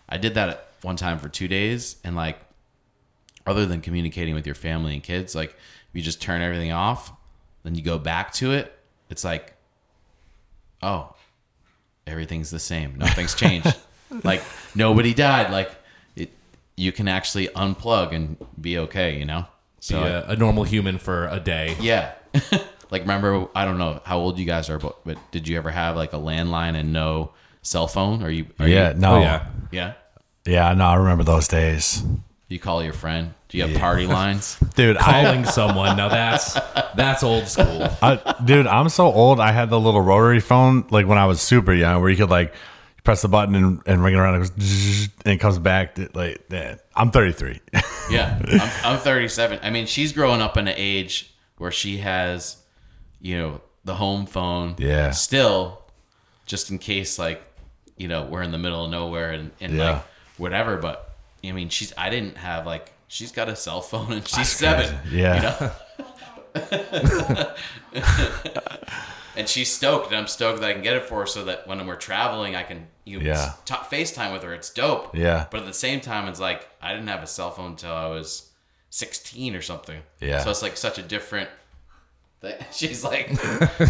I 0.09 0.19
did 0.19 0.35
that 0.35 0.69
one 0.83 0.97
time 0.97 1.19
for 1.19 1.29
two 1.29 1.49
days, 1.49 1.97
and 2.05 2.15
like, 2.17 2.39
other 3.47 3.67
than 3.67 3.81
communicating 3.81 4.35
with 4.35 4.47
your 4.47 4.55
family 4.55 4.95
and 4.95 5.03
kids, 5.03 5.35
like, 5.35 5.51
if 5.51 5.95
you 5.95 6.03
just 6.03 6.21
turn 6.21 6.43
everything 6.43 6.73
off, 6.73 7.13
then 7.63 7.75
you 7.75 7.83
go 7.83 7.99
back 7.99 8.33
to 8.35 8.53
it, 8.53 8.73
it's 9.11 9.25
like, 9.25 9.55
oh, 10.83 11.15
everything's 12.07 12.51
the 12.51 12.59
same. 12.59 12.97
Nothing's 12.97 13.35
changed. 13.37 13.75
like, 14.25 14.43
nobody 14.75 15.15
died. 15.15 15.51
Like, 15.51 15.71
it, 16.15 16.31
you 16.77 16.93
can 16.93 17.09
actually 17.09 17.49
unplug 17.49 18.15
and 18.15 18.37
be 18.61 18.79
okay, 18.79 19.19
you 19.19 19.25
know? 19.25 19.47
be 19.89 19.95
a, 19.95 20.27
a 20.29 20.37
normal 20.37 20.65
human 20.65 20.99
for 20.99 21.29
a 21.29 21.41
day. 21.41 21.77
Yeah. 21.81 22.13
like 22.91 23.03
remember 23.03 23.49
I 23.55 23.65
don't 23.65 23.79
know 23.79 24.01
how 24.05 24.19
old 24.19 24.39
you 24.39 24.45
guys 24.47 24.69
are, 24.71 24.79
but 24.79 25.05
but 25.05 25.19
did 25.31 25.49
you 25.49 25.57
ever 25.57 25.71
have 25.71 25.97
like 25.97 26.13
a 26.13 26.19
landline 26.19 26.75
and 26.75 26.93
no 26.93 27.33
cell 27.63 27.87
phone? 27.89 28.23
Are 28.23 28.31
you 28.31 28.47
are 28.59 28.69
yeah, 28.69 28.93
you, 28.93 28.99
no, 28.99 29.17
Oh 29.17 29.21
yeah. 29.21 29.47
yeah? 29.73 29.93
yeah, 30.47 30.73
no. 30.75 30.85
I 30.87 30.95
remember 30.97 31.25
those 31.25 31.49
days, 31.49 32.03
You 32.49 32.59
call 32.59 32.83
your 32.83 32.93
friend? 32.93 33.35
Do 33.49 33.59
you 33.59 33.67
have 33.67 33.79
party 33.81 34.07
lines? 34.19 34.59
dude. 34.75 34.97
I, 34.97 35.25
Calling 35.25 35.45
someone 35.45 35.97
now 35.97 36.09
that's 36.09 36.55
that's 36.95 37.23
old 37.23 37.47
school. 37.49 37.89
I, 38.03 38.35
dude, 38.45 38.67
I'm 38.67 38.89
so 38.89 39.07
old. 39.07 39.39
I 39.41 39.53
had 39.53 39.71
the 39.71 39.79
little 39.79 40.01
rotary 40.01 40.41
phone 40.41 40.87
like 40.91 41.07
when 41.07 41.19
I 41.19 41.27
was 41.27 41.41
super 41.41 41.73
young, 41.73 42.01
where 42.01 42.11
you 42.11 42.17
could 42.17 42.31
like 42.31 42.55
press 43.05 43.23
the 43.23 43.29
button 43.29 43.55
and, 43.55 43.83
and 43.87 44.03
ring 44.03 44.15
it 44.15 44.19
around, 44.19 44.35
and 44.35 44.45
it, 44.45 44.49
goes, 44.59 45.09
and 45.25 45.35
it 45.35 45.39
comes 45.39 45.59
back. 45.61 45.97
Like, 46.15 46.45
yeah, 46.51 46.75
I'm 46.97 47.13
33. 47.13 47.61
Yeah. 48.11 48.41
I'm, 48.85 48.95
I'm 48.95 48.99
37. 48.99 49.61
I 49.63 49.71
mean, 49.71 49.87
she's 49.87 50.13
growing 50.13 50.41
up 50.43 50.57
in 50.57 50.67
an 50.67 50.75
age 50.77 51.33
where 51.59 51.71
she 51.71 51.99
has, 51.99 52.57
you 53.21 53.39
know, 53.39 53.61
the 53.85 53.95
home 53.95 54.27
phone. 54.27 54.75
Yeah. 54.79 55.11
Still, 55.13 55.83
just 56.47 56.71
in 56.71 56.79
case, 56.79 57.19
like, 57.19 57.43
you 57.97 58.09
know, 58.09 58.25
we're 58.25 58.43
in 58.43 58.53
the 58.53 58.59
middle 58.59 58.85
of 58.85 58.91
nowhere 58.91 59.33
and, 59.33 59.51
and 59.61 59.75
Yeah. 59.77 59.91
like 59.93 60.03
whatever. 60.39 60.77
But 60.77 61.11
I 61.45 61.53
mean, 61.53 61.69
she's 61.69 61.93
I 61.97 62.11
didn't 62.11 62.37
have 62.39 62.67
like 62.67 62.93
she's 63.09 63.33
got 63.33 63.49
a 63.49 63.57
cell 63.57 63.81
phone 63.81 64.13
and 64.13 64.27
she's 64.29 64.49
seven. 64.49 64.97
Yeah. 65.11 65.35
You 65.37 65.43
know? 65.43 65.73
and 69.37 69.49
she's 69.49 69.73
stoked, 69.73 70.09
and 70.09 70.17
I'm 70.17 70.27
stoked 70.27 70.61
that 70.61 70.71
I 70.71 70.73
can 70.73 70.83
get 70.83 70.97
it 70.97 71.05
for 71.05 71.21
her, 71.21 71.27
so 71.27 71.45
that 71.45 71.67
when 71.67 71.87
we're 71.87 71.97
traveling, 71.97 72.57
I 72.57 72.63
can 72.63 72.87
you 73.05 73.21
know, 73.21 73.27
Yeah. 73.27 73.53
t- 73.65 73.75
FaceTime 73.75 74.33
with 74.33 74.43
her. 74.43 74.53
It's 74.55 74.71
dope. 74.71 75.15
Yeah. 75.15 75.47
But 75.51 75.61
at 75.61 75.67
the 75.67 75.73
same 75.75 76.01
time, 76.01 76.27
it's 76.29 76.41
like 76.41 76.69
I 76.83 76.93
didn't 76.93 77.09
have 77.09 77.23
a 77.23 77.27
cell 77.27 77.51
phone 77.51 77.73
until 77.73 77.93
I 77.93 78.07
was 78.09 78.51
16 78.91 79.55
or 79.55 79.63
something. 79.63 80.01
Yeah. 80.21 80.41
So 80.43 80.51
it's 80.51 80.63
like 80.63 80.77
such 80.77 80.99
a 80.99 81.03
different. 81.03 81.49
She's 82.73 83.03
like 83.05 83.31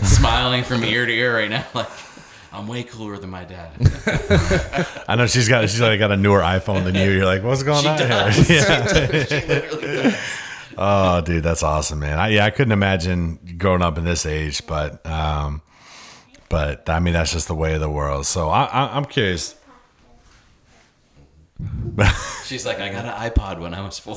smiling 0.04 0.64
from 0.64 0.84
ear 0.84 1.06
to 1.06 1.12
ear 1.12 1.34
right 1.36 1.50
now, 1.50 1.64
like 1.74 1.88
I'm 2.52 2.66
way 2.68 2.82
cooler 2.84 3.18
than 3.18 3.30
my 3.30 3.44
dad. 3.44 3.72
I 5.08 5.16
know 5.16 5.26
she's 5.26 5.48
got 5.48 5.62
she's 5.68 5.80
like 5.80 5.98
got 5.98 6.10
a 6.12 6.16
newer 6.16 6.40
iPhone 6.40 6.84
than 6.84 6.94
you. 6.94 7.10
You're 7.10 7.26
like, 7.26 7.42
what's 7.42 7.62
going 7.62 7.82
She 7.82 7.88
on 7.88 7.98
does. 7.98 8.36
here? 8.48 8.56
Yeah. 8.66 9.24
she 9.24 9.46
literally 9.46 9.82
does. 9.86 10.16
Oh, 10.78 11.20
dude, 11.22 11.42
that's 11.42 11.62
awesome, 11.62 12.00
man. 12.00 12.18
I, 12.18 12.28
yeah, 12.28 12.44
I 12.44 12.50
couldn't 12.50 12.72
imagine 12.72 13.56
growing 13.58 13.80
up 13.82 13.96
in 13.98 14.04
this 14.04 14.26
age, 14.26 14.66
but 14.66 15.04
um, 15.06 15.62
but 16.48 16.88
I 16.88 17.00
mean 17.00 17.14
that's 17.14 17.32
just 17.32 17.48
the 17.48 17.54
way 17.54 17.74
of 17.74 17.80
the 17.80 17.90
world. 17.90 18.26
So 18.26 18.48
I, 18.48 18.64
I, 18.64 18.96
I'm 18.96 19.04
curious. 19.06 19.54
She's 22.44 22.66
like, 22.66 22.78
I 22.80 22.90
got 22.90 23.06
an 23.06 23.30
iPod 23.30 23.58
when 23.60 23.72
I 23.74 23.80
was 23.80 23.98
four. 23.98 24.16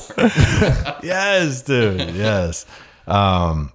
yes, 1.02 1.62
dude. 1.62 2.10
Yes. 2.14 2.66
Um, 3.06 3.72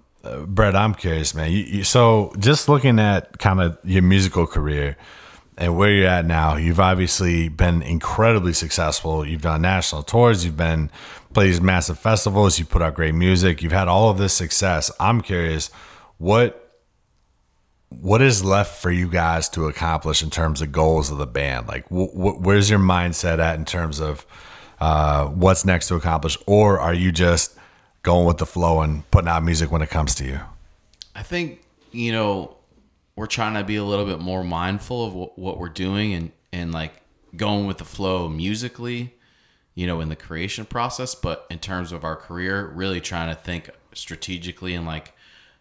Brett, 0.48 0.76
I'm 0.76 0.94
curious, 0.94 1.34
man. 1.36 1.52
You, 1.52 1.60
you, 1.60 1.84
so 1.84 2.34
just 2.40 2.68
looking 2.68 3.00
at 3.00 3.38
kind 3.40 3.62
of 3.62 3.78
your 3.84 4.04
musical 4.04 4.48
career 4.48 4.98
and 5.58 5.78
where 5.78 5.92
you're 5.92 6.08
at 6.08 6.26
now, 6.26 6.56
you've 6.56 6.80
obviously 6.80 7.48
been 7.48 7.82
incredibly 7.82 8.54
successful. 8.54 9.26
You've 9.26 9.42
done 9.42 9.62
national 9.62 10.04
tours. 10.04 10.44
You've 10.44 10.58
been 10.58 10.90
played 11.34 11.48
these 11.48 11.62
massive 11.62 12.00
festivals. 12.00 12.60
You 12.60 12.66
put 12.66 12.82
out 12.82 12.96
great 12.96 13.16
music. 13.16 13.62
You've 13.62 13.72
had 13.72 13.88
all 13.88 14.10
of 14.10 14.18
this 14.18 14.34
success. 14.34 14.92
I'm 15.00 15.22
curious, 15.22 15.70
what 16.18 16.62
what 17.90 18.22
is 18.22 18.44
left 18.44 18.82
for 18.82 18.92
you 18.92 19.08
guys 19.08 19.48
to 19.50 19.68
accomplish 19.68 20.22
in 20.22 20.30
terms 20.30 20.62
of 20.62 20.72
goals 20.72 21.12
of 21.12 21.18
the 21.18 21.28
band? 21.28 21.68
Like, 21.68 21.86
wh- 21.86 22.12
wh- 22.12 22.42
where's 22.42 22.70
your 22.70 22.80
mindset 22.80 23.40
at 23.40 23.58
in 23.58 23.64
terms 23.64 24.02
of 24.02 24.26
uh, 24.82 25.28
what's 25.28 25.64
next 25.64 25.88
to 25.88 25.96
accomplish, 25.96 26.38
or 26.46 26.80
are 26.80 26.94
you 26.94 27.12
just 27.12 27.55
going 28.06 28.26
with 28.26 28.38
the 28.38 28.46
flow 28.46 28.82
and 28.82 29.10
putting 29.12 29.28
out 29.28 29.44
music 29.44 29.72
when 29.72 29.82
it 29.82 29.90
comes 29.90 30.16
to 30.16 30.26
you? 30.26 30.40
I 31.14 31.24
think 31.24 31.62
you 31.92 32.14
know 32.14 32.56
we're 33.16 33.26
trying 33.26 33.56
to 33.56 33.64
be 33.64 33.76
a 33.76 33.84
little 33.84 34.06
bit 34.06 34.20
more 34.20 34.44
mindful 34.44 35.06
of 35.06 35.14
what, 35.14 35.38
what 35.38 35.58
we're 35.58 35.70
doing 35.70 36.14
and 36.14 36.32
and 36.54 36.72
like 36.72 36.94
going 37.36 37.68
with 37.68 37.80
the 37.80 37.86
flow 37.86 38.30
musically, 38.30 39.14
you 39.74 39.88
know, 39.88 40.00
in 40.00 40.08
the 40.08 40.16
creation 40.16 40.66
process. 40.66 41.16
But 41.16 41.46
in 41.50 41.60
terms 41.60 41.92
of 41.92 42.06
our 42.06 42.16
career, 42.16 42.68
really 42.68 43.02
trying 43.02 43.28
to 43.28 43.42
think 43.42 43.70
strategically 43.94 44.76
and 44.76 44.86
like 44.86 45.14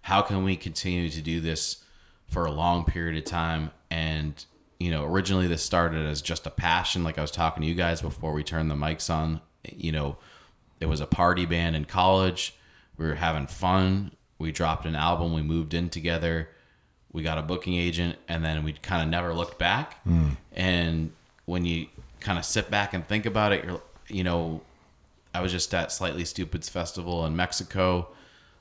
how 0.02 0.20
can 0.20 0.44
we 0.44 0.56
continue 0.56 1.08
to 1.08 1.22
do 1.22 1.40
this 1.40 1.82
for 2.28 2.44
a 2.44 2.50
long 2.50 2.84
period 2.84 3.16
of 3.16 3.24
time 3.24 3.70
and 3.90 4.44
you 4.78 4.90
know 4.90 5.04
originally 5.04 5.46
this 5.46 5.62
started 5.62 6.04
as 6.04 6.20
just 6.20 6.46
a 6.46 6.50
passion 6.50 7.04
like 7.04 7.16
i 7.16 7.20
was 7.20 7.30
talking 7.30 7.62
to 7.62 7.66
you 7.68 7.74
guys 7.74 8.02
before 8.02 8.32
we 8.32 8.42
turned 8.42 8.68
the 8.68 8.74
mics 8.74 9.08
on 9.08 9.40
you 9.64 9.92
know 9.92 10.16
it 10.80 10.86
was 10.86 11.00
a 11.00 11.06
party 11.06 11.46
band 11.46 11.76
in 11.76 11.84
college. 11.84 12.54
We 12.96 13.06
were 13.06 13.14
having 13.14 13.46
fun. 13.46 14.12
We 14.38 14.52
dropped 14.52 14.86
an 14.86 14.94
album. 14.96 15.32
We 15.34 15.42
moved 15.42 15.74
in 15.74 15.88
together. 15.90 16.48
We 17.12 17.22
got 17.22 17.38
a 17.38 17.42
booking 17.42 17.74
agent 17.74 18.16
and 18.28 18.44
then 18.44 18.64
we 18.64 18.72
kind 18.72 19.02
of 19.02 19.08
never 19.08 19.32
looked 19.32 19.58
back. 19.58 20.00
And 20.52 21.12
when 21.46 21.64
you 21.64 21.86
kind 22.20 22.38
of 22.38 22.44
sit 22.44 22.70
back 22.70 22.94
and 22.94 23.06
think 23.06 23.26
about 23.26 23.52
it 23.52 23.64
you're 23.66 23.82
you 24.08 24.24
know 24.24 24.62
i 25.34 25.42
was 25.42 25.52
just 25.52 25.74
at 25.74 25.92
Slightly 25.92 26.22
Stoopid's 26.22 26.70
festival 26.70 27.26
in 27.26 27.36
mexico 27.36 28.08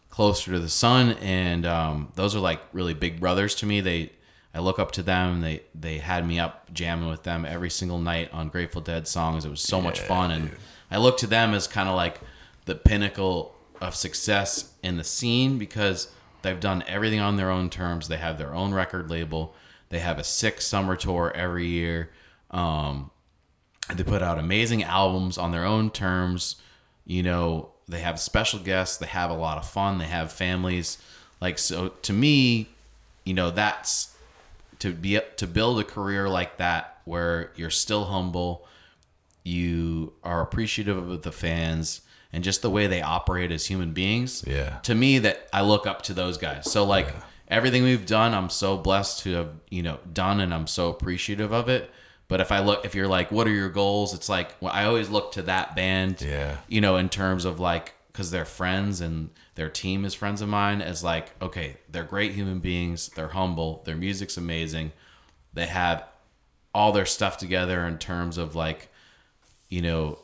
closer 0.09 0.51
to 0.51 0.59
the 0.59 0.67
sun 0.69 1.13
and 1.21 1.65
um, 1.65 2.11
those 2.15 2.35
are 2.35 2.39
like 2.39 2.59
really 2.73 2.93
big 2.93 3.19
brothers 3.19 3.55
to 3.55 3.65
me. 3.65 3.81
They 3.81 4.11
i 4.53 4.59
look 4.59 4.77
up 4.77 4.91
to 4.91 5.01
them. 5.01 5.41
They 5.41 5.61
they 5.73 5.97
had 5.97 6.27
me 6.27 6.39
up 6.39 6.71
jamming 6.71 7.09
with 7.09 7.23
them 7.23 7.45
every 7.45 7.71
single 7.71 7.97
night 7.97 8.29
on 8.31 8.49
grateful 8.49 8.79
dead 8.81 9.07
songs. 9.07 9.43
It 9.43 9.49
was 9.49 9.61
so 9.61 9.81
much 9.81 10.01
fun 10.01 10.29
and 10.29 10.51
i 10.93 10.97
look 10.97 11.17
to 11.17 11.27
them 11.27 11.53
as 11.53 11.67
kind 11.67 11.89
of 11.89 11.95
like 11.95 12.21
the 12.65 12.75
pinnacle 12.75 13.53
of 13.81 13.95
success 13.95 14.71
in 14.81 14.97
the 14.97 15.03
scene 15.03 15.57
because 15.57 16.07
they've 16.41 16.59
done 16.59 16.83
everything 16.87 17.19
on 17.19 17.35
their 17.35 17.49
own 17.49 17.69
terms. 17.69 18.07
They 18.07 18.17
have 18.17 18.37
their 18.37 18.53
own 18.53 18.73
record 18.73 19.09
label. 19.09 19.53
They 19.89 19.99
have 19.99 20.19
a 20.19 20.23
six 20.23 20.65
summer 20.65 20.95
tour 20.95 21.31
every 21.35 21.67
year. 21.67 22.09
Um, 22.49 23.11
they 23.93 24.03
put 24.03 24.21
out 24.21 24.39
amazing 24.39 24.83
albums 24.83 25.37
on 25.37 25.51
their 25.51 25.65
own 25.65 25.89
terms. 25.89 26.55
You 27.05 27.23
know 27.23 27.71
they 27.87 27.99
have 27.99 28.19
special 28.19 28.59
guests. 28.59 28.97
They 28.97 29.07
have 29.07 29.29
a 29.29 29.35
lot 29.35 29.57
of 29.57 29.67
fun. 29.67 29.97
They 29.97 30.05
have 30.05 30.31
families. 30.31 30.97
Like 31.41 31.59
so 31.59 31.89
to 31.89 32.13
me 32.13 32.69
you 33.25 33.33
know 33.33 33.51
that's 33.51 34.15
to 34.79 34.91
be 34.91 35.19
to 35.37 35.47
build 35.47 35.79
a 35.79 35.83
career 35.83 36.29
like 36.29 36.57
that 36.57 37.01
where 37.05 37.51
you're 37.55 37.69
still 37.69 38.05
humble 38.05 38.65
you 39.43 40.13
are 40.23 40.41
appreciative 40.41 41.09
of 41.09 41.21
the 41.23 41.31
fans 41.31 42.01
and 42.31 42.43
just 42.43 42.61
the 42.61 42.69
way 42.69 42.87
they 42.87 43.01
operate 43.01 43.51
as 43.51 43.65
human 43.67 43.91
beings. 43.93 44.43
Yeah. 44.47 44.79
to 44.83 44.95
me 44.95 45.19
that 45.19 45.47
i 45.53 45.61
look 45.61 45.85
up 45.85 46.01
to 46.03 46.13
those 46.13 46.37
guys. 46.37 46.71
So 46.71 46.83
like 46.85 47.13
everything 47.47 47.83
we've 47.83 48.05
done 48.05 48.33
i'm 48.33 48.49
so 48.49 48.77
blessed 48.77 49.19
to 49.19 49.33
have 49.33 49.49
you 49.69 49.83
know 49.83 49.99
done 50.11 50.39
and 50.39 50.53
i'm 50.53 50.65
so 50.67 50.89
appreciative 50.89 51.51
of 51.51 51.69
it. 51.69 51.91
But 52.29 52.39
if 52.41 52.51
i 52.51 52.59
look 52.59 52.85
if 52.85 52.95
you're 52.95 53.07
like 53.07 53.31
what 53.31 53.47
are 53.47 53.51
your 53.53 53.69
goals? 53.69 54.13
It's 54.13 54.29
like 54.29 54.55
well, 54.61 54.73
i 54.73 54.85
always 54.85 55.09
look 55.09 55.33
to 55.33 55.41
that 55.43 55.75
band 55.75 56.21
Yeah. 56.21 56.57
you 56.67 56.81
know 56.81 56.95
in 56.97 57.09
terms 57.09 57.45
of 57.45 57.59
like 57.59 57.93
because 58.11 58.31
they're 58.31 58.45
friends 58.45 59.01
and 59.01 59.29
their 59.55 59.69
team 59.69 60.05
is 60.05 60.13
friends 60.13 60.41
of 60.41 60.47
mine 60.49 60.81
as 60.81 61.03
like 61.03 61.31
okay 61.41 61.77
they're 61.91 62.03
great 62.03 62.31
human 62.31 62.59
beings 62.59 63.09
they're 63.15 63.27
humble 63.29 63.83
their 63.85 63.95
music's 63.95 64.37
amazing. 64.37 64.91
They 65.53 65.67
have 65.67 66.03
all 66.73 66.91
their 66.93 67.05
stuff 67.05 67.37
together 67.37 67.85
in 67.85 67.99
terms 67.99 68.39
of 68.39 68.55
like 68.55 68.89
you 69.73 69.81
know 69.81 70.19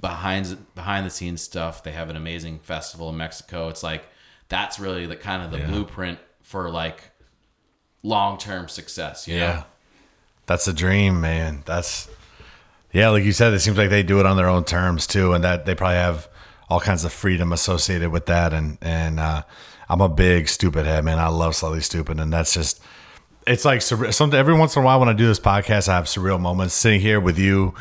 behind 0.00 0.44
behind 0.74 1.06
the 1.06 1.10
scenes 1.10 1.40
stuff 1.42 1.82
they 1.82 1.92
have 1.92 2.08
an 2.10 2.16
amazing 2.16 2.58
festival 2.58 3.08
in 3.10 3.16
mexico 3.16 3.68
it's 3.68 3.82
like 3.82 4.04
that's 4.48 4.78
really 4.78 5.06
the 5.06 5.16
kind 5.16 5.42
of 5.42 5.50
the 5.50 5.58
blueprint 5.68 6.18
for 6.42 6.70
like 6.70 7.10
long-term 8.02 8.68
success 8.68 9.26
you 9.28 9.38
know 9.38 9.64
That's 10.46 10.68
a 10.68 10.74
dream, 10.74 11.22
man. 11.22 11.62
That's 11.64 12.08
yeah, 12.92 13.08
like 13.08 13.24
you 13.24 13.32
said, 13.32 13.54
it 13.54 13.60
seems 13.60 13.78
like 13.78 13.88
they 13.88 14.02
do 14.02 14.20
it 14.20 14.26
on 14.26 14.36
their 14.36 14.48
own 14.48 14.64
terms 14.64 15.06
too, 15.06 15.32
and 15.32 15.42
that 15.42 15.64
they 15.64 15.74
probably 15.74 15.96
have 15.96 16.28
all 16.68 16.80
kinds 16.80 17.02
of 17.04 17.12
freedom 17.12 17.50
associated 17.52 18.10
with 18.10 18.26
that. 18.26 18.52
And 18.52 18.76
and 18.82 19.18
uh, 19.18 19.42
I'm 19.88 20.02
a 20.02 20.08
big 20.08 20.48
stupid 20.48 20.84
head, 20.84 21.02
man. 21.02 21.18
I 21.18 21.28
love 21.28 21.56
Slightly 21.56 21.80
Stoopid, 21.80 22.20
and 22.20 22.30
that's 22.30 22.52
just 22.52 22.82
it's 23.46 23.64
like 23.64 23.80
surre- 23.80 24.12
some 24.12 24.34
every 24.34 24.54
once 24.54 24.76
in 24.76 24.82
a 24.82 24.84
while 24.84 25.00
when 25.00 25.08
I 25.08 25.14
do 25.14 25.26
this 25.26 25.40
podcast, 25.40 25.88
I 25.88 25.94
have 25.94 26.04
surreal 26.04 26.38
moments 26.38 26.74
sitting 26.74 27.00
here 27.00 27.20
with 27.20 27.38
you. 27.38 27.74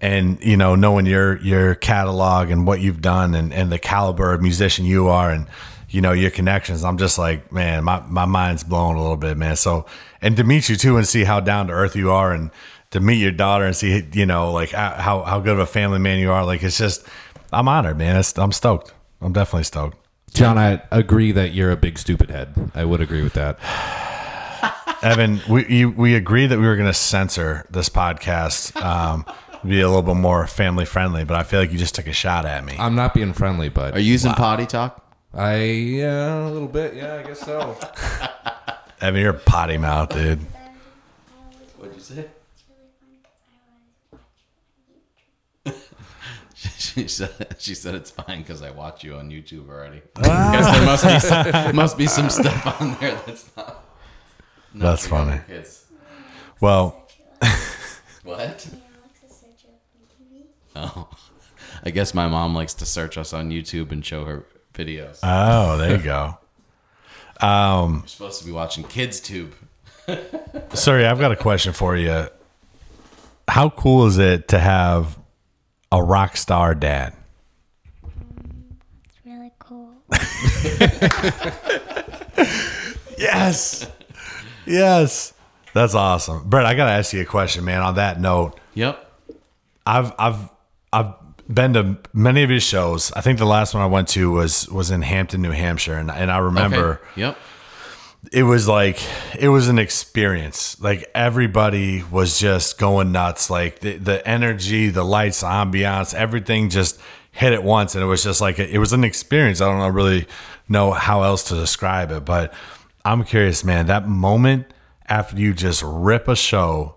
And 0.00 0.38
you 0.42 0.56
know, 0.56 0.74
knowing 0.74 1.06
your 1.06 1.40
your 1.40 1.74
catalog 1.74 2.50
and 2.50 2.66
what 2.66 2.80
you've 2.80 3.00
done, 3.00 3.34
and, 3.34 3.52
and 3.52 3.72
the 3.72 3.78
caliber 3.78 4.34
of 4.34 4.42
musician 4.42 4.84
you 4.84 5.08
are, 5.08 5.30
and 5.30 5.46
you 5.88 6.00
know 6.00 6.12
your 6.12 6.30
connections, 6.30 6.84
I'm 6.84 6.98
just 6.98 7.18
like, 7.18 7.50
man, 7.50 7.84
my, 7.84 8.00
my 8.00 8.26
mind's 8.26 8.62
blown 8.62 8.96
a 8.96 9.00
little 9.00 9.16
bit, 9.16 9.36
man. 9.36 9.56
So, 9.56 9.86
and 10.20 10.36
to 10.36 10.44
meet 10.44 10.68
you 10.68 10.76
too, 10.76 10.96
and 10.96 11.06
see 11.06 11.24
how 11.24 11.40
down 11.40 11.68
to 11.68 11.72
earth 11.72 11.96
you 11.96 12.10
are, 12.10 12.32
and 12.32 12.50
to 12.90 13.00
meet 13.00 13.16
your 13.16 13.32
daughter 13.32 13.64
and 13.64 13.74
see, 13.74 14.06
you 14.12 14.26
know, 14.26 14.52
like 14.52 14.70
how 14.70 15.22
how 15.22 15.40
good 15.40 15.54
of 15.54 15.58
a 15.60 15.66
family 15.66 15.98
man 15.98 16.18
you 16.18 16.30
are, 16.30 16.44
like 16.44 16.62
it's 16.62 16.78
just, 16.78 17.06
I'm 17.52 17.66
honored, 17.68 17.96
man. 17.96 18.16
It's, 18.16 18.38
I'm 18.38 18.52
stoked. 18.52 18.92
I'm 19.20 19.32
definitely 19.32 19.64
stoked. 19.64 19.96
John, 20.34 20.58
I 20.58 20.82
agree 20.90 21.32
that 21.32 21.54
you're 21.54 21.70
a 21.70 21.76
big 21.76 21.98
stupid 21.98 22.30
head. 22.30 22.70
I 22.74 22.84
would 22.84 23.00
agree 23.00 23.22
with 23.22 23.32
that. 23.32 23.58
Evan, 25.02 25.40
we 25.48 25.66
you, 25.66 25.90
we 25.90 26.14
agreed 26.14 26.48
that 26.48 26.58
we 26.58 26.66
were 26.66 26.76
going 26.76 26.88
to 26.88 26.94
censor 26.94 27.66
this 27.70 27.88
podcast, 27.88 28.80
um, 28.82 29.24
be 29.68 29.80
a 29.80 29.86
little 29.88 30.02
bit 30.02 30.16
more 30.16 30.46
family 30.46 30.84
friendly, 30.84 31.24
but 31.24 31.36
I 31.36 31.42
feel 31.42 31.60
like 31.60 31.72
you 31.72 31.78
just 31.78 31.94
took 31.94 32.06
a 32.06 32.12
shot 32.12 32.44
at 32.46 32.64
me. 32.64 32.76
I'm 32.78 32.94
not 32.94 33.14
being 33.14 33.32
friendly, 33.32 33.68
but 33.68 33.94
are 33.94 34.00
you 34.00 34.12
using 34.12 34.32
potty 34.32 34.66
talk 34.66 35.02
I 35.34 35.62
yeah, 35.64 36.46
a 36.46 36.48
little 36.48 36.68
bit. 36.68 36.94
Yeah, 36.94 37.16
I 37.16 37.22
guess 37.22 37.40
so. 37.40 37.76
I 39.00 39.10
mean, 39.10 39.22
you're 39.22 39.30
a 39.30 39.38
potty 39.38 39.76
mouth, 39.76 40.08
dude. 40.10 40.38
what'd 41.78 41.94
you 41.94 42.00
say 42.00 42.26
she 46.54 47.06
said 47.08 47.56
she 47.58 47.74
said 47.74 47.94
it's 47.94 48.10
fine 48.10 48.38
because 48.38 48.62
I 48.62 48.70
watch 48.70 49.04
you 49.04 49.14
on 49.16 49.30
YouTube 49.30 49.68
already. 49.68 50.00
I 50.16 50.22
Guess 50.52 50.76
there 50.76 50.86
must 50.86 51.04
be 51.04 51.18
some, 51.20 51.76
must 51.76 51.98
be 51.98 52.06
some 52.06 52.30
stuff 52.30 52.80
on 52.80 52.96
there 53.00 53.20
that's 53.26 53.50
not. 53.56 53.84
not 54.72 54.90
That's 54.90 55.02
for 55.06 55.16
funny. 55.16 55.40
Kids. 55.46 55.84
Well, 56.60 57.06
What? 58.24 58.66
Oh, 60.76 61.08
I 61.84 61.90
guess 61.90 62.14
my 62.14 62.26
mom 62.28 62.54
likes 62.54 62.74
to 62.74 62.86
search 62.86 63.18
us 63.18 63.32
on 63.32 63.50
YouTube 63.50 63.92
and 63.92 64.04
show 64.04 64.24
her 64.24 64.44
videos. 64.74 65.18
oh, 65.22 65.76
there 65.78 65.96
you 65.96 66.02
go. 66.02 66.38
Um, 67.40 67.98
You're 68.00 68.08
supposed 68.08 68.40
to 68.40 68.46
be 68.46 68.52
watching 68.52 68.84
Kids 68.84 69.20
Tube. 69.20 69.54
Sorry, 70.74 71.06
I've 71.06 71.18
got 71.18 71.32
a 71.32 71.36
question 71.36 71.72
for 71.72 71.96
you. 71.96 72.26
How 73.48 73.70
cool 73.70 74.06
is 74.06 74.18
it 74.18 74.48
to 74.48 74.58
have 74.58 75.18
a 75.92 76.02
rock 76.02 76.36
star 76.36 76.74
dad? 76.74 77.14
It's 79.04 79.18
really 79.24 79.52
cool. 79.58 79.92
Yes. 83.18 83.90
Yes. 84.66 85.32
That's 85.72 85.94
awesome. 85.94 86.48
Brett, 86.48 86.66
I 86.66 86.74
got 86.74 86.84
to 86.86 86.92
ask 86.92 87.12
you 87.14 87.22
a 87.22 87.24
question, 87.24 87.64
man. 87.64 87.80
On 87.80 87.94
that 87.96 88.20
note, 88.20 88.58
Yep. 88.74 89.02
I've 89.86 90.12
I've 90.18 90.38
I've 90.96 91.12
been 91.52 91.74
to 91.74 91.96
many 92.12 92.42
of 92.42 92.50
his 92.50 92.62
shows. 92.62 93.12
I 93.12 93.20
think 93.20 93.38
the 93.38 93.46
last 93.46 93.74
one 93.74 93.82
I 93.82 93.86
went 93.86 94.08
to 94.08 94.30
was 94.30 94.68
was 94.68 94.90
in 94.90 95.02
Hampton, 95.02 95.42
New 95.42 95.50
Hampshire, 95.52 95.94
and 95.96 96.10
and 96.10 96.30
I 96.30 96.38
remember 96.38 97.00
Okay. 97.12 97.20
Yep. 97.20 97.38
it 98.32 98.42
was 98.42 98.66
like 98.66 98.98
it 99.38 99.48
was 99.48 99.68
an 99.68 99.78
experience. 99.78 100.80
Like 100.80 101.08
everybody 101.14 102.02
was 102.10 102.38
just 102.38 102.78
going 102.78 103.12
nuts. 103.12 103.50
Like 103.50 103.80
the, 103.80 103.96
the 103.98 104.26
energy, 104.26 104.88
the 104.90 105.04
lights, 105.04 105.40
the 105.40 105.46
ambiance, 105.46 106.14
everything 106.14 106.70
just 106.70 106.98
hit 107.30 107.52
at 107.52 107.62
once, 107.62 107.94
and 107.94 108.02
it 108.02 108.06
was 108.06 108.22
just 108.24 108.40
like 108.40 108.58
it 108.58 108.78
was 108.78 108.92
an 108.92 109.04
experience. 109.04 109.60
I 109.60 109.66
don't 109.66 109.78
know, 109.78 109.88
really 109.88 110.26
know 110.68 110.92
how 110.92 111.22
else 111.22 111.44
to 111.48 111.54
describe 111.54 112.10
it, 112.10 112.24
but 112.24 112.52
I'm 113.04 113.22
curious, 113.24 113.62
man. 113.62 113.86
That 113.86 114.08
moment 114.08 114.66
after 115.08 115.38
you 115.38 115.52
just 115.54 115.82
rip 115.84 116.26
a 116.26 116.34
show 116.34 116.96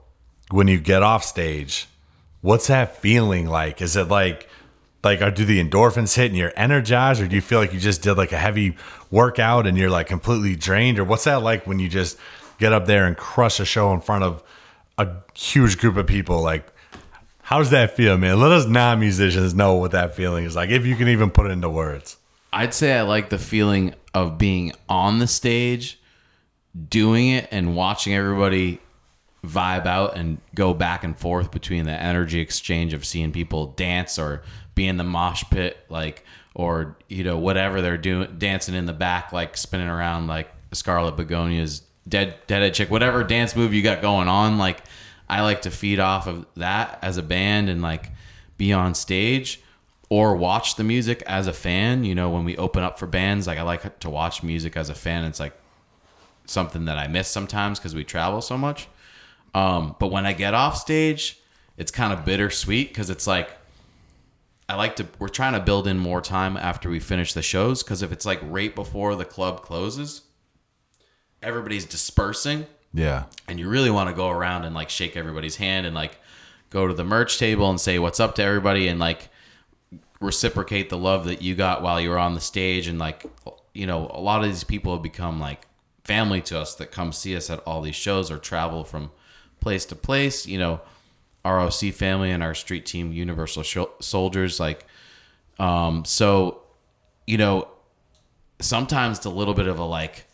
when 0.49 0.67
you 0.67 0.79
get 0.79 1.03
off 1.03 1.23
stage, 1.23 1.87
what's 2.41 2.67
that 2.67 2.97
feeling 2.97 3.47
like? 3.47 3.81
Is 3.81 3.95
it 3.95 4.07
like 4.07 4.47
like 5.03 5.19
do 5.35 5.45
the 5.45 5.63
endorphins 5.63 6.15
hit 6.15 6.27
and 6.27 6.37
you're 6.37 6.53
energized 6.55 7.21
or 7.21 7.27
do 7.27 7.35
you 7.35 7.41
feel 7.41 7.59
like 7.59 7.73
you 7.73 7.79
just 7.79 8.01
did 8.01 8.15
like 8.15 8.31
a 8.31 8.37
heavy 8.37 8.75
workout 9.09 9.65
and 9.65 9.77
you're 9.77 9.89
like 9.89 10.07
completely 10.07 10.55
drained? 10.55 10.99
Or 10.99 11.03
what's 11.03 11.23
that 11.23 11.41
like 11.41 11.65
when 11.65 11.79
you 11.79 11.87
just 11.87 12.17
get 12.57 12.73
up 12.73 12.85
there 12.85 13.05
and 13.05 13.15
crush 13.15 13.59
a 13.59 13.65
show 13.65 13.93
in 13.93 14.01
front 14.01 14.23
of 14.23 14.43
a 14.97 15.09
huge 15.33 15.77
group 15.77 15.97
of 15.97 16.07
people? 16.07 16.41
Like 16.41 16.67
how 17.43 17.59
does 17.59 17.69
that 17.71 17.95
feel 17.95 18.17
man? 18.17 18.39
Let 18.39 18.51
us 18.51 18.65
non-musicians 18.65 19.53
know 19.53 19.75
what 19.75 19.91
that 19.91 20.15
feeling 20.15 20.45
is 20.45 20.55
like 20.55 20.69
if 20.69 20.85
you 20.85 20.95
can 20.95 21.07
even 21.07 21.31
put 21.31 21.45
it 21.45 21.51
into 21.51 21.69
words. 21.69 22.17
I'd 22.51 22.73
say 22.73 22.97
I 22.97 23.03
like 23.03 23.29
the 23.29 23.37
feeling 23.37 23.93
of 24.13 24.37
being 24.37 24.73
on 24.87 25.19
the 25.19 25.27
stage, 25.27 25.99
doing 26.89 27.29
it, 27.29 27.47
and 27.51 27.75
watching 27.75 28.15
everybody 28.15 28.79
vibe 29.45 29.85
out 29.85 30.17
and 30.17 30.39
go 30.55 30.73
back 30.73 31.03
and 31.03 31.17
forth 31.17 31.51
between 31.51 31.85
the 31.85 31.91
energy 31.91 32.39
exchange 32.39 32.93
of 32.93 33.05
seeing 33.05 33.31
people 33.31 33.67
dance 33.67 34.19
or 34.19 34.41
be 34.75 34.87
in 34.87 34.97
the 34.97 35.03
mosh 35.03 35.43
pit, 35.49 35.77
like, 35.89 36.25
or, 36.53 36.97
you 37.07 37.23
know, 37.23 37.37
whatever 37.37 37.81
they're 37.81 37.97
doing, 37.97 38.35
dancing 38.37 38.75
in 38.75 38.85
the 38.85 38.93
back, 38.93 39.31
like 39.31 39.55
spinning 39.55 39.87
around 39.87 40.27
like 40.27 40.49
Scarlet 40.73 41.15
Begonias 41.15 41.81
dead, 42.07 42.35
deadhead 42.47 42.73
chick, 42.73 42.89
whatever 42.89 43.23
dance 43.23 43.55
move 43.55 43.73
you 43.73 43.81
got 43.81 44.01
going 44.01 44.27
on. 44.27 44.57
Like, 44.57 44.83
I 45.29 45.41
like 45.41 45.61
to 45.61 45.71
feed 45.71 45.99
off 45.99 46.27
of 46.27 46.45
that 46.55 46.99
as 47.01 47.17
a 47.17 47.23
band 47.23 47.69
and 47.69 47.81
like 47.81 48.11
be 48.57 48.73
on 48.73 48.95
stage 48.95 49.61
or 50.09 50.35
watch 50.35 50.75
the 50.75 50.83
music 50.83 51.21
as 51.27 51.47
a 51.47 51.53
fan. 51.53 52.03
You 52.03 52.15
know, 52.15 52.29
when 52.29 52.43
we 52.43 52.57
open 52.57 52.83
up 52.83 52.97
for 52.97 53.05
bands, 53.05 53.47
like 53.47 53.59
I 53.59 53.61
like 53.61 53.99
to 53.99 54.09
watch 54.09 54.43
music 54.43 54.75
as 54.75 54.89
a 54.89 54.95
fan. 54.95 55.23
It's 55.23 55.39
like 55.39 55.53
something 56.45 56.85
that 56.85 56.97
I 56.97 57.07
miss 57.07 57.27
sometimes 57.27 57.79
because 57.79 57.93
we 57.93 58.03
travel 58.03 58.41
so 58.41 58.57
much. 58.57 58.87
Um, 59.53 59.95
but 59.99 60.07
when 60.11 60.25
I 60.25 60.33
get 60.33 60.53
off 60.53 60.77
stage, 60.77 61.39
it's 61.77 61.91
kind 61.91 62.13
of 62.13 62.25
bittersweet 62.25 62.89
because 62.89 63.09
it's 63.09 63.27
like 63.27 63.49
I 64.67 64.75
like 64.75 64.95
to. 64.97 65.07
We're 65.17 65.29
trying 65.29 65.53
to 65.53 65.59
build 65.59 65.87
in 65.87 65.97
more 65.97 66.21
time 66.21 66.57
after 66.57 66.89
we 66.89 66.99
finish 66.99 67.33
the 67.33 67.41
shows 67.41 67.83
because 67.83 68.01
if 68.01 68.11
it's 68.11 68.25
like 68.25 68.39
right 68.43 68.73
before 68.73 69.15
the 69.15 69.25
club 69.25 69.61
closes, 69.61 70.21
everybody's 71.41 71.85
dispersing 71.85 72.65
yeah 72.93 73.25
and 73.47 73.59
you 73.59 73.69
really 73.69 73.91
want 73.91 74.09
to 74.09 74.15
go 74.15 74.29
around 74.29 74.65
and 74.65 74.73
like 74.73 74.89
shake 74.89 75.15
everybody's 75.15 75.57
hand 75.57 75.85
and 75.85 75.95
like 75.95 76.17
go 76.69 76.87
to 76.87 76.93
the 76.93 77.03
merch 77.03 77.37
table 77.37 77.69
and 77.69 77.79
say 77.79 77.99
what's 77.99 78.19
up 78.19 78.35
to 78.35 78.43
everybody 78.43 78.87
and 78.87 78.99
like 78.99 79.29
reciprocate 80.19 80.89
the 80.89 80.97
love 80.97 81.25
that 81.25 81.41
you 81.41 81.55
got 81.55 81.81
while 81.81 82.01
you 82.01 82.09
were 82.09 82.17
on 82.17 82.33
the 82.33 82.41
stage 82.41 82.87
and 82.87 82.99
like 82.99 83.25
you 83.73 83.85
know 83.85 84.09
a 84.13 84.19
lot 84.19 84.41
of 84.41 84.47
these 84.47 84.63
people 84.63 84.93
have 84.93 85.03
become 85.03 85.39
like 85.39 85.65
family 86.03 86.41
to 86.41 86.57
us 86.57 86.75
that 86.75 86.91
come 86.91 87.11
see 87.11 87.35
us 87.35 87.49
at 87.49 87.59
all 87.59 87.81
these 87.81 87.95
shows 87.95 88.31
or 88.31 88.37
travel 88.37 88.83
from 88.83 89.11
place 89.59 89.85
to 89.85 89.95
place 89.95 90.45
you 90.47 90.57
know 90.57 90.81
ROC 91.45 91.91
family 91.93 92.31
and 92.31 92.43
our 92.43 92.53
street 92.53 92.85
team 92.85 93.11
Universal 93.11 93.63
Sho- 93.63 93.91
Soldiers 93.99 94.59
like 94.59 94.85
um 95.59 96.05
so 96.05 96.61
you 97.27 97.37
know 97.37 97.67
sometimes 98.59 99.17
it's 99.17 99.25
a 99.25 99.29
little 99.29 99.53
bit 99.53 99.67
of 99.67 99.79
a 99.79 99.83
like 99.83 100.25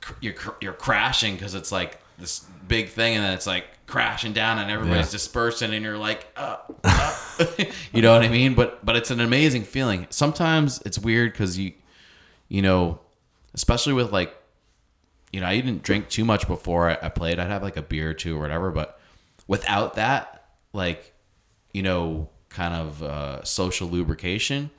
cr- 0.00 0.14
you're 0.20 0.32
cr- 0.32 0.56
you're 0.60 0.72
crashing 0.72 1.34
because 1.34 1.54
it's 1.54 1.72
like 1.72 1.98
this 2.18 2.40
big 2.68 2.88
thing 2.88 3.14
and 3.16 3.24
then 3.24 3.32
it's 3.34 3.46
like 3.46 3.64
crashing 3.86 4.32
down 4.32 4.58
and 4.58 4.70
everybody's 4.70 5.06
Yeah. 5.06 5.12
dispersing 5.12 5.74
and 5.74 5.84
you're 5.84 5.98
like 5.98 6.26
uh, 6.36 6.56
uh. 6.84 7.16
you 7.92 8.00
know 8.02 8.12
what 8.12 8.22
I 8.22 8.28
mean 8.28 8.54
but 8.54 8.84
but 8.84 8.96
it's 8.96 9.10
an 9.10 9.20
amazing 9.20 9.64
feeling 9.64 10.06
sometimes 10.10 10.80
it's 10.86 10.98
weird 10.98 11.32
because 11.32 11.58
you 11.58 11.72
you 12.48 12.62
know 12.62 13.00
especially 13.54 13.92
with 13.92 14.12
like 14.12 14.34
you 15.32 15.40
know 15.40 15.46
I 15.46 15.56
didn't 15.60 15.82
drink 15.82 16.08
too 16.08 16.24
much 16.24 16.46
before 16.46 16.90
I, 16.90 16.98
I 17.02 17.08
played 17.08 17.38
I'd 17.38 17.48
have 17.50 17.62
like 17.62 17.76
a 17.76 17.82
beer 17.82 18.10
or 18.10 18.14
two 18.14 18.36
or 18.36 18.40
whatever 18.40 18.70
but 18.70 19.00
without 19.46 19.94
that 19.94 20.44
like 20.72 21.12
you 21.72 21.82
know 21.82 22.28
kind 22.48 22.74
of 22.74 23.02
uh, 23.02 23.42
social 23.44 23.88
lubrication 23.88 24.70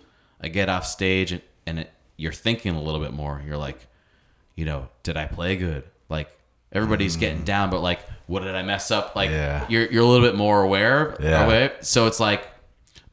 I 0.41 0.47
get 0.49 0.69
off 0.69 0.85
stage 0.85 1.31
and, 1.31 1.41
and 1.65 1.79
it, 1.79 1.91
you're 2.17 2.31
thinking 2.33 2.75
a 2.75 2.81
little 2.81 2.99
bit 3.01 3.13
more 3.13 3.41
you're 3.45 3.57
like 3.57 3.87
you 4.55 4.65
know, 4.65 4.87
did 5.01 5.17
I 5.17 5.25
play 5.25 5.55
good? 5.55 5.83
Like 6.09 6.29
everybody's 6.71 7.15
getting 7.15 7.43
down, 7.43 7.71
but 7.71 7.81
like, 7.81 8.01
what 8.27 8.43
did 8.43 8.53
I 8.53 8.61
mess 8.61 8.91
up? 8.91 9.15
Like 9.15 9.31
Yeah. 9.31 9.65
you're 9.67 9.91
you're 9.91 10.03
a 10.03 10.05
little 10.05 10.23
bit 10.27 10.35
more 10.35 10.61
aware 10.61 11.17
Yeah. 11.19 11.49
it. 11.49 11.83
So 11.83 12.05
it's 12.05 12.19
like 12.19 12.45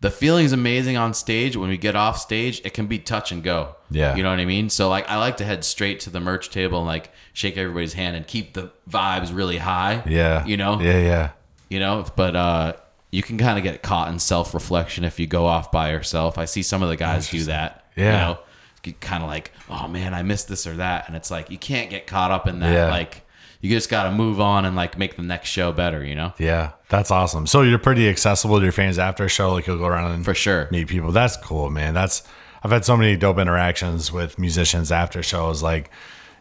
the 0.00 0.10
feeling 0.10 0.44
is 0.46 0.52
amazing 0.52 0.96
on 0.96 1.12
stage. 1.14 1.56
When 1.56 1.68
we 1.68 1.76
get 1.76 1.94
off 1.94 2.18
stage, 2.18 2.60
it 2.64 2.72
can 2.72 2.86
be 2.86 2.98
touch 2.98 3.32
and 3.32 3.42
go. 3.42 3.76
Yeah. 3.90 4.16
You 4.16 4.22
know 4.22 4.30
what 4.30 4.38
I 4.40 4.44
mean? 4.46 4.70
So 4.70 4.88
like 4.88 5.08
I 5.08 5.18
like 5.18 5.36
to 5.38 5.44
head 5.44 5.64
straight 5.64 6.00
to 6.00 6.10
the 6.10 6.20
merch 6.20 6.50
table 6.50 6.78
and 6.78 6.86
like 6.86 7.12
shake 7.32 7.56
everybody's 7.58 7.92
hand 7.92 8.16
and 8.16 8.26
keep 8.26 8.54
the 8.54 8.70
vibes 8.88 9.34
really 9.34 9.58
high. 9.58 10.02
yeah 10.06 10.44
You 10.46 10.56
know? 10.56 10.80
yeah 10.80 10.98
yeah 11.00 11.30
You 11.68 11.80
know, 11.80 12.06
but 12.16 12.34
uh 12.36 12.72
you 13.12 13.22
can 13.22 13.38
kind 13.38 13.58
of 13.58 13.64
get 13.64 13.82
caught 13.82 14.08
in 14.10 14.18
self 14.20 14.54
reflection 14.54 15.04
if 15.04 15.18
you 15.18 15.26
go 15.26 15.46
off 15.46 15.70
by 15.72 15.90
yourself. 15.90 16.38
I 16.38 16.44
see 16.44 16.62
some 16.62 16.82
of 16.82 16.88
the 16.88 16.96
guys 16.96 17.28
do 17.28 17.42
that. 17.44 17.84
Yeah. 17.96 18.04
You 18.04 18.92
know, 18.92 18.94
kind 19.00 19.22
of 19.22 19.28
like, 19.28 19.50
oh 19.68 19.88
man, 19.88 20.14
I 20.14 20.22
missed 20.22 20.48
this 20.48 20.66
or 20.66 20.74
that, 20.76 21.08
and 21.08 21.16
it's 21.16 21.30
like 21.30 21.50
you 21.50 21.58
can't 21.58 21.90
get 21.90 22.06
caught 22.06 22.30
up 22.30 22.46
in 22.48 22.60
that. 22.60 22.72
Yeah. 22.72 22.88
Like, 22.88 23.22
you 23.60 23.68
just 23.68 23.90
got 23.90 24.04
to 24.04 24.12
move 24.12 24.40
on 24.40 24.64
and 24.64 24.74
like 24.76 24.96
make 24.96 25.16
the 25.16 25.22
next 25.22 25.48
show 25.50 25.72
better. 25.72 26.02
You 26.04 26.14
know, 26.14 26.32
Yeah, 26.38 26.70
that's 26.90 27.10
awesome. 27.10 27.46
So 27.46 27.62
you're 27.62 27.78
pretty 27.78 28.08
accessible 28.08 28.58
to 28.58 28.62
your 28.64 28.72
fans 28.72 28.98
after 28.98 29.24
a 29.24 29.28
show. 29.28 29.52
Like 29.52 29.66
you'll 29.66 29.78
go 29.78 29.86
around 29.86 30.10
and 30.10 30.24
for 30.24 30.34
sure. 30.34 30.68
meet 30.70 30.88
people. 30.88 31.12
That's 31.12 31.36
cool, 31.36 31.70
man. 31.70 31.94
That's 31.94 32.22
I've 32.62 32.72
had 32.72 32.84
so 32.84 32.96
many 32.96 33.16
dope 33.16 33.38
interactions 33.38 34.12
with 34.12 34.38
musicians 34.38 34.92
after 34.92 35.22
shows. 35.22 35.62
Like, 35.62 35.90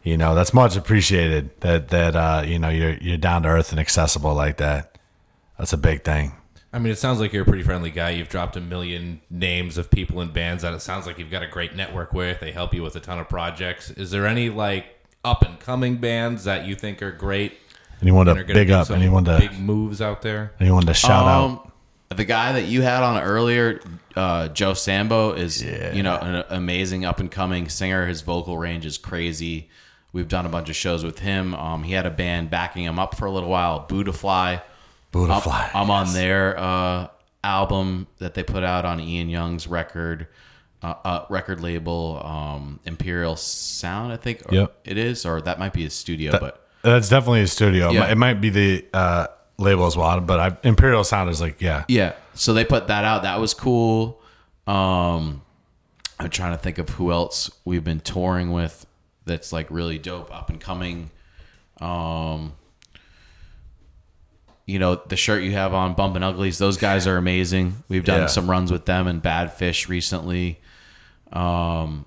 you 0.03 0.17
know, 0.17 0.35
that's 0.35 0.53
much 0.53 0.75
appreciated. 0.75 1.51
That 1.61 1.89
that 1.89 2.15
uh, 2.15 2.43
you 2.45 2.57
know 2.59 2.69
you're 2.69 2.95
you're 2.95 3.17
down 3.17 3.43
to 3.43 3.49
earth 3.49 3.71
and 3.71 3.79
accessible 3.79 4.33
like 4.33 4.57
that. 4.57 4.97
That's 5.57 5.71
a 5.71 5.77
big 5.77 6.03
thing. 6.03 6.33
I 6.73 6.79
mean, 6.79 6.91
it 6.91 6.97
sounds 6.97 7.19
like 7.19 7.31
you're 7.31 7.43
a 7.43 7.45
pretty 7.45 7.63
friendly 7.63 7.91
guy. 7.91 8.11
You've 8.11 8.29
dropped 8.29 8.55
a 8.55 8.61
million 8.61 9.21
names 9.29 9.77
of 9.77 9.89
people 9.89 10.19
and 10.21 10.31
bands 10.31 10.61
that 10.63 10.73
it 10.73 10.81
sounds 10.81 11.07
like 11.07 11.17
you've 11.17 11.31
got 11.31 11.41
a 11.41 11.47
great 11.47 11.75
network 11.75 12.13
with. 12.13 12.39
They 12.39 12.51
help 12.51 12.73
you 12.73 12.83
with 12.83 12.95
a 12.95 12.99
ton 12.99 13.17
of 13.19 13.27
projects. 13.27 13.89
Is 13.91 14.11
there 14.11 14.27
any 14.27 14.49
like 14.49 14.85
up 15.23 15.43
and 15.43 15.59
coming 15.59 15.97
bands 15.97 16.43
that 16.43 16.65
you 16.65 16.75
think 16.75 17.01
are 17.01 17.11
great? 17.11 17.57
Anyone 18.01 18.25
to 18.27 18.31
and 18.31 18.39
are 18.39 18.43
gonna 18.43 18.53
big 18.53 18.71
up? 18.71 18.87
some 18.87 18.95
Anyone 18.97 19.25
to 19.25 19.37
big 19.39 19.59
moves 19.59 20.01
out 20.01 20.21
there? 20.21 20.53
anyone 20.59 20.85
to 20.85 20.93
shout 20.93 21.27
out? 21.27 21.43
Um, 21.45 21.59
The 22.15 22.25
guy 22.25 22.53
that 22.53 22.65
you 22.65 22.81
had 22.81 23.03
on 23.03 23.21
earlier, 23.21 23.81
uh, 24.15 24.47
Joe 24.49 24.73
Samba, 24.73 25.33
is 25.37 25.61
you 25.61 26.01
know 26.03 26.15
an 26.17 26.43
amazing 26.49 27.05
up 27.05 27.19
and 27.19 27.29
coming 27.29 27.69
singer. 27.69 28.05
His 28.07 28.21
vocal 28.21 28.57
range 28.57 28.85
is 28.85 28.97
crazy. 28.97 29.69
We've 30.11 30.27
done 30.27 30.45
a 30.45 30.49
bunch 30.49 30.69
of 30.69 30.75
shows 30.75 31.03
with 31.03 31.19
him. 31.19 31.53
Um, 31.53 31.83
he 31.83 31.93
had 31.93 32.05
a 32.07 32.09
band 32.09 32.49
backing 32.49 32.83
him 32.83 32.97
up 32.97 33.15
for 33.15 33.25
a 33.27 33.31
little 33.31 33.49
while, 33.49 33.85
Buddha 33.87 34.11
Fly. 34.13 34.61
Buddha 35.11 35.33
I'm, 35.45 35.83
I'm 35.83 35.91
on 35.91 36.13
their 36.13 36.57
uh, 36.59 37.07
album 37.43 38.07
that 38.17 38.33
they 38.33 38.43
put 38.43 38.63
out 38.63 38.85
on 38.85 38.99
Ian 38.99 39.29
Young's 39.29 39.67
record 39.67 40.27
uh, 40.81 40.93
uh, 41.03 41.25
record 41.29 41.61
label, 41.61 42.21
um, 42.23 42.79
Imperial 42.85 43.35
Sound, 43.35 44.11
I 44.13 44.17
think. 44.17 44.41
or 44.51 44.55
Yep. 44.55 44.79
it 44.85 44.97
is, 44.97 45.25
or 45.25 45.41
that 45.41 45.59
might 45.59 45.73
be 45.73 45.83
his 45.83 45.93
studio, 45.93 46.31
but 46.39 46.65
That's 46.89 47.09
definitely 47.09 47.41
a 47.41 47.47
studio. 47.47 47.91
Yeah. 47.91 48.11
It 48.11 48.17
might 48.17 48.41
be 48.41 48.49
the 48.49 48.85
uh, 48.93 49.27
label 49.57 49.85
as 49.85 49.95
well, 49.97 50.19
but 50.21 50.39
I, 50.39 50.57
Imperial 50.67 51.03
Sound 51.03 51.29
is 51.29 51.41
like 51.41 51.61
yeah. 51.61 51.85
yeah. 51.87 52.13
So 52.33 52.53
they 52.53 52.65
put 52.65 52.87
that 52.87 53.03
out. 53.05 53.23
That 53.23 53.39
was 53.39 53.53
cool. 53.53 54.21
Um, 54.67 55.41
I'm 56.19 56.29
trying 56.29 56.51
to 56.53 56.57
think 56.57 56.77
of 56.77 56.89
who 56.89 57.11
else 57.11 57.49
we've 57.65 57.83
been 57.83 57.99
touring 58.01 58.51
with 58.51 58.85
that's 59.25 59.51
like 59.53 59.67
really 59.69 59.97
dope, 59.97 60.33
up 60.33 60.49
and 60.49 60.59
coming. 60.59 61.11
Um, 61.81 62.53
you 64.65 64.77
know, 64.79 64.95
the 65.07 65.15
shirt 65.17 65.43
you 65.43 65.53
have 65.53 65.73
on, 65.73 65.95
Bumpin' 65.95 66.21
Uglies, 66.23 66.57
those 66.59 66.77
guys 66.77 67.07
are 67.07 67.17
amazing. 67.17 67.83
We've 67.89 68.05
done 68.05 68.21
Yeah. 68.21 68.27
some 68.27 68.49
runs 68.49 68.71
with 68.71 68.85
them 68.85 69.07
and 69.07 69.21
Badfish 69.21 69.87
recently. 69.87 70.59
Um, 71.33 72.05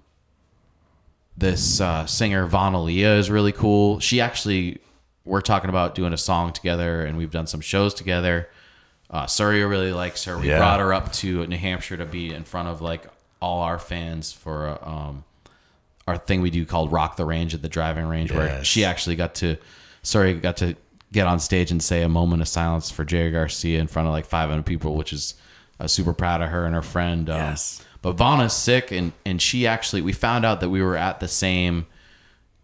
this 1.37 1.81
uh, 1.81 2.07
singer 2.07 2.47
Vana 2.47 2.79
Liya 2.79 3.19
is 3.19 3.31
really 3.31 3.53
cool. 3.53 3.99
She 4.01 4.21
actually, 4.21 4.79
we're 5.25 5.41
talking 5.41 5.71
about 5.71 5.95
doing 5.95 6.13
a 6.13 6.17
song 6.19 6.53
together, 6.53 7.05
and 7.05 7.17
we've 7.17 7.31
done 7.31 7.47
some 7.47 7.61
shows 7.61 7.95
together. 7.95 8.49
Uh, 9.11 9.27
Surrey 9.27 9.65
really 9.65 9.93
likes 9.93 10.25
her. 10.25 10.39
We 10.39 10.49
Yeah. 10.49 10.59
brought 10.59 10.81
her 10.81 10.93
up 10.93 11.13
to 11.15 11.47
New 11.47 11.57
Hampshire 11.59 11.97
to 11.97 12.07
be 12.07 12.33
in 12.33 12.45
front 12.45 12.69
of 12.69 12.81
like 12.81 13.05
all 13.41 13.61
our 13.63 13.79
fans 13.79 14.33
for 14.33 14.69
uh, 14.69 14.89
um, 14.89 15.25
our 16.07 16.17
thing 16.17 16.41
we 16.43 16.51
do 16.51 16.65
called 16.65 16.93
Rock 16.93 17.17
the 17.17 17.25
Range 17.25 17.55
at 17.55 17.63
the 17.63 17.69
driving 17.69 18.07
range, 18.07 18.33
where 18.33 18.63
she 18.65 18.85
actually 18.85 19.17
got 19.17 19.35
to, 19.37 19.57
Surrey 20.03 20.35
got 20.35 20.57
to 20.59 20.77
get 21.13 21.27
on 21.27 21.39
stage 21.41 21.71
and 21.71 21.83
say 21.83 22.03
a 22.03 22.09
moment 22.09 22.41
of 22.43 22.49
silence 22.49 22.91
for 22.91 23.05
Jerry 23.05 23.31
Garcia 23.31 23.81
in 23.81 23.87
front 23.87 24.09
of 24.09 24.13
like 24.13 24.25
500 24.25 24.65
people, 24.65 24.95
which 24.97 25.13
is 25.13 25.35
uh, 25.79 25.87
super 25.87 26.13
proud 26.15 26.41
of 26.41 26.49
her 26.49 26.65
and 26.65 26.75
her 26.75 26.83
friend. 26.83 27.29
Um, 27.29 27.37
Yes. 27.37 27.85
But 28.03 28.13
Vana's 28.17 28.53
sick, 28.53 28.91
and 28.91 29.13
and 29.25 29.41
she 29.41 29.67
actually 29.67 30.03
we 30.03 30.13
found 30.13 30.45
out 30.45 30.61
that 30.61 30.69
we 30.69 30.83
were 30.83 30.97
at 30.97 31.21
the 31.21 31.29
same, 31.29 31.87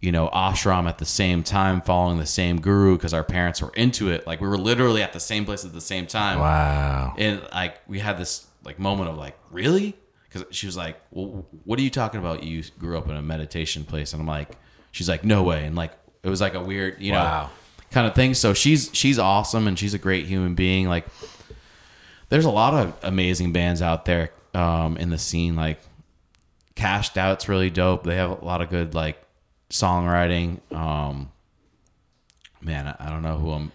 you 0.01 0.11
know, 0.13 0.29
ashram 0.35 0.89
at 0.89 0.99
the 0.99 1.05
same 1.05 1.43
time, 1.45 1.81
following 1.81 2.19
the 2.19 2.27
same 2.27 2.61
guru 2.61 2.97
because 2.97 3.15
our 3.15 3.23
parents 3.25 3.63
were 3.63 3.73
into 3.75 4.11
it. 4.11 4.27
Like 4.27 4.41
we 4.41 4.49
were 4.49 4.59
literally 4.59 5.01
at 5.03 5.13
the 5.13 5.21
same 5.21 5.45
place 5.45 5.65
at 5.65 5.73
the 5.73 5.81
same 5.81 6.07
time. 6.09 6.41
Wow. 6.41 7.15
And 7.17 7.41
like 7.53 7.77
we 7.87 8.01
had 8.01 8.19
this 8.19 8.47
like 8.65 8.79
moment 8.81 9.11
of 9.11 9.17
like, 9.17 9.39
really? 9.51 9.97
Because 10.29 10.45
she 10.55 10.67
was 10.67 10.77
like, 10.77 11.01
well, 11.13 11.47
what 11.65 11.79
are 11.79 11.83
you 11.83 11.89
talking 11.91 12.19
about? 12.21 12.43
You 12.43 12.63
grew 12.79 12.99
up 12.99 13.09
in 13.09 13.15
a 13.17 13.23
meditation 13.23 13.85
place, 13.85 14.13
and 14.13 14.21
I'm 14.21 14.27
like, 14.29 14.51
she's 14.91 15.09
like, 15.09 15.23
no 15.25 15.43
way. 15.45 15.65
And 15.65 15.77
like 15.77 15.93
it 16.25 16.29
was 16.29 16.41
like 16.41 16.55
a 16.55 16.61
weird, 16.61 17.01
you 17.01 17.13
know, 17.13 17.19
Wow. 17.23 17.51
kind 17.93 18.09
of 18.09 18.15
thing. 18.17 18.35
So 18.35 18.55
she's 18.55 18.91
she's 18.93 19.21
awesome, 19.21 19.69
and 19.69 19.79
she's 19.79 19.95
a 19.95 19.99
great 19.99 20.27
human 20.27 20.57
being. 20.57 20.89
Like 20.89 21.07
there's 22.29 22.45
a 22.45 22.51
lot 22.51 22.75
of 22.75 22.95
amazing 23.05 23.53
bands 23.53 23.81
out 23.81 24.05
there 24.05 24.33
um, 24.55 24.97
in 24.97 25.11
the 25.11 25.19
scene. 25.19 25.57
Like 25.57 25.81
Cashed 26.75 27.17
Out's 27.17 27.49
really 27.49 27.71
dope. 27.71 28.05
They 28.05 28.17
have 28.17 28.31
a 28.43 28.45
lot 28.45 28.61
of 28.63 28.71
good 28.71 28.95
like 28.95 29.23
songwriting. 29.71 30.61
Um, 30.73 31.31
man, 32.61 32.87
I, 32.89 33.07
I 33.07 33.11
don't 33.11 33.23
know 33.23 33.39
who 33.39 33.53
I'm 33.53 33.73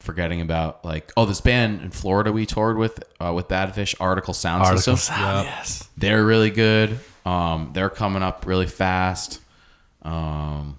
forgetting 0.00 0.40
about. 0.40 0.84
Like, 0.84 1.12
oh, 1.16 1.24
this 1.26 1.40
band 1.40 1.80
in 1.82 1.90
Florida 1.90 2.32
we 2.32 2.46
toured 2.46 2.76
with 2.76 3.02
uh, 3.20 3.32
with 3.34 3.48
Bad 3.48 3.74
Fish, 3.74 3.94
Artikal 3.96 4.34
Sound 4.34 4.64
Artikal 4.64 4.76
System. 4.96 4.96
sound, 5.16 5.46
yes. 5.46 5.88
They're 5.96 6.24
really 6.24 6.50
good. 6.50 6.98
Um, 7.24 7.70
they're 7.72 7.90
coming 7.90 8.22
up 8.22 8.46
really 8.46 8.66
fast. 8.66 9.40
Um, 10.02 10.78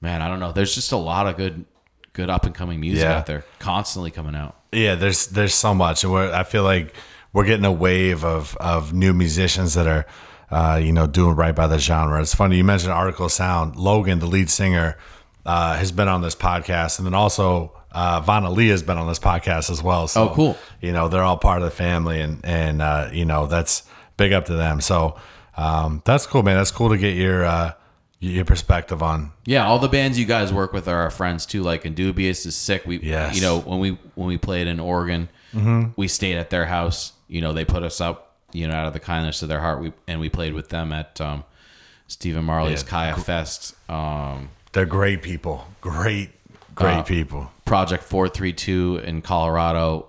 man, 0.00 0.20
I 0.22 0.28
don't 0.28 0.40
know. 0.40 0.52
There's 0.52 0.74
just 0.74 0.90
a 0.92 0.96
lot 0.96 1.26
of 1.28 1.36
good, 1.36 1.64
good 2.12 2.28
up 2.28 2.44
and 2.44 2.54
coming 2.54 2.80
music 2.80 3.04
Yeah. 3.04 3.18
out 3.18 3.26
there, 3.26 3.44
constantly 3.60 4.10
coming 4.10 4.34
out. 4.34 4.56
Yeah, 4.72 4.96
there's 4.96 5.28
there's 5.28 5.54
so 5.54 5.72
much, 5.72 6.02
and 6.02 6.12
I 6.16 6.42
feel 6.42 6.64
like 6.64 6.92
we're 7.34 7.44
getting 7.44 7.66
a 7.66 7.72
wave 7.72 8.24
of 8.24 8.56
of 8.56 8.94
new 8.94 9.12
musicians 9.12 9.74
that 9.74 9.86
are, 9.86 10.06
uh, 10.50 10.80
you 10.82 10.92
know, 10.92 11.06
doing 11.06 11.36
right 11.36 11.54
by 11.54 11.66
the 11.66 11.78
genre. 11.78 12.20
It's 12.22 12.34
funny 12.34 12.56
you 12.56 12.64
mentioned 12.64 12.92
Artikal 12.92 13.30
Sound. 13.30 13.76
Logan, 13.76 14.20
the 14.20 14.26
lead 14.26 14.48
singer, 14.48 14.96
uh, 15.44 15.76
has 15.76 15.92
been 15.92 16.08
on 16.08 16.22
this 16.22 16.34
podcast, 16.34 16.98
and 16.98 17.04
then 17.06 17.14
also 17.14 17.72
uh, 17.92 18.20
Vana 18.20 18.48
Liya 18.48 18.70
has 18.70 18.82
been 18.82 18.96
on 18.98 19.06
this 19.06 19.18
podcast 19.18 19.68
as 19.70 19.82
well. 19.82 20.08
So, 20.08 20.30
Oh, 20.30 20.34
cool. 20.34 20.56
You 20.80 20.92
know, 20.92 21.08
they're 21.08 21.22
all 21.22 21.36
part 21.36 21.58
of 21.60 21.64
the 21.64 21.70
family, 21.76 22.20
and 22.22 22.40
and 22.44 22.80
uh, 22.80 23.10
you 23.12 23.24
know 23.26 23.46
that's 23.46 23.82
big 24.16 24.32
up 24.32 24.46
to 24.46 24.54
them. 24.54 24.80
So 24.80 25.16
um, 25.56 26.02
that's 26.04 26.26
cool, 26.26 26.42
man. 26.42 26.56
That's 26.56 26.70
cool 26.70 26.88
to 26.90 26.98
get 26.98 27.14
your 27.16 27.44
uh, 27.44 27.72
your 28.20 28.44
perspective 28.44 29.02
on. 29.02 29.32
Yeah, 29.44 29.66
all 29.66 29.78
the 29.78 29.88
bands 29.88 30.18
you 30.18 30.24
guys 30.24 30.52
work 30.52 30.72
with 30.72 30.88
are 30.88 31.00
our 31.02 31.10
friends 31.10 31.46
too. 31.46 31.62
Like 31.62 31.82
Indubious 31.84 32.46
is 32.46 32.56
sick. 32.56 32.84
We, 32.86 33.00
Yes. 33.00 33.34
you 33.36 33.42
know, 33.42 33.58
when 33.60 33.80
we 33.80 33.98
when 34.14 34.28
we 34.28 34.38
played 34.38 34.66
in 34.66 34.78
Oregon, 34.80 35.28
we 35.96 36.08
stayed 36.08 36.36
at 36.36 36.50
their 36.50 36.66
house. 36.66 37.12
You 37.34 37.40
know, 37.40 37.52
they 37.52 37.64
put 37.64 37.82
us 37.82 38.00
up, 38.00 38.36
you 38.52 38.68
know, 38.68 38.74
out 38.74 38.86
of 38.86 38.92
the 38.92 39.00
kindness 39.00 39.42
of 39.42 39.48
their 39.48 39.58
heart. 39.60 39.80
We 39.80 39.92
and 40.06 40.20
we 40.20 40.28
played 40.28 40.54
with 40.54 40.68
them 40.68 40.92
at 40.92 41.20
um, 41.20 41.42
Stephen 42.06 42.44
Marley's 42.44 42.82
Yeah. 42.84 42.88
Kaya 42.88 43.16
Fest. 43.16 43.74
Um, 43.90 44.50
They're 44.72 44.86
great 44.86 45.20
people, 45.22 45.66
great, 45.80 46.30
great 46.76 46.98
Uh, 46.98 47.02
people. 47.02 47.50
Project 47.64 48.04
Four 48.04 48.28
Three 48.28 48.52
Two 48.52 49.00
in 49.04 49.20
Colorado. 49.20 50.06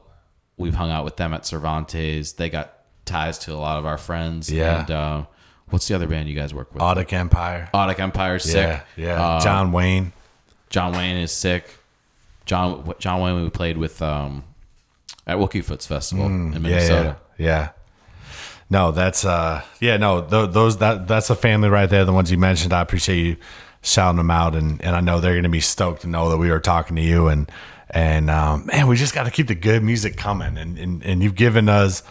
We've 0.58 0.76
hung 0.76 0.92
out 0.92 1.04
with 1.04 1.18
them 1.18 1.34
at 1.34 1.46
Cervantes. 1.48 2.34
They 2.34 2.50
got 2.50 2.74
ties 3.06 3.40
to 3.40 3.54
a 3.54 3.58
lot 3.58 3.78
of 3.80 3.86
our 3.88 3.98
friends. 3.98 4.52
Yeah. 4.52 4.82
And 4.82 4.92
uh, 4.92 5.24
what's 5.70 5.88
the 5.88 5.96
other 5.96 6.08
band 6.08 6.30
you 6.30 6.36
guys 6.36 6.54
work 6.54 6.74
with? 6.74 6.84
Audic 6.84 7.12
Empire. 7.12 7.70
Audic 7.74 8.00
Empire's 8.00 8.44
sick. 8.44 8.56
Yeah, 8.98 9.06
yeah. 9.08 9.26
Uh, 9.26 9.42
John 9.42 9.72
Wayne. 9.72 10.14
John 10.70 10.94
Wayne 10.94 11.18
is 11.18 11.32
sick. 11.32 11.66
John 12.46 12.94
John 13.00 13.20
Wayne 13.22 13.42
we 13.42 13.50
played 13.50 13.78
with 13.78 14.00
um, 14.04 14.44
at 15.28 15.38
Wookiefoot's 15.38 15.86
Festival 15.88 16.26
in 16.28 16.54
Yeah, 16.54 16.60
Minnesota. 16.60 17.18
yeah, 17.38 17.46
yeah. 17.46 17.70
No, 18.70 18.92
that's 18.92 19.24
uh, 19.26 19.62
yeah, 19.80 19.98
no, 19.98 20.22
th- 20.22 20.52
those 20.52 20.78
that 20.80 21.08
that's 21.08 21.30
a 21.30 21.36
family 21.36 21.70
right 21.70 21.90
there. 21.90 22.04
The 22.06 22.14
ones 22.14 22.32
you 22.32 22.38
mentioned, 22.38 22.74
I 22.74 22.82
appreciate 22.82 23.24
you 23.24 23.38
shouting 23.84 24.18
them 24.18 24.32
out, 24.32 24.56
and 24.56 24.82
and 24.84 24.96
I 24.96 25.02
know 25.02 25.20
they're 25.20 25.36
gonna 25.36 25.50
be 25.50 25.60
stoked 25.60 26.02
to 26.02 26.08
know 26.08 26.30
that 26.30 26.38
we 26.38 26.50
were 26.50 26.60
talking 26.60 26.96
to 26.96 27.02
you, 27.02 27.28
and 27.28 27.50
and 27.92 28.30
um, 28.32 28.66
man, 28.66 28.88
we 28.88 28.96
just 28.96 29.14
got 29.14 29.26
to 29.26 29.32
keep 29.32 29.48
the 29.48 29.56
good 29.56 29.84
music 29.84 30.18
coming, 30.18 30.58
and 30.58 30.80
and, 30.80 31.04
and 31.04 31.22
you've 31.22 31.36
given 31.36 31.70
us 31.70 32.02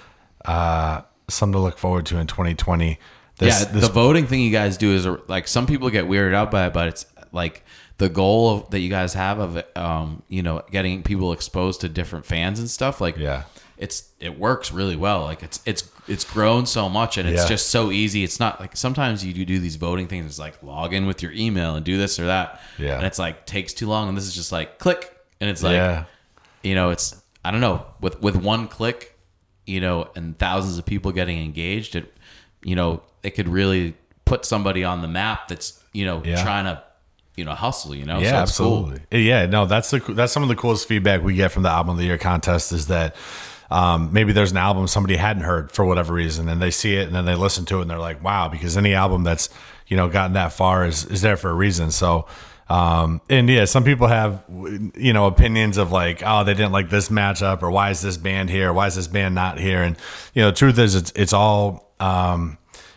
uh 0.44 1.00
something 1.28 1.54
to 1.54 1.58
look 1.58 1.78
forward 1.78 2.06
to 2.06 2.18
in 2.18 2.26
2020. 2.28 2.98
This, 3.38 3.60
yeah, 3.64 3.72
this 3.72 3.88
the 3.88 3.92
voting 3.92 4.28
thing 4.28 4.40
you 4.40 4.52
guys 4.52 4.76
do 4.76 4.92
is 4.92 5.06
like 5.26 5.48
some 5.48 5.66
people 5.66 5.90
get 5.90 6.04
weirded 6.04 6.34
out 6.34 6.52
by 6.52 6.66
it, 6.66 6.72
but 6.72 6.86
it's 6.86 7.06
like 7.32 7.64
the 7.99 8.09
goal 8.09 8.51
of, 8.51 8.70
that 8.70 8.80
you 8.80 8.90
guys 8.90 9.14
have 9.14 9.38
of 9.38 9.62
um, 9.76 10.22
you 10.28 10.42
know 10.42 10.62
getting 10.70 11.03
people 11.03 11.32
exposed 11.32 11.80
to 11.82 11.88
different 11.88 12.26
fans 12.26 12.59
and 12.59 12.68
stuff. 12.70 13.01
Like 13.01 13.16
Yeah. 13.16 13.45
it's 13.78 14.09
it 14.20 14.38
works 14.38 14.72
really 14.72 14.97
well. 14.97 15.22
Like 15.22 15.42
it's 15.42 15.61
it's 15.66 15.88
it's 16.07 16.24
grown 16.24 16.66
so 16.66 16.88
much 16.88 17.16
and 17.18 17.28
it's 17.28 17.42
Yeah. 17.42 17.49
just 17.49 17.70
so 17.70 17.90
easy. 17.90 18.24
It's 18.24 18.38
not 18.40 18.61
like 18.61 18.76
sometimes 18.76 19.24
you 19.24 19.32
do 19.32 19.45
do 19.45 19.59
these 19.59 19.76
voting 19.76 20.07
things. 20.09 20.26
It's 20.26 20.38
like 20.38 20.62
log 20.62 20.92
in 20.92 21.07
with 21.07 21.22
your 21.22 21.32
email 21.32 21.74
and 21.76 21.84
do 21.84 21.97
this 21.97 22.18
or 22.18 22.26
that. 22.26 22.61
Yeah. 22.78 22.97
and 22.97 23.07
it's 23.07 23.18
like 23.18 23.47
takes 23.47 23.72
too 23.72 23.86
long. 23.86 24.09
And 24.09 24.16
this 24.16 24.24
is 24.26 24.34
just 24.34 24.53
like 24.53 24.78
click 24.78 25.11
and 25.40 25.49
it's 25.51 25.62
like 25.62 25.74
yeah, 25.74 26.05
you 26.62 26.74
know 26.74 26.90
it's 26.90 27.20
i 27.45 27.51
don't 27.51 27.61
know 27.61 27.84
with 28.01 28.22
with 28.22 28.36
one 28.36 28.68
click 28.68 29.18
you 29.66 29.80
know 29.80 30.09
and 30.16 30.38
thousands 30.38 30.78
of 30.78 30.86
people 30.86 31.11
getting 31.12 31.38
engaged 31.42 31.97
it 31.97 32.11
you 32.62 32.74
know 32.76 33.03
it 33.22 33.30
could 33.30 33.49
really 33.49 33.95
put 34.24 34.47
somebody 34.47 34.84
on 34.84 35.03
the 35.03 35.09
map 35.09 35.49
that's 35.49 35.82
you 35.92 36.05
know 36.07 36.22
Yeah. 36.24 36.42
trying 36.42 36.64
to 36.66 36.82
you 37.37 37.45
know 37.45 37.53
hustle 37.53 37.95
you 37.95 38.05
know 38.05 38.18
Yeah, 38.18 38.30
So 38.30 38.43
it's 38.43 38.57
cool. 38.59 38.78
absolutely. 38.89 39.22
Yeah, 39.28 39.47
no, 39.47 39.66
that's 39.66 39.91
the 39.91 39.99
that's 39.99 40.32
some 40.32 40.43
of 40.43 40.49
the 40.49 40.57
coolest 40.57 40.87
feedback 40.89 41.22
we 41.22 41.35
get 41.35 41.53
from 41.53 41.62
the 41.62 41.70
album 41.70 41.91
of 41.93 41.99
the 41.99 42.05
year 42.05 42.18
contest 42.18 42.72
is 42.72 42.87
that 42.89 43.16
um, 43.70 44.12
maybe 44.12 44.32
there's 44.32 44.53
an 44.53 44.57
album 44.59 44.87
somebody 44.87 45.16
hadn't 45.16 45.43
heard 45.43 45.72
for 45.72 45.85
whatever 45.85 46.12
reason, 46.12 46.49
and 46.49 46.61
they 46.62 46.70
see 46.70 46.95
it 46.97 47.07
and 47.07 47.14
then 47.14 47.24
they 47.24 47.35
listen 47.35 47.64
to 47.66 47.78
it 47.78 47.82
and 47.82 47.91
they're 47.91 47.99
like, 47.99 48.22
wow, 48.22 48.49
because 48.49 48.76
any 48.76 48.95
album 48.95 49.24
that's 49.24 49.49
you 49.87 49.97
know 49.97 50.09
gotten 50.09 50.35
that 50.35 50.53
far 50.53 50.87
is 50.87 51.05
is 51.07 51.22
there 51.22 51.37
for 51.37 51.51
a 51.51 51.55
reason. 51.55 51.91
So. 51.91 52.26
Um, 52.66 53.20
and 53.28 53.47
yeah, 53.51 53.66
some 53.66 53.85
people 53.85 54.07
have, 54.07 54.43
you 54.97 55.12
know, 55.12 55.26
opinions 55.26 55.76
of 55.76 55.93
like, 55.93 56.22
oh, 56.24 56.45
they 56.45 56.55
didn't 56.55 56.72
like 56.72 56.89
this 56.89 57.11
matchup, 57.11 57.62
or 57.62 57.70
why 57.70 57.91
is 57.91 58.01
this 58.01 58.16
band 58.16 58.49
here? 58.49 58.72
Why 58.72 58.87
is 58.87 58.95
this 58.95 59.07
band 59.07 59.35
not 59.35 59.59
here? 59.61 59.82
And 59.82 59.97
you 60.32 60.41
know, 60.41 60.49
the 60.49 60.57
truth 60.57 60.78
is, 60.78 60.95
it's 60.95 61.12
it's 61.14 61.35
all 61.35 61.93
um, 62.01 62.57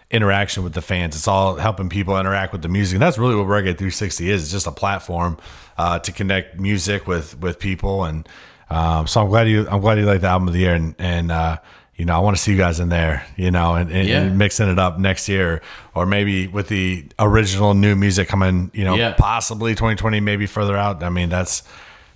interaction 0.10 0.64
with 0.64 0.74
the 0.74 0.82
fans. 0.82 1.16
It's 1.16 1.28
all 1.28 1.56
helping 1.56 1.90
people 1.90 2.18
interact 2.18 2.54
with 2.54 2.62
the 2.62 2.70
music. 2.70 2.96
And 2.96 3.02
that's 3.02 3.18
really 3.18 3.36
what 3.36 3.46
Reggae 3.48 3.78
360 3.78 4.30
is. 4.30 4.44
It's 4.44 4.52
just 4.52 4.68
a 4.68 4.72
platform 4.72 5.38
uh, 5.78 6.00
to 6.00 6.12
connect 6.12 6.60
music 6.60 7.08
with 7.08 7.38
with 7.40 7.60
people. 7.60 8.06
And 8.06 8.28
um, 8.70 9.08
so 9.08 9.22
I'm 9.22 9.30
glad 9.30 9.48
you 9.50 9.68
I'm 9.70 9.82
glad 9.82 9.98
you 9.98 10.06
like 10.06 10.22
the 10.22 10.28
album 10.28 10.48
of 10.48 10.54
the 10.54 10.62
year. 10.62 10.76
And, 10.76 10.96
and 10.98 11.32
uh, 11.32 11.58
you 11.96 12.06
know, 12.06 12.16
I 12.16 12.20
want 12.20 12.38
to 12.38 12.42
see 12.42 12.52
you 12.52 12.58
guys 12.58 12.80
in 12.80 12.90
there. 12.90 13.26
You 13.36 13.52
know, 13.52 13.76
and, 13.76 13.92
and, 13.92 14.08
Yeah. 14.08 14.22
and 14.22 14.38
mixing 14.38 14.70
it 14.70 14.80
up 14.80 14.98
next 15.00 15.28
year, 15.28 15.62
or 15.96 16.06
maybe 16.06 16.48
with 16.48 16.68
the 16.68 17.06
original 17.20 17.74
new 17.74 17.96
music 17.96 18.28
coming. 18.28 18.72
You 18.74 18.86
know, 18.86 18.96
Yeah. 18.96 19.14
possibly 19.18 19.74
2020, 19.74 20.20
maybe 20.22 20.46
further 20.46 20.78
out. 20.78 21.04
I 21.04 21.10
mean, 21.10 21.30
that's 21.30 21.64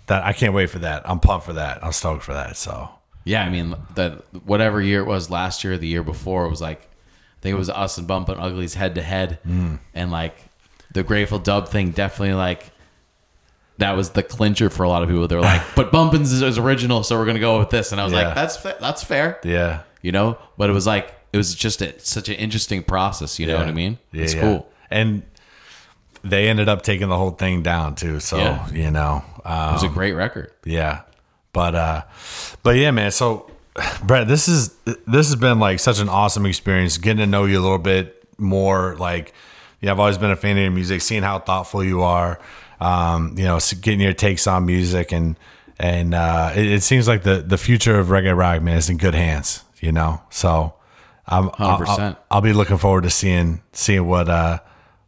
that. 0.07 0.23
I 0.23 0.33
can't 0.33 0.53
wait 0.53 0.69
for 0.69 0.79
that. 0.79 1.01
I'm 1.09 1.19
pumped 1.19 1.45
for 1.45 1.53
that. 1.53 1.83
I'm 1.83 1.91
stoked 1.91 2.23
for 2.23 2.33
that. 2.33 2.55
So. 2.57 2.89
yeah 3.23 3.43
i 3.45 3.49
mean 3.49 3.75
that 3.93 4.13
whatever 4.47 4.81
year 4.81 5.01
it 5.01 5.05
was 5.05 5.29
last 5.29 5.63
year 5.63 5.73
or 5.73 5.77
the 5.77 5.87
year 5.87 6.01
before 6.01 6.45
it 6.47 6.49
was 6.49 6.59
like 6.59 6.87
think 7.41 7.53
it 7.53 7.57
was 7.57 7.69
us 7.69 7.97
and 7.97 8.07
Bumpin' 8.07 8.37
Uglies 8.39 8.73
head 8.75 8.95
to 8.95 9.01
head 9.01 9.39
and 9.93 10.11
like 10.11 10.35
the 10.93 11.03
Grateful 11.03 11.39
Dub 11.39 11.67
thing 11.69 11.91
definitely 11.91 12.35
like 12.35 12.71
that 13.77 13.93
was 13.97 14.11
the 14.11 14.21
clincher 14.23 14.69
for 14.69 14.83
a 14.83 14.89
lot 14.89 15.01
of 15.03 15.09
people 15.09 15.27
they 15.27 15.35
were 15.35 15.41
like 15.41 15.61
but 15.75 15.91
bumpins 15.91 16.31
is, 16.31 16.41
is 16.43 16.57
original 16.59 17.01
so 17.03 17.17
we're 17.17 17.25
gonna 17.25 17.39
go 17.39 17.57
with 17.57 17.69
this 17.71 17.91
and 17.91 17.99
i 17.99 18.03
was 18.03 18.13
Yeah. 18.13 18.25
like 18.27 18.35
that's 18.35 18.57
fa- 18.57 18.77
that's 18.79 19.03
fair 19.03 19.39
Yeah. 19.43 19.81
you 20.03 20.11
know 20.11 20.37
but 20.57 20.69
it 20.69 20.73
was 20.73 20.85
like 20.85 21.15
it 21.33 21.37
was 21.37 21.55
just 21.55 21.81
a, 21.81 21.97
such 21.99 22.29
an 22.29 22.35
interesting 22.35 22.83
process 22.83 23.39
you 23.39 23.47
know 23.47 23.57
what 23.57 23.67
i 23.67 23.71
mean 23.71 23.97
Yeah, 24.11 24.23
it's 24.23 24.35
yeah. 24.35 24.41
cool 24.41 24.71
And 24.91 25.23
they 26.23 26.47
ended 26.49 26.69
up 26.69 26.83
taking 26.83 27.09
the 27.09 27.17
whole 27.17 27.31
thing 27.31 27.63
down 27.63 27.95
too. 27.95 28.19
So 28.19 28.37
Yeah. 28.37 28.69
you 28.71 28.91
know, 28.91 29.23
um, 29.43 29.69
it 29.69 29.73
was 29.73 29.83
a 29.83 29.87
great 29.87 30.13
record 30.13 30.51
yeah. 30.65 31.01
But 31.53 31.73
uh, 31.73 32.01
but 32.61 32.75
yeah, 32.75 32.91
man. 32.91 33.09
So 33.11 33.49
Brett, 34.03 34.27
this 34.27 34.47
is 34.47 34.75
this 34.85 35.27
has 35.27 35.35
been 35.35 35.59
like 35.59 35.79
such 35.79 35.99
an 35.99 36.09
awesome 36.09 36.45
experience 36.45 36.97
getting 36.97 37.19
to 37.19 37.25
know 37.25 37.45
you 37.45 37.59
a 37.59 37.61
little 37.61 37.77
bit 37.77 38.23
more. 38.37 38.95
Like, 38.97 39.33
yeah, 39.79 39.91
I've 39.91 39.99
always 39.99 40.17
been 40.17 40.31
a 40.31 40.35
fan 40.35 40.57
of 40.57 40.63
your 40.63 40.71
music, 40.71 41.01
seeing 41.01 41.23
how 41.23 41.39
thoughtful 41.39 41.83
you 41.83 42.01
are. 42.01 42.39
Um, 42.81 43.35
you 43.37 43.45
know, 43.45 43.59
getting 43.81 44.01
your 44.01 44.13
takes 44.13 44.47
on 44.47 44.65
music 44.65 45.11
and 45.11 45.37
and 45.79 46.13
uh, 46.13 46.51
it, 46.55 46.65
it 46.65 46.83
seems 46.83 47.07
like 47.07 47.23
the 47.23 47.37
the 47.37 47.57
future 47.57 47.97
of 47.97 48.07
reggae 48.07 48.35
rock, 48.35 48.61
man, 48.61 48.77
is 48.77 48.89
in 48.89 48.97
good 48.97 49.15
hands. 49.15 49.63
You 49.79 49.91
know, 49.91 50.21
so. 50.29 50.75
I'm, 51.27 51.49
I'll, 51.59 51.79
100%. 51.79 51.87
I'll, 51.87 52.19
I'll 52.29 52.41
be 52.41 52.51
looking 52.51 52.77
forward 52.77 53.03
to 53.03 53.09
seeing 53.09 53.61
seeing 53.71 54.05
what 54.05 54.27
uh 54.27 54.59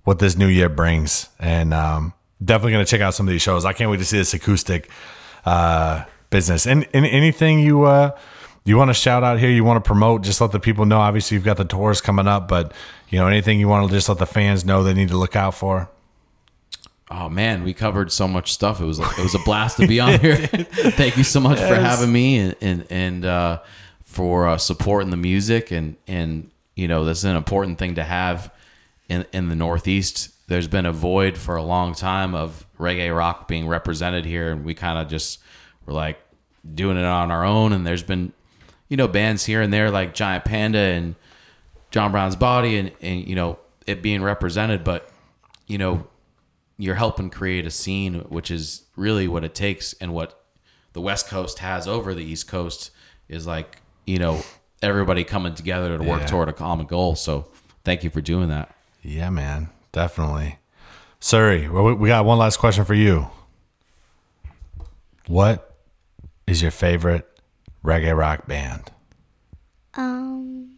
what 0.03 0.19
this 0.19 0.37
new 0.37 0.47
year 0.47 0.69
brings, 0.69 1.27
and 1.37 1.73
um, 1.73 2.13
definitely 2.41 2.73
gonna 2.73 2.85
check 2.85 3.01
out 3.01 3.13
some 3.13 3.27
of 3.27 3.31
these 3.31 3.41
shows. 3.41 3.65
I 3.65 3.73
can't 3.73 3.91
wait 3.91 3.97
to 3.97 4.05
see 4.05 4.19
this 4.19 4.33
acoustic 4.33 4.89
uh, 5.45 6.05
business. 6.29 6.65
And, 6.65 6.87
and 6.93 7.05
anything 7.05 7.59
you 7.59 7.83
uh 7.83 8.17
you 8.65 8.77
want 8.77 8.89
to 8.89 8.93
shout 8.93 9.23
out 9.23 9.39
here, 9.39 9.49
you 9.49 9.63
want 9.63 9.83
to 9.83 9.87
promote, 9.87 10.21
just 10.21 10.39
let 10.39 10.51
the 10.51 10.59
people 10.59 10.85
know. 10.85 10.99
Obviously, 10.99 11.35
you've 11.35 11.43
got 11.43 11.57
the 11.57 11.65
tours 11.65 11.99
coming 12.01 12.27
up, 12.27 12.47
but 12.47 12.71
you 13.09 13.19
know 13.19 13.27
anything 13.27 13.59
you 13.59 13.67
want 13.67 13.87
to 13.87 13.93
just 13.93 14.07
let 14.09 14.17
the 14.19 14.25
fans 14.25 14.63
know 14.63 14.83
they 14.83 14.93
need 14.93 15.09
to 15.09 15.17
look 15.17 15.35
out 15.35 15.53
for. 15.53 15.89
Oh 17.11 17.29
man, 17.29 17.63
we 17.63 17.73
covered 17.73 18.11
so 18.11 18.27
much 18.27 18.53
stuff. 18.53 18.79
It 18.79 18.85
was 18.85 18.99
like, 18.99 19.19
it 19.19 19.23
was 19.23 19.35
a 19.35 19.39
blast 19.39 19.77
to 19.77 19.87
be 19.87 19.99
on 19.99 20.19
here. 20.19 20.37
Thank 20.47 21.17
you 21.17 21.23
so 21.23 21.39
much 21.39 21.59
for 21.59 21.75
having 21.75 22.11
me 22.11 22.39
and 22.39 22.55
and, 22.61 22.87
and 22.89 23.25
uh, 23.25 23.59
for 24.03 24.47
uh, 24.47 24.57
supporting 24.57 25.09
the 25.09 25.17
music 25.17 25.71
and 25.71 25.97
and 26.07 26.49
you 26.75 26.87
know 26.87 27.03
this 27.03 27.19
is 27.19 27.25
an 27.25 27.35
important 27.35 27.77
thing 27.77 27.95
to 27.95 28.03
have 28.03 28.51
in 29.09 29.25
in 29.33 29.49
the 29.49 29.55
Northeast. 29.55 30.29
There's 30.47 30.67
been 30.67 30.85
a 30.85 30.91
void 30.91 31.37
for 31.37 31.55
a 31.55 31.63
long 31.63 31.93
time 31.93 32.33
of 32.33 32.65
reggae 32.79 33.15
rock 33.15 33.47
being 33.47 33.67
represented 33.67 34.25
here, 34.25 34.51
and 34.51 34.63
we 34.63 34.73
kind 34.73 34.97
of 34.97 35.07
just 35.07 35.39
were 35.85 35.93
like 35.93 36.19
doing 36.73 36.97
it 36.97 37.05
on 37.05 37.31
our 37.31 37.43
own. 37.45 37.73
And 37.73 37.85
there's 37.85 38.03
been 38.03 38.33
you 38.93 38.97
know 38.97 39.07
bands 39.07 39.43
here 39.43 39.59
and 39.59 39.73
there 39.73 39.89
like 39.89 40.13
Giant 40.13 40.45
Panda 40.45 40.77
and 40.77 41.15
John 41.89 42.11
Brown's 42.11 42.35
Body, 42.35 42.77
and 42.77 42.91
and 43.01 43.27
you 43.27 43.33
know 43.33 43.57
it 43.87 44.03
being 44.03 44.21
represented, 44.21 44.83
but 44.83 45.11
you 45.65 45.79
know 45.79 46.05
you're 46.77 46.93
helping 46.93 47.31
create 47.31 47.65
a 47.65 47.71
scene, 47.71 48.19
which 48.29 48.51
is 48.51 48.83
really 48.95 49.27
what 49.27 49.43
it 49.43 49.55
takes 49.55 49.93
and 49.93 50.13
what 50.13 50.39
the 50.91 51.01
West 51.01 51.27
Coast 51.27 51.57
has 51.57 51.87
over 51.87 52.13
the 52.13 52.23
East 52.23 52.47
Coast 52.47 52.91
is 53.27 53.47
like 53.47 53.81
you 54.05 54.19
know 54.19 54.41
everybody 54.83 55.23
coming 55.23 55.55
together 55.55 55.97
to 55.97 56.03
work 56.03 56.21
Yeah. 56.21 56.27
toward 56.27 56.49
a 56.49 56.53
common 56.53 56.85
goal. 56.85 57.15
So 57.15 57.47
thank 57.83 58.03
you 58.03 58.11
for 58.11 58.21
doing 58.21 58.49
that. 58.49 58.75
Yeah, 59.01 59.31
man, 59.31 59.69
definitely. 59.91 60.59
Surrey, 61.19 61.67
we- 61.67 61.93
we 61.95 62.09
got 62.09 62.25
one 62.25 62.37
last 62.37 62.57
question 62.57 62.85
for 62.85 62.93
you. 62.93 63.31
What 65.25 65.73
is 66.45 66.61
your 66.61 66.69
favorite 66.69 67.27
reggae 67.83 68.17
rock 68.17 68.47
band? 68.47 68.91
Um, 69.95 70.77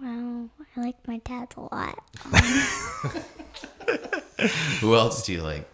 well, 0.00 0.48
I 0.76 0.80
like 0.80 0.96
my 1.08 1.18
dad's 1.18 1.56
a 1.56 1.60
lot. 1.60 1.98
Who 4.80 4.94
else 4.94 5.24
do 5.26 5.32
you 5.32 5.42
like? 5.42 5.68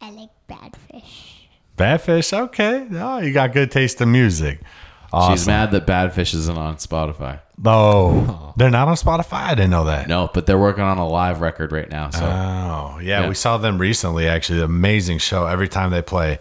I 0.00 0.10
like 0.10 0.30
Badfish. 0.48 1.46
Badfish, 1.76 2.32
okay. 2.38 2.86
Oh, 2.92 3.18
you 3.18 3.32
got 3.32 3.52
good 3.52 3.70
taste 3.70 4.00
in 4.00 4.12
music. 4.12 4.60
Awesome. 5.12 5.34
She's 5.36 5.46
mad 5.46 5.70
that 5.70 5.86
Badfish 5.86 6.34
isn't 6.34 6.58
on 6.58 6.76
Spotify. 6.76 7.40
Oh, 7.64 8.52
they're 8.56 8.70
not 8.70 8.88
on 8.88 8.96
Spotify. 8.96 9.44
I 9.44 9.54
didn't 9.54 9.70
know 9.70 9.84
that. 9.84 10.08
No, 10.08 10.28
but 10.32 10.46
they're 10.46 10.58
working 10.58 10.84
on 10.84 10.98
a 10.98 11.08
live 11.08 11.40
record 11.40 11.72
right 11.72 11.88
now. 11.88 12.10
So 12.10 12.24
Oh, 12.24 12.98
yeah, 13.00 13.22
Yeah. 13.22 13.28
we 13.28 13.34
saw 13.34 13.56
them 13.56 13.78
recently. 13.78 14.28
Actually, 14.28 14.62
amazing 14.62 15.18
show. 15.18 15.46
Every 15.46 15.68
time 15.68 15.90
they 15.90 16.02
play, 16.02 16.38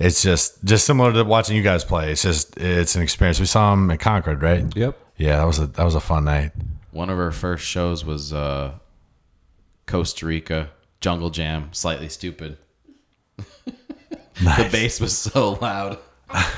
it's 0.00 0.22
just 0.22 0.64
just 0.64 0.84
similar 0.86 1.12
to 1.12 1.22
watching 1.22 1.56
you 1.56 1.62
guys 1.62 1.84
play. 1.84 2.10
It's 2.10 2.22
just 2.22 2.56
it's 2.56 2.96
an 2.96 3.02
experience. 3.02 3.38
We 3.38 3.46
saw 3.46 3.70
them 3.70 3.88
at 3.92 4.00
Concord, 4.00 4.42
right? 4.42 4.64
Yep. 4.76 4.98
Yeah, 5.16 5.36
that 5.36 5.44
was 5.46 5.58
a 5.60 5.66
that 5.68 5.84
was 5.84 5.94
a 5.94 6.00
fun 6.00 6.24
night. 6.24 6.50
one 6.90 7.08
of 7.10 7.18
our 7.18 7.30
first 7.30 7.64
shows 7.64 8.04
was 8.04 8.32
uh, 8.32 8.72
Costa 9.86 10.26
Rica 10.26 10.70
Jungle 11.00 11.30
Jam, 11.30 11.68
Slightly 11.72 12.08
Stoopid. 12.08 12.56
The 14.42 14.68
bass 14.72 15.00
was 15.00 15.16
so 15.18 15.58
loud 15.60 15.98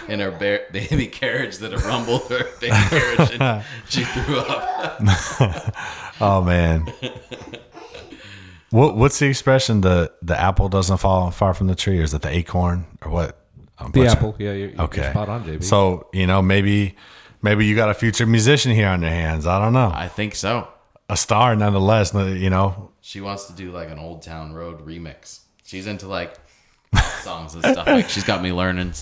in 0.06 0.20
her 0.20 0.30
ba- 0.30 0.66
baby 0.70 1.08
carriage 1.08 1.56
that 1.58 1.72
it 1.72 1.84
rumbled 1.84 2.28
her 2.28 2.44
baby 2.60 2.76
carriage 2.90 3.30
and 3.40 3.64
she 3.88 4.04
threw 4.04 4.38
up. 4.38 5.00
Oh 6.20 6.40
man. 6.42 6.86
What 8.72 8.96
what's 8.96 9.18
the 9.18 9.26
expression? 9.26 9.82
The 9.82 10.12
the 10.22 10.38
apple 10.38 10.68
doesn't 10.68 10.96
fall 10.96 11.30
far 11.30 11.54
from 11.54 11.66
the 11.68 11.74
tree, 11.74 12.00
or 12.00 12.02
is 12.02 12.12
it 12.14 12.22
the 12.22 12.30
acorn, 12.34 12.86
or 13.02 13.10
what? 13.12 13.38
I'm 13.78 13.92
The 13.92 14.00
butchering. 14.00 14.10
apple. 14.16 14.36
Yeah, 14.38 14.52
you're, 14.52 14.70
you're 14.70 14.80
Okay. 14.82 15.10
spot 15.10 15.28
on, 15.28 15.44
JB. 15.44 15.62
So 15.62 16.08
you 16.12 16.26
know 16.26 16.40
maybe 16.42 16.96
maybe 17.42 17.66
you 17.66 17.76
got 17.76 17.90
a 17.90 17.94
future 17.94 18.26
musician 18.26 18.72
here 18.72 18.88
on 18.88 19.02
your 19.02 19.10
hands. 19.10 19.46
I 19.46 19.58
don't 19.62 19.72
know. 19.74 19.92
I 19.94 20.08
think 20.08 20.34
so. 20.34 20.68
A 21.10 21.16
star 21.16 21.54
nonetheless. 21.54 22.14
You 22.14 22.48
know. 22.50 22.90
She 23.02 23.20
wants 23.20 23.44
to 23.46 23.52
do 23.52 23.72
like 23.72 23.90
an 23.90 23.98
Old 23.98 24.22
Town 24.22 24.52
Road 24.54 24.86
remix. 24.86 25.40
She's 25.64 25.86
into 25.86 26.08
like 26.08 26.34
songs 27.22 27.54
and 27.54 27.62
stuff. 27.64 27.86
Like 27.86 28.08
she's 28.08 28.24
got 28.24 28.42
me 28.42 28.52
learning 28.52 28.92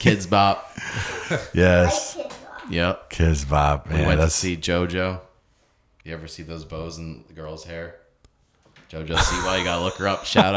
Kidz 0.00 0.28
Bop. 0.28 0.70
Yes. 1.52 2.16
Yep. 2.70 3.10
Kidz 3.10 3.46
Bop. 3.48 3.90
We 3.90 3.98
Yeah, 3.98 4.06
went 4.06 4.20
to 4.22 4.30
see 4.30 4.56
JoJo. 4.56 5.20
You 6.04 6.14
ever 6.14 6.26
see 6.28 6.42
those 6.42 6.64
bows 6.64 6.96
in 6.98 7.24
the 7.26 7.32
girl's 7.34 7.64
hair? 7.64 7.96
JoJo 8.94 9.16
Siwa, 9.16 9.58
you 9.58 9.64
gotta 9.64 9.82
look 9.82 9.96
her 9.96 10.06
up. 10.06 10.24
Shout 10.24 10.54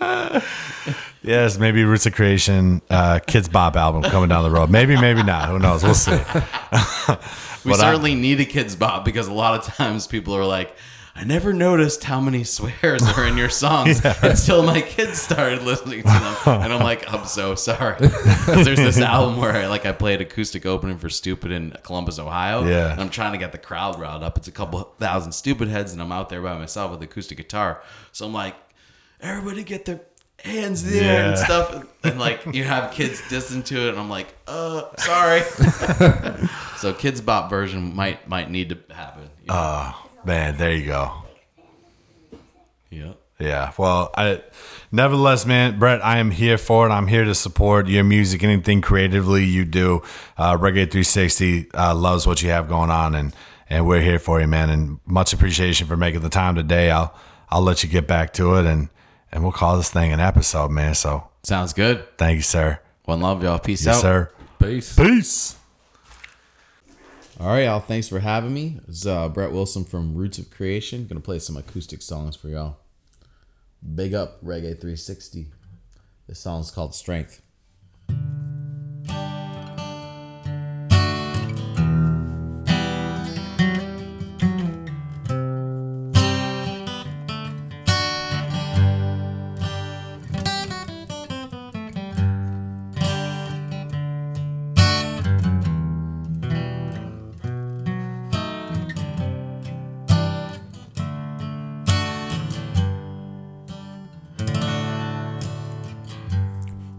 out. 0.00 0.42
yes. 1.22 1.58
Maybe 1.58 1.84
Roots 1.84 2.06
of 2.06 2.14
Creation, 2.14 2.80
uh, 2.88 3.20
Kidz 3.26 3.52
Bop 3.52 3.76
album 3.76 4.02
coming 4.02 4.30
down 4.30 4.44
the 4.44 4.50
road. 4.50 4.70
Maybe, 4.70 4.98
maybe 4.98 5.22
not. 5.22 5.48
Who 5.50 5.58
knows? 5.58 5.82
We'll 5.84 5.94
see. 5.94 6.12
We 7.62 7.72
But 7.72 7.80
I- 7.80 7.90
certainly 7.90 8.14
need 8.14 8.40
a 8.40 8.46
Kidz 8.46 8.78
Bop 8.78 9.04
because 9.04 9.26
a 9.28 9.34
lot 9.34 9.52
of 9.68 9.74
times 9.74 10.06
people 10.06 10.34
are 10.34 10.46
like, 10.46 10.74
I 11.20 11.24
never 11.24 11.52
noticed 11.52 12.02
how 12.02 12.18
many 12.18 12.44
swears 12.44 13.02
are 13.02 13.26
in 13.26 13.36
your 13.36 13.50
songs 13.50 14.00
until 14.22 14.62
my 14.62 14.80
kids 14.80 15.20
started 15.20 15.62
listening 15.62 16.00
to 16.00 16.08
them. 16.08 16.62
And 16.62 16.72
I'm 16.72 16.80
like, 16.82 17.12
I'm 17.12 17.26
so 17.26 17.54
sorry. 17.54 17.98
there's 18.46 18.78
this 18.78 18.98
album 18.98 19.36
where 19.36 19.52
I, 19.54 19.66
like 19.66 19.84
I 19.84 19.92
played 19.92 20.22
acoustic 20.22 20.64
opening 20.64 20.96
for 20.96 21.08
Stoopid 21.08 21.52
in 21.52 21.76
Columbus, 21.82 22.18
Ohio. 22.18 22.64
Yeah. 22.64 22.92
And 22.92 23.02
I'm 23.02 23.10
trying 23.10 23.32
to 23.32 23.38
get 23.38 23.52
the 23.52 23.58
crowd 23.58 24.00
riled 24.00 24.22
up. 24.22 24.38
It's 24.38 24.48
a 24.48 24.52
couple 24.52 24.80
thousand 24.98 25.32
Stupid 25.32 25.68
heads, 25.68 25.92
and 25.92 26.00
I'm 26.00 26.10
out 26.10 26.30
there 26.30 26.40
by 26.40 26.56
myself 26.56 26.90
with 26.90 27.02
acoustic 27.02 27.36
guitar. 27.36 27.82
So 28.12 28.24
I'm 28.24 28.32
like, 28.32 28.56
everybody 29.20 29.62
get 29.62 29.84
their 29.84 30.00
hands 30.42 30.84
in 30.84 30.90
the 30.90 31.00
air 31.00 31.26
and 31.26 31.38
stuff. 31.38 31.84
And 32.02 32.18
like 32.18 32.46
you 32.54 32.64
have 32.64 32.92
kids 32.92 33.22
listen 33.30 33.62
to 33.64 33.88
it, 33.88 33.90
and 33.90 33.98
I'm 33.98 34.08
like, 34.08 34.34
uh, 34.46 34.84
sorry. 34.96 35.40
so 36.78 36.94
Kidz 36.94 37.22
Bop 37.22 37.50
version 37.50 37.94
might 37.94 38.26
might 38.26 38.50
need 38.50 38.70
to 38.70 38.94
happen. 38.94 39.28
you 39.42 39.48
know? 39.48 39.94
Man, 40.24 40.56
there 40.58 40.72
you 40.74 40.86
go. 40.86 41.12
yeah. 42.90 43.12
Yeah. 43.38 43.72
Well, 43.78 44.10
I 44.18 44.42
nevertheless, 44.92 45.46
man, 45.46 45.78
Brett, 45.78 46.04
I 46.04 46.18
am 46.18 46.30
here 46.30 46.58
for 46.58 46.86
it. 46.86 46.90
I'm 46.90 47.06
here 47.06 47.24
to 47.24 47.34
support 47.34 47.88
your 47.88 48.04
music, 48.04 48.42
anything 48.44 48.82
creatively 48.82 49.44
you 49.46 49.64
do. 49.64 50.02
Uh, 50.36 50.58
Reggae 50.58 50.90
360 50.90 51.72
uh, 51.72 51.94
loves 51.94 52.26
what 52.26 52.42
you 52.42 52.50
have 52.50 52.68
going 52.68 52.90
on, 52.90 53.14
and 53.14 53.34
and 53.70 53.86
we're 53.86 54.02
here 54.02 54.18
for 54.18 54.42
you, 54.42 54.46
man. 54.46 54.68
And 54.68 55.00
much 55.06 55.32
appreciation 55.32 55.86
for 55.86 55.96
making 55.96 56.20
the 56.20 56.28
time 56.28 56.54
today. 56.54 56.90
I'll 56.90 57.14
I'll 57.48 57.62
let 57.62 57.82
you 57.82 57.88
get 57.88 58.06
back 58.06 58.34
to 58.34 58.56
it, 58.56 58.66
and 58.66 58.90
and 59.32 59.42
we'll 59.42 59.52
call 59.52 59.78
this 59.78 59.90
thing 59.90 60.12
an 60.12 60.20
episode, 60.20 60.70
man. 60.70 60.94
So 60.94 61.26
Sounds 61.42 61.72
good. 61.72 62.04
thank 62.18 62.36
you, 62.36 62.42
sir. 62.42 62.78
One 63.06 63.22
love, 63.22 63.42
y'all. 63.42 63.58
Peace 63.58 63.86
Yes, 63.86 63.96
out. 63.96 64.00
sir. 64.02 64.30
Peace. 64.58 64.94
Peace. 64.94 65.56
All 67.40 67.46
right, 67.46 67.64
y'all. 67.64 67.80
Thanks 67.80 68.06
for 68.06 68.20
having 68.20 68.52
me. 68.52 68.80
It's 68.86 69.06
uh, 69.06 69.26
Brett 69.30 69.50
Wilson 69.50 69.86
from 69.86 70.14
Roots 70.14 70.38
of 70.38 70.50
Creation. 70.50 71.06
Gonna 71.06 71.20
play 71.20 71.38
some 71.38 71.56
acoustic 71.56 72.02
songs 72.02 72.36
for 72.36 72.50
y'all. 72.50 72.76
Big 73.94 74.12
up 74.12 74.44
Reggae 74.44 74.78
360. 74.78 75.46
This 76.26 76.38
song's 76.38 76.70
called 76.70 76.94
Strength. 76.94 77.40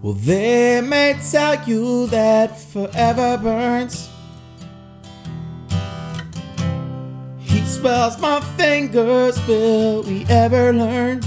Well, 0.02 0.14
they 0.14 0.82
may 0.82 1.14
tell 1.30 1.62
you 1.70 2.08
that 2.08 2.60
forever 2.60 3.38
burns. 3.38 4.10
Heat 7.38 7.68
swells 7.68 8.20
my 8.20 8.39
fingers, 8.58 9.38
will 9.47 10.02
we 10.02 10.26
ever 10.26 10.74
learn? 10.74 11.22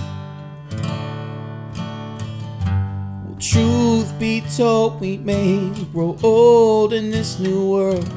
Well, 3.23 3.39
truth 3.39 4.13
be 4.19 4.43
told, 4.57 5.01
we 5.01 5.19
may 5.19 5.71
grow 5.93 6.19
old 6.25 6.93
in 6.93 7.13
this 7.13 7.39
new 7.39 7.71
world, 7.71 8.13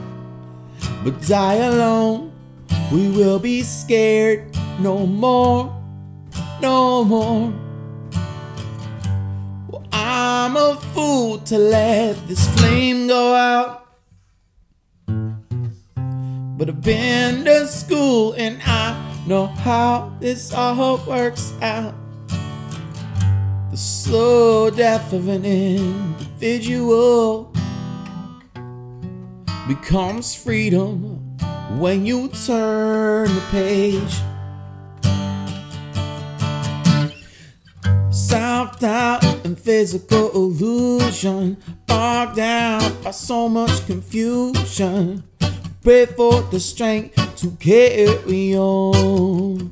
but 1.03 1.21
die 1.27 1.61
alone. 1.69 2.31
We 2.91 3.09
will 3.09 3.37
be 3.37 3.61
scared 3.61 4.57
no 4.79 5.05
more, 5.05 5.71
no 6.63 7.03
more. 7.03 7.53
To 11.45 11.57
let 11.57 12.27
this 12.27 12.47
flame 12.57 13.07
go 13.07 13.33
out. 13.33 13.87
But 16.57 16.69
I've 16.69 16.81
been 16.81 17.45
to 17.45 17.67
school 17.67 18.33
and 18.33 18.61
I 18.63 19.23
know 19.27 19.47
how 19.47 20.15
this 20.19 20.53
all 20.53 20.97
works 21.07 21.53
out. 21.61 21.93
The 23.71 23.77
slow 23.77 24.69
death 24.69 25.13
of 25.13 25.27
an 25.27 25.45
individual 25.45 27.51
becomes 29.67 30.33
freedom 30.33 31.37
when 31.77 32.05
you 32.05 32.29
turn 32.29 33.27
the 33.27 33.43
page. 33.51 34.15
Self 38.57 38.79
doubt 38.79 39.23
and 39.45 39.55
physical 39.55 40.31
illusion, 40.31 41.57
bogged 41.85 42.37
down 42.37 43.03
by 43.03 43.11
so 43.11 43.47
much 43.47 43.85
confusion. 43.85 45.23
Pray 45.83 46.07
for 46.07 46.41
the 46.41 46.59
strength 46.59 47.35
to 47.35 47.51
carry 47.59 48.55
on. 48.55 49.69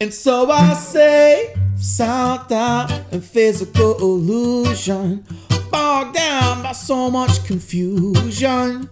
And 0.00 0.14
so 0.14 0.50
I 0.50 0.72
say, 0.72 1.54
self 1.76 2.48
doubt 2.48 2.90
and 3.12 3.22
physical 3.22 3.98
illusion, 3.98 5.26
bogged 5.70 6.16
down 6.16 6.62
by 6.62 6.72
so 6.72 7.10
much 7.10 7.44
confusion. 7.44 8.88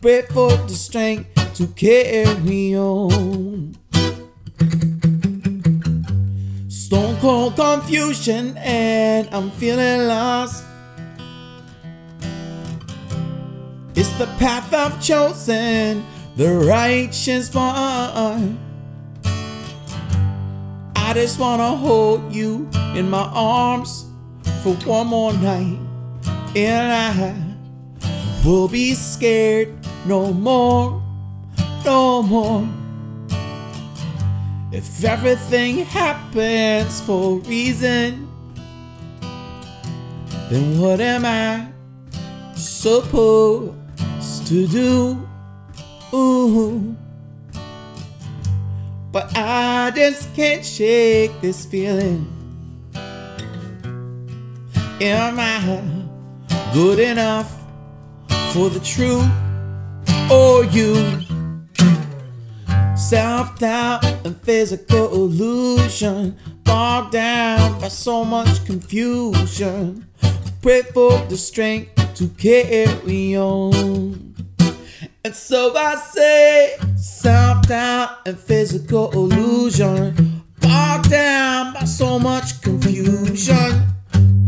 Pray 0.00 0.22
for 0.22 0.48
the 0.48 0.72
strength 0.72 1.28
to 1.56 1.66
carry 1.66 2.74
on. 2.74 3.81
Stone 6.92 7.16
cold 7.20 7.56
confusion, 7.56 8.54
and 8.58 9.26
I'm 9.32 9.50
feeling 9.52 10.08
lost. 10.08 10.62
It's 13.94 14.12
the 14.18 14.26
path 14.38 14.74
I've 14.74 15.00
chosen, 15.00 16.04
the 16.36 16.52
righteous 16.52 17.48
one. 17.54 18.58
I 20.94 21.14
just 21.14 21.40
wanna 21.40 21.74
hold 21.74 22.30
you 22.30 22.68
in 22.94 23.08
my 23.08 23.26
arms 23.32 24.04
for 24.62 24.74
one 24.84 25.06
more 25.06 25.32
night, 25.32 25.78
and 26.54 26.92
I 26.92 27.34
will 28.44 28.68
be 28.68 28.92
scared 28.92 29.72
no 30.04 30.30
more, 30.30 31.02
no 31.86 32.22
more. 32.22 32.68
If 34.72 35.04
everything 35.04 35.84
happens 35.84 37.02
for 37.02 37.36
a 37.36 37.40
reason, 37.46 38.26
then 40.48 40.80
what 40.80 40.98
am 40.98 41.26
I 41.26 41.68
supposed 42.54 43.76
to 44.46 44.66
do? 44.66 45.28
Ooh. 46.14 46.96
But 49.12 49.36
I 49.36 49.92
just 49.94 50.34
can't 50.34 50.64
shake 50.64 51.38
this 51.42 51.66
feeling. 51.66 52.26
Am 55.02 55.38
I 55.38 55.82
good 56.72 56.98
enough 56.98 57.52
for 58.54 58.70
the 58.70 58.80
truth 58.80 59.28
or 60.30 60.64
you? 60.64 61.31
Self 63.12 63.58
doubt 63.58 64.06
and 64.24 64.40
physical 64.40 65.12
illusion, 65.12 66.34
bogged 66.64 67.12
down 67.12 67.78
by 67.78 67.88
so 67.88 68.24
much 68.24 68.64
confusion. 68.64 70.08
Pray 70.62 70.80
for 70.80 71.18
the 71.28 71.36
strength 71.36 71.92
to 72.14 72.28
carry 72.28 73.36
on. 73.36 74.34
And 75.24 75.36
so 75.36 75.76
I 75.76 75.96
say, 75.96 76.78
self 76.96 77.68
doubt 77.68 78.26
and 78.26 78.38
physical 78.38 79.10
illusion, 79.10 80.42
bogged 80.62 81.10
down 81.10 81.74
by 81.74 81.84
so 81.84 82.18
much 82.18 82.62
confusion. 82.62 83.88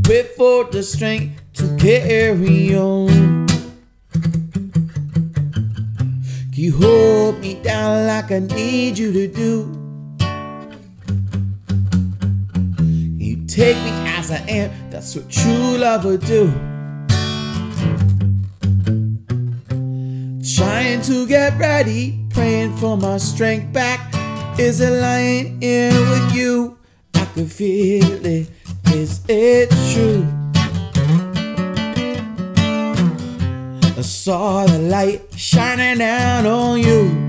Pray 0.04 0.22
for 0.38 0.64
the 0.64 0.82
strength 0.82 1.42
to 1.52 1.76
carry 1.76 2.74
on. 2.74 3.53
You 6.64 6.72
hold 6.78 7.40
me 7.40 7.60
down 7.60 8.06
like 8.06 8.32
I 8.32 8.38
need 8.38 8.96
you 8.96 9.12
to 9.12 9.28
do. 9.28 9.68
You 13.18 13.44
take 13.44 13.76
me 13.76 13.90
as 14.16 14.30
I 14.30 14.42
am, 14.48 14.70
that's 14.88 15.14
what 15.14 15.28
true 15.28 15.76
love 15.76 16.06
would 16.06 16.22
do. 16.22 16.50
Trying 20.56 21.02
to 21.02 21.26
get 21.26 21.58
ready, 21.58 22.26
praying 22.30 22.74
for 22.78 22.96
my 22.96 23.18
strength 23.18 23.70
back. 23.74 24.00
Is 24.58 24.80
it 24.80 25.02
lying 25.02 25.60
here 25.60 25.92
with 25.92 26.34
you? 26.34 26.78
I 27.12 27.26
can 27.26 27.46
feel 27.46 28.24
it. 28.24 28.48
Is 28.86 29.20
it 29.28 29.68
true? 29.92 30.33
Saw 34.04 34.66
the 34.66 34.78
light 34.78 35.22
shining 35.36 35.98
down 35.98 36.46
on 36.46 36.78
you. 36.78 37.24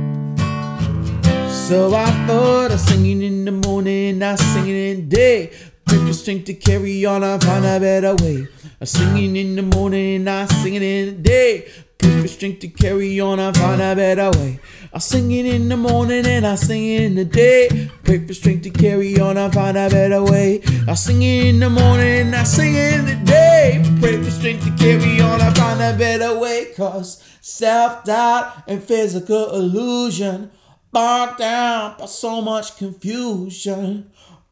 So 1.49 1.95
I 1.95 2.05
thought 2.27 2.71
of 2.71 2.79
singing 2.79 3.21
in 3.21 3.45
the 3.45 3.51
morning, 3.51 4.21
I 4.21 4.35
singing 4.35 4.75
in 4.75 5.09
the 5.09 5.15
day. 5.15 5.53
Pray 5.85 5.97
for 5.99 6.13
strength 6.13 6.45
to 6.45 6.53
carry 6.53 7.05
on, 7.05 7.23
I 7.23 7.37
find 7.39 7.65
a 7.65 7.79
better 7.79 8.15
way. 8.15 8.47
I 8.81 8.85
singing 8.85 9.35
in 9.35 9.55
the 9.55 9.61
morning, 9.61 10.27
I 10.27 10.45
singing 10.45 10.83
in 10.83 11.05
the 11.05 11.21
day. 11.21 11.67
For 12.05 12.27
strength 12.27 12.59
to 12.59 12.67
carry 12.67 13.19
on, 13.19 13.39
I 13.39 13.51
find 13.51 13.81
a 13.81 13.95
better 13.95 14.29
way. 14.37 14.59
I 14.93 14.99
sing 14.99 15.31
it 15.31 15.45
in 15.45 15.69
the 15.69 15.75
morning 15.75 16.25
and 16.25 16.45
I 16.45 16.55
sing 16.55 16.85
it 16.85 17.01
in 17.01 17.15
the 17.15 17.25
day. 17.25 17.89
Pray 18.03 18.25
for 18.25 18.33
strength 18.33 18.63
to 18.63 18.69
carry 18.69 19.19
on, 19.19 19.37
I 19.37 19.49
find 19.49 19.75
a 19.75 19.89
better 19.89 20.23
way. 20.23 20.61
I 20.87 20.93
sing 20.93 21.21
it 21.21 21.47
in 21.47 21.59
the 21.59 21.69
morning 21.69 22.27
and 22.27 22.35
I 22.35 22.43
sing 22.43 22.75
it 22.75 22.93
in 22.93 23.05
the 23.05 23.15
day. 23.25 23.83
Pray 23.99 24.23
for 24.23 24.29
strength 24.29 24.63
to 24.65 24.71
carry 24.77 25.19
on, 25.19 25.41
I 25.41 25.53
find 25.53 25.81
a 25.81 25.97
better 25.97 26.37
way. 26.39 26.71
Cause 26.77 27.23
self 27.41 28.03
doubt 28.03 28.63
and 28.67 28.83
physical 28.83 29.55
illusion 29.55 30.51
bogged 30.91 31.39
down 31.39 31.97
by 31.97 32.05
so 32.05 32.41
much 32.41 32.77
confusion. 32.77 34.11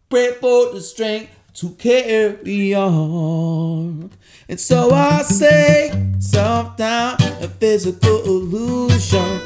Pray 0.10 0.34
for 0.42 0.74
the 0.74 0.82
strength 0.82 1.32
to 1.54 1.70
carry 1.76 2.76
on. 2.76 4.12
And 4.50 4.60
so 4.60 4.92
I 4.92 5.22
say, 5.24 5.90
doubt 6.78 7.22
and 7.22 7.52
physical 7.54 8.24
illusion, 8.24 9.40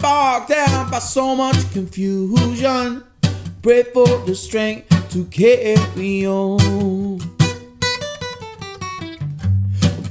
bogged 0.00 0.50
down 0.50 0.90
by 0.90 0.98
so 0.98 1.34
much 1.34 1.56
confusion. 1.72 3.02
Pray 3.62 3.82
for 3.82 4.06
the 4.24 4.34
strength 4.34 4.88
to 5.10 5.24
carry 5.24 6.26
on. 6.26 7.18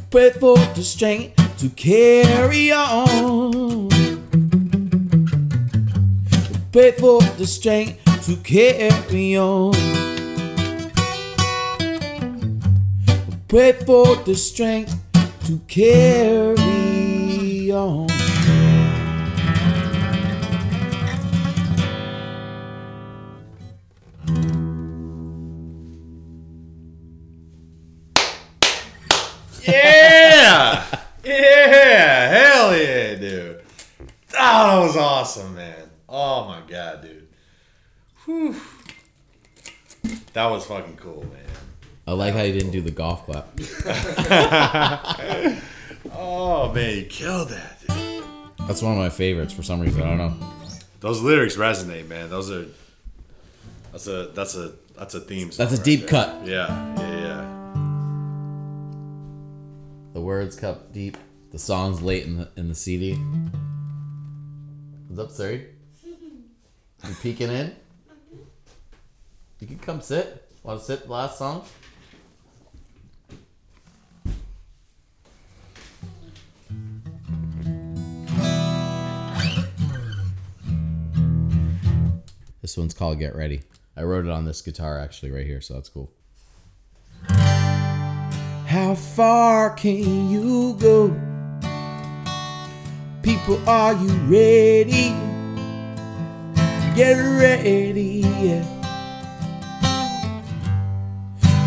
Pray 0.09 0.31
for 0.31 0.57
the 0.75 0.83
strength 0.83 1.57
to 1.59 1.69
carry 1.69 2.71
on. 2.71 3.89
Pray 6.71 6.91
for 6.91 7.21
the 7.37 7.47
strength 7.47 8.25
to 8.25 8.35
carry 8.37 9.37
on. 9.37 9.94
Pray 13.55 13.71
for 13.71 14.17
the 14.17 14.35
strength 14.35 14.93
to 15.45 15.59
carry 15.59 16.57
on. 17.71 18.09
Yeah! 29.63 30.83
yeah! 31.23 32.27
Hell 32.27 32.75
yeah, 32.77 33.15
dude. 33.15 33.61
Oh, 34.01 34.03
that 34.33 34.79
was 34.81 34.97
awesome, 34.97 35.55
man. 35.55 35.89
Oh 36.09 36.43
my 36.49 36.59
god, 36.67 37.03
dude. 37.03 37.29
Whew. 38.25 38.53
That 40.33 40.47
was 40.47 40.65
fucking 40.65 40.97
cool, 40.97 41.23
man. 41.23 41.64
I 42.07 42.11
like 42.13 42.33
how 42.35 42.43
you 42.43 42.53
didn't 42.53 42.71
do 42.71 42.81
the 42.81 42.91
golf 42.91 43.25
clap. 43.25 43.47
Oh 46.17 46.71
man, 46.71 46.95
you 46.97 47.05
killed 47.05 47.49
that, 47.49 47.79
dude. 47.87 48.23
That's 48.67 48.81
one 48.81 48.93
of 48.93 48.97
my 48.97 49.09
favorites 49.09 49.51
for 49.53 49.63
some 49.63 49.79
reason. 49.81 50.01
I 50.01 50.15
don't 50.15 50.17
know. 50.17 50.33
Those 51.01 51.21
lyrics 51.21 51.55
resonate, 51.57 52.07
man. 52.07 52.29
Those 52.29 52.49
are 52.51 52.65
that's 53.91 54.07
a 54.07 54.27
that's 54.33 54.55
a 54.55 54.73
that's 54.95 55.13
a 55.15 55.19
theme. 55.19 55.51
song 55.51 55.65
That's 55.65 55.73
a 55.73 55.77
right 55.77 55.85
deep 55.85 55.99
there. 56.01 56.09
cut. 56.09 56.47
Yeah, 56.47 56.95
yeah, 56.97 57.19
yeah. 57.19 57.41
The 60.13 60.21
words 60.21 60.55
cut 60.55 60.93
deep. 60.93 61.17
The 61.51 61.59
song's 61.59 62.01
late 62.01 62.25
in 62.25 62.37
the 62.37 62.49
in 62.55 62.69
the 62.69 62.75
CD. 62.75 63.15
What's 65.07 65.19
up, 65.19 65.31
Siri? 65.31 65.67
You 66.05 67.15
peeking 67.21 67.51
in? 67.51 67.75
You 69.59 69.67
can 69.67 69.79
come 69.79 70.01
sit. 70.01 70.49
Want 70.63 70.79
to 70.79 70.85
sit 70.85 71.05
the 71.05 71.11
last 71.11 71.37
song? 71.37 71.65
This 82.65 82.77
one's 82.77 82.95
called 82.95 83.19
Get 83.19 83.35
Ready. 83.35 83.61
I 83.95 84.01
wrote 84.01 84.25
it 84.25 84.31
on 84.31 84.45
this 84.45 84.59
guitar 84.63 84.97
actually 84.97 85.29
right 85.29 85.45
here, 85.45 85.61
so 85.61 85.75
that's 85.75 85.87
cool. 85.87 86.11
How 87.29 88.95
far 88.95 89.69
can 89.75 90.31
you 90.31 90.75
go? 90.79 91.09
People, 93.21 93.61
are 93.69 93.93
you 93.93 94.09
ready? 94.25 95.13
Get 96.95 97.19
ready. 97.19 98.23
yeah. 98.41 98.65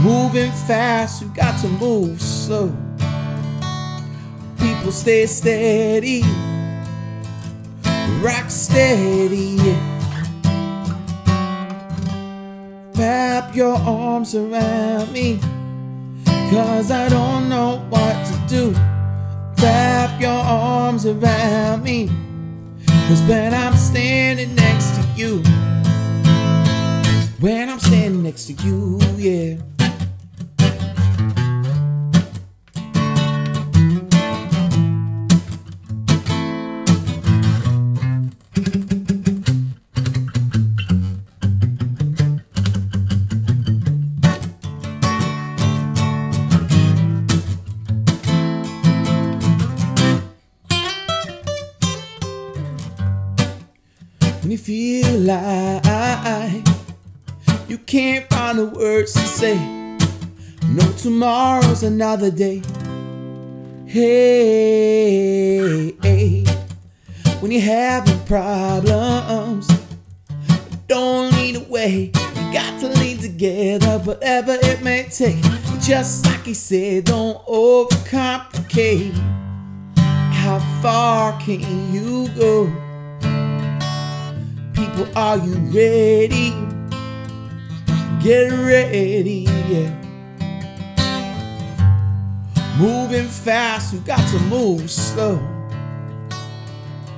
Moving 0.03 0.51
fast, 0.51 1.23
you 1.23 1.29
got 1.29 1.61
to 1.61 1.69
move 1.69 2.21
slow. 2.21 2.77
People, 4.59 4.91
stay 4.91 5.27
steady. 5.27 6.23
Rock 8.21 8.51
steady. 8.51 9.63
yeah. 9.63 9.98
Wrap 12.99 13.55
your 13.55 13.77
arms 13.77 14.35
around 14.35 15.13
me. 15.13 15.39
Cause 16.51 16.91
I 16.91 17.09
don't 17.09 17.49
know 17.49 17.79
what 17.91 18.27
to 18.27 18.41
do. 18.49 18.73
Wrap 19.63 20.21
your 20.21 20.31
arms 20.31 21.07
around 21.07 21.85
me. 21.85 22.09
Cause 23.07 23.23
when 23.23 23.55
I'm 23.55 23.77
standing 23.77 24.53
next 24.57 24.97
to 24.97 25.03
you, 25.15 25.43
when 27.39 27.69
I'm 27.69 27.79
standing 27.79 28.25
next 28.25 28.47
to 28.47 28.55
you, 28.55 28.99
yeah. 29.17 29.78
No, 59.57 60.93
tomorrow's 60.99 61.83
another 61.83 62.31
day. 62.31 62.63
Hey, 63.87 65.17
hey. 66.03 66.45
when 67.41 67.51
you're 67.51 67.63
having 67.63 68.19
problems, 68.27 69.67
don't 70.87 71.33
lean 71.33 71.57
away. 71.57 72.13
You 72.15 72.53
got 72.53 72.79
to 72.81 72.89
lean 73.01 73.19
together, 73.19 73.99
whatever 74.01 74.59
it 74.63 74.83
may 74.83 75.05
take. 75.05 75.43
Just 75.81 76.27
like 76.27 76.45
he 76.45 76.55
said, 76.55 77.05
don't 77.05 77.39
overcomplicate. 77.47 79.15
How 79.97 80.59
far 80.83 81.41
can 81.41 81.61
you 81.93 82.29
go? 82.37 82.67
People, 84.75 85.09
are 85.17 85.39
you 85.39 85.55
ready? 85.73 86.78
Get 88.21 88.51
ready, 88.51 89.47
yeah. 89.69 89.95
Moving 92.77 93.29
fast, 93.29 93.95
you 93.95 94.01
got 94.01 94.27
to 94.31 94.41
move 94.41 94.91
slow. 94.91 95.39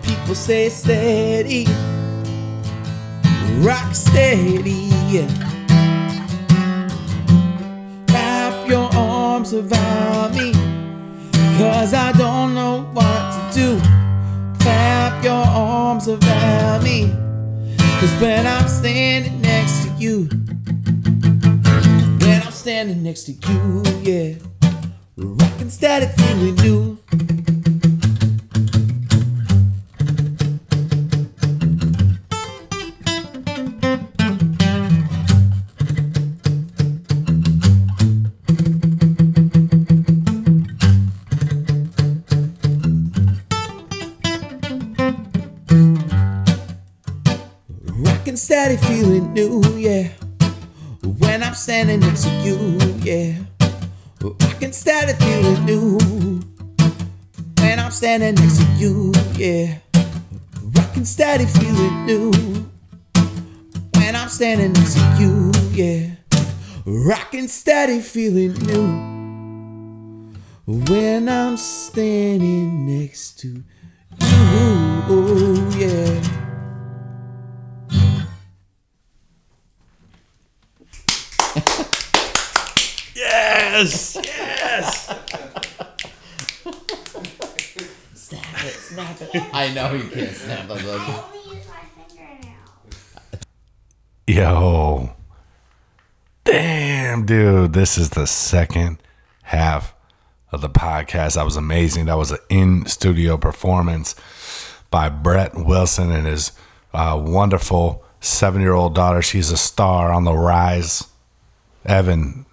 People 0.03 0.35
say 0.35 0.69
steady, 0.69 1.65
rock 3.61 3.95
steady, 3.95 4.91
yeah. 5.09 5.27
Wrap 8.13 8.69
your 8.69 8.91
arms 8.95 9.55
around 9.55 10.35
me, 10.35 10.53
cause 11.57 11.95
I 11.95 12.13
don't 12.13 12.55
know 12.55 12.83
what 12.93 13.53
to 13.53 13.59
do. 13.59 13.81
Wrap 14.67 15.25
your 15.25 15.33
arms 15.33 16.09
around 16.09 16.85
me, 16.85 17.11
cause 17.99 18.13
when 18.21 18.47
I'm 18.47 18.69
standing 18.69 19.41
next 19.41 19.85
to 19.85 19.91
you, 19.99 20.29
standing 22.61 23.03
next 23.03 23.23
to 23.23 23.33
you, 23.33 23.83
yeah. 24.03 24.35
Rockin' 25.17 25.71
steady, 25.71 26.05
feeling 26.15 26.55
new. 26.57 26.99
Rockin' 47.87 48.37
steady, 48.37 48.77
feeling 48.77 49.33
new, 49.33 49.63
standing 51.61 52.01
next 52.01 52.25
to 52.25 52.31
you, 52.41 52.79
yeah. 53.03 53.37
I 53.61 53.69
can 54.19 54.33
Rockin' 54.41 54.73
steady, 54.73 55.13
feeling 55.13 55.65
new. 55.67 55.99
When 57.59 57.79
I'm 57.79 57.91
standing 57.91 58.35
next 58.35 58.61
to 58.61 58.67
you, 58.79 59.13
yeah. 59.37 59.77
Rockin' 60.63 61.05
steady, 61.05 61.45
feeling 61.45 62.07
new. 62.07 62.31
When 63.95 64.17
I'm 64.17 64.31
standing 64.31 64.73
next 64.73 64.95
to 64.95 65.17
you, 65.21 65.53
yeah. 65.73 66.11
Rockin' 66.87 67.49
steady, 67.49 68.01
feeling 68.01 68.55
new. 68.55 70.33
When 70.67 71.29
I'm 71.29 71.59
standing 71.59 72.87
next 72.87 73.39
to 73.41 73.49
you, 73.49 73.65
oh, 74.19 75.77
yeah. 75.79 76.50
Yes, 83.41 84.17
yes. 84.23 85.07
Snap 88.15 88.65
it, 88.65 88.75
snap 88.75 89.17
it. 89.23 89.55
I 89.55 89.73
know 89.73 89.95
you 89.95 90.09
can't 90.11 90.37
snap. 90.37 90.69
it. 90.69 90.71
I'm 90.71 90.87
like, 90.87 91.35
only 91.35 91.57
use 91.57 91.67
my 91.67 92.05
fingernail. 92.07 92.57
Yo. 94.27 95.11
Damn, 96.45 97.25
dude. 97.25 97.73
This 97.73 97.97
is 97.97 98.11
the 98.11 98.27
second 98.27 98.99
half 99.45 99.95
of 100.53 100.61
the 100.61 100.69
podcast. 100.69 101.37
That 101.37 101.45
was 101.47 101.57
amazing. 101.57 102.07
That 102.07 102.19
was 102.19 102.33
an 102.33 102.39
in 102.51 102.87
studio 102.87 103.39
performance 103.39 104.15
by 104.91 105.09
Brett 105.09 105.55
Wilson 105.55 106.11
and 106.13 106.27
his 106.27 106.53
uh, 106.93 107.19
wonderful 107.25 108.05
seven 108.21 108.61
year 108.61 108.75
old 108.75 108.95
daughter. 108.95 109.23
She's 109.23 109.51
a 109.51 109.57
star 109.57 110.13
on 110.13 110.25
the 110.25 110.35
rise. 110.35 111.07
Evan, 111.87 112.45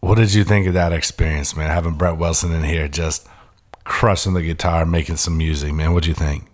what 0.00 0.16
did 0.16 0.34
you 0.34 0.44
think 0.44 0.66
of 0.66 0.74
that 0.74 0.92
experience, 0.92 1.56
man? 1.56 1.70
Having 1.70 1.94
Brett 1.94 2.16
Wilson 2.18 2.52
in 2.52 2.64
here 2.64 2.88
just 2.88 3.26
crushing 3.84 4.34
the 4.34 4.42
guitar, 4.42 4.84
making 4.84 5.16
some 5.16 5.36
music, 5.36 5.72
man. 5.72 5.92
What'd 5.92 6.06
you 6.06 6.14
think? 6.14 6.46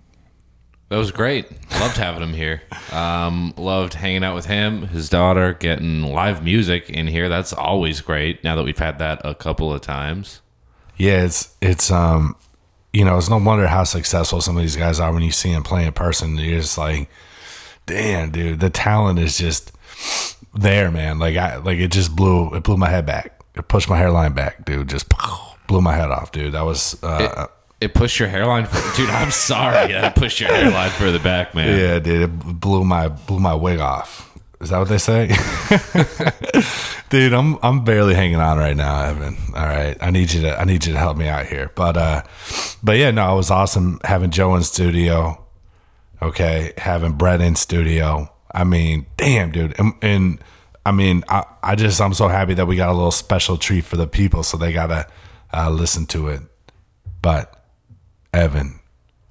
That 0.89 0.99
was 0.99 1.11
great. 1.11 1.51
Loved 1.81 1.97
having 1.97 2.23
him 2.23 2.33
here. 2.33 2.63
Um, 2.93 3.53
loved 3.57 3.95
hanging 3.95 4.23
out 4.23 4.37
with 4.37 4.47
him, 4.47 4.87
his 4.89 5.09
daughter, 5.09 5.53
getting 5.53 6.03
live 6.03 6.45
music 6.45 6.89
in 6.89 7.09
here. 7.09 7.29
That's 7.29 7.53
always 7.53 8.01
great. 8.01 8.45
Now 8.45 8.55
that 8.55 8.65
we've 8.65 8.79
had 8.79 9.01
that 9.01 9.21
a 9.25 9.35
couple 9.35 9.73
of 9.73 9.81
times. 9.81 10.43
Yeah, 10.97 11.25
it's 11.25 11.55
it's 11.61 11.91
um 11.91 12.37
you 12.93 13.05
know, 13.05 13.19
it's 13.19 13.29
no 13.29 13.37
wonder 13.37 13.67
how 13.67 13.85
successful 13.85 14.41
some 14.41 14.57
of 14.57 14.63
these 14.63 14.77
guys 14.77 14.99
are 15.01 15.13
when 15.13 15.23
you 15.23 15.33
see 15.33 15.53
them 15.53 15.63
play 15.63 15.85
in 15.85 15.93
person. 15.93 16.39
You're 16.39 16.61
just 16.61 16.79
like, 16.79 17.11
damn, 17.85 18.31
dude, 18.31 18.61
the 18.61 18.71
talent 18.71 19.19
is 19.19 19.37
just 19.37 19.73
there, 20.55 20.91
man. 20.91 21.19
Like 21.19 21.37
I 21.37 21.57
like 21.57 21.79
it 21.79 21.91
just 21.91 22.15
blew 22.15 22.55
it 22.55 22.63
blew 22.63 22.77
my 22.77 22.89
head 22.89 23.05
back. 23.07 23.36
It 23.57 23.69
pushed 23.69 23.89
my 23.89 23.97
hairline 23.97 24.33
back, 24.33 24.65
dude. 24.65 24.89
Just 24.89 25.07
blew 25.67 25.81
my 25.81 25.95
head 25.95 26.11
off, 26.11 26.33
dude. 26.33 26.53
That 26.53 26.65
was 26.65 27.03
uh 27.03 27.47
It 27.81 27.95
pushed 27.95 28.19
your 28.19 28.29
hairline, 28.29 28.67
for, 28.67 28.97
dude. 28.97 29.11
I'm 29.11 29.31
sorry, 29.31 29.93
that 29.93 30.15
pushed 30.17 30.41
your 30.41 30.53
hairline 30.53 30.91
further 30.91 31.19
back, 31.19 31.55
man. 31.55 31.79
yeah, 31.79 31.99
dude. 31.99 32.23
It 32.23 32.61
blew 32.61 32.85
my 32.85 33.09
blew 33.09 33.41
my 33.41 33.55
wig 33.55 33.81
off. 33.81 34.33
Is 34.61 34.71
that 34.71 34.79
what 34.79 34.89
they 34.89 34.99
say? 34.99 35.29
dude, 37.11 37.35
I'm 37.35 37.59
I'm 37.63 37.85
barely 37.85 38.15
hanging 38.15 38.37
on 38.37 38.57
right 38.59 38.77
now, 38.77 39.03
Evan. 39.05 39.37
All 39.55 39.67
right. 39.67 39.97
I 40.01 40.11
need 40.11 40.33
you 40.33 40.43
to 40.43 40.59
I 40.59 40.65
need 40.65 40.87
you 40.87 40.93
to 40.95 40.99
help 40.99 41.17
me 41.17 41.29
out 41.29 41.47
here. 41.47 41.71
But 41.75 41.97
uh 41.97 42.23
but 42.83 42.97
yeah, 42.97 43.11
no, 43.11 43.33
it 43.35 43.37
was 43.37 43.51
awesome 43.51 44.01
having 44.05 44.31
Joe 44.31 44.55
in 44.57 44.63
studio. 44.63 45.43
Okay, 46.23 46.73
having 46.79 47.13
Brett 47.13 47.43
in 47.43 47.55
studio. 47.57 48.33
I 48.51 48.65
mean, 48.65 49.05
damn, 49.19 49.53
dude. 49.53 49.79
And, 49.79 49.93
and 50.01 50.39
I 50.87 50.93
mean, 50.93 51.25
I, 51.29 51.43
I 51.65 51.75
just 51.75 52.01
I'm 52.01 52.15
so 52.15 52.29
happy 52.29 52.55
that 52.55 52.67
we 52.67 52.77
got 52.77 52.91
a 52.91 52.93
little 52.93 53.11
special 53.11 53.57
treat 53.57 53.85
for 53.85 53.97
the 53.97 54.07
people, 54.07 54.45
so 54.45 54.57
they 54.57 54.73
gotta 54.73 55.09
uh, 55.53 55.69
listen 55.69 56.07
to 56.07 56.29
it. 56.29 56.43
But 57.21 57.53
Evan, 58.33 58.79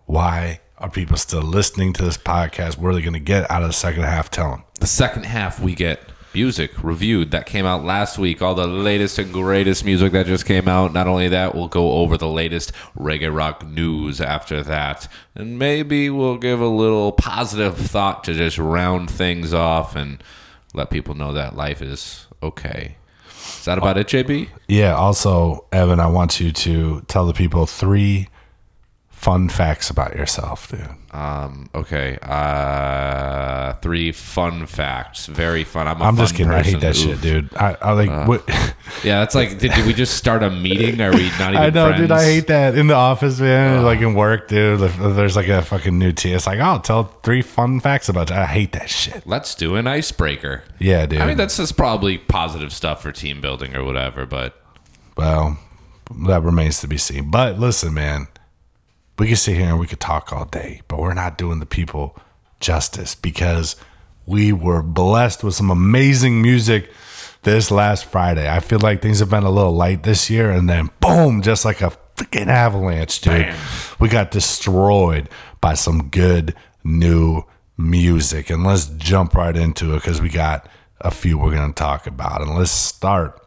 why 0.05 0.59
are 0.77 0.89
people 0.89 1.15
still 1.15 1.41
listening 1.41 1.93
to 1.93 2.03
this 2.03 2.17
podcast? 2.17 2.77
What 2.77 2.89
are 2.89 2.95
they 2.95 3.09
to 3.09 3.19
get 3.19 3.49
out 3.49 3.61
of 3.61 3.69
the 3.69 3.73
second 3.73 4.03
half? 4.03 4.29
Tell 4.29 4.51
them. 4.51 4.63
The 4.81 4.87
second 4.87 5.23
half, 5.23 5.61
we 5.61 5.75
get 5.75 6.01
music 6.33 6.71
reviewed 6.83 7.31
that 7.31 7.45
came 7.45 7.65
out 7.65 7.85
last 7.85 8.17
week. 8.17 8.41
All 8.41 8.53
the 8.53 8.67
latest 8.67 9.17
and 9.17 9.31
greatest 9.31 9.85
music 9.85 10.11
that 10.11 10.25
just 10.25 10.45
came 10.45 10.67
out. 10.67 10.91
Not 10.91 11.07
only 11.07 11.29
that, 11.29 11.55
we'll 11.55 11.69
go 11.69 11.93
over 11.93 12.17
the 12.17 12.27
latest 12.27 12.73
reggae 12.99 13.33
rock 13.33 13.65
news 13.65 14.19
after 14.19 14.61
that. 14.63 15.07
And 15.33 15.57
maybe 15.57 16.09
we'll 16.09 16.37
give 16.37 16.59
a 16.59 16.67
little 16.67 17.13
positive 17.13 17.77
thought 17.77 18.25
to 18.25 18.33
just 18.33 18.57
round 18.57 19.09
things 19.09 19.53
off 19.53 19.95
and 19.95 20.21
let 20.75 20.89
people 20.89 21.15
know 21.15 21.33
that 21.33 21.55
life 21.55 21.81
is 21.81 22.27
okay. 22.43 22.97
Is 23.27 23.65
that 23.65 23.77
about 23.77 23.97
it, 23.97 24.07
JB? 24.07 24.49
Yeah. 24.67 24.95
Also, 24.95 25.65
Evan, 25.71 25.99
I 25.99 26.07
want 26.07 26.39
you 26.39 26.51
to 26.51 27.01
tell 27.07 27.25
the 27.25 27.33
people 27.33 27.65
three 27.65 28.27
fun 29.25 29.49
facts 29.49 29.89
about 29.89 30.15
yourself, 30.15 30.69
dude. 30.69 30.87
Um, 31.09 31.67
okay. 31.73 32.19
Uh, 32.21 33.73
three 33.81 34.11
fun 34.11 34.67
facts. 34.67 35.25
Very 35.25 35.63
fun. 35.63 35.87
I'm, 35.87 35.99
a 35.99 36.03
I'm 36.03 36.15
just 36.15 36.33
fun 36.33 36.37
kidding. 36.37 36.53
I 36.53 36.61
hate 36.61 36.79
person. 36.79 36.79
that 36.81 36.95
shit, 36.95 37.21
dude. 37.21 37.55
I, 37.55 37.75
I 37.81 37.91
like 37.93 38.27
what. 38.27 38.47
Yeah, 39.03 39.21
that's 39.21 39.33
like. 39.33 39.57
Did, 39.57 39.71
did 39.71 39.87
we 39.87 39.93
just 39.93 40.15
start 40.15 40.43
a 40.43 40.51
meeting? 40.51 41.01
Are 41.01 41.11
we 41.11 41.29
not 41.39 41.53
even? 41.53 41.57
I 41.57 41.69
know, 41.71 41.87
friends? 41.87 42.01
dude. 42.01 42.11
I 42.11 42.23
hate 42.23 42.47
that 42.47 42.77
in 42.77 42.85
the 42.85 42.93
office, 42.93 43.39
man. 43.39 43.83
Like 43.83 43.99
in 43.99 44.13
work, 44.13 44.47
dude. 44.47 44.79
There's 44.79 45.35
like 45.35 45.47
a 45.47 45.63
fucking 45.63 45.97
new 45.97 46.11
T. 46.11 46.31
It's 46.31 46.45
like, 46.45 46.59
oh, 46.59 46.79
tell 46.83 47.05
three 47.23 47.41
fun 47.41 47.79
facts 47.79 48.09
about 48.09 48.29
you. 48.29 48.35
I 48.35 48.45
hate 48.45 48.73
that 48.73 48.91
shit. 48.91 49.25
Let's 49.25 49.55
do 49.55 49.75
an 49.75 49.87
icebreaker. 49.87 50.63
Yeah, 50.77 51.07
dude. 51.07 51.19
I 51.19 51.25
mean, 51.25 51.35
that's 51.37 51.57
just 51.57 51.75
probably 51.75 52.19
positive 52.19 52.71
stuff 52.71 53.01
for 53.01 53.11
team 53.11 53.41
building 53.41 53.75
or 53.75 53.83
whatever. 53.83 54.27
But 54.27 54.55
Well, 55.17 55.57
that 56.27 56.43
remains 56.43 56.79
to 56.81 56.87
be 56.87 56.97
seen. 56.99 57.31
But 57.31 57.57
listen, 57.59 57.91
man, 57.95 58.27
we 59.17 59.27
could 59.29 59.37
sit 59.37 59.55
here 59.55 59.67
and 59.67 59.79
we 59.79 59.87
could 59.87 59.99
talk 59.99 60.33
all 60.33 60.45
day, 60.45 60.81
but 60.87 60.99
we're 60.99 61.13
not 61.13 61.37
doing 61.37 61.59
the 61.59 61.65
people 61.65 62.17
justice 62.59 63.15
because 63.15 63.75
we 64.25 64.51
were 64.51 64.81
blessed 64.81 65.43
with 65.43 65.53
some 65.53 65.69
amazing 65.69 66.41
music 66.41 66.89
this 67.43 67.71
last 67.71 68.05
Friday. 68.05 68.49
I 68.49 68.59
feel 68.59 68.79
like 68.79 69.01
things 69.01 69.19
have 69.19 69.29
been 69.29 69.43
a 69.43 69.51
little 69.51 69.71
light 69.71 70.03
this 70.03 70.29
year, 70.29 70.49
and 70.49 70.69
then 70.69 70.89
boom, 70.99 71.41
just 71.41 71.63
like 71.63 71.81
a 71.81 71.91
freaking 72.15 72.47
avalanche, 72.47 73.21
dude. 73.21 73.53
We 73.99 74.09
got 74.09 74.31
destroyed 74.31 75.29
by 75.61 75.75
some 75.75 76.09
good 76.09 76.55
new 76.83 77.43
music. 77.77 78.49
And 78.49 78.63
let's 78.63 78.87
jump 78.87 79.35
right 79.35 79.55
into 79.55 79.93
it 79.93 79.97
because 79.97 80.21
we 80.21 80.29
got 80.29 80.67
a 81.01 81.11
few 81.11 81.37
we're 81.37 81.51
going 81.51 81.73
to 81.73 81.75
talk 81.75 82.07
about. 82.07 82.41
And 82.41 82.55
let's 82.55 82.71
start 82.71 83.41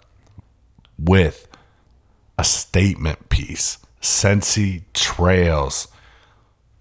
with 0.99 1.49
a 2.39 2.45
statement 2.45 3.29
piece. 3.29 3.79
Sensi 4.01 4.85
Trails 4.95 5.89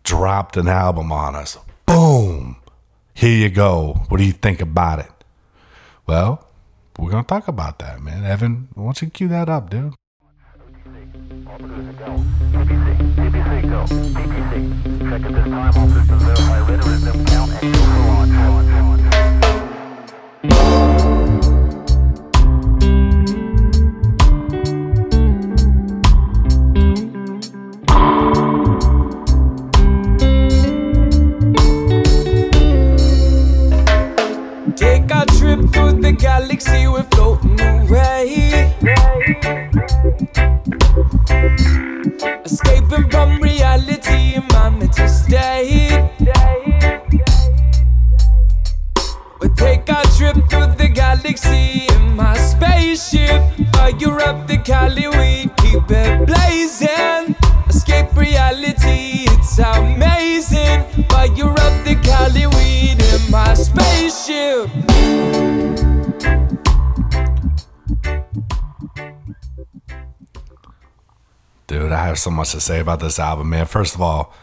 dropped 0.04 0.58
an 0.58 0.68
album 0.68 1.12
on 1.12 1.36
us. 1.36 1.58
Boom. 1.86 2.58
Here 3.14 3.38
you 3.38 3.50
go. 3.50 4.06
What 4.10 4.18
do 4.18 4.24
you 4.24 4.32
think 4.32 4.62
about 4.62 5.00
it? 5.00 5.12
Well, 6.06 6.48
we're 6.98 7.12
going 7.12 7.24
to 7.24 7.28
talk 7.28 7.48
about 7.48 7.80
that, 7.80 8.02
man. 8.02 8.24
Evan, 8.24 8.70
why 8.74 8.84
don't 8.86 9.02
you 9.02 9.10
cue 9.10 9.28
that 9.28 9.50
up, 9.50 9.70
dude? 9.70 9.94
Take 17.64 17.77
galaxy, 36.58 36.88
we're 36.88 37.04
floating 37.12 37.60
away. 37.60 38.74
Escaping 42.46 43.10
from 43.10 43.40
reality 43.42 44.36
in 44.36 44.46
my 44.50 44.70
mental 44.70 45.08
state. 45.08 46.10
We 49.40 49.50
take 49.50 49.88
our 49.90 50.04
trip 50.18 50.36
through 50.50 50.74
the 50.78 50.90
galaxy 50.94 51.86
in 51.94 52.16
my 52.16 52.36
spaceship. 52.38 53.42
Fire 53.74 54.20
up 54.22 54.48
the 54.48 54.58
Cali, 54.58 55.08
we 55.10 55.50
keep 55.58 55.92
it 55.92 56.26
blazing. 56.26 57.36
Escape 57.70 58.16
reality, 58.16 59.26
it's 59.30 59.60
amazing. 59.60 60.84
Fire 61.10 61.52
up 61.52 61.86
the 61.86 62.00
Cali 62.04 62.48
weed 62.48 63.02
in 63.02 63.32
my 63.32 63.54
spaceship. 63.54 64.70
Dude, 71.78 71.92
I 71.92 72.08
have 72.08 72.18
so 72.18 72.32
much 72.32 72.54
to 72.54 72.60
say 72.60 72.80
about 72.80 73.02
this 73.02 73.20
album, 73.20 73.52
man. 73.52 73.68
First 73.68 73.94
of 73.94 74.02
all, 74.02 74.34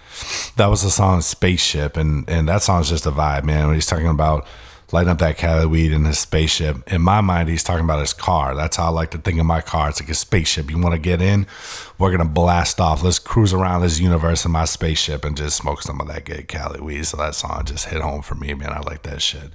that 0.54 0.66
was 0.66 0.82
the 0.82 0.90
song 0.90 1.20
Spaceship, 1.20 1.96
and, 1.96 2.28
and 2.30 2.46
that 2.46 2.62
song's 2.62 2.90
just 2.90 3.06
a 3.06 3.10
vibe, 3.10 3.42
man. 3.42 3.66
When 3.66 3.74
he's 3.74 3.86
talking 3.86 4.06
about 4.06 4.46
lighting 4.92 5.10
up 5.10 5.18
that 5.18 5.36
Cali 5.36 5.66
weed 5.66 5.90
in 5.90 6.04
his 6.04 6.20
spaceship, 6.20 6.92
in 6.92 7.02
my 7.02 7.20
mind, 7.20 7.48
he's 7.48 7.64
talking 7.64 7.82
about 7.82 7.98
his 7.98 8.12
car. 8.12 8.54
That's 8.54 8.76
how 8.76 8.84
I 8.84 8.90
like 8.90 9.10
to 9.10 9.18
think 9.18 9.40
of 9.40 9.46
my 9.46 9.62
car. 9.62 9.88
It's 9.88 10.00
like 10.00 10.10
a 10.10 10.14
spaceship. 10.14 10.70
You 10.70 10.78
want 10.78 10.94
to 10.94 11.00
get 11.00 11.20
in? 11.20 11.48
We're 11.98 12.10
going 12.10 12.20
to 12.20 12.32
blast 12.32 12.80
off. 12.80 13.02
Let's 13.02 13.18
cruise 13.18 13.52
around 13.52 13.82
this 13.82 13.98
universe 13.98 14.44
in 14.44 14.52
my 14.52 14.64
spaceship 14.64 15.24
and 15.24 15.36
just 15.36 15.56
smoke 15.56 15.82
some 15.82 16.00
of 16.00 16.06
that 16.06 16.24
good 16.24 16.46
Cali 16.46 16.80
weed. 16.80 17.04
So 17.04 17.16
that 17.16 17.34
song 17.34 17.64
just 17.64 17.86
hit 17.86 18.00
home 18.00 18.22
for 18.22 18.36
me, 18.36 18.54
man. 18.54 18.70
I 18.70 18.78
like 18.78 19.02
that 19.02 19.20
shit 19.20 19.50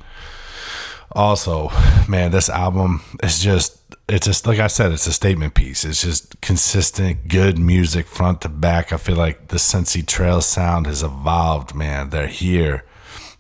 also 1.13 1.69
man 2.07 2.31
this 2.31 2.49
album 2.49 3.01
is 3.23 3.39
just 3.39 3.79
it's 4.07 4.25
just 4.25 4.47
like 4.47 4.59
i 4.59 4.67
said 4.67 4.91
it's 4.91 5.07
a 5.07 5.13
statement 5.13 5.53
piece. 5.53 5.85
It's 5.85 6.01
just 6.01 6.41
consistent 6.41 7.27
good 7.27 7.59
music 7.59 8.07
front 8.07 8.41
to 8.41 8.49
back. 8.49 8.91
I 8.91 8.97
feel 8.97 9.15
like 9.15 9.49
the 9.49 9.59
Sensi 9.59 10.01
trail 10.01 10.41
sound 10.41 10.87
has 10.87 11.03
evolved 11.03 11.75
man. 11.75 12.09
They're 12.09 12.27
here. 12.27 12.85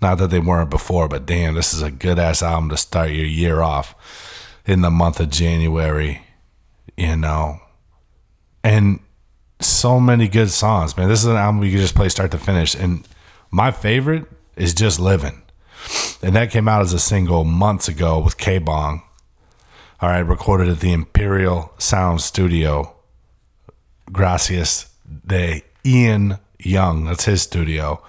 Not 0.01 0.19
that 0.19 0.29
they 0.29 0.39
weren't 0.39 0.69
before 0.69 1.07
but 1.07 1.25
damn 1.25 1.55
this 1.55 1.73
is 1.73 1.81
a 1.81 1.91
good 1.91 2.19
ass 2.19 2.41
album 2.41 2.69
to 2.69 2.77
start 2.77 3.09
your 3.09 3.25
year 3.25 3.61
off 3.61 3.95
in 4.65 4.81
the 4.81 4.91
month 4.91 5.19
of 5.19 5.29
january 5.29 6.21
you 6.99 7.15
know? 7.15 7.59
And 8.63 8.99
so 9.59 9.99
many 9.99 10.27
good 10.27 10.49
songs 10.49 10.95
man. 10.95 11.09
This 11.09 11.19
is 11.19 11.25
an 11.25 11.35
album 11.35 11.63
you 11.63 11.71
can 11.71 11.79
just 11.79 11.95
play 11.95 12.09
start 12.09 12.31
to 12.31 12.37
finish. 12.37 12.75
And 12.75 13.07
my 13.51 13.71
favorite 13.71 14.25
is 14.55 14.73
just 14.73 14.99
living 14.99 15.41
and 16.21 16.35
that 16.35 16.51
came 16.51 16.67
out 16.67 16.81
as 16.81 16.93
a 16.93 16.99
single 16.99 17.43
months 17.43 17.87
ago 17.87 18.19
with 18.19 18.37
K 18.37 18.57
Bong. 18.57 19.03
All 20.01 20.09
right, 20.09 20.19
recorded 20.19 20.69
at 20.69 20.79
the 20.79 20.93
Imperial 20.93 21.73
Sound 21.77 22.21
Studio. 22.21 22.95
Gracias 24.11 24.89
de 25.25 25.63
Ian 25.85 26.39
Young. 26.59 27.05
That's 27.05 27.25
his 27.25 27.41
studio. 27.41 28.01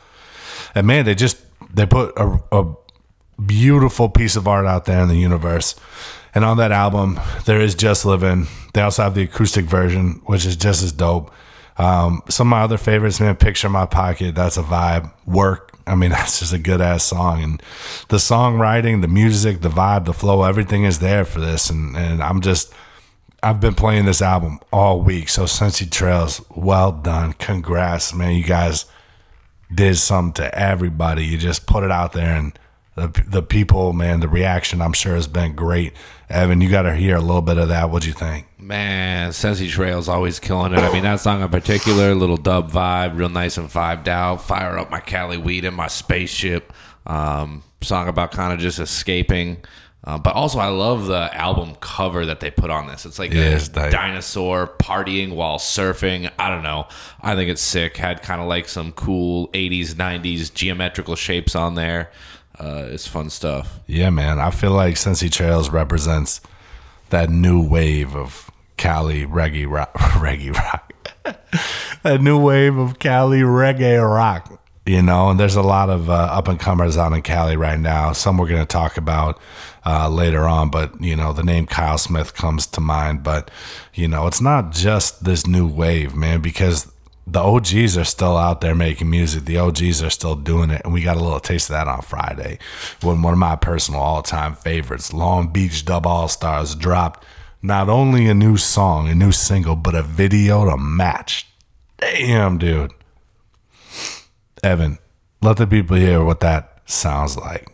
And 0.75 0.87
man, 0.87 1.05
they 1.05 1.15
just 1.15 1.39
they 1.73 1.87
put 1.87 2.13
a, 2.17 2.41
a 2.53 2.75
beautiful 3.45 4.09
piece 4.09 4.37
of 4.37 4.47
art 4.47 4.67
out 4.67 4.85
there 4.85 5.03
in 5.03 5.09
the 5.09 5.17
universe. 5.17 5.75
And 6.35 6.45
on 6.45 6.59
that 6.59 6.73
album, 6.73 7.19
there 7.47 7.61
is 7.61 7.75
Just 7.75 8.05
Living. 8.05 8.47
They 8.73 8.83
also 8.83 9.03
have 9.03 9.15
the 9.15 9.23
acoustic 9.23 9.65
version, 9.65 10.21
which 10.27 10.47
is 10.47 10.57
just 10.57 10.83
as 10.83 10.93
dope. 10.93 11.33
Um, 11.77 12.23
some 12.29 12.49
of 12.49 12.51
my 12.51 12.63
other 12.63 12.77
favorites, 12.77 13.21
man, 13.21 13.37
Picture 13.37 13.69
My 13.69 13.87
Pocket, 13.87 14.35
that's 14.35 14.57
a 14.57 14.63
vibe. 14.63 15.11
Work, 15.27 15.70
I 15.91 15.95
mean, 15.95 16.11
that's 16.11 16.41
just 16.41 16.53
a 16.53 16.59
good 16.59 16.81
ass 16.81 17.05
song. 17.05 17.43
And 17.43 17.63
the 18.09 18.17
songwriting, 18.17 19.01
the 19.01 19.09
music, 19.09 19.61
the 19.61 19.69
vibe, 19.69 20.05
the 20.05 20.15
flow, 20.15 20.45
everything 20.45 20.85
is 20.85 21.01
there 21.01 21.25
for 21.25 21.41
this. 21.41 21.71
And, 21.71 21.97
and 21.97 22.23
I'm 22.23 22.41
just, 22.41 22.73
I've 23.43 23.61
been 23.61 23.75
playing 23.75 24.05
this 24.05 24.23
album 24.23 24.61
all 24.73 25.01
week. 25.01 25.29
So, 25.29 25.47
Sensi 25.47 25.87
Trails, 25.87 26.45
well 26.55 26.93
done. 26.93 27.33
Congrats, 27.35 28.15
man. 28.15 28.35
You 28.35 28.45
guys 28.45 28.87
did 29.73 29.97
something 29.97 30.45
to 30.45 30.59
everybody. 30.59 31.25
You 31.25 31.39
just 31.39 31.67
put 31.67 31.85
it 31.85 31.91
out 31.91 32.13
there 32.13 32.37
and 32.37 32.59
the, 32.97 33.25
the 33.27 33.43
people, 33.43 33.93
man, 33.93 34.21
the 34.21 34.29
reaction 34.29 34.83
I'm 34.83 34.93
sure 34.93 35.15
has 35.15 35.27
been 35.27 35.55
great. 35.55 35.93
Evan, 36.31 36.61
you 36.61 36.71
got 36.71 36.83
to 36.83 36.95
hear 36.95 37.17
a 37.17 37.21
little 37.21 37.43
bit 37.43 37.59
of 37.59 37.69
that. 37.69 37.91
What'd 37.91 38.07
you 38.07 38.13
think? 38.13 38.47
Man, 38.59 39.33
Sensi 39.33 39.69
Trail's 39.69 40.09
always 40.09 40.39
killing 40.39 40.73
it. 40.73 40.79
I 40.79 40.93
mean, 40.93 41.03
that 41.03 41.19
song 41.19 41.43
in 41.43 41.49
particular, 41.49 42.15
little 42.15 42.37
dub 42.37 42.71
vibe, 42.71 43.17
real 43.19 43.29
nice 43.29 43.57
and 43.59 43.69
vibed 43.69 44.07
out. 44.07 44.43
Fire 44.43 44.79
up 44.79 44.91
my 44.91 45.01
Cali 45.01 45.37
weed 45.39 45.65
in 45.65 45.75
my 45.75 45.89
spaceship. 45.89 46.73
Um, 47.07 47.65
song 47.83 48.07
about 48.07 48.31
kind 48.31 48.53
of 48.53 48.61
just 48.61 48.79
escaping. 48.79 49.65
Uh, 50.05 50.19
but 50.19 50.35
also, 50.35 50.59
I 50.61 50.69
love 50.69 51.09
the 51.09 51.29
album 51.37 51.75
cover 51.81 52.25
that 52.27 52.41
they 52.41 52.51
put 52.51 52.71
on 52.71 52.87
this. 52.87 53.05
It's 53.05 53.19
like 53.19 53.33
Yeah, 53.33 53.41
a 53.41 53.57
it's 53.57 53.69
dinosaur 53.69 54.67
partying 54.79 55.35
while 55.35 55.59
surfing. 55.59 56.31
I 56.39 56.49
don't 56.49 56.63
know. 56.63 56.87
I 57.21 57.35
think 57.35 57.51
it's 57.51 57.61
sick. 57.61 57.97
Had 57.97 58.23
kind 58.23 58.41
of 58.41 58.47
like 58.47 58.69
some 58.69 58.93
cool 58.93 59.49
80s, 59.49 59.95
90s 59.95 60.55
geometrical 60.55 61.17
shapes 61.17 61.55
on 61.55 61.75
there. 61.75 62.11
Uh, 62.61 62.87
it's 62.91 63.07
fun 63.07 63.31
stuff. 63.31 63.81
Yeah, 63.87 64.11
man. 64.11 64.39
I 64.39 64.51
feel 64.51 64.73
like 64.73 64.99
Sensi 64.99 65.31
Trails 65.31 65.71
represents 65.71 66.43
that 67.09 67.31
new 67.31 67.67
wave 67.67 68.15
of 68.15 68.51
Cali 68.77 69.25
reggae 69.25 69.69
rock. 69.69 69.95
reggae 69.95 70.55
rock. 70.55 70.93
that 72.03 72.21
new 72.21 72.39
wave 72.39 72.77
of 72.77 72.99
Cali 72.99 73.41
reggae 73.41 74.07
rock. 74.07 74.63
You 74.85 75.01
know, 75.01 75.31
and 75.31 75.41
there's 75.41 75.57
a 75.57 75.63
lot 75.63 75.89
of 75.89 76.11
uh, 76.11 76.13
up 76.13 76.49
and 76.49 76.61
comers 76.61 76.99
out 76.99 77.15
in 77.15 77.23
Cali 77.23 77.57
right 77.57 77.81
now. 77.81 78.13
Some 78.13 78.37
we're 78.37 78.49
going 78.49 78.61
to 78.61 78.67
talk 78.67 78.99
about 78.99 79.41
uh, 79.87 80.11
later 80.11 80.47
on, 80.47 80.71
but 80.71 81.01
you 81.01 81.17
know, 81.17 81.33
the 81.33 81.43
name 81.43 81.67
Kyle 81.67 81.97
Smith 81.97 82.35
comes 82.35 82.67
to 82.67 82.81
mind. 82.81 83.23
But 83.23 83.51
you 83.95 84.07
know, 84.07 84.27
it's 84.27 84.41
not 84.41 84.73
just 84.73 85.25
this 85.25 85.47
new 85.47 85.67
wave, 85.67 86.15
man, 86.15 86.41
because 86.43 86.93
the 87.31 87.41
OGs 87.41 87.97
are 87.97 88.05
still 88.05 88.37
out 88.37 88.61
there 88.61 88.75
making 88.75 89.09
music. 89.09 89.45
The 89.45 89.59
OGs 89.59 90.03
are 90.03 90.11
still 90.11 90.35
doing 90.35 90.71
it, 90.71 90.83
and 90.85 90.93
we 90.93 91.03
got 91.03 91.17
a 91.17 91.23
little 91.23 91.41
taste 91.41 91.71
of 91.71 91.75
that 91.75 91.87
on 91.87 92.03
Friday 92.03 92.59
when 93.03 93.23
one 93.23 93.33
of 93.33 93.39
my 93.39 93.57
personal 93.57 94.01
all-time 94.01 94.55
favorites, 94.55 95.13
Long 95.13 95.53
Beach 95.53 95.85
Dub 95.85 96.07
All 96.07 96.29
Stars, 96.29 96.75
dropped 96.75 97.25
not 97.63 97.89
only 97.89 98.27
a 98.27 98.35
new 98.35 98.57
song, 98.57 99.09
a 99.09 99.15
new 99.15 99.33
single, 99.33 99.77
but 99.77 99.95
a 99.95 100.03
video 100.03 100.65
to 100.69 100.77
match. 100.77 101.47
Damn, 101.99 102.59
dude. 102.59 102.93
Evan, 104.63 104.99
let 105.41 105.57
the 105.57 105.67
people 105.67 105.97
hear 105.97 106.25
what 106.25 106.41
that 106.41 106.81
sounds 106.87 107.37
like. 107.37 107.69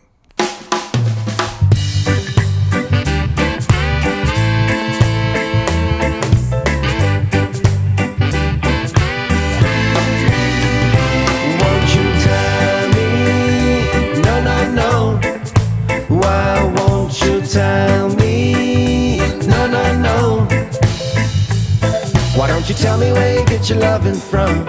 You 22.67 22.73
tell 22.73 22.97
me 22.97 23.13
where 23.13 23.39
you 23.39 23.45
get 23.45 23.69
your 23.69 23.79
loving 23.79 24.15
from? 24.15 24.67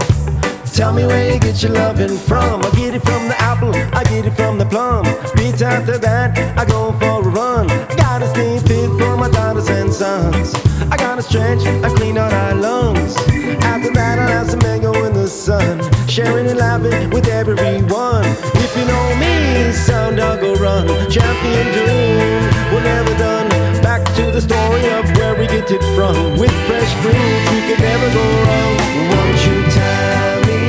Tell 0.72 0.92
me 0.92 1.04
where 1.04 1.34
you 1.34 1.40
get 1.40 1.60
your 1.64 1.72
loving 1.72 2.16
from. 2.16 2.62
I 2.64 2.70
get 2.70 2.94
it 2.94 3.02
from 3.02 3.26
the 3.26 3.34
apple, 3.40 3.74
I 3.74 4.04
get 4.04 4.24
it 4.24 4.36
from 4.36 4.56
the 4.56 4.66
plum. 4.66 5.02
Beats 5.34 5.62
after 5.62 5.98
that, 5.98 6.38
I 6.56 6.64
go 6.64 6.92
for 6.92 7.26
a 7.26 7.28
run. 7.28 7.66
Gotta 7.96 8.28
stay 8.28 8.60
fit 8.60 8.88
for 8.90 9.16
my 9.16 9.28
daughters 9.28 9.68
and 9.68 9.92
sons. 9.92 10.54
I 10.92 10.96
gotta 10.96 11.22
stretch, 11.22 11.66
I 11.66 11.92
clean 11.96 12.16
out 12.16 12.32
our 12.32 12.54
lungs. 12.54 13.16
After 13.64 13.92
that, 13.94 14.20
I'll 14.20 14.28
have 14.28 14.48
some 14.48 14.60
mango 14.60 14.92
sun. 15.28 15.78
sharing 16.08 16.46
and 16.46 16.58
laughing 16.58 17.10
with 17.10 17.28
everyone. 17.28 18.24
If 18.64 18.76
you 18.76 18.84
know 18.84 19.16
me, 19.16 19.72
sound 19.72 20.16
dog 20.16 20.40
go 20.40 20.54
run. 20.54 20.86
Champion 21.10 21.66
dream, 21.72 22.40
we're 22.72 22.82
never 22.82 23.14
done. 23.18 23.48
Back 23.82 24.04
to 24.16 24.30
the 24.30 24.40
story 24.40 24.84
of 24.98 25.04
where 25.16 25.34
we 25.38 25.46
get 25.46 25.70
it 25.70 25.82
from. 25.94 26.38
With 26.38 26.52
fresh 26.66 26.92
we 27.04 27.60
can 27.68 27.78
never 27.80 28.08
go 28.18 28.24
wrong. 28.44 28.74
Won't 29.10 29.38
you 29.46 29.58
tell 29.78 30.40
me? 30.48 30.62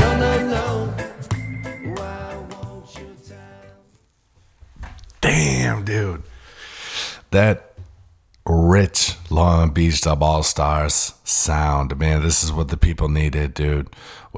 No, 0.00 0.08
no, 0.18 0.32
no. 0.54 0.94
Why 1.94 2.36
won't 2.50 2.94
you 2.98 3.14
tell 3.28 3.76
Damn, 5.20 5.84
dude. 5.84 6.22
That 7.30 7.71
rich 8.52 9.16
Long 9.30 9.70
Beach 9.70 10.00
Dub 10.00 10.22
All 10.22 10.42
Stars 10.42 11.14
sound, 11.24 11.98
man. 11.98 12.22
This 12.22 12.44
is 12.44 12.52
what 12.52 12.68
the 12.68 12.76
people 12.76 13.08
needed, 13.08 13.54
dude. 13.54 13.88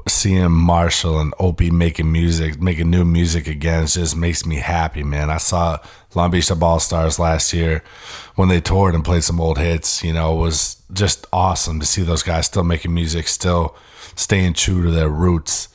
Seeing 0.07 0.51
Marshall 0.51 1.19
and 1.19 1.33
Opie 1.39 1.71
making 1.71 2.11
music, 2.11 2.61
making 2.61 2.89
new 2.89 3.05
music 3.05 3.47
again, 3.47 3.87
just 3.87 4.15
makes 4.15 4.45
me 4.45 4.57
happy, 4.57 5.03
man. 5.03 5.29
I 5.29 5.37
saw 5.37 5.79
Long 6.13 6.31
Beach 6.31 6.47
Dub 6.47 6.63
All 6.63 6.79
Stars 6.79 7.19
last 7.19 7.53
year 7.53 7.83
when 8.35 8.49
they 8.49 8.61
toured 8.61 8.95
and 8.95 9.03
played 9.03 9.23
some 9.23 9.41
old 9.41 9.57
hits. 9.57 10.03
You 10.03 10.13
know, 10.13 10.37
it 10.37 10.41
was 10.41 10.81
just 10.93 11.25
awesome 11.31 11.79
to 11.79 11.85
see 11.85 12.01
those 12.01 12.23
guys 12.23 12.45
still 12.45 12.63
making 12.63 12.93
music, 12.93 13.27
still 13.27 13.75
staying 14.15 14.53
true 14.53 14.83
to 14.83 14.91
their 14.91 15.09
roots. 15.09 15.69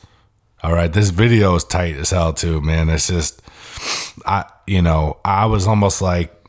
All 0.63 0.73
right, 0.73 0.91
this 0.91 1.09
video 1.09 1.55
is 1.55 1.63
tight 1.63 1.95
as 1.95 2.11
hell 2.11 2.33
too, 2.33 2.61
man. 2.61 2.89
It's 2.89 3.07
just, 3.07 3.41
I, 4.25 4.45
you 4.67 4.81
know, 4.81 5.19
I 5.25 5.47
was 5.47 5.67
almost 5.67 6.01
like, 6.01 6.40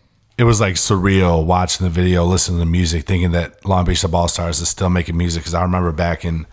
it 0.43 0.45
was 0.45 0.61
like 0.61 0.75
surreal 0.75 1.47
watching 1.47 1.85
the 1.85 1.91
video, 1.91 2.25
listening 2.25 2.59
to 2.59 2.65
the 2.65 2.71
music, 2.71 3.07
thinking 3.07 3.31
that 3.31 3.65
Long 3.65 3.85
Beach 3.85 4.03
Dub 4.03 4.13
All 4.13 4.27
Stars 4.27 4.61
is 4.61 4.69
still 4.69 4.91
making 4.91 5.17
music. 5.17 5.45
Because 5.45 5.55
I 5.55 5.63
remember 5.63 5.93
back 5.93 6.25
in 6.25 6.47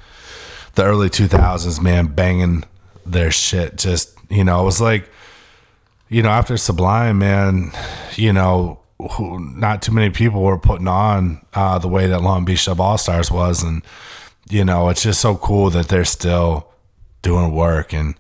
the 0.76 0.84
early 0.84 1.10
2000s, 1.10 1.82
man, 1.82 2.06
banging 2.06 2.66
their 3.03 3.32
shit. 3.32 3.78
Just, 3.78 4.16
you 4.30 4.44
know, 4.44 4.61
it 4.61 4.66
was 4.66 4.80
like, 4.80 5.10
you 6.07 6.22
know, 6.22 6.30
after 6.30 6.56
Sublime, 6.56 7.18
man, 7.18 7.72
you 8.14 8.32
know, 8.32 8.80
who, 9.14 9.40
not 9.40 9.82
too 9.82 9.91
many 9.91 10.11
people 10.11 10.44
were 10.44 10.60
putting 10.60 10.88
on 10.88 11.44
uh, 11.56 11.80
the 11.80 11.88
way 11.88 12.06
that 12.06 12.22
Long 12.22 12.45
Beach 12.45 12.66
Dub 12.66 12.80
All 12.80 12.99
Stars 12.99 13.32
was. 13.32 13.64
And, 13.64 13.82
you 14.52 14.64
know, 14.64 14.90
it's 14.90 15.02
just 15.02 15.20
so 15.20 15.36
cool 15.36 15.72
that 15.72 15.88
they're 15.88 16.06
still 16.06 16.70
doing 17.24 17.56
work. 17.56 17.91
And, 17.91 18.14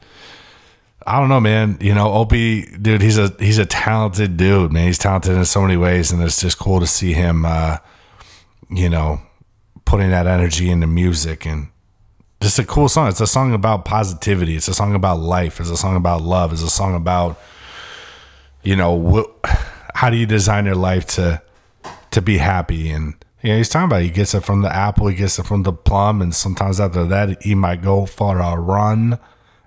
I 1.09 1.19
don't 1.19 1.29
know, 1.29 1.39
man. 1.39 1.79
You 1.81 1.95
know, 1.95 2.13
Opie, 2.13 2.67
dude, 2.77 3.01
he's 3.01 3.17
a 3.17 3.33
he's 3.39 3.57
a 3.57 3.65
talented 3.65 4.37
dude, 4.37 4.71
man. 4.71 4.85
He's 4.85 4.99
talented 4.99 5.35
in 5.35 5.43
so 5.43 5.59
many 5.63 5.75
ways, 5.75 6.11
and 6.11 6.21
it's 6.21 6.39
just 6.39 6.59
cool 6.59 6.79
to 6.79 6.85
see 6.85 7.13
him, 7.13 7.45
uh, 7.45 7.77
you 8.69 8.89
know, 8.89 9.19
putting 9.85 10.11
that 10.11 10.27
energy 10.27 10.69
into 10.69 10.85
music 10.85 11.47
and 11.47 11.69
just 12.41 12.59
a 12.59 12.63
cool 12.63 12.87
song. 12.87 13.07
It's 13.07 13.21
a 13.21 13.25
song 13.25 13.53
about 13.53 13.85
positivity. 13.85 14.55
It's 14.55 14.67
a 14.67 14.73
song 14.75 14.93
about 14.93 15.19
life. 15.19 15.59
It's 15.59 15.71
a 15.71 15.77
song 15.77 15.95
about 15.95 16.21
love. 16.21 16.53
It's 16.53 16.61
a 16.61 16.69
song 16.69 16.93
about, 16.93 17.39
you 18.61 18.75
know, 18.75 18.93
wh- 19.43 19.49
how 19.95 20.11
do 20.11 20.15
you 20.15 20.27
design 20.27 20.67
your 20.67 20.75
life 20.75 21.07
to 21.07 21.41
to 22.11 22.21
be 22.21 22.37
happy 22.37 22.91
and. 22.91 23.15
Yeah, 23.41 23.55
he's 23.55 23.69
talking 23.69 23.85
about 23.85 24.01
he 24.01 24.09
gets 24.09 24.33
it 24.33 24.43
from 24.43 24.63
the 24.63 24.75
apple, 24.75 25.07
he 25.07 25.15
gets 25.15 25.39
it 25.39 25.45
from 25.45 25.63
the 25.63 25.71
plum, 25.71 26.21
and 26.21 26.35
sometimes 26.35 26.77
after 26.81 27.05
that 27.05 27.41
he 27.41 27.55
might 27.55 27.81
go 27.81 28.05
for 28.05 28.37
a 28.37 28.59
run. 28.59 29.17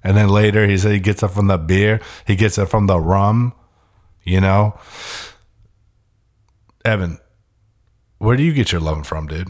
And 0.05 0.17
then 0.17 0.29
later 0.29 0.67
he 0.67 0.77
said 0.77 0.93
he 0.93 1.01
gets 1.01 1.23
it 1.23 1.29
from 1.29 1.47
the 1.47 1.59
beer, 1.59 2.01
he 2.27 2.37
gets 2.37 2.59
it 2.59 2.67
from 2.67 2.87
the 2.87 2.99
rum, 2.99 3.55
you 4.25 4.41
know. 4.41 4.79
Evan, 6.85 7.19
where 8.19 8.37
do 8.37 8.43
you 8.43 8.53
get 8.53 8.73
your 8.73 8.81
loving 8.81 9.05
from, 9.05 9.27
dude? 9.27 9.49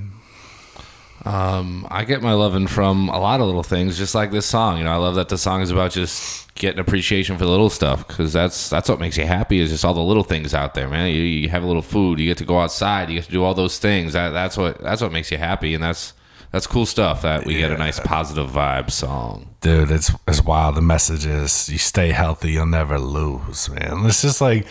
Um, 1.25 1.87
I 1.91 2.05
get 2.05 2.21
my 2.21 2.33
loving 2.33 2.67
from 2.67 3.09
a 3.09 3.19
lot 3.19 3.41
of 3.41 3.47
little 3.47 3.63
things, 3.63 3.97
just 3.97 4.15
like 4.15 4.33
this 4.33 4.45
song. 4.45 4.79
You 4.79 4.85
know, 4.85 4.93
I 4.93 4.97
love 4.97 5.15
that 5.15 5.29
the 5.29 5.39
song 5.39 5.61
is 5.61 5.71
about 5.71 5.93
just 5.93 6.53
getting 6.55 6.81
appreciation 6.81 7.39
for 7.39 7.45
the 7.45 7.51
little 7.51 7.71
stuff 7.71 8.07
because 8.07 8.33
that's 8.33 8.69
that's 8.69 8.89
what 8.89 8.99
makes 8.99 9.17
you 9.17 9.25
happy 9.25 9.61
is 9.61 9.71
just 9.71 9.85
all 9.85 9.95
the 9.95 10.03
little 10.03 10.25
things 10.25 10.53
out 10.53 10.75
there, 10.75 10.89
man. 10.89 11.11
You, 11.11 11.23
you 11.23 11.49
have 11.49 11.63
a 11.63 11.67
little 11.67 11.83
food, 11.83 12.19
you 12.19 12.27
get 12.27 12.39
to 12.39 12.45
go 12.45 12.59
outside, 12.59 13.09
you 13.09 13.17
get 13.17 13.25
to 13.25 13.31
do 13.31 13.45
all 13.45 13.55
those 13.55 13.79
things. 13.79 14.15
That 14.15 14.31
that's 14.31 14.57
what 14.57 14.81
that's 14.81 15.01
what 15.01 15.13
makes 15.13 15.31
you 15.31 15.39
happy, 15.39 15.75
and 15.75 15.83
that's 15.83 16.13
that's 16.53 16.67
cool 16.67 16.87
stuff. 16.87 17.23
That 17.23 17.47
we 17.47 17.57
get 17.57 17.73
a 17.73 17.79
nice 17.79 17.99
positive 17.99 18.51
vibe 18.51 18.91
song. 18.91 19.55
Dude, 19.61 19.91
it's 19.91 20.13
it's 20.29 20.43
wild. 20.43 20.75
The 20.75 20.83
message 20.83 21.25
is 21.27 21.69
you 21.69 21.79
stay 21.79 22.11
healthy, 22.11 22.53
you'll 22.53 22.67
never 22.67 22.99
lose, 22.99 23.69
man. 23.71 24.05
It's 24.05 24.23
just 24.23 24.41
like 24.41 24.67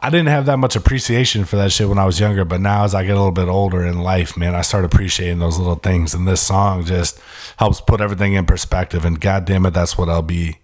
I 0.00 0.10
didn't 0.10 0.28
have 0.28 0.46
that 0.46 0.58
much 0.58 0.76
appreciation 0.76 1.44
for 1.44 1.56
that 1.56 1.72
shit 1.72 1.88
when 1.88 1.98
I 1.98 2.04
was 2.04 2.20
younger, 2.20 2.44
but 2.44 2.60
now 2.60 2.84
as 2.84 2.94
I 2.94 3.04
get 3.04 3.12
a 3.12 3.20
little 3.20 3.30
bit 3.30 3.48
older 3.48 3.84
in 3.84 4.00
life, 4.00 4.36
man, 4.36 4.54
I 4.54 4.62
start 4.62 4.84
appreciating 4.84 5.38
those 5.38 5.58
little 5.58 5.76
things. 5.76 6.12
And 6.12 6.26
this 6.26 6.42
song 6.42 6.84
just 6.84 7.20
helps 7.56 7.80
put 7.80 8.00
everything 8.00 8.34
in 8.34 8.44
perspective. 8.44 9.04
And 9.04 9.20
goddamn 9.20 9.64
it, 9.64 9.70
that's 9.70 9.96
what 9.96 10.08
LB 10.08 10.56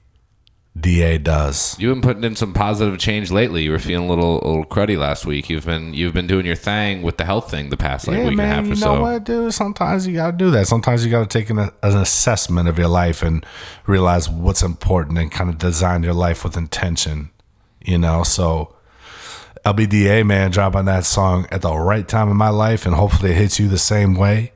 DA 0.81 1.19
does. 1.19 1.77
You've 1.79 1.95
been 1.95 2.03
putting 2.03 2.25
in 2.25 2.37
some 2.37 2.53
positive 2.55 2.99
change 2.99 3.31
lately. 3.31 3.65
You 3.65 3.73
were 3.73 3.79
feeling 3.79 4.07
a 4.07 4.09
little, 4.09 4.45
a 4.45 4.47
little 4.47 4.65
cruddy 4.65 4.97
last 4.97 5.27
week. 5.27 5.51
You've 5.51 5.67
been 5.67 5.93
you've 5.93 6.15
been 6.15 6.27
doing 6.27 6.47
your 6.47 6.57
thing 6.57 7.03
with 7.03 7.17
the 7.17 7.25
health 7.25 7.51
thing 7.51 7.71
the 7.71 7.77
past 7.77 8.07
like 8.07 8.19
yeah, 8.19 8.25
week 8.25 8.33
and 8.33 8.41
a 8.41 8.47
half 8.47 8.65
or 8.65 8.67
so. 8.67 8.71
you 8.71 8.77
so. 8.77 8.95
know 8.95 9.01
what, 9.01 9.25
dude? 9.25 9.55
Sometimes 9.55 10.07
you 10.07 10.15
got 10.15 10.33
to 10.33 10.37
do 10.37 10.51
that. 10.53 10.67
Sometimes 10.67 11.05
you 11.05 11.11
got 11.11 11.29
to 11.29 11.39
take 11.39 11.51
an, 11.51 11.59
an 11.59 11.73
assessment 11.83 12.69
of 12.69 12.79
your 12.79 12.89
life 12.89 13.23
and 13.23 13.45
realize 13.87 14.29
what's 14.29 14.63
important 14.63 15.19
and 15.19 15.33
kind 15.33 15.51
of 15.51 15.59
design 15.59 16.03
your 16.03 16.15
life 16.15 16.45
with 16.45 16.57
intention, 16.57 17.31
you 17.85 17.99
know? 17.99 18.23
So, 18.23 18.77
LBDA, 19.65 20.25
man, 20.25 20.53
dropping 20.53 20.85
that 20.85 21.05
song 21.05 21.47
at 21.51 21.63
the 21.63 21.75
right 21.75 22.07
time 22.07 22.31
in 22.31 22.37
my 22.37 22.51
life, 22.51 22.87
and 22.87 22.95
hopefully 22.95 23.33
it 23.33 23.37
hits 23.37 23.59
you 23.59 23.67
the 23.67 23.79
same 23.79 24.15
way, 24.15 24.53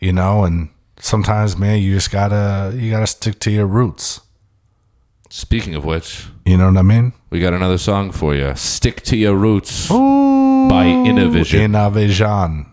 you 0.00 0.12
know? 0.12 0.42
And 0.42 0.70
sometimes, 0.98 1.56
man, 1.56 1.80
you 1.80 1.94
just 1.94 2.10
gotta 2.10 2.76
you 2.76 2.90
gotta 2.90 3.06
stick 3.06 3.38
to 3.40 3.50
your 3.52 3.66
roots. 3.66 4.21
Speaking 5.34 5.74
of 5.74 5.82
which, 5.82 6.26
You 6.44 6.58
know 6.58 6.66
what 6.66 6.76
I 6.76 6.82
mean? 6.82 7.14
we 7.30 7.40
got 7.40 7.54
another 7.54 7.78
song 7.78 8.12
for 8.12 8.34
you. 8.34 8.54
Stick 8.54 9.00
to 9.04 9.16
your 9.16 9.34
roots 9.34 9.88
by 9.88 10.84
Innovision. 11.06 11.62
Innovision. 11.62 12.66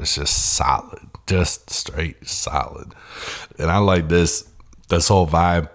Is 0.00 0.14
just 0.14 0.54
solid, 0.54 1.00
just 1.26 1.70
straight 1.70 2.26
solid. 2.26 2.94
And 3.58 3.70
I 3.70 3.78
like 3.78 4.08
this 4.08 4.48
this 4.88 5.08
whole 5.08 5.26
vibe. 5.26 5.68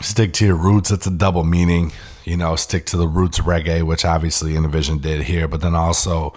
Stick 0.00 0.32
to 0.34 0.46
your 0.46 0.56
roots. 0.56 0.90
It's 0.90 1.06
a 1.06 1.10
double 1.10 1.44
meaning, 1.44 1.92
you 2.24 2.36
know. 2.36 2.56
Stick 2.56 2.86
to 2.86 2.96
the 2.96 3.08
roots 3.08 3.40
reggae, 3.40 3.82
which 3.82 4.04
obviously 4.04 4.56
Innovision 4.56 4.98
did 4.98 5.22
here, 5.22 5.48
but 5.48 5.60
then 5.60 5.74
also 5.74 6.32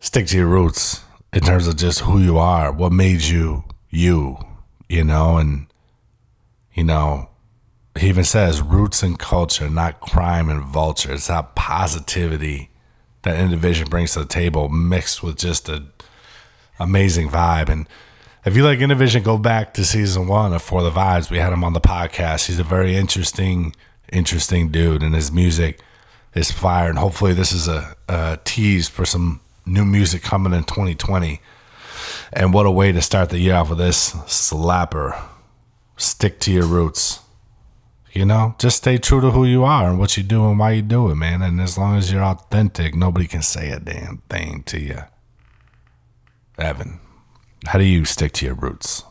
stick 0.00 0.26
to 0.28 0.36
your 0.36 0.48
roots 0.48 1.04
in 1.32 1.40
terms 1.40 1.66
of 1.66 1.76
just 1.76 2.00
who 2.00 2.18
you 2.18 2.38
are, 2.38 2.72
what 2.72 2.92
made 2.92 3.22
you 3.22 3.64
you, 3.90 4.38
you 4.88 5.04
know, 5.04 5.36
and 5.36 5.66
you 6.72 6.82
know, 6.82 7.28
he 7.98 8.08
even 8.08 8.24
says 8.24 8.62
roots 8.62 9.02
and 9.02 9.18
culture, 9.18 9.68
not 9.68 10.00
crime 10.00 10.48
and 10.48 10.64
vulture. 10.64 11.12
It's 11.12 11.26
that 11.26 11.54
positivity 11.54 12.70
that 13.22 13.38
Innovision 13.38 13.88
brings 13.88 14.12
to 14.12 14.20
the 14.20 14.26
table 14.26 14.68
mixed 14.68 15.22
with 15.22 15.36
just 15.36 15.68
a 15.68 15.84
amazing 16.78 17.28
vibe. 17.28 17.68
And 17.68 17.88
If 18.44 18.56
you 18.56 18.64
like 18.64 18.80
Innovision, 18.80 19.22
go 19.22 19.38
back 19.38 19.74
to 19.74 19.84
season 19.84 20.26
one 20.26 20.52
of 20.52 20.62
For 20.62 20.82
the 20.82 20.90
Vibes. 20.90 21.30
We 21.30 21.38
had 21.38 21.52
him 21.52 21.62
on 21.64 21.72
the 21.74 21.80
podcast. 21.80 22.46
He's 22.46 22.58
a 22.58 22.64
very 22.64 22.96
interesting, 22.96 23.74
interesting 24.12 24.70
dude, 24.70 25.02
and 25.02 25.14
his 25.14 25.30
music 25.30 25.80
is 26.34 26.50
fire. 26.50 26.88
And 26.88 26.98
hopefully, 26.98 27.34
this 27.34 27.52
is 27.52 27.68
a, 27.68 27.94
a 28.08 28.38
tease 28.44 28.88
for 28.88 29.04
some 29.04 29.40
new 29.64 29.84
music 29.84 30.22
coming 30.22 30.52
in 30.52 30.64
2020. 30.64 31.40
And 32.32 32.52
what 32.52 32.66
a 32.66 32.70
way 32.70 32.90
to 32.90 33.00
start 33.00 33.28
the 33.28 33.38
year 33.38 33.54
off 33.54 33.68
with 33.68 33.78
this 33.78 34.12
slapper. 34.26 35.20
Stick 35.96 36.40
to 36.40 36.50
your 36.50 36.66
roots. 36.66 37.20
You 38.12 38.26
know, 38.26 38.54
just 38.58 38.76
stay 38.76 38.98
true 38.98 39.22
to 39.22 39.30
who 39.30 39.44
you 39.46 39.64
are 39.64 39.88
and 39.88 39.98
what 39.98 40.16
you 40.18 40.22
do 40.22 40.46
and 40.48 40.58
why 40.58 40.72
you 40.72 40.82
do 40.82 41.08
it, 41.10 41.14
man. 41.14 41.40
And 41.40 41.60
as 41.60 41.78
long 41.78 41.96
as 41.96 42.12
you're 42.12 42.22
authentic, 42.22 42.94
nobody 42.94 43.26
can 43.26 43.40
say 43.40 43.70
a 43.70 43.80
damn 43.80 44.18
thing 44.28 44.62
to 44.64 44.78
you. 44.78 44.98
Evan, 46.58 47.00
how 47.66 47.78
do 47.78 47.84
you 47.84 48.04
stick 48.04 48.32
to 48.32 48.46
your 48.46 48.54
roots? 48.54 49.04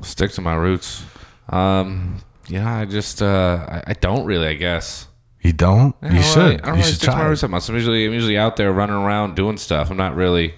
Stick 0.00 0.30
to 0.32 0.40
my 0.40 0.54
roots. 0.54 1.04
Um, 1.50 2.20
yeah, 2.48 2.74
I 2.78 2.86
just 2.86 3.20
uh, 3.22 3.66
I, 3.68 3.82
I 3.88 3.92
don't 3.94 4.24
really. 4.24 4.46
I 4.48 4.54
guess. 4.54 5.08
You 5.42 5.52
don't? 5.52 5.94
I 6.00 6.06
you 6.06 6.12
don't 6.14 6.22
should. 6.22 6.36
really- 6.38 6.54
I 6.54 6.56
don't 6.56 6.66
you 6.66 6.72
really 6.72 6.82
should 6.84 6.94
stick 6.96 7.10
to 7.10 7.16
my 7.16 7.20
try. 7.20 7.28
roots 7.28 7.40
that 7.42 7.48
much. 7.48 7.68
I'm 7.68 7.74
usually 7.74 8.06
I'm 8.06 8.12
usually 8.12 8.38
out 8.38 8.56
there 8.56 8.72
running 8.72 8.96
around 8.96 9.36
doing 9.36 9.58
stuff. 9.58 9.90
I'm 9.90 9.96
not 9.96 10.14
really 10.16 10.54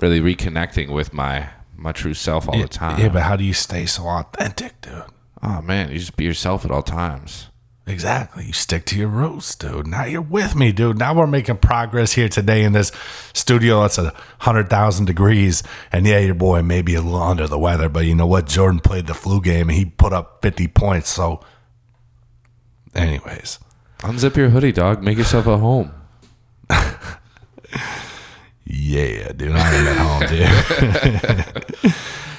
really 0.00 0.20
reconnecting 0.20 0.90
with 0.92 1.12
my 1.14 1.48
my 1.76 1.92
true 1.92 2.14
self 2.14 2.48
all 2.48 2.58
the 2.58 2.66
time. 2.68 3.00
Yeah, 3.00 3.08
but 3.10 3.22
how 3.22 3.36
do 3.36 3.44
you 3.44 3.52
stay 3.54 3.86
so 3.86 4.04
authentic, 4.08 4.80
dude? 4.80 5.04
Oh 5.44 5.62
man, 5.62 5.90
you 5.90 5.98
just 5.98 6.16
be 6.16 6.24
yourself 6.24 6.64
at 6.64 6.70
all 6.70 6.82
times. 6.82 7.48
Exactly. 7.86 8.46
You 8.46 8.54
stick 8.54 8.86
to 8.86 8.98
your 8.98 9.08
roots, 9.08 9.54
dude. 9.54 9.86
Now 9.86 10.04
you're 10.06 10.22
with 10.22 10.56
me, 10.56 10.72
dude. 10.72 10.98
Now 10.98 11.12
we're 11.14 11.26
making 11.26 11.58
progress 11.58 12.12
here 12.12 12.30
today 12.30 12.64
in 12.64 12.72
this 12.72 12.90
studio. 13.34 13.82
That's 13.82 13.98
a 13.98 14.14
hundred 14.38 14.70
thousand 14.70 15.04
degrees, 15.04 15.62
and 15.92 16.06
yeah, 16.06 16.18
your 16.18 16.34
boy 16.34 16.62
may 16.62 16.80
be 16.80 16.94
a 16.94 17.02
little 17.02 17.22
under 17.22 17.46
the 17.46 17.58
weather, 17.58 17.90
but 17.90 18.06
you 18.06 18.14
know 18.14 18.26
what? 18.26 18.46
Jordan 18.46 18.80
played 18.80 19.06
the 19.06 19.14
flu 19.14 19.42
game 19.42 19.68
and 19.68 19.76
he 19.76 19.84
put 19.84 20.14
up 20.14 20.38
fifty 20.40 20.66
points. 20.66 21.10
So, 21.10 21.40
anyways, 22.94 23.58
Unzip 24.04 24.36
your 24.36 24.50
hoodie, 24.50 24.70
dog. 24.72 25.02
Make 25.02 25.16
yourself 25.16 25.46
a 25.46 25.56
home. 25.56 25.90
yeah, 28.66 29.32
dude, 29.32 29.52
I 29.52 29.74
am 29.74 29.86
at 29.88 29.96
home, 29.96 30.22
dude. 31.82 31.94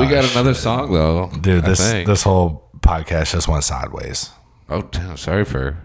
we 0.00 0.06
got 0.08 0.30
another 0.30 0.54
song 0.54 0.92
though, 0.92 1.24
Uh, 1.24 1.36
Dude, 1.38 1.64
I 1.64 1.68
this 1.68 1.80
think. 1.80 2.06
this 2.06 2.22
whole 2.22 2.70
podcast 2.80 3.32
just 3.32 3.48
went 3.48 3.64
sideways. 3.64 4.30
Oh, 4.68 4.82
damn, 4.82 5.16
sorry 5.16 5.44
for 5.44 5.78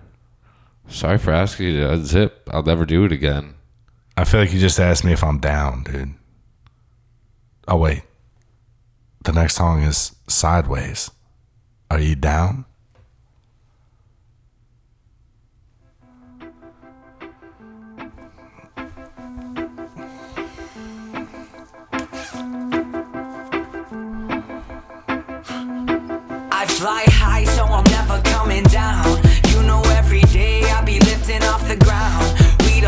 sorry 0.88 1.18
for 1.18 1.31
asking 1.31 1.68
you 1.68 1.80
to 1.81 1.88
unzip. 1.88 2.31
I'll 2.52 2.64
never 2.64 2.85
do 2.85 3.06
it 3.06 3.11
again. 3.11 3.56
I 4.18 4.23
feel 4.26 4.41
like 4.41 4.52
you 4.53 4.60
just 4.60 4.80
asked 4.80 5.03
me 5.06 5.14
if 5.14 5.23
I'm 5.23 5.39
down, 5.39 5.84
dude. 5.84 6.14
Oh 7.68 7.77
wait. 7.77 8.03
The 9.23 9.31
next 9.31 9.56
song 9.56 9.84
is 9.84 10.15
Sideways. 10.27 11.11
Are 11.89 11.99
you 11.99 12.15
down? 12.15 12.65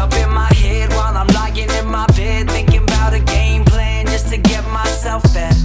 Up 0.04 0.14
in 0.16 0.30
my 0.34 0.52
head 0.56 0.90
while 0.92 1.16
I'm 1.16 1.28
lying 1.28 1.70
in 1.80 1.86
my 1.86 2.06
bed, 2.08 2.52
thinking 2.52 2.84
about 2.84 3.14
a 3.14 3.20
game 3.20 3.64
plan 3.64 4.06
just 4.08 4.28
to 4.34 4.38
get 4.38 4.64
myself 4.68 5.24
bet. 5.34 5.56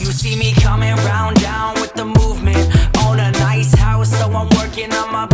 You 0.00 0.10
see 0.20 0.36
me 0.36 0.52
coming 0.52 0.96
round 1.10 1.40
down 1.40 1.74
with 1.80 1.94
the 1.94 2.04
movement. 2.04 2.64
Own 3.04 3.20
a 3.20 3.30
nice 3.48 3.72
house, 3.74 4.10
so 4.18 4.26
I'm 4.32 4.48
working 4.58 4.92
on 4.92 5.12
my 5.12 5.26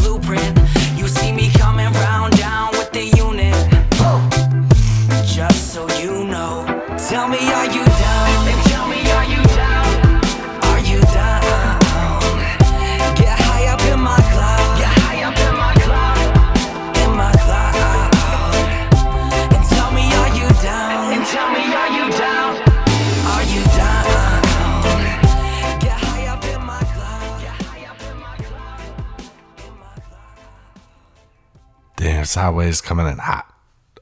Sideways 32.35 32.81
coming 32.81 33.07
in 33.07 33.19
hot. 33.19 33.47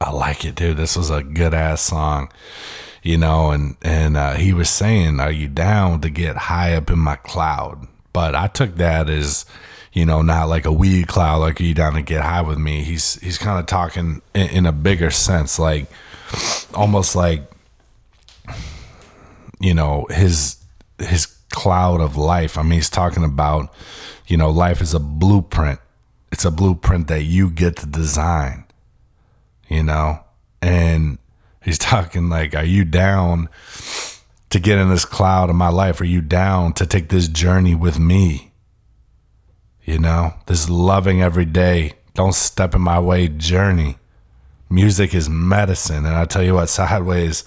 I 0.01 0.11
like 0.11 0.45
it, 0.47 0.55
dude. 0.55 0.79
This 0.79 0.97
was 0.97 1.11
a 1.11 1.23
good 1.23 1.53
ass 1.53 1.83
song. 1.83 2.33
You 3.03 3.19
know, 3.19 3.51
and 3.51 3.77
and 3.83 4.17
uh, 4.17 4.35
he 4.35 4.53
was 4.53 4.71
saying, 4.71 5.21
"Are 5.21 5.31
you 5.31 5.49
down 5.49 6.01
to 6.01 6.09
get 6.09 6.37
high 6.37 6.75
up 6.75 6.89
in 6.89 6.99
my 6.99 7.17
cloud?" 7.17 7.87
But 8.13 8.35
I 8.35 8.47
took 8.47 8.77
that 8.77 9.11
as, 9.11 9.45
you 9.93 10.07
know, 10.07 10.23
not 10.23 10.49
like 10.49 10.65
a 10.65 10.73
weed 10.73 11.09
cloud. 11.09 11.41
Like, 11.41 11.61
are 11.61 11.65
you 11.65 11.75
down 11.75 11.95
to 11.95 12.03
get 12.03 12.23
high 12.23 12.43
with 12.43 12.59
me? 12.59 12.83
He's 12.85 13.15
he's 13.21 13.39
kind 13.39 13.59
of 13.59 13.67
talking 13.67 14.23
in, 14.35 14.49
in 14.49 14.67
a 14.67 14.73
bigger 14.73 15.11
sense, 15.11 15.59
like 15.59 15.91
almost 16.75 17.15
like, 17.15 17.51
you 19.61 19.75
know, 19.75 20.07
his 20.11 20.57
his 20.99 21.27
cloud 21.51 22.01
of 22.01 22.17
life. 22.17 22.57
I 22.57 22.63
mean, 22.63 22.73
he's 22.73 22.91
talking 22.91 23.25
about, 23.25 23.75
you 24.27 24.37
know, 24.37 24.51
life 24.51 24.81
is 24.81 24.95
a 24.95 25.01
blueprint. 25.01 25.81
It's 26.33 26.45
a 26.45 26.51
blueprint 26.51 27.07
that 27.09 27.23
you 27.23 27.51
get 27.51 27.77
to 27.77 27.87
design 27.87 28.65
you 29.73 29.83
know? 29.83 30.21
And 30.61 31.19
he's 31.63 31.79
talking 31.91 32.29
like, 32.29 32.55
Are 32.55 32.65
you 32.65 32.85
down 32.85 33.49
to 34.51 34.61
get 34.61 34.79
in 34.79 34.91
this 34.91 35.05
cloud 35.05 35.51
of 35.51 35.57
my 35.57 35.71
life? 35.71 36.01
Are 36.01 36.07
you 36.07 36.21
down 36.21 36.75
to 36.75 36.87
take 36.87 37.09
this 37.09 37.27
journey 37.27 37.75
with 37.75 37.99
me? 37.99 38.53
You 39.85 39.99
know, 39.99 40.35
this 40.47 40.69
loving 40.69 41.23
every 41.23 41.47
day, 41.47 41.95
don't 42.15 42.35
step 42.35 42.75
in 42.75 42.83
my 42.83 43.01
way 43.01 43.27
journey. 43.27 43.97
Music 44.71 45.13
is 45.13 45.29
medicine. 45.29 46.07
And 46.07 46.15
I 46.15 46.25
tell 46.25 46.43
you 46.43 46.55
what, 46.55 46.67
Sideways, 46.69 47.45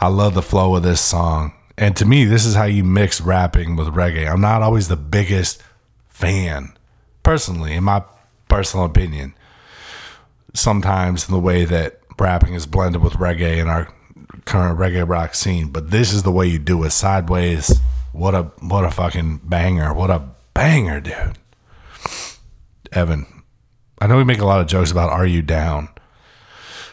I 0.00 0.08
love 0.08 0.34
the 0.34 0.42
flow 0.42 0.74
of 0.74 0.82
this 0.82 1.00
song. 1.00 1.52
And 1.76 1.96
to 1.96 2.04
me, 2.04 2.24
this 2.24 2.44
is 2.44 2.56
how 2.56 2.64
you 2.64 2.82
mix 2.82 3.20
rapping 3.20 3.76
with 3.76 3.88
reggae. 3.88 4.28
I'm 4.28 4.40
not 4.40 4.62
always 4.62 4.88
the 4.88 4.96
biggest 4.96 5.62
fan, 6.08 6.76
personally, 7.22 7.74
in 7.74 7.84
my 7.84 8.02
personal 8.48 8.86
opinion 8.86 9.34
sometimes 10.54 11.28
in 11.28 11.34
the 11.34 11.40
way 11.40 11.64
that 11.64 12.00
rapping 12.18 12.54
is 12.54 12.66
blended 12.66 13.02
with 13.02 13.14
reggae 13.14 13.58
in 13.58 13.68
our 13.68 13.92
current 14.44 14.78
reggae 14.78 15.08
rock 15.08 15.34
scene. 15.34 15.68
But 15.68 15.90
this 15.90 16.12
is 16.12 16.22
the 16.22 16.32
way 16.32 16.46
you 16.46 16.58
do 16.58 16.82
it. 16.84 16.90
Sideways. 16.90 17.78
What 18.12 18.34
a 18.34 18.44
what 18.60 18.84
a 18.84 18.90
fucking 18.90 19.42
banger. 19.44 19.92
What 19.94 20.10
a 20.10 20.28
banger, 20.54 21.00
dude. 21.00 21.38
Evan. 22.92 23.26
I 24.00 24.06
know 24.06 24.16
we 24.16 24.24
make 24.24 24.40
a 24.40 24.46
lot 24.46 24.60
of 24.60 24.66
jokes 24.66 24.90
about 24.90 25.10
are 25.10 25.26
you 25.26 25.42
down? 25.42 25.88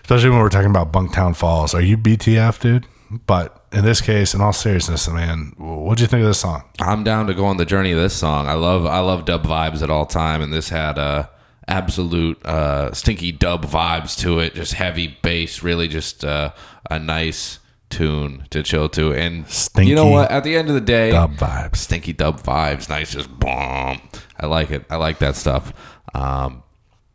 Especially 0.02 0.30
when 0.30 0.40
we're 0.40 0.50
talking 0.50 0.70
about 0.70 0.92
Bunktown 0.92 1.36
Falls. 1.36 1.74
Are 1.74 1.82
you 1.82 1.98
BTF, 1.98 2.60
dude? 2.60 2.86
But 3.26 3.64
in 3.72 3.86
this 3.86 4.02
case, 4.02 4.34
in 4.34 4.42
all 4.42 4.54
seriousness, 4.54 5.08
man, 5.08 5.54
what 5.58 5.98
do 5.98 6.04
you 6.04 6.08
think 6.08 6.22
of 6.22 6.28
this 6.28 6.40
song? 6.40 6.64
I'm 6.80 7.04
down 7.04 7.28
to 7.28 7.34
go 7.34 7.46
on 7.46 7.58
the 7.58 7.66
journey 7.66 7.92
of 7.92 8.00
this 8.00 8.16
song. 8.16 8.48
I 8.48 8.54
love 8.54 8.86
I 8.86 9.00
love 9.00 9.26
dub 9.26 9.46
vibes 9.46 9.82
at 9.82 9.90
all 9.90 10.06
time, 10.06 10.42
and 10.42 10.52
this 10.52 10.70
had 10.70 10.98
uh, 10.98 11.28
absolute 11.68 12.44
uh, 12.46 12.94
stinky 12.94 13.32
dub 13.32 13.66
vibes 13.66 14.18
to 14.20 14.40
it. 14.40 14.56
Just 14.56 14.74
heavy 14.74 15.18
bass, 15.22 15.64
really 15.64 15.88
just 15.88 16.24
uh, 16.24 16.52
a 16.90 17.00
nice 17.00 17.60
tune 17.90 18.46
to 18.50 18.64
chill 18.64 18.90
to. 18.90 19.14
And 19.14 19.48
Stinky 19.48 19.90
you 19.90 19.96
know 19.96 20.08
what? 20.08 20.32
At 20.32 20.44
the 20.44 20.56
end 20.56 20.70
of 20.70 20.76
the 20.76 20.82
day, 20.82 21.12
dub 21.12 21.36
vibes. 21.36 21.78
stinky 21.78 22.14
dub 22.14 22.42
vibes, 22.42 22.90
nice, 22.90 23.12
just 23.14 23.40
bomb. 23.40 24.02
I 24.40 24.46
like 24.48 24.72
it. 24.72 24.86
I 24.90 24.98
like 24.98 25.20
that 25.20 25.36
stuff. 25.36 25.74
Um, 26.14 26.64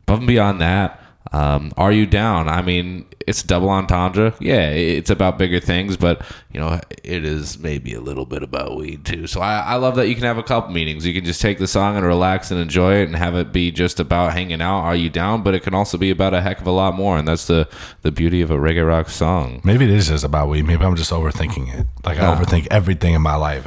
above 0.03 0.19
and 0.19 0.27
beyond 0.27 0.61
that, 0.61 1.01
um, 1.31 1.71
are 1.77 1.91
you 1.93 2.05
down? 2.05 2.49
I 2.49 2.61
mean, 2.61 3.05
it's 3.25 3.41
double 3.41 3.69
entendre. 3.69 4.33
Yeah, 4.41 4.69
it's 4.69 5.09
about 5.09 5.37
bigger 5.37 5.61
things, 5.61 5.95
but 5.95 6.21
you 6.51 6.59
know, 6.59 6.81
it 7.03 7.23
is 7.23 7.57
maybe 7.57 7.93
a 7.93 8.01
little 8.01 8.25
bit 8.25 8.43
about 8.43 8.75
weed 8.75 9.05
too. 9.05 9.27
So 9.27 9.39
I, 9.39 9.59
I 9.59 9.75
love 9.75 9.95
that 9.95 10.09
you 10.09 10.15
can 10.15 10.25
have 10.25 10.37
a 10.37 10.43
couple 10.43 10.73
meetings. 10.73 11.05
You 11.05 11.13
can 11.13 11.23
just 11.23 11.39
take 11.41 11.57
the 11.57 11.67
song 11.67 11.95
and 11.95 12.05
relax 12.05 12.51
and 12.51 12.59
enjoy 12.59 12.95
it, 12.95 13.05
and 13.05 13.15
have 13.15 13.35
it 13.35 13.53
be 13.53 13.71
just 13.71 13.99
about 13.99 14.33
hanging 14.33 14.61
out. 14.61 14.81
Are 14.81 14.95
you 14.95 15.09
down? 15.09 15.41
But 15.41 15.53
it 15.53 15.63
can 15.63 15.73
also 15.73 15.97
be 15.97 16.09
about 16.09 16.33
a 16.33 16.41
heck 16.41 16.59
of 16.59 16.67
a 16.67 16.71
lot 16.71 16.95
more, 16.95 17.17
and 17.17 17.25
that's 17.25 17.47
the 17.47 17.69
the 18.01 18.11
beauty 18.11 18.41
of 18.41 18.51
a 18.51 18.57
reggae 18.57 18.85
rock 18.85 19.09
song. 19.09 19.61
Maybe 19.63 19.85
it 19.85 19.91
is 19.91 20.09
just 20.09 20.25
about 20.25 20.49
weed. 20.49 20.63
Maybe 20.63 20.83
I'm 20.83 20.97
just 20.97 21.11
overthinking 21.11 21.79
it. 21.79 21.87
Like 22.03 22.19
I 22.19 22.35
overthink 22.35 22.67
everything 22.69 23.13
in 23.13 23.21
my 23.21 23.35
life. 23.35 23.65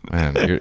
Man, 0.12 0.36
you're 0.36 0.60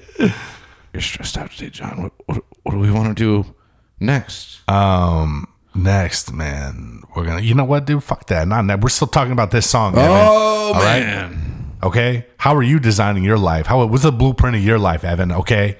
you're 0.93 1.01
stressed 1.01 1.37
out 1.37 1.51
today, 1.51 1.69
John. 1.69 2.01
What 2.01 2.13
what, 2.25 2.43
what 2.63 2.71
do 2.71 2.79
we 2.79 2.91
want 2.91 3.15
to 3.15 3.43
do 3.43 3.53
next? 3.99 4.67
Um, 4.67 5.47
next, 5.83 6.31
man, 6.31 7.01
we're 7.15 7.25
gonna. 7.25 7.41
You 7.41 7.55
know 7.55 7.65
what, 7.65 7.85
dude? 7.85 8.03
Fuck 8.03 8.27
that. 8.27 8.47
Not 8.47 8.67
that. 8.67 8.81
We're 8.81 8.89
still 8.89 9.07
talking 9.07 9.31
about 9.31 9.51
this 9.51 9.69
song. 9.69 9.93
Evan. 9.93 10.05
Oh 10.09 10.73
All 10.73 10.81
right? 10.81 11.01
man. 11.01 11.75
Okay? 11.81 12.25
How 12.37 12.55
are 12.55 12.63
you 12.63 12.79
designing 12.79 13.23
your 13.23 13.37
life? 13.37 13.65
How 13.65 13.85
what's 13.85 14.03
the 14.03 14.11
blueprint 14.11 14.55
of 14.55 14.63
your 14.63 14.79
life, 14.79 15.03
Evan? 15.03 15.31
Okay? 15.31 15.77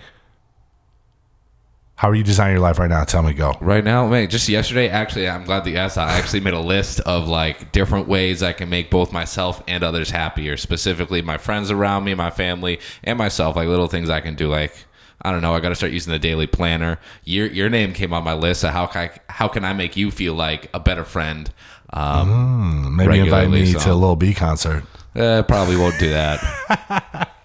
How 1.96 2.10
are 2.10 2.16
you 2.16 2.24
designing 2.24 2.54
your 2.54 2.62
life 2.62 2.80
right 2.80 2.90
now? 2.90 3.04
Tell 3.04 3.22
me 3.22 3.34
go. 3.34 3.58
Right 3.60 3.84
now, 3.84 4.08
man, 4.08 4.30
just 4.30 4.48
yesterday, 4.48 4.88
actually, 4.88 5.28
I'm 5.28 5.44
glad 5.44 5.66
that 5.66 5.70
you 5.72 5.76
asked 5.76 5.96
that. 5.96 6.08
I 6.08 6.14
actually 6.14 6.40
made 6.40 6.54
a 6.54 6.60
list 6.62 7.02
of 7.02 7.28
like 7.28 7.74
different 7.74 8.08
ways 8.08 8.42
I 8.42 8.54
can 8.54 8.70
make 8.70 8.90
both 8.90 9.12
myself 9.12 9.62
and 9.68 9.84
others 9.84 10.10
happier, 10.12 10.56
specifically 10.56 11.22
my 11.22 11.38
friends 11.38 11.70
around 11.70 12.06
me, 12.06 12.14
my 12.16 12.30
family, 12.30 12.80
and 13.04 13.18
myself. 13.18 13.58
Like 13.58 13.68
little 13.68 13.88
things 13.90 14.10
I 14.10 14.22
can 14.22 14.36
do. 14.36 14.48
Like, 14.48 14.86
I 15.22 15.32
don't 15.32 15.41
know, 15.41 15.54
I 15.54 15.60
got 15.60 15.70
to 15.70 15.76
start 15.76 15.91
using 15.91 16.12
the 16.14 16.20
daily 16.20 16.48
planner. 16.48 16.98
Your 17.24 17.48
your 17.48 17.70
name 17.70 17.94
came 17.94 18.14
on 18.14 18.24
my 18.24 18.34
list. 18.34 18.62
So 18.62 18.70
how 18.70 18.86
can 18.88 19.10
I, 19.10 19.20
how 19.32 19.48
can 19.48 19.66
I 19.66 19.74
make 19.74 19.98
you 19.98 20.12
feel 20.12 20.34
like 20.34 20.70
a 20.74 20.80
better 20.80 21.04
friend? 21.04 21.52
Um, 21.91 22.96
Maybe 22.96 23.20
invite 23.20 23.50
me 23.50 23.74
so- 23.74 23.80
to 23.80 23.91
a 23.91 23.96
little 23.96 24.16
B 24.16 24.34
concert. 24.34 24.84
Uh, 25.16 25.44
probably 25.44 25.76
won't 25.76 26.00
do 26.00 26.10
that. 26.10 27.30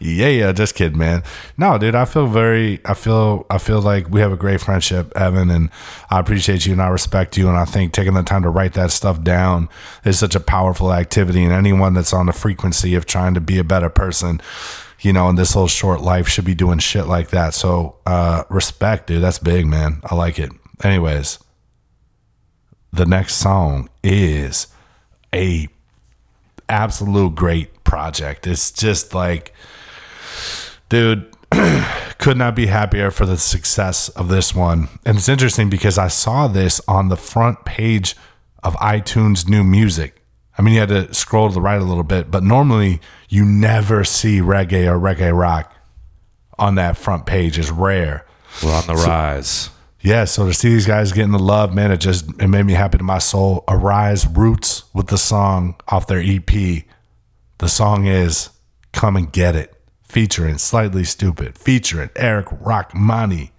Yeah, 0.00 0.28
yeah, 0.28 0.52
just 0.52 0.74
kidding, 0.74 0.98
man. 0.98 1.22
No, 1.56 1.78
dude, 1.78 1.94
I 1.94 2.04
feel 2.04 2.26
very, 2.26 2.80
I 2.84 2.94
feel, 2.94 3.46
I 3.48 3.58
feel 3.58 3.80
like 3.80 4.10
we 4.10 4.20
have 4.20 4.32
a 4.32 4.36
great 4.36 4.60
friendship, 4.60 5.12
Evan, 5.16 5.50
and 5.50 5.70
I 6.10 6.20
appreciate 6.20 6.66
you 6.66 6.72
and 6.72 6.82
I 6.82 6.88
respect 6.88 7.38
you. 7.38 7.48
And 7.48 7.56
I 7.56 7.64
think 7.64 7.92
taking 7.92 8.14
the 8.14 8.22
time 8.22 8.42
to 8.42 8.50
write 8.50 8.74
that 8.74 8.90
stuff 8.90 9.22
down 9.22 9.68
is 10.04 10.18
such 10.18 10.34
a 10.34 10.40
powerful 10.40 10.92
activity. 10.92 11.42
And 11.42 11.52
anyone 11.52 11.94
that's 11.94 12.12
on 12.12 12.26
the 12.26 12.32
frequency 12.32 12.94
of 12.94 13.06
trying 13.06 13.34
to 13.34 13.40
be 13.40 13.58
a 13.58 13.64
better 13.64 13.88
person, 13.88 14.40
you 15.00 15.12
know, 15.12 15.28
in 15.28 15.36
this 15.36 15.54
little 15.54 15.68
short 15.68 16.00
life 16.00 16.28
should 16.28 16.44
be 16.44 16.54
doing 16.54 16.78
shit 16.78 17.06
like 17.06 17.30
that. 17.30 17.54
So, 17.54 17.96
uh, 18.06 18.44
respect, 18.48 19.06
dude. 19.08 19.22
That's 19.22 19.38
big, 19.38 19.66
man. 19.66 20.00
I 20.04 20.14
like 20.14 20.38
it. 20.38 20.50
Anyways, 20.82 21.38
the 22.92 23.06
next 23.06 23.34
song 23.34 23.88
is 24.02 24.68
a 25.34 25.68
absolute 26.68 27.34
great 27.34 27.84
project. 27.84 28.46
It's 28.46 28.70
just 28.70 29.14
like, 29.14 29.52
dude, 30.88 31.30
could 32.18 32.36
not 32.36 32.56
be 32.56 32.66
happier 32.66 33.10
for 33.10 33.26
the 33.26 33.36
success 33.36 34.08
of 34.10 34.28
this 34.28 34.54
one. 34.54 34.88
And 35.04 35.18
it's 35.18 35.28
interesting 35.28 35.70
because 35.70 35.98
I 35.98 36.08
saw 36.08 36.48
this 36.48 36.80
on 36.88 37.08
the 37.08 37.16
front 37.16 37.64
page 37.64 38.16
of 38.62 38.74
iTunes 38.76 39.48
new 39.48 39.62
music. 39.62 40.22
I 40.56 40.62
mean, 40.62 40.74
you 40.74 40.80
had 40.80 40.88
to 40.90 41.12
scroll 41.12 41.48
to 41.48 41.54
the 41.54 41.60
right 41.60 41.80
a 41.80 41.84
little 41.84 42.04
bit, 42.04 42.30
but 42.30 42.42
normally 42.42 43.00
you 43.34 43.44
never 43.44 44.04
see 44.04 44.38
reggae 44.38 44.86
or 44.86 44.98
reggae 44.98 45.36
rock 45.36 45.74
on 46.56 46.76
that 46.76 46.96
front 46.96 47.26
page. 47.26 47.58
It's 47.58 47.70
rare. 47.70 48.24
We're 48.62 48.72
on 48.72 48.86
the 48.86 48.94
rise. 48.94 49.70
Yeah, 50.00 50.26
so 50.26 50.46
to 50.46 50.54
see 50.54 50.68
these 50.68 50.86
guys 50.86 51.12
getting 51.12 51.32
the 51.32 51.38
love, 51.38 51.74
man, 51.74 51.90
it 51.90 51.96
just 51.96 52.28
it 52.40 52.46
made 52.46 52.64
me 52.64 52.74
happy 52.74 52.98
to 52.98 53.04
my 53.04 53.18
soul. 53.18 53.64
Arise 53.66 54.26
Roots 54.26 54.84
with 54.94 55.08
the 55.08 55.18
song 55.18 55.74
off 55.88 56.06
their 56.06 56.20
EP. 56.20 56.84
The 57.58 57.68
song 57.68 58.06
is 58.06 58.50
Come 58.92 59.16
and 59.16 59.32
Get 59.32 59.56
It, 59.56 59.74
featuring 60.04 60.58
Slightly 60.58 61.02
Stoopid, 61.02 61.58
featuring 61.58 62.10
Eric 62.14 62.46
Rachmany. 62.46 63.50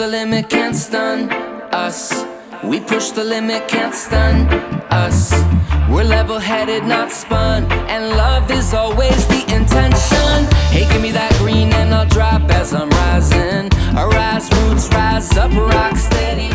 The 0.00 0.06
limit, 0.06 0.48
can't 0.48 0.74
stun 0.74 1.30
us. 1.72 2.24
We 2.64 2.80
push 2.80 3.10
the 3.10 3.22
limit, 3.22 3.68
can't 3.68 3.94
stun 3.94 4.48
us. 4.90 5.30
We're 5.90 6.04
level 6.04 6.38
headed, 6.38 6.84
not 6.84 7.12
spun. 7.12 7.70
And 7.70 8.08
love 8.16 8.50
is 8.50 8.72
always 8.72 9.26
the 9.26 9.42
intention. 9.54 10.38
Hey, 10.72 10.88
give 10.90 11.02
me 11.02 11.10
that 11.10 11.34
green 11.36 11.70
and 11.74 11.94
I'll 11.94 12.08
drop 12.08 12.50
as 12.50 12.72
I'm 12.72 12.88
rising. 12.88 13.68
Arise, 13.94 14.48
roots, 14.56 14.88
rise 14.88 15.36
up, 15.36 15.52
rock 15.52 15.94
steady. 15.98 16.48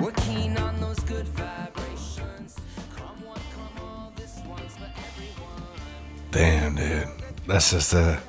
We're 0.00 0.12
keen 0.12 0.56
on 0.56 0.80
those 0.80 1.00
good 1.00 1.26
vibrations. 1.26 2.60
Come 2.94 3.24
one, 3.26 3.40
come 3.56 3.84
all, 3.84 4.12
this 4.14 4.40
one's 4.46 4.76
for 4.76 4.88
everyone. 5.08 5.62
Damn, 6.30 6.76
dude. 6.76 7.08
That's 7.48 7.72
just 7.72 7.92
a 7.92 8.20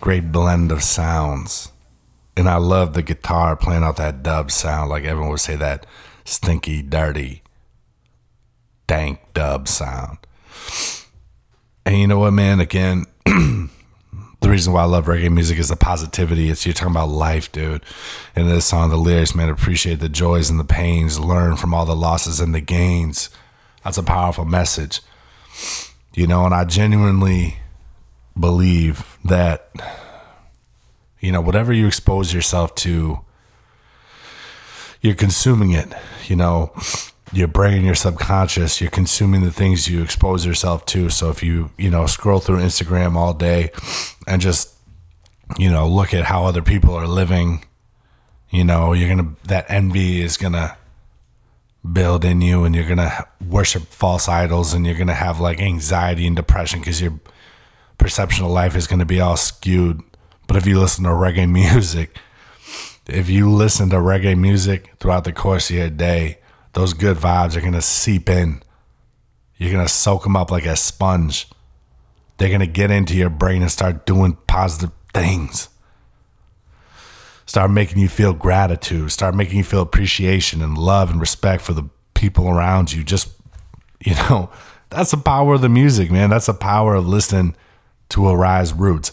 great 0.00 0.32
blend 0.32 0.72
of 0.72 0.82
sounds. 0.82 1.70
And 2.40 2.48
I 2.48 2.56
love 2.56 2.94
the 2.94 3.02
guitar 3.02 3.54
playing 3.56 3.84
out 3.84 3.96
that 3.96 4.22
dub 4.22 4.50
sound, 4.50 4.90
like 4.90 5.04
everyone 5.04 5.30
would 5.30 5.40
say 5.40 5.56
that 5.56 5.86
stinky, 6.24 6.82
dirty, 6.82 7.42
dank 8.86 9.20
dub 9.34 9.68
sound. 9.68 10.18
And 11.86 11.98
you 11.98 12.06
know 12.06 12.18
what, 12.18 12.32
man? 12.32 12.60
Again, 12.60 13.06
the 13.24 13.68
reason 14.42 14.72
why 14.72 14.82
I 14.82 14.86
love 14.86 15.06
reggae 15.06 15.32
music 15.32 15.58
is 15.58 15.68
the 15.68 15.76
positivity. 15.76 16.50
It's 16.50 16.66
you're 16.66 16.72
talking 16.72 16.92
about 16.92 17.08
life, 17.08 17.52
dude. 17.52 17.82
And 18.34 18.48
this 18.48 18.66
song, 18.66 18.90
the 18.90 18.96
lyrics, 18.96 19.34
man, 19.34 19.48
appreciate 19.48 20.00
the 20.00 20.08
joys 20.08 20.50
and 20.50 20.58
the 20.58 20.64
pains, 20.64 21.20
learn 21.20 21.56
from 21.56 21.74
all 21.74 21.86
the 21.86 21.94
losses 21.94 22.40
and 22.40 22.54
the 22.54 22.60
gains. 22.60 23.30
That's 23.84 23.98
a 23.98 24.02
powerful 24.02 24.44
message 24.44 25.00
you 26.14 26.26
know 26.26 26.44
and 26.44 26.54
i 26.54 26.64
genuinely 26.64 27.56
believe 28.38 29.18
that 29.24 29.70
you 31.20 31.30
know 31.32 31.40
whatever 31.40 31.72
you 31.72 31.86
expose 31.86 32.32
yourself 32.34 32.74
to 32.74 33.20
you're 35.00 35.14
consuming 35.14 35.72
it 35.72 35.92
you 36.26 36.36
know. 36.36 36.72
Your 37.32 37.46
brain 37.46 37.84
your 37.84 37.94
subconscious 37.94 38.80
you're 38.80 38.90
consuming 38.90 39.44
the 39.44 39.52
things 39.52 39.88
you 39.88 40.02
expose 40.02 40.44
yourself 40.44 40.84
to. 40.86 41.10
So 41.10 41.30
if 41.30 41.44
you 41.44 41.70
you 41.78 41.88
know 41.88 42.06
scroll 42.06 42.40
through 42.40 42.58
instagram 42.58 43.14
all 43.14 43.34
day 43.34 43.70
and 44.26 44.42
just 44.42 44.74
you 45.56 45.70
know 45.70 45.88
look 45.88 46.12
at 46.12 46.24
how 46.24 46.44
other 46.44 46.62
people 46.62 46.94
are 46.94 47.06
living 47.06 47.64
you 48.50 48.64
know 48.64 48.92
you're 48.92 49.08
gonna 49.08 49.34
that 49.44 49.66
envy 49.68 50.20
is 50.20 50.36
gonna 50.36 50.76
build 51.92 52.24
in 52.24 52.40
you 52.40 52.64
and 52.64 52.74
you're 52.74 52.88
gonna 52.88 53.26
worship 53.48 53.84
false 53.84 54.28
idols 54.28 54.74
and 54.74 54.84
you're 54.84 54.98
gonna 54.98 55.14
have 55.14 55.40
like 55.40 55.60
anxiety 55.60 56.26
and 56.26 56.36
depression 56.36 56.80
because 56.80 57.00
your 57.00 57.18
perception 57.96 58.44
of 58.44 58.50
life 58.50 58.76
is 58.76 58.86
gonna 58.86 59.06
be 59.06 59.20
all 59.20 59.36
skewed 59.36 60.02
but 60.50 60.56
if 60.56 60.66
you 60.66 60.80
listen 60.80 61.04
to 61.04 61.10
reggae 61.10 61.48
music 61.52 62.16
if 63.06 63.30
you 63.30 63.48
listen 63.48 63.88
to 63.88 63.96
reggae 63.96 64.36
music 64.36 64.92
throughout 64.98 65.22
the 65.22 65.32
course 65.32 65.70
of 65.70 65.76
your 65.76 65.88
day 65.88 66.38
those 66.72 66.92
good 66.92 67.16
vibes 67.16 67.56
are 67.56 67.60
gonna 67.60 67.80
seep 67.80 68.28
in 68.28 68.60
you're 69.58 69.70
gonna 69.70 69.86
soak 69.86 70.24
them 70.24 70.34
up 70.34 70.50
like 70.50 70.66
a 70.66 70.74
sponge 70.74 71.48
they're 72.38 72.50
gonna 72.50 72.66
get 72.66 72.90
into 72.90 73.14
your 73.14 73.30
brain 73.30 73.62
and 73.62 73.70
start 73.70 74.04
doing 74.04 74.36
positive 74.48 74.90
things 75.14 75.68
start 77.46 77.68
making 77.68 77.98
you 77.98 78.08
feel 78.08 78.32
gratitude, 78.32 79.10
start 79.10 79.34
making 79.34 79.58
you 79.58 79.64
feel 79.64 79.82
appreciation 79.82 80.62
and 80.62 80.78
love 80.78 81.10
and 81.10 81.20
respect 81.20 81.60
for 81.60 81.72
the 81.72 81.82
people 82.14 82.48
around 82.48 82.92
you. 82.92 83.02
Just, 83.02 83.28
you 84.04 84.14
know, 84.14 84.50
that's 84.90 85.10
the 85.10 85.16
power 85.16 85.54
of 85.54 85.60
the 85.60 85.68
music, 85.68 86.12
man. 86.12 86.30
That's 86.30 86.46
the 86.46 86.54
power 86.54 86.94
of 86.94 87.08
listening 87.08 87.56
to 88.10 88.28
Arise 88.28 88.72
Roots. 88.72 89.12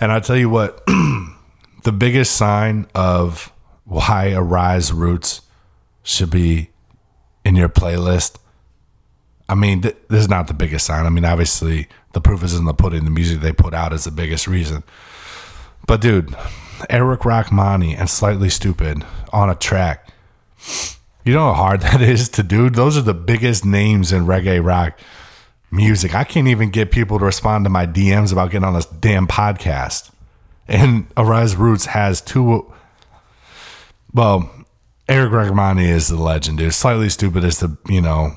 And 0.00 0.12
I 0.12 0.20
tell 0.20 0.36
you 0.36 0.50
what, 0.50 0.84
the 1.84 1.92
biggest 1.96 2.36
sign 2.36 2.86
of 2.94 3.52
why 3.84 4.32
Arise 4.32 4.92
Roots 4.92 5.42
should 6.02 6.30
be 6.30 6.70
in 7.44 7.56
your 7.56 7.68
playlist. 7.68 8.36
I 9.48 9.54
mean, 9.54 9.82
th- 9.82 9.96
this 10.08 10.20
is 10.20 10.28
not 10.28 10.46
the 10.46 10.54
biggest 10.54 10.86
sign. 10.86 11.06
I 11.06 11.10
mean, 11.10 11.24
obviously, 11.24 11.88
the 12.12 12.20
proof 12.20 12.42
is 12.42 12.54
in 12.54 12.64
the 12.64 12.74
pudding. 12.74 13.04
The 13.04 13.10
music 13.10 13.40
they 13.40 13.52
put 13.52 13.74
out 13.74 13.92
is 13.92 14.04
the 14.04 14.10
biggest 14.10 14.46
reason. 14.46 14.84
But 15.86 16.00
dude, 16.00 16.34
Eric 16.88 17.20
Rachmany 17.20 17.96
and 17.98 18.08
Slightly 18.08 18.48
Stoopid 18.48 19.04
on 19.32 19.50
a 19.50 19.54
track. 19.54 20.08
You 21.24 21.34
know 21.34 21.52
how 21.52 21.54
hard 21.54 21.80
that 21.82 22.00
is 22.00 22.28
to 22.30 22.42
do? 22.42 22.70
Those 22.70 22.96
are 22.96 23.02
the 23.02 23.14
biggest 23.14 23.64
names 23.64 24.12
in 24.12 24.24
reggae 24.24 24.64
rock 24.64 24.98
music. 25.70 26.14
I 26.14 26.24
can't 26.24 26.48
even 26.48 26.70
get 26.70 26.90
people 26.90 27.18
to 27.18 27.24
respond 27.24 27.64
to 27.64 27.70
my 27.70 27.86
DMs 27.86 28.32
about 28.32 28.50
getting 28.50 28.64
on 28.64 28.74
this 28.74 28.86
damn 28.86 29.26
podcast. 29.26 30.10
And 30.68 31.06
Arise 31.16 31.56
Roots 31.56 31.86
has 31.86 32.20
two. 32.20 32.72
Well, 34.12 34.50
Eric 35.08 35.32
Rachmany 35.32 35.88
is 35.88 36.08
the 36.08 36.16
legend, 36.16 36.58
dude. 36.58 36.72
Slightly 36.72 37.08
Stoopid 37.08 37.44
is 37.44 37.58
the, 37.58 37.76
you 37.88 38.00
know, 38.00 38.34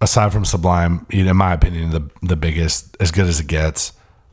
aside 0.00 0.32
from 0.32 0.44
Sublime, 0.44 1.06
in 1.10 1.34
my 1.36 1.54
opinion, 1.54 1.90
the 1.90 2.10
the 2.22 2.36
biggest, 2.36 2.96
as 3.00 3.10
good 3.10 3.26
as 3.26 3.40
it 3.40 3.46
gets. 3.46 3.92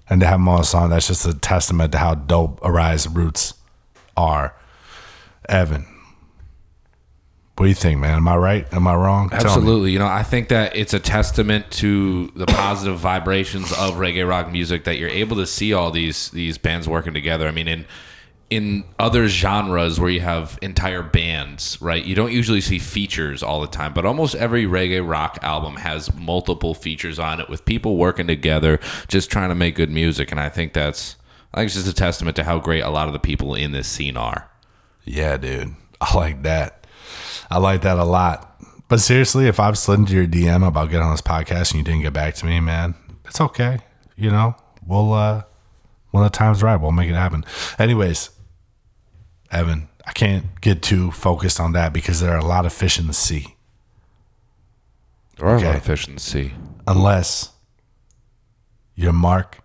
And 0.10 0.20
to 0.20 0.28
have 0.28 0.40
him 0.40 0.49
on 0.49 0.60
a 0.60 0.64
song, 0.66 0.90
that's 0.90 1.08
just 1.08 1.26
a 1.26 1.34
testament 1.34 1.94
to 1.94 1.98
how 1.98 2.16
dope 2.16 2.60
Arise 2.64 3.08
Roots 3.08 3.53
are. 4.18 4.53
Evan, 5.48 5.86
what 7.57 7.65
do 7.65 7.69
you 7.69 7.76
think, 7.76 7.99
man? 7.99 8.15
Am 8.15 8.28
I 8.28 8.38
right? 8.38 8.73
Am 8.73 8.88
I 8.88 8.95
wrong? 8.95 9.30
Tell 9.30 9.40
me. 9.40 9.45
Absolutely. 9.45 9.91
You 9.91 9.99
know, 9.99 10.07
I 10.07 10.23
think 10.23 10.49
that 10.49 10.76
it's 10.76 10.94
a 10.94 10.99
testament 10.99 11.69
to 11.72 12.32
the 12.36 12.45
positive 12.45 12.98
vibrations 12.98 13.72
of 13.73 13.95
reggae 13.95 14.28
rock 14.28 14.52
music 14.52 14.86
that 14.86 14.98
you're 14.98 15.10
able 15.10 15.38
to 15.38 15.45
see 15.45 15.73
all 15.73 15.91
these 15.91 16.30
these 16.32 16.57
bands 16.57 16.88
working 16.88 17.14
together. 17.14 17.48
I 17.48 17.52
mean, 17.52 17.68
in 17.68 17.86
in 18.49 18.84
other 18.99 19.28
genres 19.28 19.99
where 19.99 20.10
you 20.10 20.19
have 20.19 20.60
entire 20.61 21.02
bands, 21.02 21.82
right? 21.82 22.03
You 22.03 22.15
don't 22.15 22.34
usually 22.34 22.61
see 22.61 22.80
features 22.80 23.44
all 23.44 23.61
the 23.61 23.68
time, 23.68 23.94
but 23.94 24.06
almost 24.06 24.36
every 24.36 24.65
reggae 24.65 25.07
rock 25.07 25.40
album 25.41 25.78
has 25.78 26.14
multiple 26.14 26.73
features 26.73 27.18
on 27.18 27.40
it 27.40 27.48
with 27.48 27.64
people 27.64 27.95
working 27.95 28.28
together, 28.28 28.80
just 29.07 29.32
trying 29.32 29.49
to 29.49 29.56
make 29.56 29.76
good 29.76 29.90
music. 29.90 30.32
And 30.32 30.40
I 30.40 30.49
think 30.49 30.73
that's 30.73 31.15
I 31.53 31.57
think 31.57 31.68
it's 31.68 31.76
just 31.76 31.88
a 31.88 31.94
testament 31.94 32.36
to 32.38 32.44
how 32.44 32.60
great 32.60 32.82
a 32.82 32.90
lot 32.90 33.07
of 33.07 33.14
the 33.14 33.19
people 33.19 33.56
in 33.56 33.72
this 33.72 33.88
scene 33.88 34.18
are. 34.18 34.49
Yeah, 35.06 35.38
dude. 35.38 35.76
I 35.99 36.15
like 36.15 36.44
that. 36.44 36.81
I 37.52 37.57
like 37.57 37.82
that 37.82 37.99
a 37.99 38.06
lot. 38.06 38.48
But 38.88 38.99
seriously, 38.99 39.48
if 39.48 39.60
I've 39.60 39.78
slid 39.78 39.99
into 39.99 40.14
your 40.14 40.26
DM 40.26 40.68
about 40.68 40.90
getting 40.90 41.06
on 41.06 41.11
this 41.14 41.22
podcast 41.22 41.72
and 41.72 41.80
you 41.80 41.84
didn't 41.84 42.02
get 42.02 42.14
back 42.14 42.34
to 42.36 42.45
me, 42.45 42.60
man, 42.60 42.95
it's 43.26 43.40
okay. 43.40 43.80
You 44.15 44.32
know, 44.32 44.56
we'll 44.86 45.14
uh 45.14 45.44
when 46.11 46.23
the 46.23 46.30
time's 46.30 46.64
right, 46.64 46.76
we'll 46.76 46.91
make 46.91 47.10
it 47.10 47.15
happen. 47.15 47.45
Anyways, 47.78 48.32
Evan, 49.52 49.88
I 50.06 50.11
can't 50.11 50.60
get 50.61 50.82
too 50.82 51.11
focused 51.11 51.60
on 51.60 51.73
that 51.73 51.94
because 51.94 52.19
there 52.19 52.32
are 52.32 52.40
a 52.40 52.45
lot 52.45 52.65
of 52.65 52.73
fish 52.73 52.99
in 52.99 53.07
the 53.07 53.14
sea. 53.14 53.56
There 55.38 55.48
are 55.48 55.56
a 55.56 55.61
lot 55.61 55.76
of 55.76 55.84
fish 55.84 56.07
in 56.07 56.15
the 56.15 56.19
sea. 56.19 56.53
Unless 56.88 57.52
you're 58.95 59.14
Mark 59.14 59.60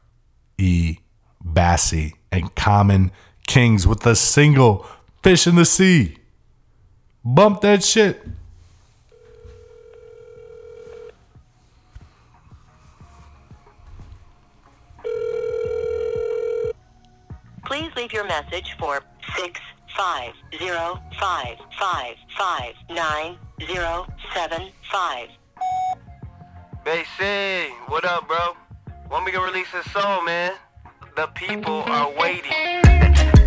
E. 0.59 0.99
Bassey 1.45 2.15
and 2.33 2.55
Common 2.55 3.11
Kings 3.47 3.87
with 3.87 4.05
a 4.07 4.17
single 4.17 4.87
Fish 5.23 5.47
in 5.47 5.57
the 5.57 5.65
Sea. 5.65 6.16
Bump 7.27 7.61
that 7.63 7.83
shit. 7.83 8.23
Please 17.65 17.91
leave 17.97 18.13
your 18.13 18.23
message 18.29 18.77
for 18.79 19.03
six 19.37 19.61
five 19.97 20.35
zero 20.57 21.03
five 21.19 21.57
five 21.77 22.15
five 22.39 22.75
nine 22.91 23.37
zero 23.67 24.07
seven 24.33 24.71
five. 24.93 25.29
Bassy, 26.85 27.73
what 27.89 28.05
up, 28.05 28.29
bro? 28.29 28.55
When 29.09 29.25
we 29.25 29.33
gonna 29.33 29.51
release 29.51 29.73
this 29.73 29.91
song, 29.91 30.27
man? 30.27 30.53
The 31.17 31.27
people 31.35 31.83
are 31.87 32.09
waiting. 32.13 33.43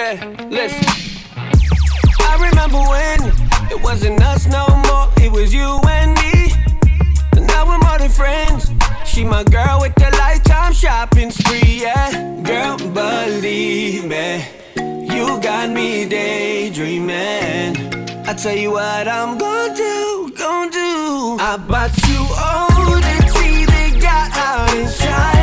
Yeah, 0.00 0.46
listen. 0.48 0.86
I 2.20 2.34
remember 2.48 2.78
when 2.78 3.20
it 3.70 3.82
wasn't 3.82 4.22
us 4.22 4.46
no 4.46 4.66
more, 4.86 5.12
it 5.18 5.30
was 5.30 5.52
you 5.52 5.78
and 5.86 6.14
me. 6.14 6.54
And 7.36 7.46
now 7.46 7.66
we're 7.66 7.78
more 7.86 7.98
than 7.98 8.08
friends. 8.08 8.70
She 9.04 9.24
my 9.24 9.44
girl 9.44 9.76
with 9.82 9.94
the 9.96 10.10
lifetime 10.16 10.72
shopping 10.72 11.30
spree, 11.30 11.82
yeah. 11.82 12.12
Girl, 12.42 12.78
believe 12.78 14.06
me, 14.06 14.46
you 15.14 15.38
got 15.42 15.68
me 15.68 16.08
daydreaming. 16.08 17.76
I 18.26 18.32
tell 18.32 18.56
you 18.56 18.70
what 18.70 19.06
I'm 19.06 19.36
gonna 19.36 19.76
do, 19.76 20.32
gonna 20.34 20.70
do. 20.70 21.36
I 21.40 21.58
bought 21.58 21.94
you 22.08 22.20
all 22.46 22.94
the 23.06 23.18
tea 23.34 23.66
they 23.66 24.00
got 24.00 24.30
out 24.34 24.74
in 24.74 24.88
China. 24.98 25.39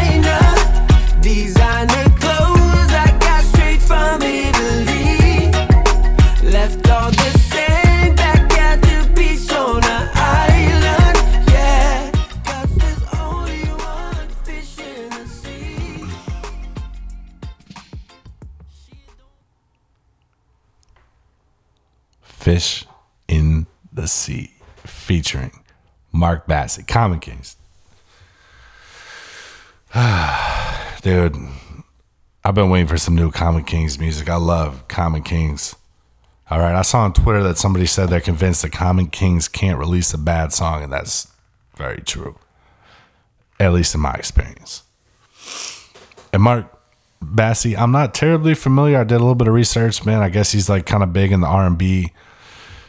Fish 22.47 22.85
in 23.27 23.67
the 23.91 24.07
Sea 24.07 24.53
featuring 24.77 25.51
Mark 26.13 26.47
Bassett, 26.47 26.87
Common 26.87 27.19
Kings. 27.19 27.57
Dude, 31.01 31.35
I've 32.45 32.55
been 32.55 32.69
waiting 32.69 32.87
for 32.87 32.97
some 32.97 33.15
new 33.15 33.31
Common 33.31 33.65
Kings 33.65 33.99
music. 33.99 34.29
I 34.29 34.37
love 34.37 34.87
Common 34.87 35.23
Kings. 35.23 35.75
All 36.49 36.59
right, 36.59 36.73
I 36.73 36.83
saw 36.83 37.01
on 37.01 37.11
Twitter 37.11 37.43
that 37.43 37.57
somebody 37.57 37.85
said 37.85 38.07
they're 38.07 38.21
convinced 38.21 38.61
that 38.61 38.71
Common 38.71 39.07
Kings 39.07 39.49
can't 39.49 39.77
release 39.77 40.13
a 40.13 40.17
bad 40.17 40.53
song, 40.53 40.83
and 40.83 40.93
that's 40.93 41.27
very 41.75 41.99
true, 41.99 42.39
at 43.59 43.73
least 43.73 43.93
in 43.93 43.99
my 43.99 44.13
experience. 44.13 44.83
And 46.31 46.43
Marc 46.43 46.67
Bassy, 47.21 47.75
I'm 47.75 47.91
not 47.91 48.13
terribly 48.13 48.53
familiar. 48.53 48.99
I 48.99 49.03
did 49.03 49.15
a 49.15 49.19
little 49.19 49.35
bit 49.35 49.49
of 49.49 49.53
research, 49.53 50.05
man. 50.05 50.21
I 50.21 50.29
guess 50.29 50.53
he's 50.53 50.69
like 50.69 50.85
kind 50.85 51.03
of 51.03 51.11
big 51.11 51.33
in 51.33 51.41
the 51.41 51.47
R&B 51.47 52.13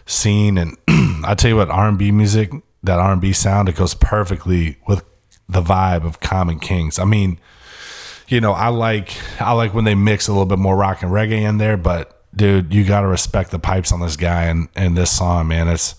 scene, 0.09 0.59
and 0.59 0.77
I 1.25 1.35
tell 1.37 1.51
you 1.51 1.57
what, 1.57 1.71
R&B 1.71 2.11
music, 2.11 2.51
that 2.83 2.99
R&B 2.99 3.33
sound, 3.33 3.69
it 3.69 3.77
goes 3.77 3.95
perfectly 3.95 4.79
with 4.89 5.05
the 5.49 5.63
vibe 5.63 6.05
of 6.05 6.21
Common 6.21 6.59
Kings. 6.59 6.99
I 6.99 7.05
mean, 7.05 7.39
you 8.29 8.41
know, 8.41 8.53
I 8.53 8.69
like 8.69 9.17
I 9.41 9.53
like 9.53 9.73
when 9.73 9.85
they 9.85 9.95
mix 9.95 10.29
a 10.29 10.33
little 10.33 10.47
bit 10.47 10.59
more 10.59 10.77
rock 10.77 11.03
and 11.03 11.11
reggae 11.11 11.49
in 11.49 11.59
there, 11.59 11.77
but 11.77 12.23
dude, 12.37 12.75
you 12.75 12.85
got 12.85 13.01
to 13.01 13.07
respect 13.07 13.51
the 13.51 13.59
pipes 13.59 13.91
on 13.91 14.01
this 14.01 14.17
guy 14.17 14.45
and 14.45 14.69
and 14.77 14.97
this 14.97 15.11
song, 15.11 15.49
man. 15.49 15.69
It's 15.69 15.95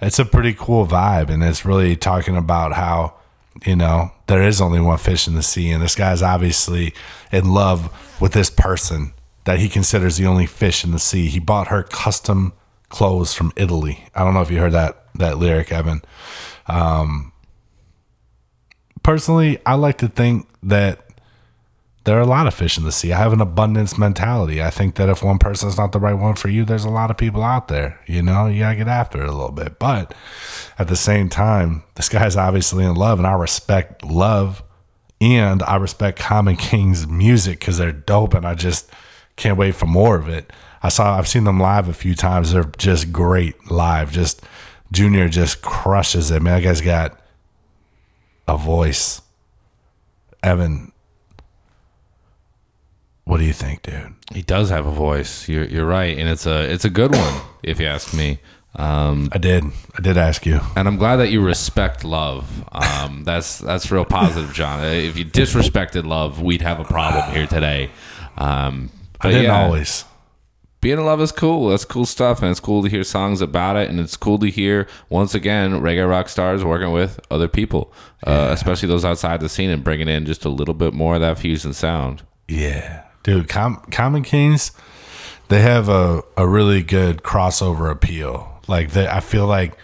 it's 0.00 0.18
a 0.18 0.24
pretty 0.24 0.52
cool 0.52 0.86
vibe, 0.86 1.30
and 1.30 1.42
it's 1.42 1.64
really 1.64 1.96
talking 1.96 2.36
about 2.36 2.74
how 2.74 3.14
you 3.64 3.76
know 3.76 4.12
there 4.26 4.42
is 4.42 4.60
only 4.60 4.80
one 4.80 4.98
fish 4.98 5.26
in 5.26 5.34
the 5.34 5.42
sea, 5.42 5.70
and 5.70 5.82
this 5.82 5.94
guy's 5.94 6.22
obviously 6.22 6.92
in 7.30 7.52
love 7.54 7.90
with 8.20 8.32
this 8.32 8.50
person 8.50 9.14
that 9.44 9.58
he 9.58 9.68
considers 9.68 10.18
the 10.18 10.26
only 10.26 10.46
fish 10.46 10.84
in 10.84 10.92
the 10.92 10.98
sea. 10.98 11.28
He 11.28 11.40
bought 11.40 11.68
her 11.68 11.82
custom 11.82 12.52
clothes 12.92 13.34
from 13.34 13.52
Italy. 13.56 14.04
I 14.14 14.22
don't 14.22 14.34
know 14.34 14.42
if 14.42 14.50
you 14.50 14.58
heard 14.58 14.72
that 14.72 14.98
that 15.16 15.38
lyric, 15.38 15.72
Evan. 15.72 16.02
Um, 16.66 17.32
personally, 19.02 19.58
I 19.66 19.74
like 19.74 19.98
to 19.98 20.08
think 20.08 20.48
that 20.62 21.00
there 22.04 22.18
are 22.18 22.22
a 22.22 22.26
lot 22.26 22.46
of 22.46 22.54
fish 22.54 22.78
in 22.78 22.84
the 22.84 22.92
sea. 22.92 23.12
I 23.12 23.18
have 23.18 23.32
an 23.32 23.40
abundance 23.40 23.96
mentality. 23.96 24.62
I 24.62 24.70
think 24.70 24.96
that 24.96 25.08
if 25.08 25.22
one 25.22 25.38
person's 25.38 25.76
not 25.76 25.92
the 25.92 26.00
right 26.00 26.14
one 26.14 26.34
for 26.34 26.48
you, 26.48 26.64
there's 26.64 26.84
a 26.84 26.90
lot 26.90 27.10
of 27.10 27.16
people 27.16 27.42
out 27.42 27.68
there. 27.68 28.00
You 28.06 28.22
know, 28.22 28.46
you 28.46 28.60
gotta 28.60 28.76
get 28.76 28.88
after 28.88 29.22
it 29.22 29.28
a 29.28 29.32
little 29.32 29.52
bit. 29.52 29.78
But 29.78 30.14
at 30.78 30.88
the 30.88 30.96
same 30.96 31.28
time, 31.28 31.84
this 31.94 32.08
guy's 32.08 32.36
obviously 32.36 32.84
in 32.84 32.94
love, 32.94 33.18
and 33.18 33.26
I 33.26 33.34
respect 33.34 34.04
love, 34.04 34.62
and 35.20 35.62
I 35.62 35.76
respect 35.76 36.18
Common 36.18 36.56
King's 36.56 37.06
music 37.06 37.60
because 37.60 37.78
they're 37.78 37.92
dope, 37.92 38.34
and 38.34 38.46
I 38.46 38.54
just 38.54 38.90
can't 39.36 39.58
wait 39.58 39.74
for 39.74 39.86
more 39.86 40.16
of 40.16 40.28
it. 40.28 40.52
I 40.82 40.88
saw, 40.88 41.16
I've 41.16 41.28
seen 41.28 41.44
them 41.44 41.60
live 41.60 41.88
a 41.88 41.92
few 41.92 42.14
times. 42.14 42.52
They're 42.52 42.64
just 42.76 43.12
great 43.12 43.70
live. 43.70 44.12
Just 44.12 44.42
Junior 44.90 45.28
just 45.28 45.62
crushes 45.62 46.30
it, 46.30 46.42
man. 46.42 46.60
That 46.60 46.68
guy's 46.68 46.80
got 46.80 47.18
a 48.46 48.56
voice. 48.56 49.22
Evan, 50.42 50.92
what 53.24 53.38
do 53.38 53.44
you 53.44 53.52
think, 53.52 53.82
dude? 53.82 54.14
He 54.34 54.42
does 54.42 54.70
have 54.70 54.86
a 54.86 54.90
voice. 54.90 55.48
You're 55.48 55.64
you're 55.64 55.86
right, 55.86 56.18
and 56.18 56.28
it's 56.28 56.46
a 56.46 56.70
it's 56.70 56.84
a 56.84 56.90
good 56.90 57.12
one 57.12 57.40
if 57.62 57.80
you 57.80 57.86
ask 57.86 58.12
me. 58.12 58.40
Um, 58.74 59.28
I 59.32 59.38
did. 59.38 59.64
I 59.96 60.00
did 60.00 60.16
ask 60.16 60.44
you. 60.46 60.60
and 60.76 60.88
I'm 60.88 60.96
glad 60.96 61.16
that 61.16 61.30
you 61.30 61.42
respect 61.42 62.04
love. 62.04 62.64
Um, 62.72 63.24
that's 63.24 63.58
that's 63.58 63.90
real 63.90 64.04
positive, 64.04 64.52
John. 64.52 64.84
If 64.84 65.16
you 65.16 65.24
disrespected 65.24 66.04
love, 66.04 66.42
we'd 66.42 66.62
have 66.62 66.80
a 66.80 66.84
problem 66.84 67.30
here 67.32 67.46
today. 67.46 67.90
Um, 68.36 68.90
I 69.20 69.30
didn't 69.30 69.44
yeah, 69.44 69.62
always. 69.62 70.04
Being 70.82 70.98
in 70.98 71.04
love 71.06 71.20
is 71.22 71.32
cool. 71.32 71.68
That's 71.68 71.84
cool 71.86 72.04
stuff, 72.04 72.42
and 72.42 72.50
it's 72.50 72.60
cool 72.60 72.82
to 72.82 72.88
hear 72.90 73.04
songs 73.04 73.40
about 73.40 73.76
it, 73.76 73.88
and 73.88 74.00
it's 74.00 74.16
cool 74.16 74.38
to 74.40 74.50
hear 74.50 74.88
once 75.08 75.32
again 75.32 75.80
reggae 75.80 76.06
rock 76.06 76.28
stars 76.28 76.64
working 76.64 76.90
with 76.90 77.20
other 77.30 77.48
people, 77.48 77.92
uh, 78.26 78.48
especially 78.50 78.88
those 78.88 79.04
outside 79.04 79.40
the 79.40 79.48
scene, 79.48 79.70
and 79.70 79.84
bringing 79.84 80.08
in 80.08 80.26
just 80.26 80.44
a 80.44 80.48
little 80.48 80.74
bit 80.74 80.92
more 80.92 81.14
of 81.14 81.20
that 81.20 81.38
fusion 81.38 81.72
sound. 81.72 82.22
Yeah, 82.48 83.04
dude. 83.22 83.48
Com- 83.48 83.80
Common 83.92 84.24
Kings, 84.24 84.72
they 85.48 85.60
have 85.60 85.88
a, 85.88 86.22
a 86.36 86.48
really 86.48 86.82
good 86.82 87.22
crossover 87.22 87.88
appeal. 87.88 88.60
Like 88.66 88.90
they, 88.90 89.06
I 89.06 89.20
feel 89.20 89.46
like, 89.46 89.78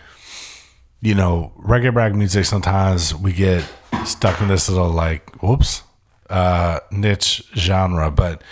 you 1.00 1.14
know, 1.14 1.52
reggae 1.60 1.94
rock 1.94 2.12
music. 2.12 2.44
Sometimes 2.44 3.14
we 3.14 3.32
get 3.32 3.64
stuck 4.04 4.40
in 4.40 4.48
this 4.48 4.68
little 4.68 4.90
like, 4.90 5.42
whoops, 5.42 5.84
uh, 6.28 6.80
niche 6.90 7.44
genre. 7.54 8.10
But 8.10 8.42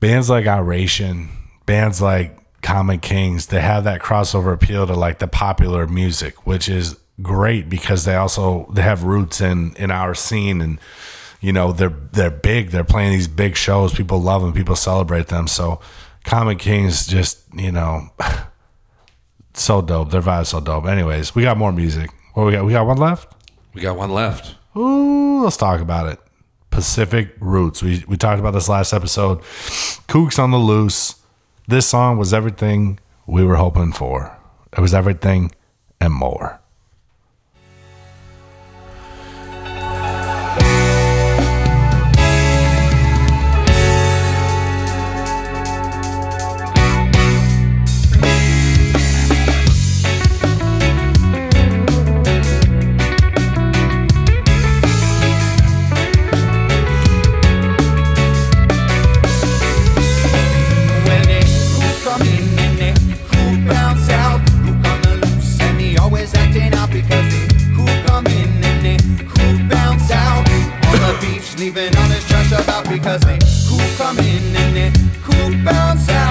bands 0.00 0.28
like 0.28 0.46
Iration, 0.48 1.28
bands 1.66 2.00
like 2.00 2.38
Common 2.62 3.00
Kings, 3.00 3.46
they 3.46 3.60
have 3.60 3.84
that 3.84 4.00
crossover 4.00 4.52
appeal 4.52 4.86
to 4.86 4.94
like 4.94 5.18
the 5.18 5.26
popular 5.26 5.86
music, 5.86 6.46
which 6.46 6.68
is 6.68 6.98
great 7.20 7.68
because 7.68 8.04
they 8.04 8.14
also 8.14 8.70
they 8.72 8.82
have 8.82 9.04
roots 9.04 9.40
in 9.40 9.74
in 9.76 9.90
our 9.90 10.14
scene 10.14 10.60
and 10.60 10.78
you 11.40 11.52
know 11.52 11.70
they're 11.72 11.94
they're 12.12 12.30
big 12.30 12.70
they're 12.70 12.82
playing 12.82 13.12
these 13.12 13.28
big 13.28 13.54
shows 13.54 13.94
people 13.94 14.18
love 14.20 14.42
them 14.42 14.52
people 14.52 14.74
celebrate 14.74 15.28
them 15.28 15.46
so 15.46 15.78
common 16.24 16.56
kings 16.56 17.06
just 17.06 17.44
you 17.54 17.70
know 17.70 18.08
so 19.54 19.82
dope 19.82 20.10
their 20.10 20.22
vibe's 20.22 20.48
so 20.48 20.58
dope 20.58 20.86
anyways 20.86 21.34
we 21.34 21.42
got 21.42 21.56
more 21.56 21.70
music 21.70 22.10
what 22.32 22.46
we 22.46 22.52
got 22.52 22.64
we 22.64 22.72
got 22.72 22.86
one 22.86 22.96
left 22.96 23.32
We 23.74 23.80
got 23.80 23.96
one 23.96 24.10
left. 24.12 24.54
Ooh, 24.76 25.42
let's 25.44 25.56
talk 25.56 25.80
about 25.80 26.06
it. 26.06 26.18
Pacific 26.70 27.34
Roots. 27.40 27.82
We 27.82 28.04
we 28.06 28.16
talked 28.16 28.40
about 28.40 28.52
this 28.52 28.68
last 28.68 28.92
episode. 28.92 29.40
Kooks 30.08 30.38
on 30.38 30.50
the 30.50 30.58
loose. 30.58 31.14
This 31.72 31.88
song 31.88 32.18
was 32.18 32.34
everything 32.34 32.98
we 33.26 33.42
were 33.44 33.56
hoping 33.56 33.92
for. 33.92 34.36
It 34.76 34.82
was 34.82 34.92
everything 34.92 35.52
and 36.02 36.12
more. 36.12 36.60
Leaving 71.62 71.96
all 71.96 72.08
this 72.08 72.26
trash 72.28 72.50
about 72.50 72.88
because 72.88 73.20
they 73.20 73.38
who 73.68 73.78
come 73.96 74.18
in 74.18 74.56
and 74.56 74.76
they 74.76 74.90
who 75.22 75.64
bounce 75.64 76.08
out. 76.08 76.21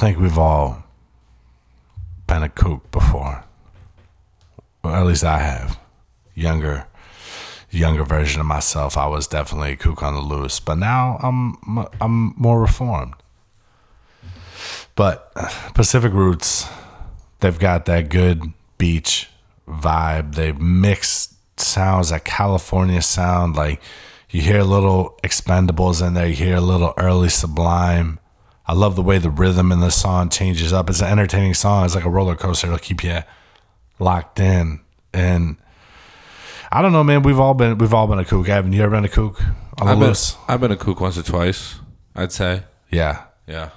Think 0.00 0.18
we've 0.18 0.38
all 0.38 0.82
been 2.26 2.42
a 2.42 2.48
kook 2.48 2.90
before. 2.90 3.44
Well, 4.82 4.94
at 4.94 5.04
least 5.04 5.24
I 5.24 5.40
have. 5.40 5.78
Younger 6.34 6.86
younger 7.70 8.04
version 8.04 8.40
of 8.40 8.46
myself, 8.46 8.96
I 8.96 9.06
was 9.06 9.26
definitely 9.26 9.72
a 9.72 9.76
kook 9.76 10.02
on 10.02 10.14
the 10.14 10.22
loose, 10.22 10.58
but 10.58 10.76
now 10.76 11.18
I'm 11.22 11.86
I'm 12.00 12.34
more 12.38 12.62
reformed. 12.62 13.12
But 14.96 15.34
Pacific 15.74 16.14
Roots, 16.14 16.66
they've 17.40 17.58
got 17.58 17.84
that 17.84 18.08
good 18.08 18.54
beach 18.78 19.28
vibe. 19.68 20.34
They 20.34 20.52
mix 20.52 21.34
sounds, 21.58 22.08
that 22.08 22.24
California 22.24 23.02
sound. 23.02 23.54
Like 23.54 23.82
you 24.30 24.40
hear 24.40 24.62
little 24.62 25.18
expendables 25.22 26.04
in 26.04 26.14
there, 26.14 26.26
you 26.26 26.36
hear 26.36 26.56
a 26.56 26.62
little 26.62 26.94
early 26.96 27.28
sublime. 27.28 28.18
I 28.70 28.72
love 28.72 28.94
the 28.94 29.02
way 29.02 29.18
the 29.18 29.30
rhythm 29.30 29.72
in 29.72 29.80
the 29.80 29.90
song 29.90 30.28
changes 30.28 30.72
up. 30.72 30.88
It's 30.88 31.00
an 31.00 31.08
entertaining 31.08 31.54
song. 31.54 31.84
It's 31.84 31.96
like 31.96 32.04
a 32.04 32.08
roller 32.08 32.36
coaster. 32.36 32.68
It'll 32.68 32.78
keep 32.78 33.02
you 33.02 33.24
locked 33.98 34.38
in. 34.38 34.78
And 35.12 35.56
I 36.70 36.80
don't 36.80 36.92
know, 36.92 37.02
man. 37.02 37.24
We've 37.24 37.40
all 37.40 37.54
been 37.54 37.78
we've 37.78 37.92
all 37.92 38.06
been 38.06 38.20
a 38.20 38.24
kook. 38.24 38.46
Haven't 38.46 38.72
you 38.72 38.80
ever 38.84 38.94
been 38.94 39.04
a 39.04 39.08
kook 39.08 39.42
on 39.80 39.86
the 39.88 39.92
I've 39.92 39.98
been, 39.98 40.08
loose? 40.10 40.36
I've 40.46 40.60
been 40.60 40.70
a 40.70 40.76
kook 40.76 41.00
once 41.00 41.18
or 41.18 41.24
twice. 41.24 41.80
I'd 42.14 42.30
say. 42.30 42.62
Yeah. 42.92 43.24
Yeah. 43.48 43.70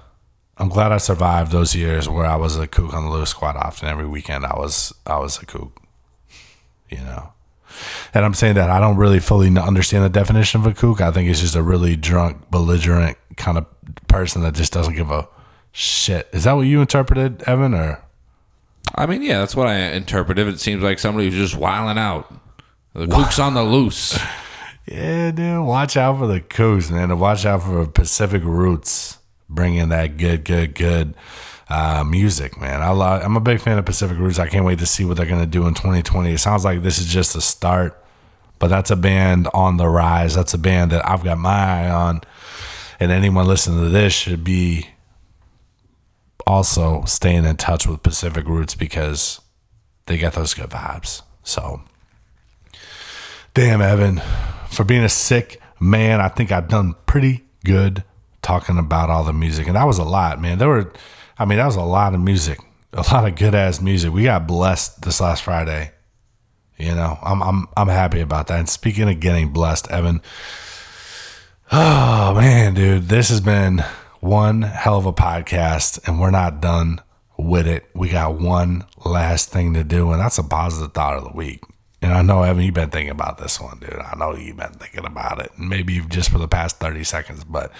I'm 0.58 0.70
glad 0.70 0.92
I 0.92 1.00
survived 1.00 1.52
those 1.52 1.74
years 1.74 2.08
where 2.08 2.28
I 2.28 2.36
was 2.36 2.56
a 2.56 2.68
kook 2.68 2.94
on 2.94 3.06
the 3.06 3.10
loose 3.10 3.34
quite 3.34 3.56
often. 3.56 3.90
Every 3.90 4.06
weekend 4.06 4.46
I 4.46 4.56
was 4.56 4.94
I 5.08 5.18
was 5.18 5.42
a 5.42 5.48
kook. 5.48 5.76
You 6.92 7.00
know. 7.00 7.34
And 8.14 8.24
I'm 8.24 8.36
saying 8.36 8.54
that 8.56 8.70
I 8.70 8.80
don't 8.80 8.98
really 8.98 9.20
fully 9.20 9.48
understand 9.58 10.04
the 10.04 10.10
definition 10.10 10.62
of 10.62 10.68
a 10.68 10.74
kook. 10.76 11.02
I 11.02 11.10
think 11.10 11.32
it's 11.32 11.40
just 11.40 11.56
a 11.56 11.64
really 11.64 11.96
drunk, 11.96 12.52
belligerent 12.52 13.18
kind 13.38 13.58
of 13.58 13.66
person 14.08 14.42
that 14.44 14.54
just 14.54 14.74
doesn't 14.74 14.96
give 14.96 15.12
a 15.12 15.28
shit. 15.72 16.30
Is 16.32 16.44
that 16.44 16.54
what 16.54 16.62
you 16.62 16.82
interpreted, 16.82 17.44
Evan, 17.44 17.74
or 17.74 18.04
I 18.96 19.06
mean, 19.06 19.22
yeah, 19.22 19.40
that's 19.40 19.56
what 19.56 19.68
I 19.68 19.94
interpreted. 19.94 20.48
It 20.48 20.60
seems 20.60 20.84
like 20.84 21.00
somebody 21.00 21.30
who's 21.30 21.52
just 21.52 21.60
wiling 21.60 21.98
out. 21.98 22.32
The 22.94 23.08
kook's 23.08 23.40
on 23.40 23.54
the 23.54 23.64
loose. 23.64 24.18
Yeah, 24.86 25.32
dude. 25.32 25.66
Watch 25.66 25.96
out 25.96 26.18
for 26.18 26.28
the 26.28 26.42
Kooks, 26.42 26.92
man. 26.92 27.10
And 27.10 27.20
watch 27.20 27.46
out 27.46 27.64
for 27.64 27.86
Pacific 27.88 28.44
Roots 28.44 29.18
bringing 29.50 29.90
that 29.90 30.18
good, 30.18 30.44
good, 30.44 30.76
good 30.76 31.14
uh, 31.70 32.04
music, 32.04 32.60
man. 32.60 32.82
I 32.82 32.90
love, 32.90 33.24
I'm 33.24 33.38
a 33.38 33.42
big 33.42 33.62
fan 33.62 33.78
of 33.78 33.86
Pacific 33.86 34.18
Roots. 34.18 34.40
I 34.40 34.48
can't 34.48 34.66
wait 34.66 34.80
to 34.80 34.86
see 34.86 35.06
what 35.06 35.18
they're 35.18 35.26
going 35.26 35.42
to 35.42 35.48
do 35.48 35.68
in 35.68 35.74
2020. 35.74 36.34
It 36.34 36.40
sounds 36.40 36.66
like 36.66 36.82
this 36.82 37.00
is 37.00 37.06
just 37.06 37.34
the 37.34 37.42
start, 37.42 37.98
but 38.60 38.68
that's 38.68 38.92
a 38.92 38.96
band 38.96 39.48
on 39.54 39.78
the 39.78 39.88
rise. 39.88 40.36
That's 40.36 40.54
a 40.54 40.58
band 40.58 40.92
that 40.92 41.08
I've 41.08 41.24
got 41.24 41.38
my 41.38 41.86
eye 41.86 41.90
on. 41.90 42.22
And 43.04 43.12
anyone 43.12 43.48
listening 43.48 43.84
to 43.84 43.90
this 43.90 44.14
should 44.14 44.46
be 44.46 44.88
also 46.48 47.04
staying 47.04 47.44
in 47.44 47.58
touch 47.58 47.86
with 47.86 48.02
Pacific 48.02 48.48
Roots 48.48 48.76
because 48.76 49.42
they 50.06 50.18
get 50.18 50.34
those 50.34 50.54
good 50.54 50.70
vibes. 50.70 51.22
So, 51.44 51.82
damn, 53.54 53.82
Evan, 53.82 54.22
for 54.70 54.86
being 54.86 55.04
a 55.04 55.10
sick 55.10 55.62
man, 55.82 56.22
I 56.22 56.30
think 56.30 56.54
I've 56.54 56.70
done 56.70 56.96
pretty 57.06 57.44
good 57.66 58.06
talking 58.42 58.78
about 58.78 59.10
all 59.10 59.26
the 59.26 59.34
music. 59.34 59.68
And 59.68 59.76
that 59.76 59.84
was 59.86 59.98
a 59.98 60.06
lot, 60.06 60.40
man. 60.40 60.58
There 60.58 60.70
were, 60.70 60.94
I 61.38 61.44
mean, 61.44 61.58
that 61.58 61.66
was 61.66 61.76
a 61.76 61.82
lot 61.82 62.14
of 62.14 62.22
music, 62.22 62.60
a 62.94 63.02
lot 63.14 63.28
of 63.28 63.36
good 63.36 63.54
ass 63.54 63.82
music. 63.82 64.14
We 64.14 64.24
got 64.24 64.48
blessed 64.48 65.02
this 65.02 65.20
last 65.20 65.44
Friday. 65.44 65.92
You 66.78 66.96
know, 66.96 67.20
I'm 67.22 67.44
I'm 67.44 67.68
I'm 67.76 67.88
happy 67.90 68.22
about 68.22 68.48
that. 68.48 68.60
And 68.60 68.70
speaking 68.70 69.10
of 69.10 69.20
getting 69.20 69.50
blessed, 69.50 69.92
Evan, 69.92 70.22
oh 71.72 72.34
man, 72.36 72.74
dude, 72.74 73.10
this 73.10 73.30
has 73.30 73.42
been 73.42 73.84
one 74.20 74.62
hell 74.62 74.98
of 74.98 75.06
a 75.06 75.14
podcast, 75.14 76.06
and 76.08 76.20
we're 76.20 76.32
not 76.32 76.62
done 76.62 77.02
with 77.38 77.68
it. 77.68 77.90
We 77.94 78.10
got 78.10 78.40
one 78.40 78.86
last 79.06 79.50
thing 79.52 79.74
to 79.74 79.84
do, 79.84 80.12
and 80.12 80.20
that's 80.20 80.38
a 80.38 80.44
positive 80.44 80.94
thought 80.94 81.18
of 81.18 81.24
the 81.24 81.36
week. 81.36 81.62
And 82.02 82.12
I 82.12 82.22
know, 82.22 82.44
Evan, 82.44 82.64
you've 82.64 82.74
been 82.74 82.90
thinking 82.90 83.12
about 83.12 83.38
this 83.38 83.62
one, 83.62 83.80
dude. 83.80 83.94
I 83.94 84.14
know 84.18 84.36
you've 84.36 84.58
been 84.58 84.74
thinking 84.74 85.06
about 85.06 85.40
it. 85.40 85.52
And 85.58 85.70
maybe 85.70 86.02
just 86.10 86.30
for 86.30 86.38
the 86.38 86.50
past 86.50 86.80
30 86.80 87.02
seconds, 87.06 87.46
but 87.46 87.72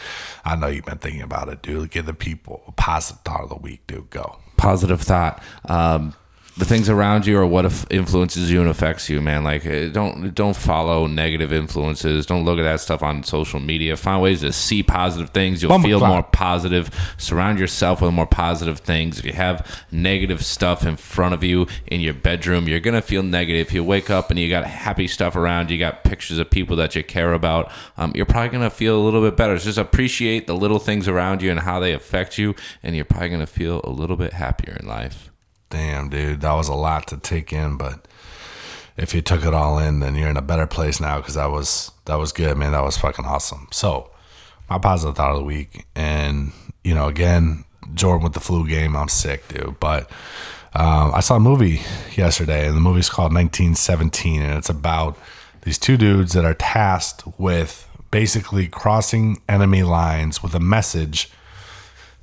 I 0.46 0.56
know 0.56 0.68
you've 0.68 0.86
been 0.86 0.98
thinking 0.98 1.22
about 1.22 1.50
it, 1.50 1.62
dude. 1.62 1.92
Give 1.92 2.06
the 2.06 2.14
people 2.14 2.64
a 2.66 2.72
positive 2.72 3.22
thought 3.24 3.44
of 3.44 3.50
the 3.50 3.56
week, 3.56 3.86
dude. 3.86 4.10
Go. 4.12 4.38
Positive 4.56 5.02
thought. 5.02 5.44
Um, 5.66 6.14
the 6.56 6.66
things 6.66 6.88
around 6.88 7.26
you 7.26 7.40
are 7.40 7.48
what 7.48 7.66
influences 7.90 8.52
you 8.52 8.62
and 8.62 8.70
affects 8.70 9.10
you, 9.10 9.22
man. 9.22 9.44
Like 9.44 9.66
eh, 9.66 9.90
don't 9.90 10.36
don't 10.36 10.56
follow 10.56 11.08
negative 11.08 11.52
influences. 11.52 12.28
Don't 12.28 12.46
look 12.46 12.60
at 12.60 12.64
that 12.64 12.80
stuff 12.80 13.02
on 13.02 13.24
social 13.24 13.60
media. 13.60 13.98
Find 13.98 14.22
ways 14.22 14.42
to 14.42 14.54
see 14.54 14.84
positive 14.84 15.32
things. 15.32 15.64
You'll 15.64 15.70
Bumble 15.70 15.90
feel 15.90 16.00
clock. 16.00 16.12
more 16.12 16.24
positive. 16.24 16.92
Surround 17.18 17.58
yourself 17.58 18.02
with 18.02 18.14
more 18.14 18.28
positive 18.28 18.80
things. 18.80 19.18
If 19.18 19.26
you 19.26 19.34
have 19.34 19.84
negative 19.92 20.46
stuff 20.46 20.86
in 20.86 20.96
front 20.96 21.34
of 21.34 21.44
you 21.44 21.66
in 21.88 22.02
your 22.02 22.14
bedroom, 22.14 22.68
you're 22.68 22.80
gonna 22.80 23.02
feel 23.02 23.24
negative. 23.24 23.68
If 23.68 23.74
you 23.74 23.84
wake 23.84 24.12
up 24.12 24.30
and 24.30 24.40
you 24.40 24.48
got 24.48 24.66
happy 24.66 25.08
stuff 25.08 25.36
around, 25.36 25.72
you 25.72 25.80
got 25.80 26.04
pictures 26.04 26.38
of 26.38 26.52
people 26.52 26.76
that 26.76 26.96
you 26.96 27.04
care 27.04 27.34
about, 27.34 27.72
um, 27.98 28.12
you're 28.14 28.28
probably 28.28 28.50
gonna 28.50 28.70
feel 28.70 28.96
a 28.96 29.04
little 29.04 29.22
bit 29.22 29.36
better. 29.36 29.58
Just 29.58 29.80
appreciate 29.80 30.46
the 30.46 30.56
little 30.56 30.80
things 30.80 31.08
around 31.08 31.42
you 31.42 31.50
and 31.50 31.62
how 31.62 31.80
they 31.80 31.94
affect 31.94 32.38
you, 32.38 32.54
and 32.84 32.96
you're 32.96 33.06
probably 33.06 33.30
gonna 33.30 33.48
feel 33.48 33.82
a 33.84 33.90
little 33.90 34.18
bit 34.18 34.34
happier 34.34 34.78
in 34.80 34.88
life. 34.88 35.33
Damn, 35.74 36.10
dude, 36.10 36.42
that 36.42 36.54
was 36.54 36.68
a 36.68 36.76
lot 36.76 37.08
to 37.08 37.18
take 37.18 37.52
in, 37.52 37.78
but 37.78 38.08
if 38.96 39.16
you 39.16 39.24
took 39.24 39.44
it 39.44 39.56
all 39.56 39.80
in, 39.80 40.02
then 40.02 40.14
you're 40.14 40.30
in 40.30 40.38
a 40.38 40.42
better 40.44 40.68
place 40.68 41.00
now 41.00 41.18
because 41.18 41.34
that 41.34 41.50
was 41.50 41.92
that 42.06 42.20
was 42.20 42.32
good, 42.32 42.56
man. 42.58 42.74
That 42.74 42.84
was 42.84 42.96
fucking 42.96 43.26
awesome. 43.26 43.70
So, 43.72 44.12
my 44.70 44.78
positive 44.78 45.16
thought 45.16 45.32
of 45.32 45.40
the 45.40 45.44
week, 45.44 45.88
and 45.96 46.52
you 46.84 46.94
know, 46.94 47.08
again, 47.08 47.66
Jordan 47.96 48.24
with 48.24 48.34
the 48.34 48.40
flu 48.40 48.68
game, 48.68 48.96
I'm 48.96 49.08
sick, 49.08 49.48
dude. 49.48 49.80
But 49.80 50.12
um, 50.76 51.12
I 51.12 51.22
saw 51.22 51.38
a 51.38 51.40
movie 51.40 51.82
yesterday, 52.16 52.68
and 52.68 52.78
the 52.78 52.82
movie's 52.82 53.10
called 53.10 53.34
1917, 53.34 54.44
and 54.44 54.56
it's 54.60 54.70
about 54.70 55.18
these 55.64 55.80
two 55.80 55.98
dudes 55.98 56.34
that 56.34 56.46
are 56.46 56.54
tasked 56.54 57.24
with 57.40 57.90
basically 58.12 58.68
crossing 58.68 59.42
enemy 59.50 59.82
lines 59.82 60.44
with 60.44 60.54
a 60.54 60.60
message 60.60 61.32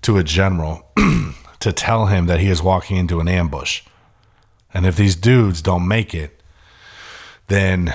to 0.02 0.18
a 0.18 0.22
general 0.22 0.86
to 1.60 1.72
tell 1.72 2.06
him 2.06 2.26
that 2.26 2.40
he 2.40 2.48
is 2.48 2.62
walking 2.62 2.96
into 2.96 3.20
an 3.20 3.28
ambush. 3.28 3.82
And 4.72 4.86
if 4.86 4.96
these 4.96 5.16
dudes 5.16 5.62
don't 5.62 5.86
make 5.86 6.14
it, 6.14 6.42
then 7.48 7.94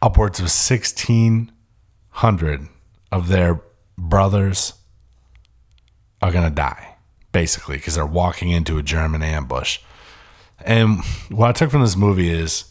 upwards 0.00 0.38
of 0.38 0.44
1,600 0.44 2.68
of 3.12 3.28
their 3.28 3.60
brothers 3.96 4.74
are 6.20 6.32
going 6.32 6.48
to 6.48 6.54
die, 6.54 6.96
basically, 7.32 7.76
because 7.76 7.94
they're 7.94 8.06
walking 8.06 8.50
into 8.50 8.78
a 8.78 8.82
German 8.82 9.22
ambush. 9.22 9.78
And 10.64 11.04
what 11.28 11.50
I 11.50 11.52
took 11.52 11.70
from 11.70 11.82
this 11.82 11.96
movie 11.96 12.30
is, 12.30 12.64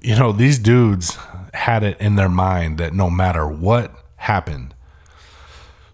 you 0.00 0.16
know, 0.16 0.32
these 0.32 0.58
dudes 0.58 1.16
had 1.54 1.82
it 1.82 1.98
in 2.00 2.16
their 2.16 2.28
mind 2.28 2.78
that 2.78 2.92
no 2.92 3.08
matter 3.08 3.46
what 3.46 3.94
happened, 4.16 4.74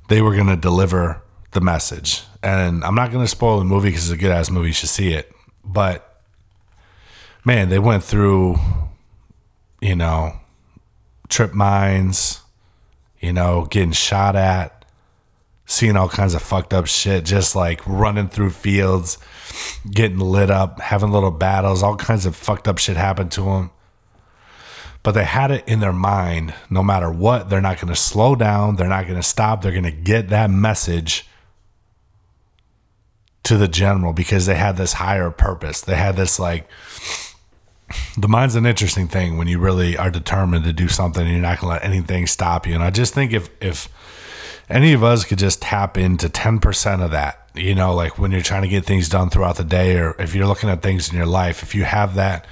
they 0.08 0.20
were 0.20 0.34
going 0.34 0.48
to 0.48 0.56
deliver 0.56 1.22
the 1.52 1.60
message. 1.60 2.22
And 2.42 2.84
I'm 2.84 2.94
not 2.94 3.10
going 3.10 3.24
to 3.24 3.28
spoil 3.30 3.58
the 3.58 3.64
movie 3.64 3.88
because 3.88 4.10
it's 4.10 4.18
a 4.18 4.20
good 4.20 4.30
ass 4.30 4.50
movie. 4.50 4.68
You 4.68 4.74
should 4.74 4.88
see 4.88 5.12
it. 5.12 5.32
But 5.64 6.22
man, 7.44 7.68
they 7.68 7.78
went 7.78 8.04
through, 8.04 8.56
you 9.80 9.96
know, 9.96 10.34
trip 11.28 11.52
mines, 11.52 12.40
you 13.20 13.32
know, 13.32 13.66
getting 13.70 13.92
shot 13.92 14.36
at, 14.36 14.84
seeing 15.66 15.96
all 15.96 16.08
kinds 16.08 16.34
of 16.34 16.42
fucked 16.42 16.74
up 16.74 16.86
shit, 16.86 17.24
just 17.24 17.54
like 17.54 17.86
running 17.86 18.28
through 18.28 18.50
fields, 18.50 19.18
getting 19.90 20.18
lit 20.18 20.50
up, 20.50 20.80
having 20.80 21.10
little 21.10 21.30
battles, 21.30 21.82
all 21.82 21.96
kinds 21.96 22.26
of 22.26 22.34
fucked 22.34 22.66
up 22.66 22.78
shit 22.78 22.96
happened 22.96 23.32
to 23.32 23.42
them. 23.42 23.70
But 25.02 25.12
they 25.12 25.24
had 25.24 25.50
it 25.50 25.66
in 25.66 25.80
their 25.80 25.94
mind 25.94 26.52
no 26.68 26.82
matter 26.82 27.10
what, 27.10 27.48
they're 27.48 27.60
not 27.60 27.80
going 27.80 27.92
to 27.92 27.98
slow 27.98 28.34
down, 28.34 28.76
they're 28.76 28.88
not 28.88 29.06
going 29.06 29.16
to 29.16 29.22
stop, 29.22 29.62
they're 29.62 29.72
going 29.72 29.84
to 29.84 29.90
get 29.90 30.28
that 30.28 30.50
message 30.50 31.26
to 33.44 33.56
the 33.56 33.68
general 33.68 34.12
because 34.12 34.46
they 34.46 34.54
had 34.54 34.76
this 34.76 34.94
higher 34.94 35.30
purpose. 35.30 35.80
They 35.80 35.96
had 35.96 36.16
this 36.16 36.38
like 36.38 36.68
the 38.16 38.28
mind's 38.28 38.54
an 38.54 38.66
interesting 38.66 39.08
thing 39.08 39.36
when 39.36 39.48
you 39.48 39.58
really 39.58 39.96
are 39.96 40.10
determined 40.10 40.64
to 40.64 40.72
do 40.72 40.88
something 40.88 41.22
and 41.22 41.32
you're 41.32 41.42
not 41.42 41.60
gonna 41.60 41.74
let 41.74 41.84
anything 41.84 42.26
stop 42.26 42.66
you. 42.66 42.74
And 42.74 42.82
I 42.82 42.90
just 42.90 43.14
think 43.14 43.32
if 43.32 43.48
if 43.60 43.88
any 44.68 44.92
of 44.92 45.02
us 45.02 45.24
could 45.24 45.38
just 45.38 45.62
tap 45.62 45.98
into 45.98 46.28
ten 46.28 46.58
percent 46.58 47.02
of 47.02 47.10
that, 47.10 47.48
you 47.54 47.74
know, 47.74 47.94
like 47.94 48.18
when 48.18 48.30
you're 48.30 48.42
trying 48.42 48.62
to 48.62 48.68
get 48.68 48.84
things 48.84 49.08
done 49.08 49.30
throughout 49.30 49.56
the 49.56 49.64
day 49.64 49.98
or 49.98 50.14
if 50.18 50.34
you're 50.34 50.46
looking 50.46 50.70
at 50.70 50.82
things 50.82 51.10
in 51.10 51.16
your 51.16 51.26
life, 51.26 51.62
if 51.62 51.74
you 51.74 51.84
have 51.84 52.14
that 52.14 52.46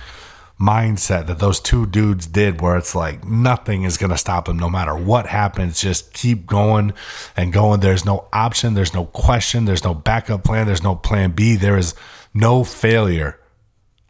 mindset 0.60 1.26
that 1.28 1.39
those 1.39 1.60
two 1.60 1.86
dudes 1.86 2.26
did 2.26 2.60
where 2.60 2.76
it's 2.76 2.94
like 2.94 3.24
nothing 3.24 3.85
is 3.85 3.97
going 3.97 4.10
to 4.10 4.18
stop 4.18 4.47
them 4.47 4.59
no 4.59 4.68
matter 4.68 4.94
what 4.94 5.26
happens 5.26 5.80
just 5.80 6.12
keep 6.12 6.47
going 6.47 6.93
and 7.36 7.52
going. 7.52 7.80
There's 7.80 8.05
no 8.05 8.26
option 8.32 8.74
there's 8.74 8.94
no 8.94 9.06
question 9.06 9.64
there's 9.64 9.85
no 9.85 9.94
backup 9.94 10.44
plan 10.44 10.66
there's 10.66 10.82
no 10.82 10.97
plan 10.97 11.30
B. 11.32 11.56
There 11.56 11.78
is 11.78 11.94
no 12.35 12.64
failure. 12.64 13.39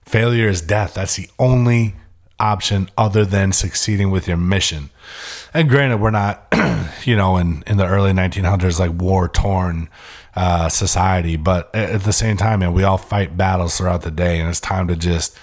Failure 0.06 0.48
is 0.48 0.62
death. 0.62 0.94
That's 0.94 1.16
the 1.16 1.28
only 1.38 1.94
option 2.40 2.88
other 2.96 3.24
than 3.24 3.52
succeeding 3.52 4.10
with 4.10 4.26
your 4.26 4.36
mission. 4.36 4.90
And 5.52 5.68
granted 5.68 6.00
we're 6.00 6.10
not 6.10 6.46
you 7.04 7.16
know 7.16 7.36
in 7.36 7.62
in 7.66 7.76
the 7.76 7.86
early 7.86 8.12
1900s 8.12 8.78
like 8.78 8.92
war 9.00 9.28
torn 9.28 9.90
uh, 10.34 10.68
society 10.68 11.36
but 11.36 11.74
at 11.74 11.90
at 11.90 12.02
the 12.04 12.12
same 12.12 12.36
time 12.36 12.60
man 12.60 12.72
we 12.72 12.84
all 12.84 12.96
fight 12.96 13.36
battles 13.36 13.76
throughout 13.76 14.02
the 14.02 14.10
day 14.10 14.38
and 14.38 14.48
it's 14.48 14.60
time 14.60 14.86
to 14.86 14.94
just 14.94 15.36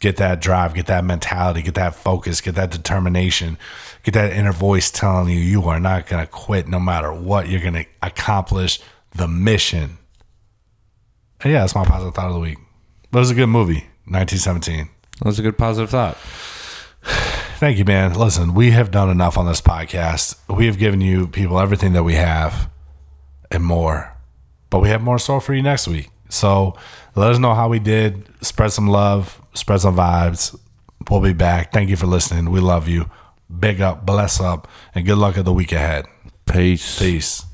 get 0.00 0.16
that 0.16 0.40
drive, 0.40 0.74
get 0.74 0.86
that 0.86 1.04
mentality, 1.04 1.62
get 1.62 1.74
that 1.74 1.94
focus, 1.94 2.40
get 2.40 2.54
that 2.56 2.70
determination, 2.70 3.58
get 4.02 4.14
that 4.14 4.32
inner 4.32 4.52
voice 4.52 4.90
telling 4.90 5.28
you 5.28 5.38
you 5.38 5.62
are 5.64 5.80
not 5.80 6.06
going 6.06 6.24
to 6.24 6.30
quit 6.30 6.68
no 6.68 6.78
matter 6.78 7.12
what. 7.12 7.48
You're 7.48 7.60
going 7.60 7.74
to 7.74 7.86
accomplish 8.02 8.80
the 9.14 9.28
mission. 9.28 9.98
And 11.40 11.52
yeah, 11.52 11.60
that's 11.60 11.74
my 11.74 11.84
positive 11.84 12.14
thought 12.14 12.28
of 12.28 12.34
the 12.34 12.40
week. 12.40 12.58
But 13.10 13.18
it 13.18 13.20
was 13.20 13.30
a 13.30 13.34
good 13.34 13.46
movie, 13.46 13.86
1917. 14.06 14.88
That 15.18 15.24
was 15.24 15.38
a 15.38 15.42
good 15.42 15.56
positive 15.56 15.90
thought. 15.90 16.16
Thank 17.58 17.78
you, 17.78 17.84
man. 17.84 18.14
Listen, 18.14 18.52
we 18.52 18.72
have 18.72 18.90
done 18.90 19.08
enough 19.08 19.38
on 19.38 19.46
this 19.46 19.60
podcast. 19.60 20.36
We 20.48 20.66
have 20.66 20.78
given 20.78 21.00
you 21.00 21.28
people 21.28 21.60
everything 21.60 21.92
that 21.92 22.02
we 22.02 22.14
have 22.14 22.68
and 23.50 23.64
more. 23.64 24.14
But 24.70 24.80
we 24.80 24.88
have 24.88 25.00
more 25.00 25.18
store 25.18 25.40
for 25.40 25.54
you 25.54 25.62
next 25.62 25.86
week. 25.86 26.10
So 26.28 26.76
let 27.14 27.30
us 27.30 27.38
know 27.38 27.54
how 27.54 27.68
we 27.68 27.78
did. 27.78 28.28
Spread 28.44 28.72
some 28.72 28.88
love, 28.88 29.40
spread 29.54 29.80
some 29.80 29.96
vibes. 29.96 30.58
We'll 31.10 31.20
be 31.20 31.32
back. 31.32 31.72
Thank 31.72 31.90
you 31.90 31.96
for 31.96 32.06
listening. 32.06 32.50
We 32.50 32.60
love 32.60 32.88
you. 32.88 33.10
Big 33.60 33.80
up, 33.80 34.06
bless 34.06 34.40
up, 34.40 34.68
and 34.94 35.04
good 35.04 35.18
luck 35.18 35.36
at 35.36 35.44
the 35.44 35.52
week 35.52 35.72
ahead. 35.72 36.06
Peace. 36.46 36.98
Peace. 36.98 37.44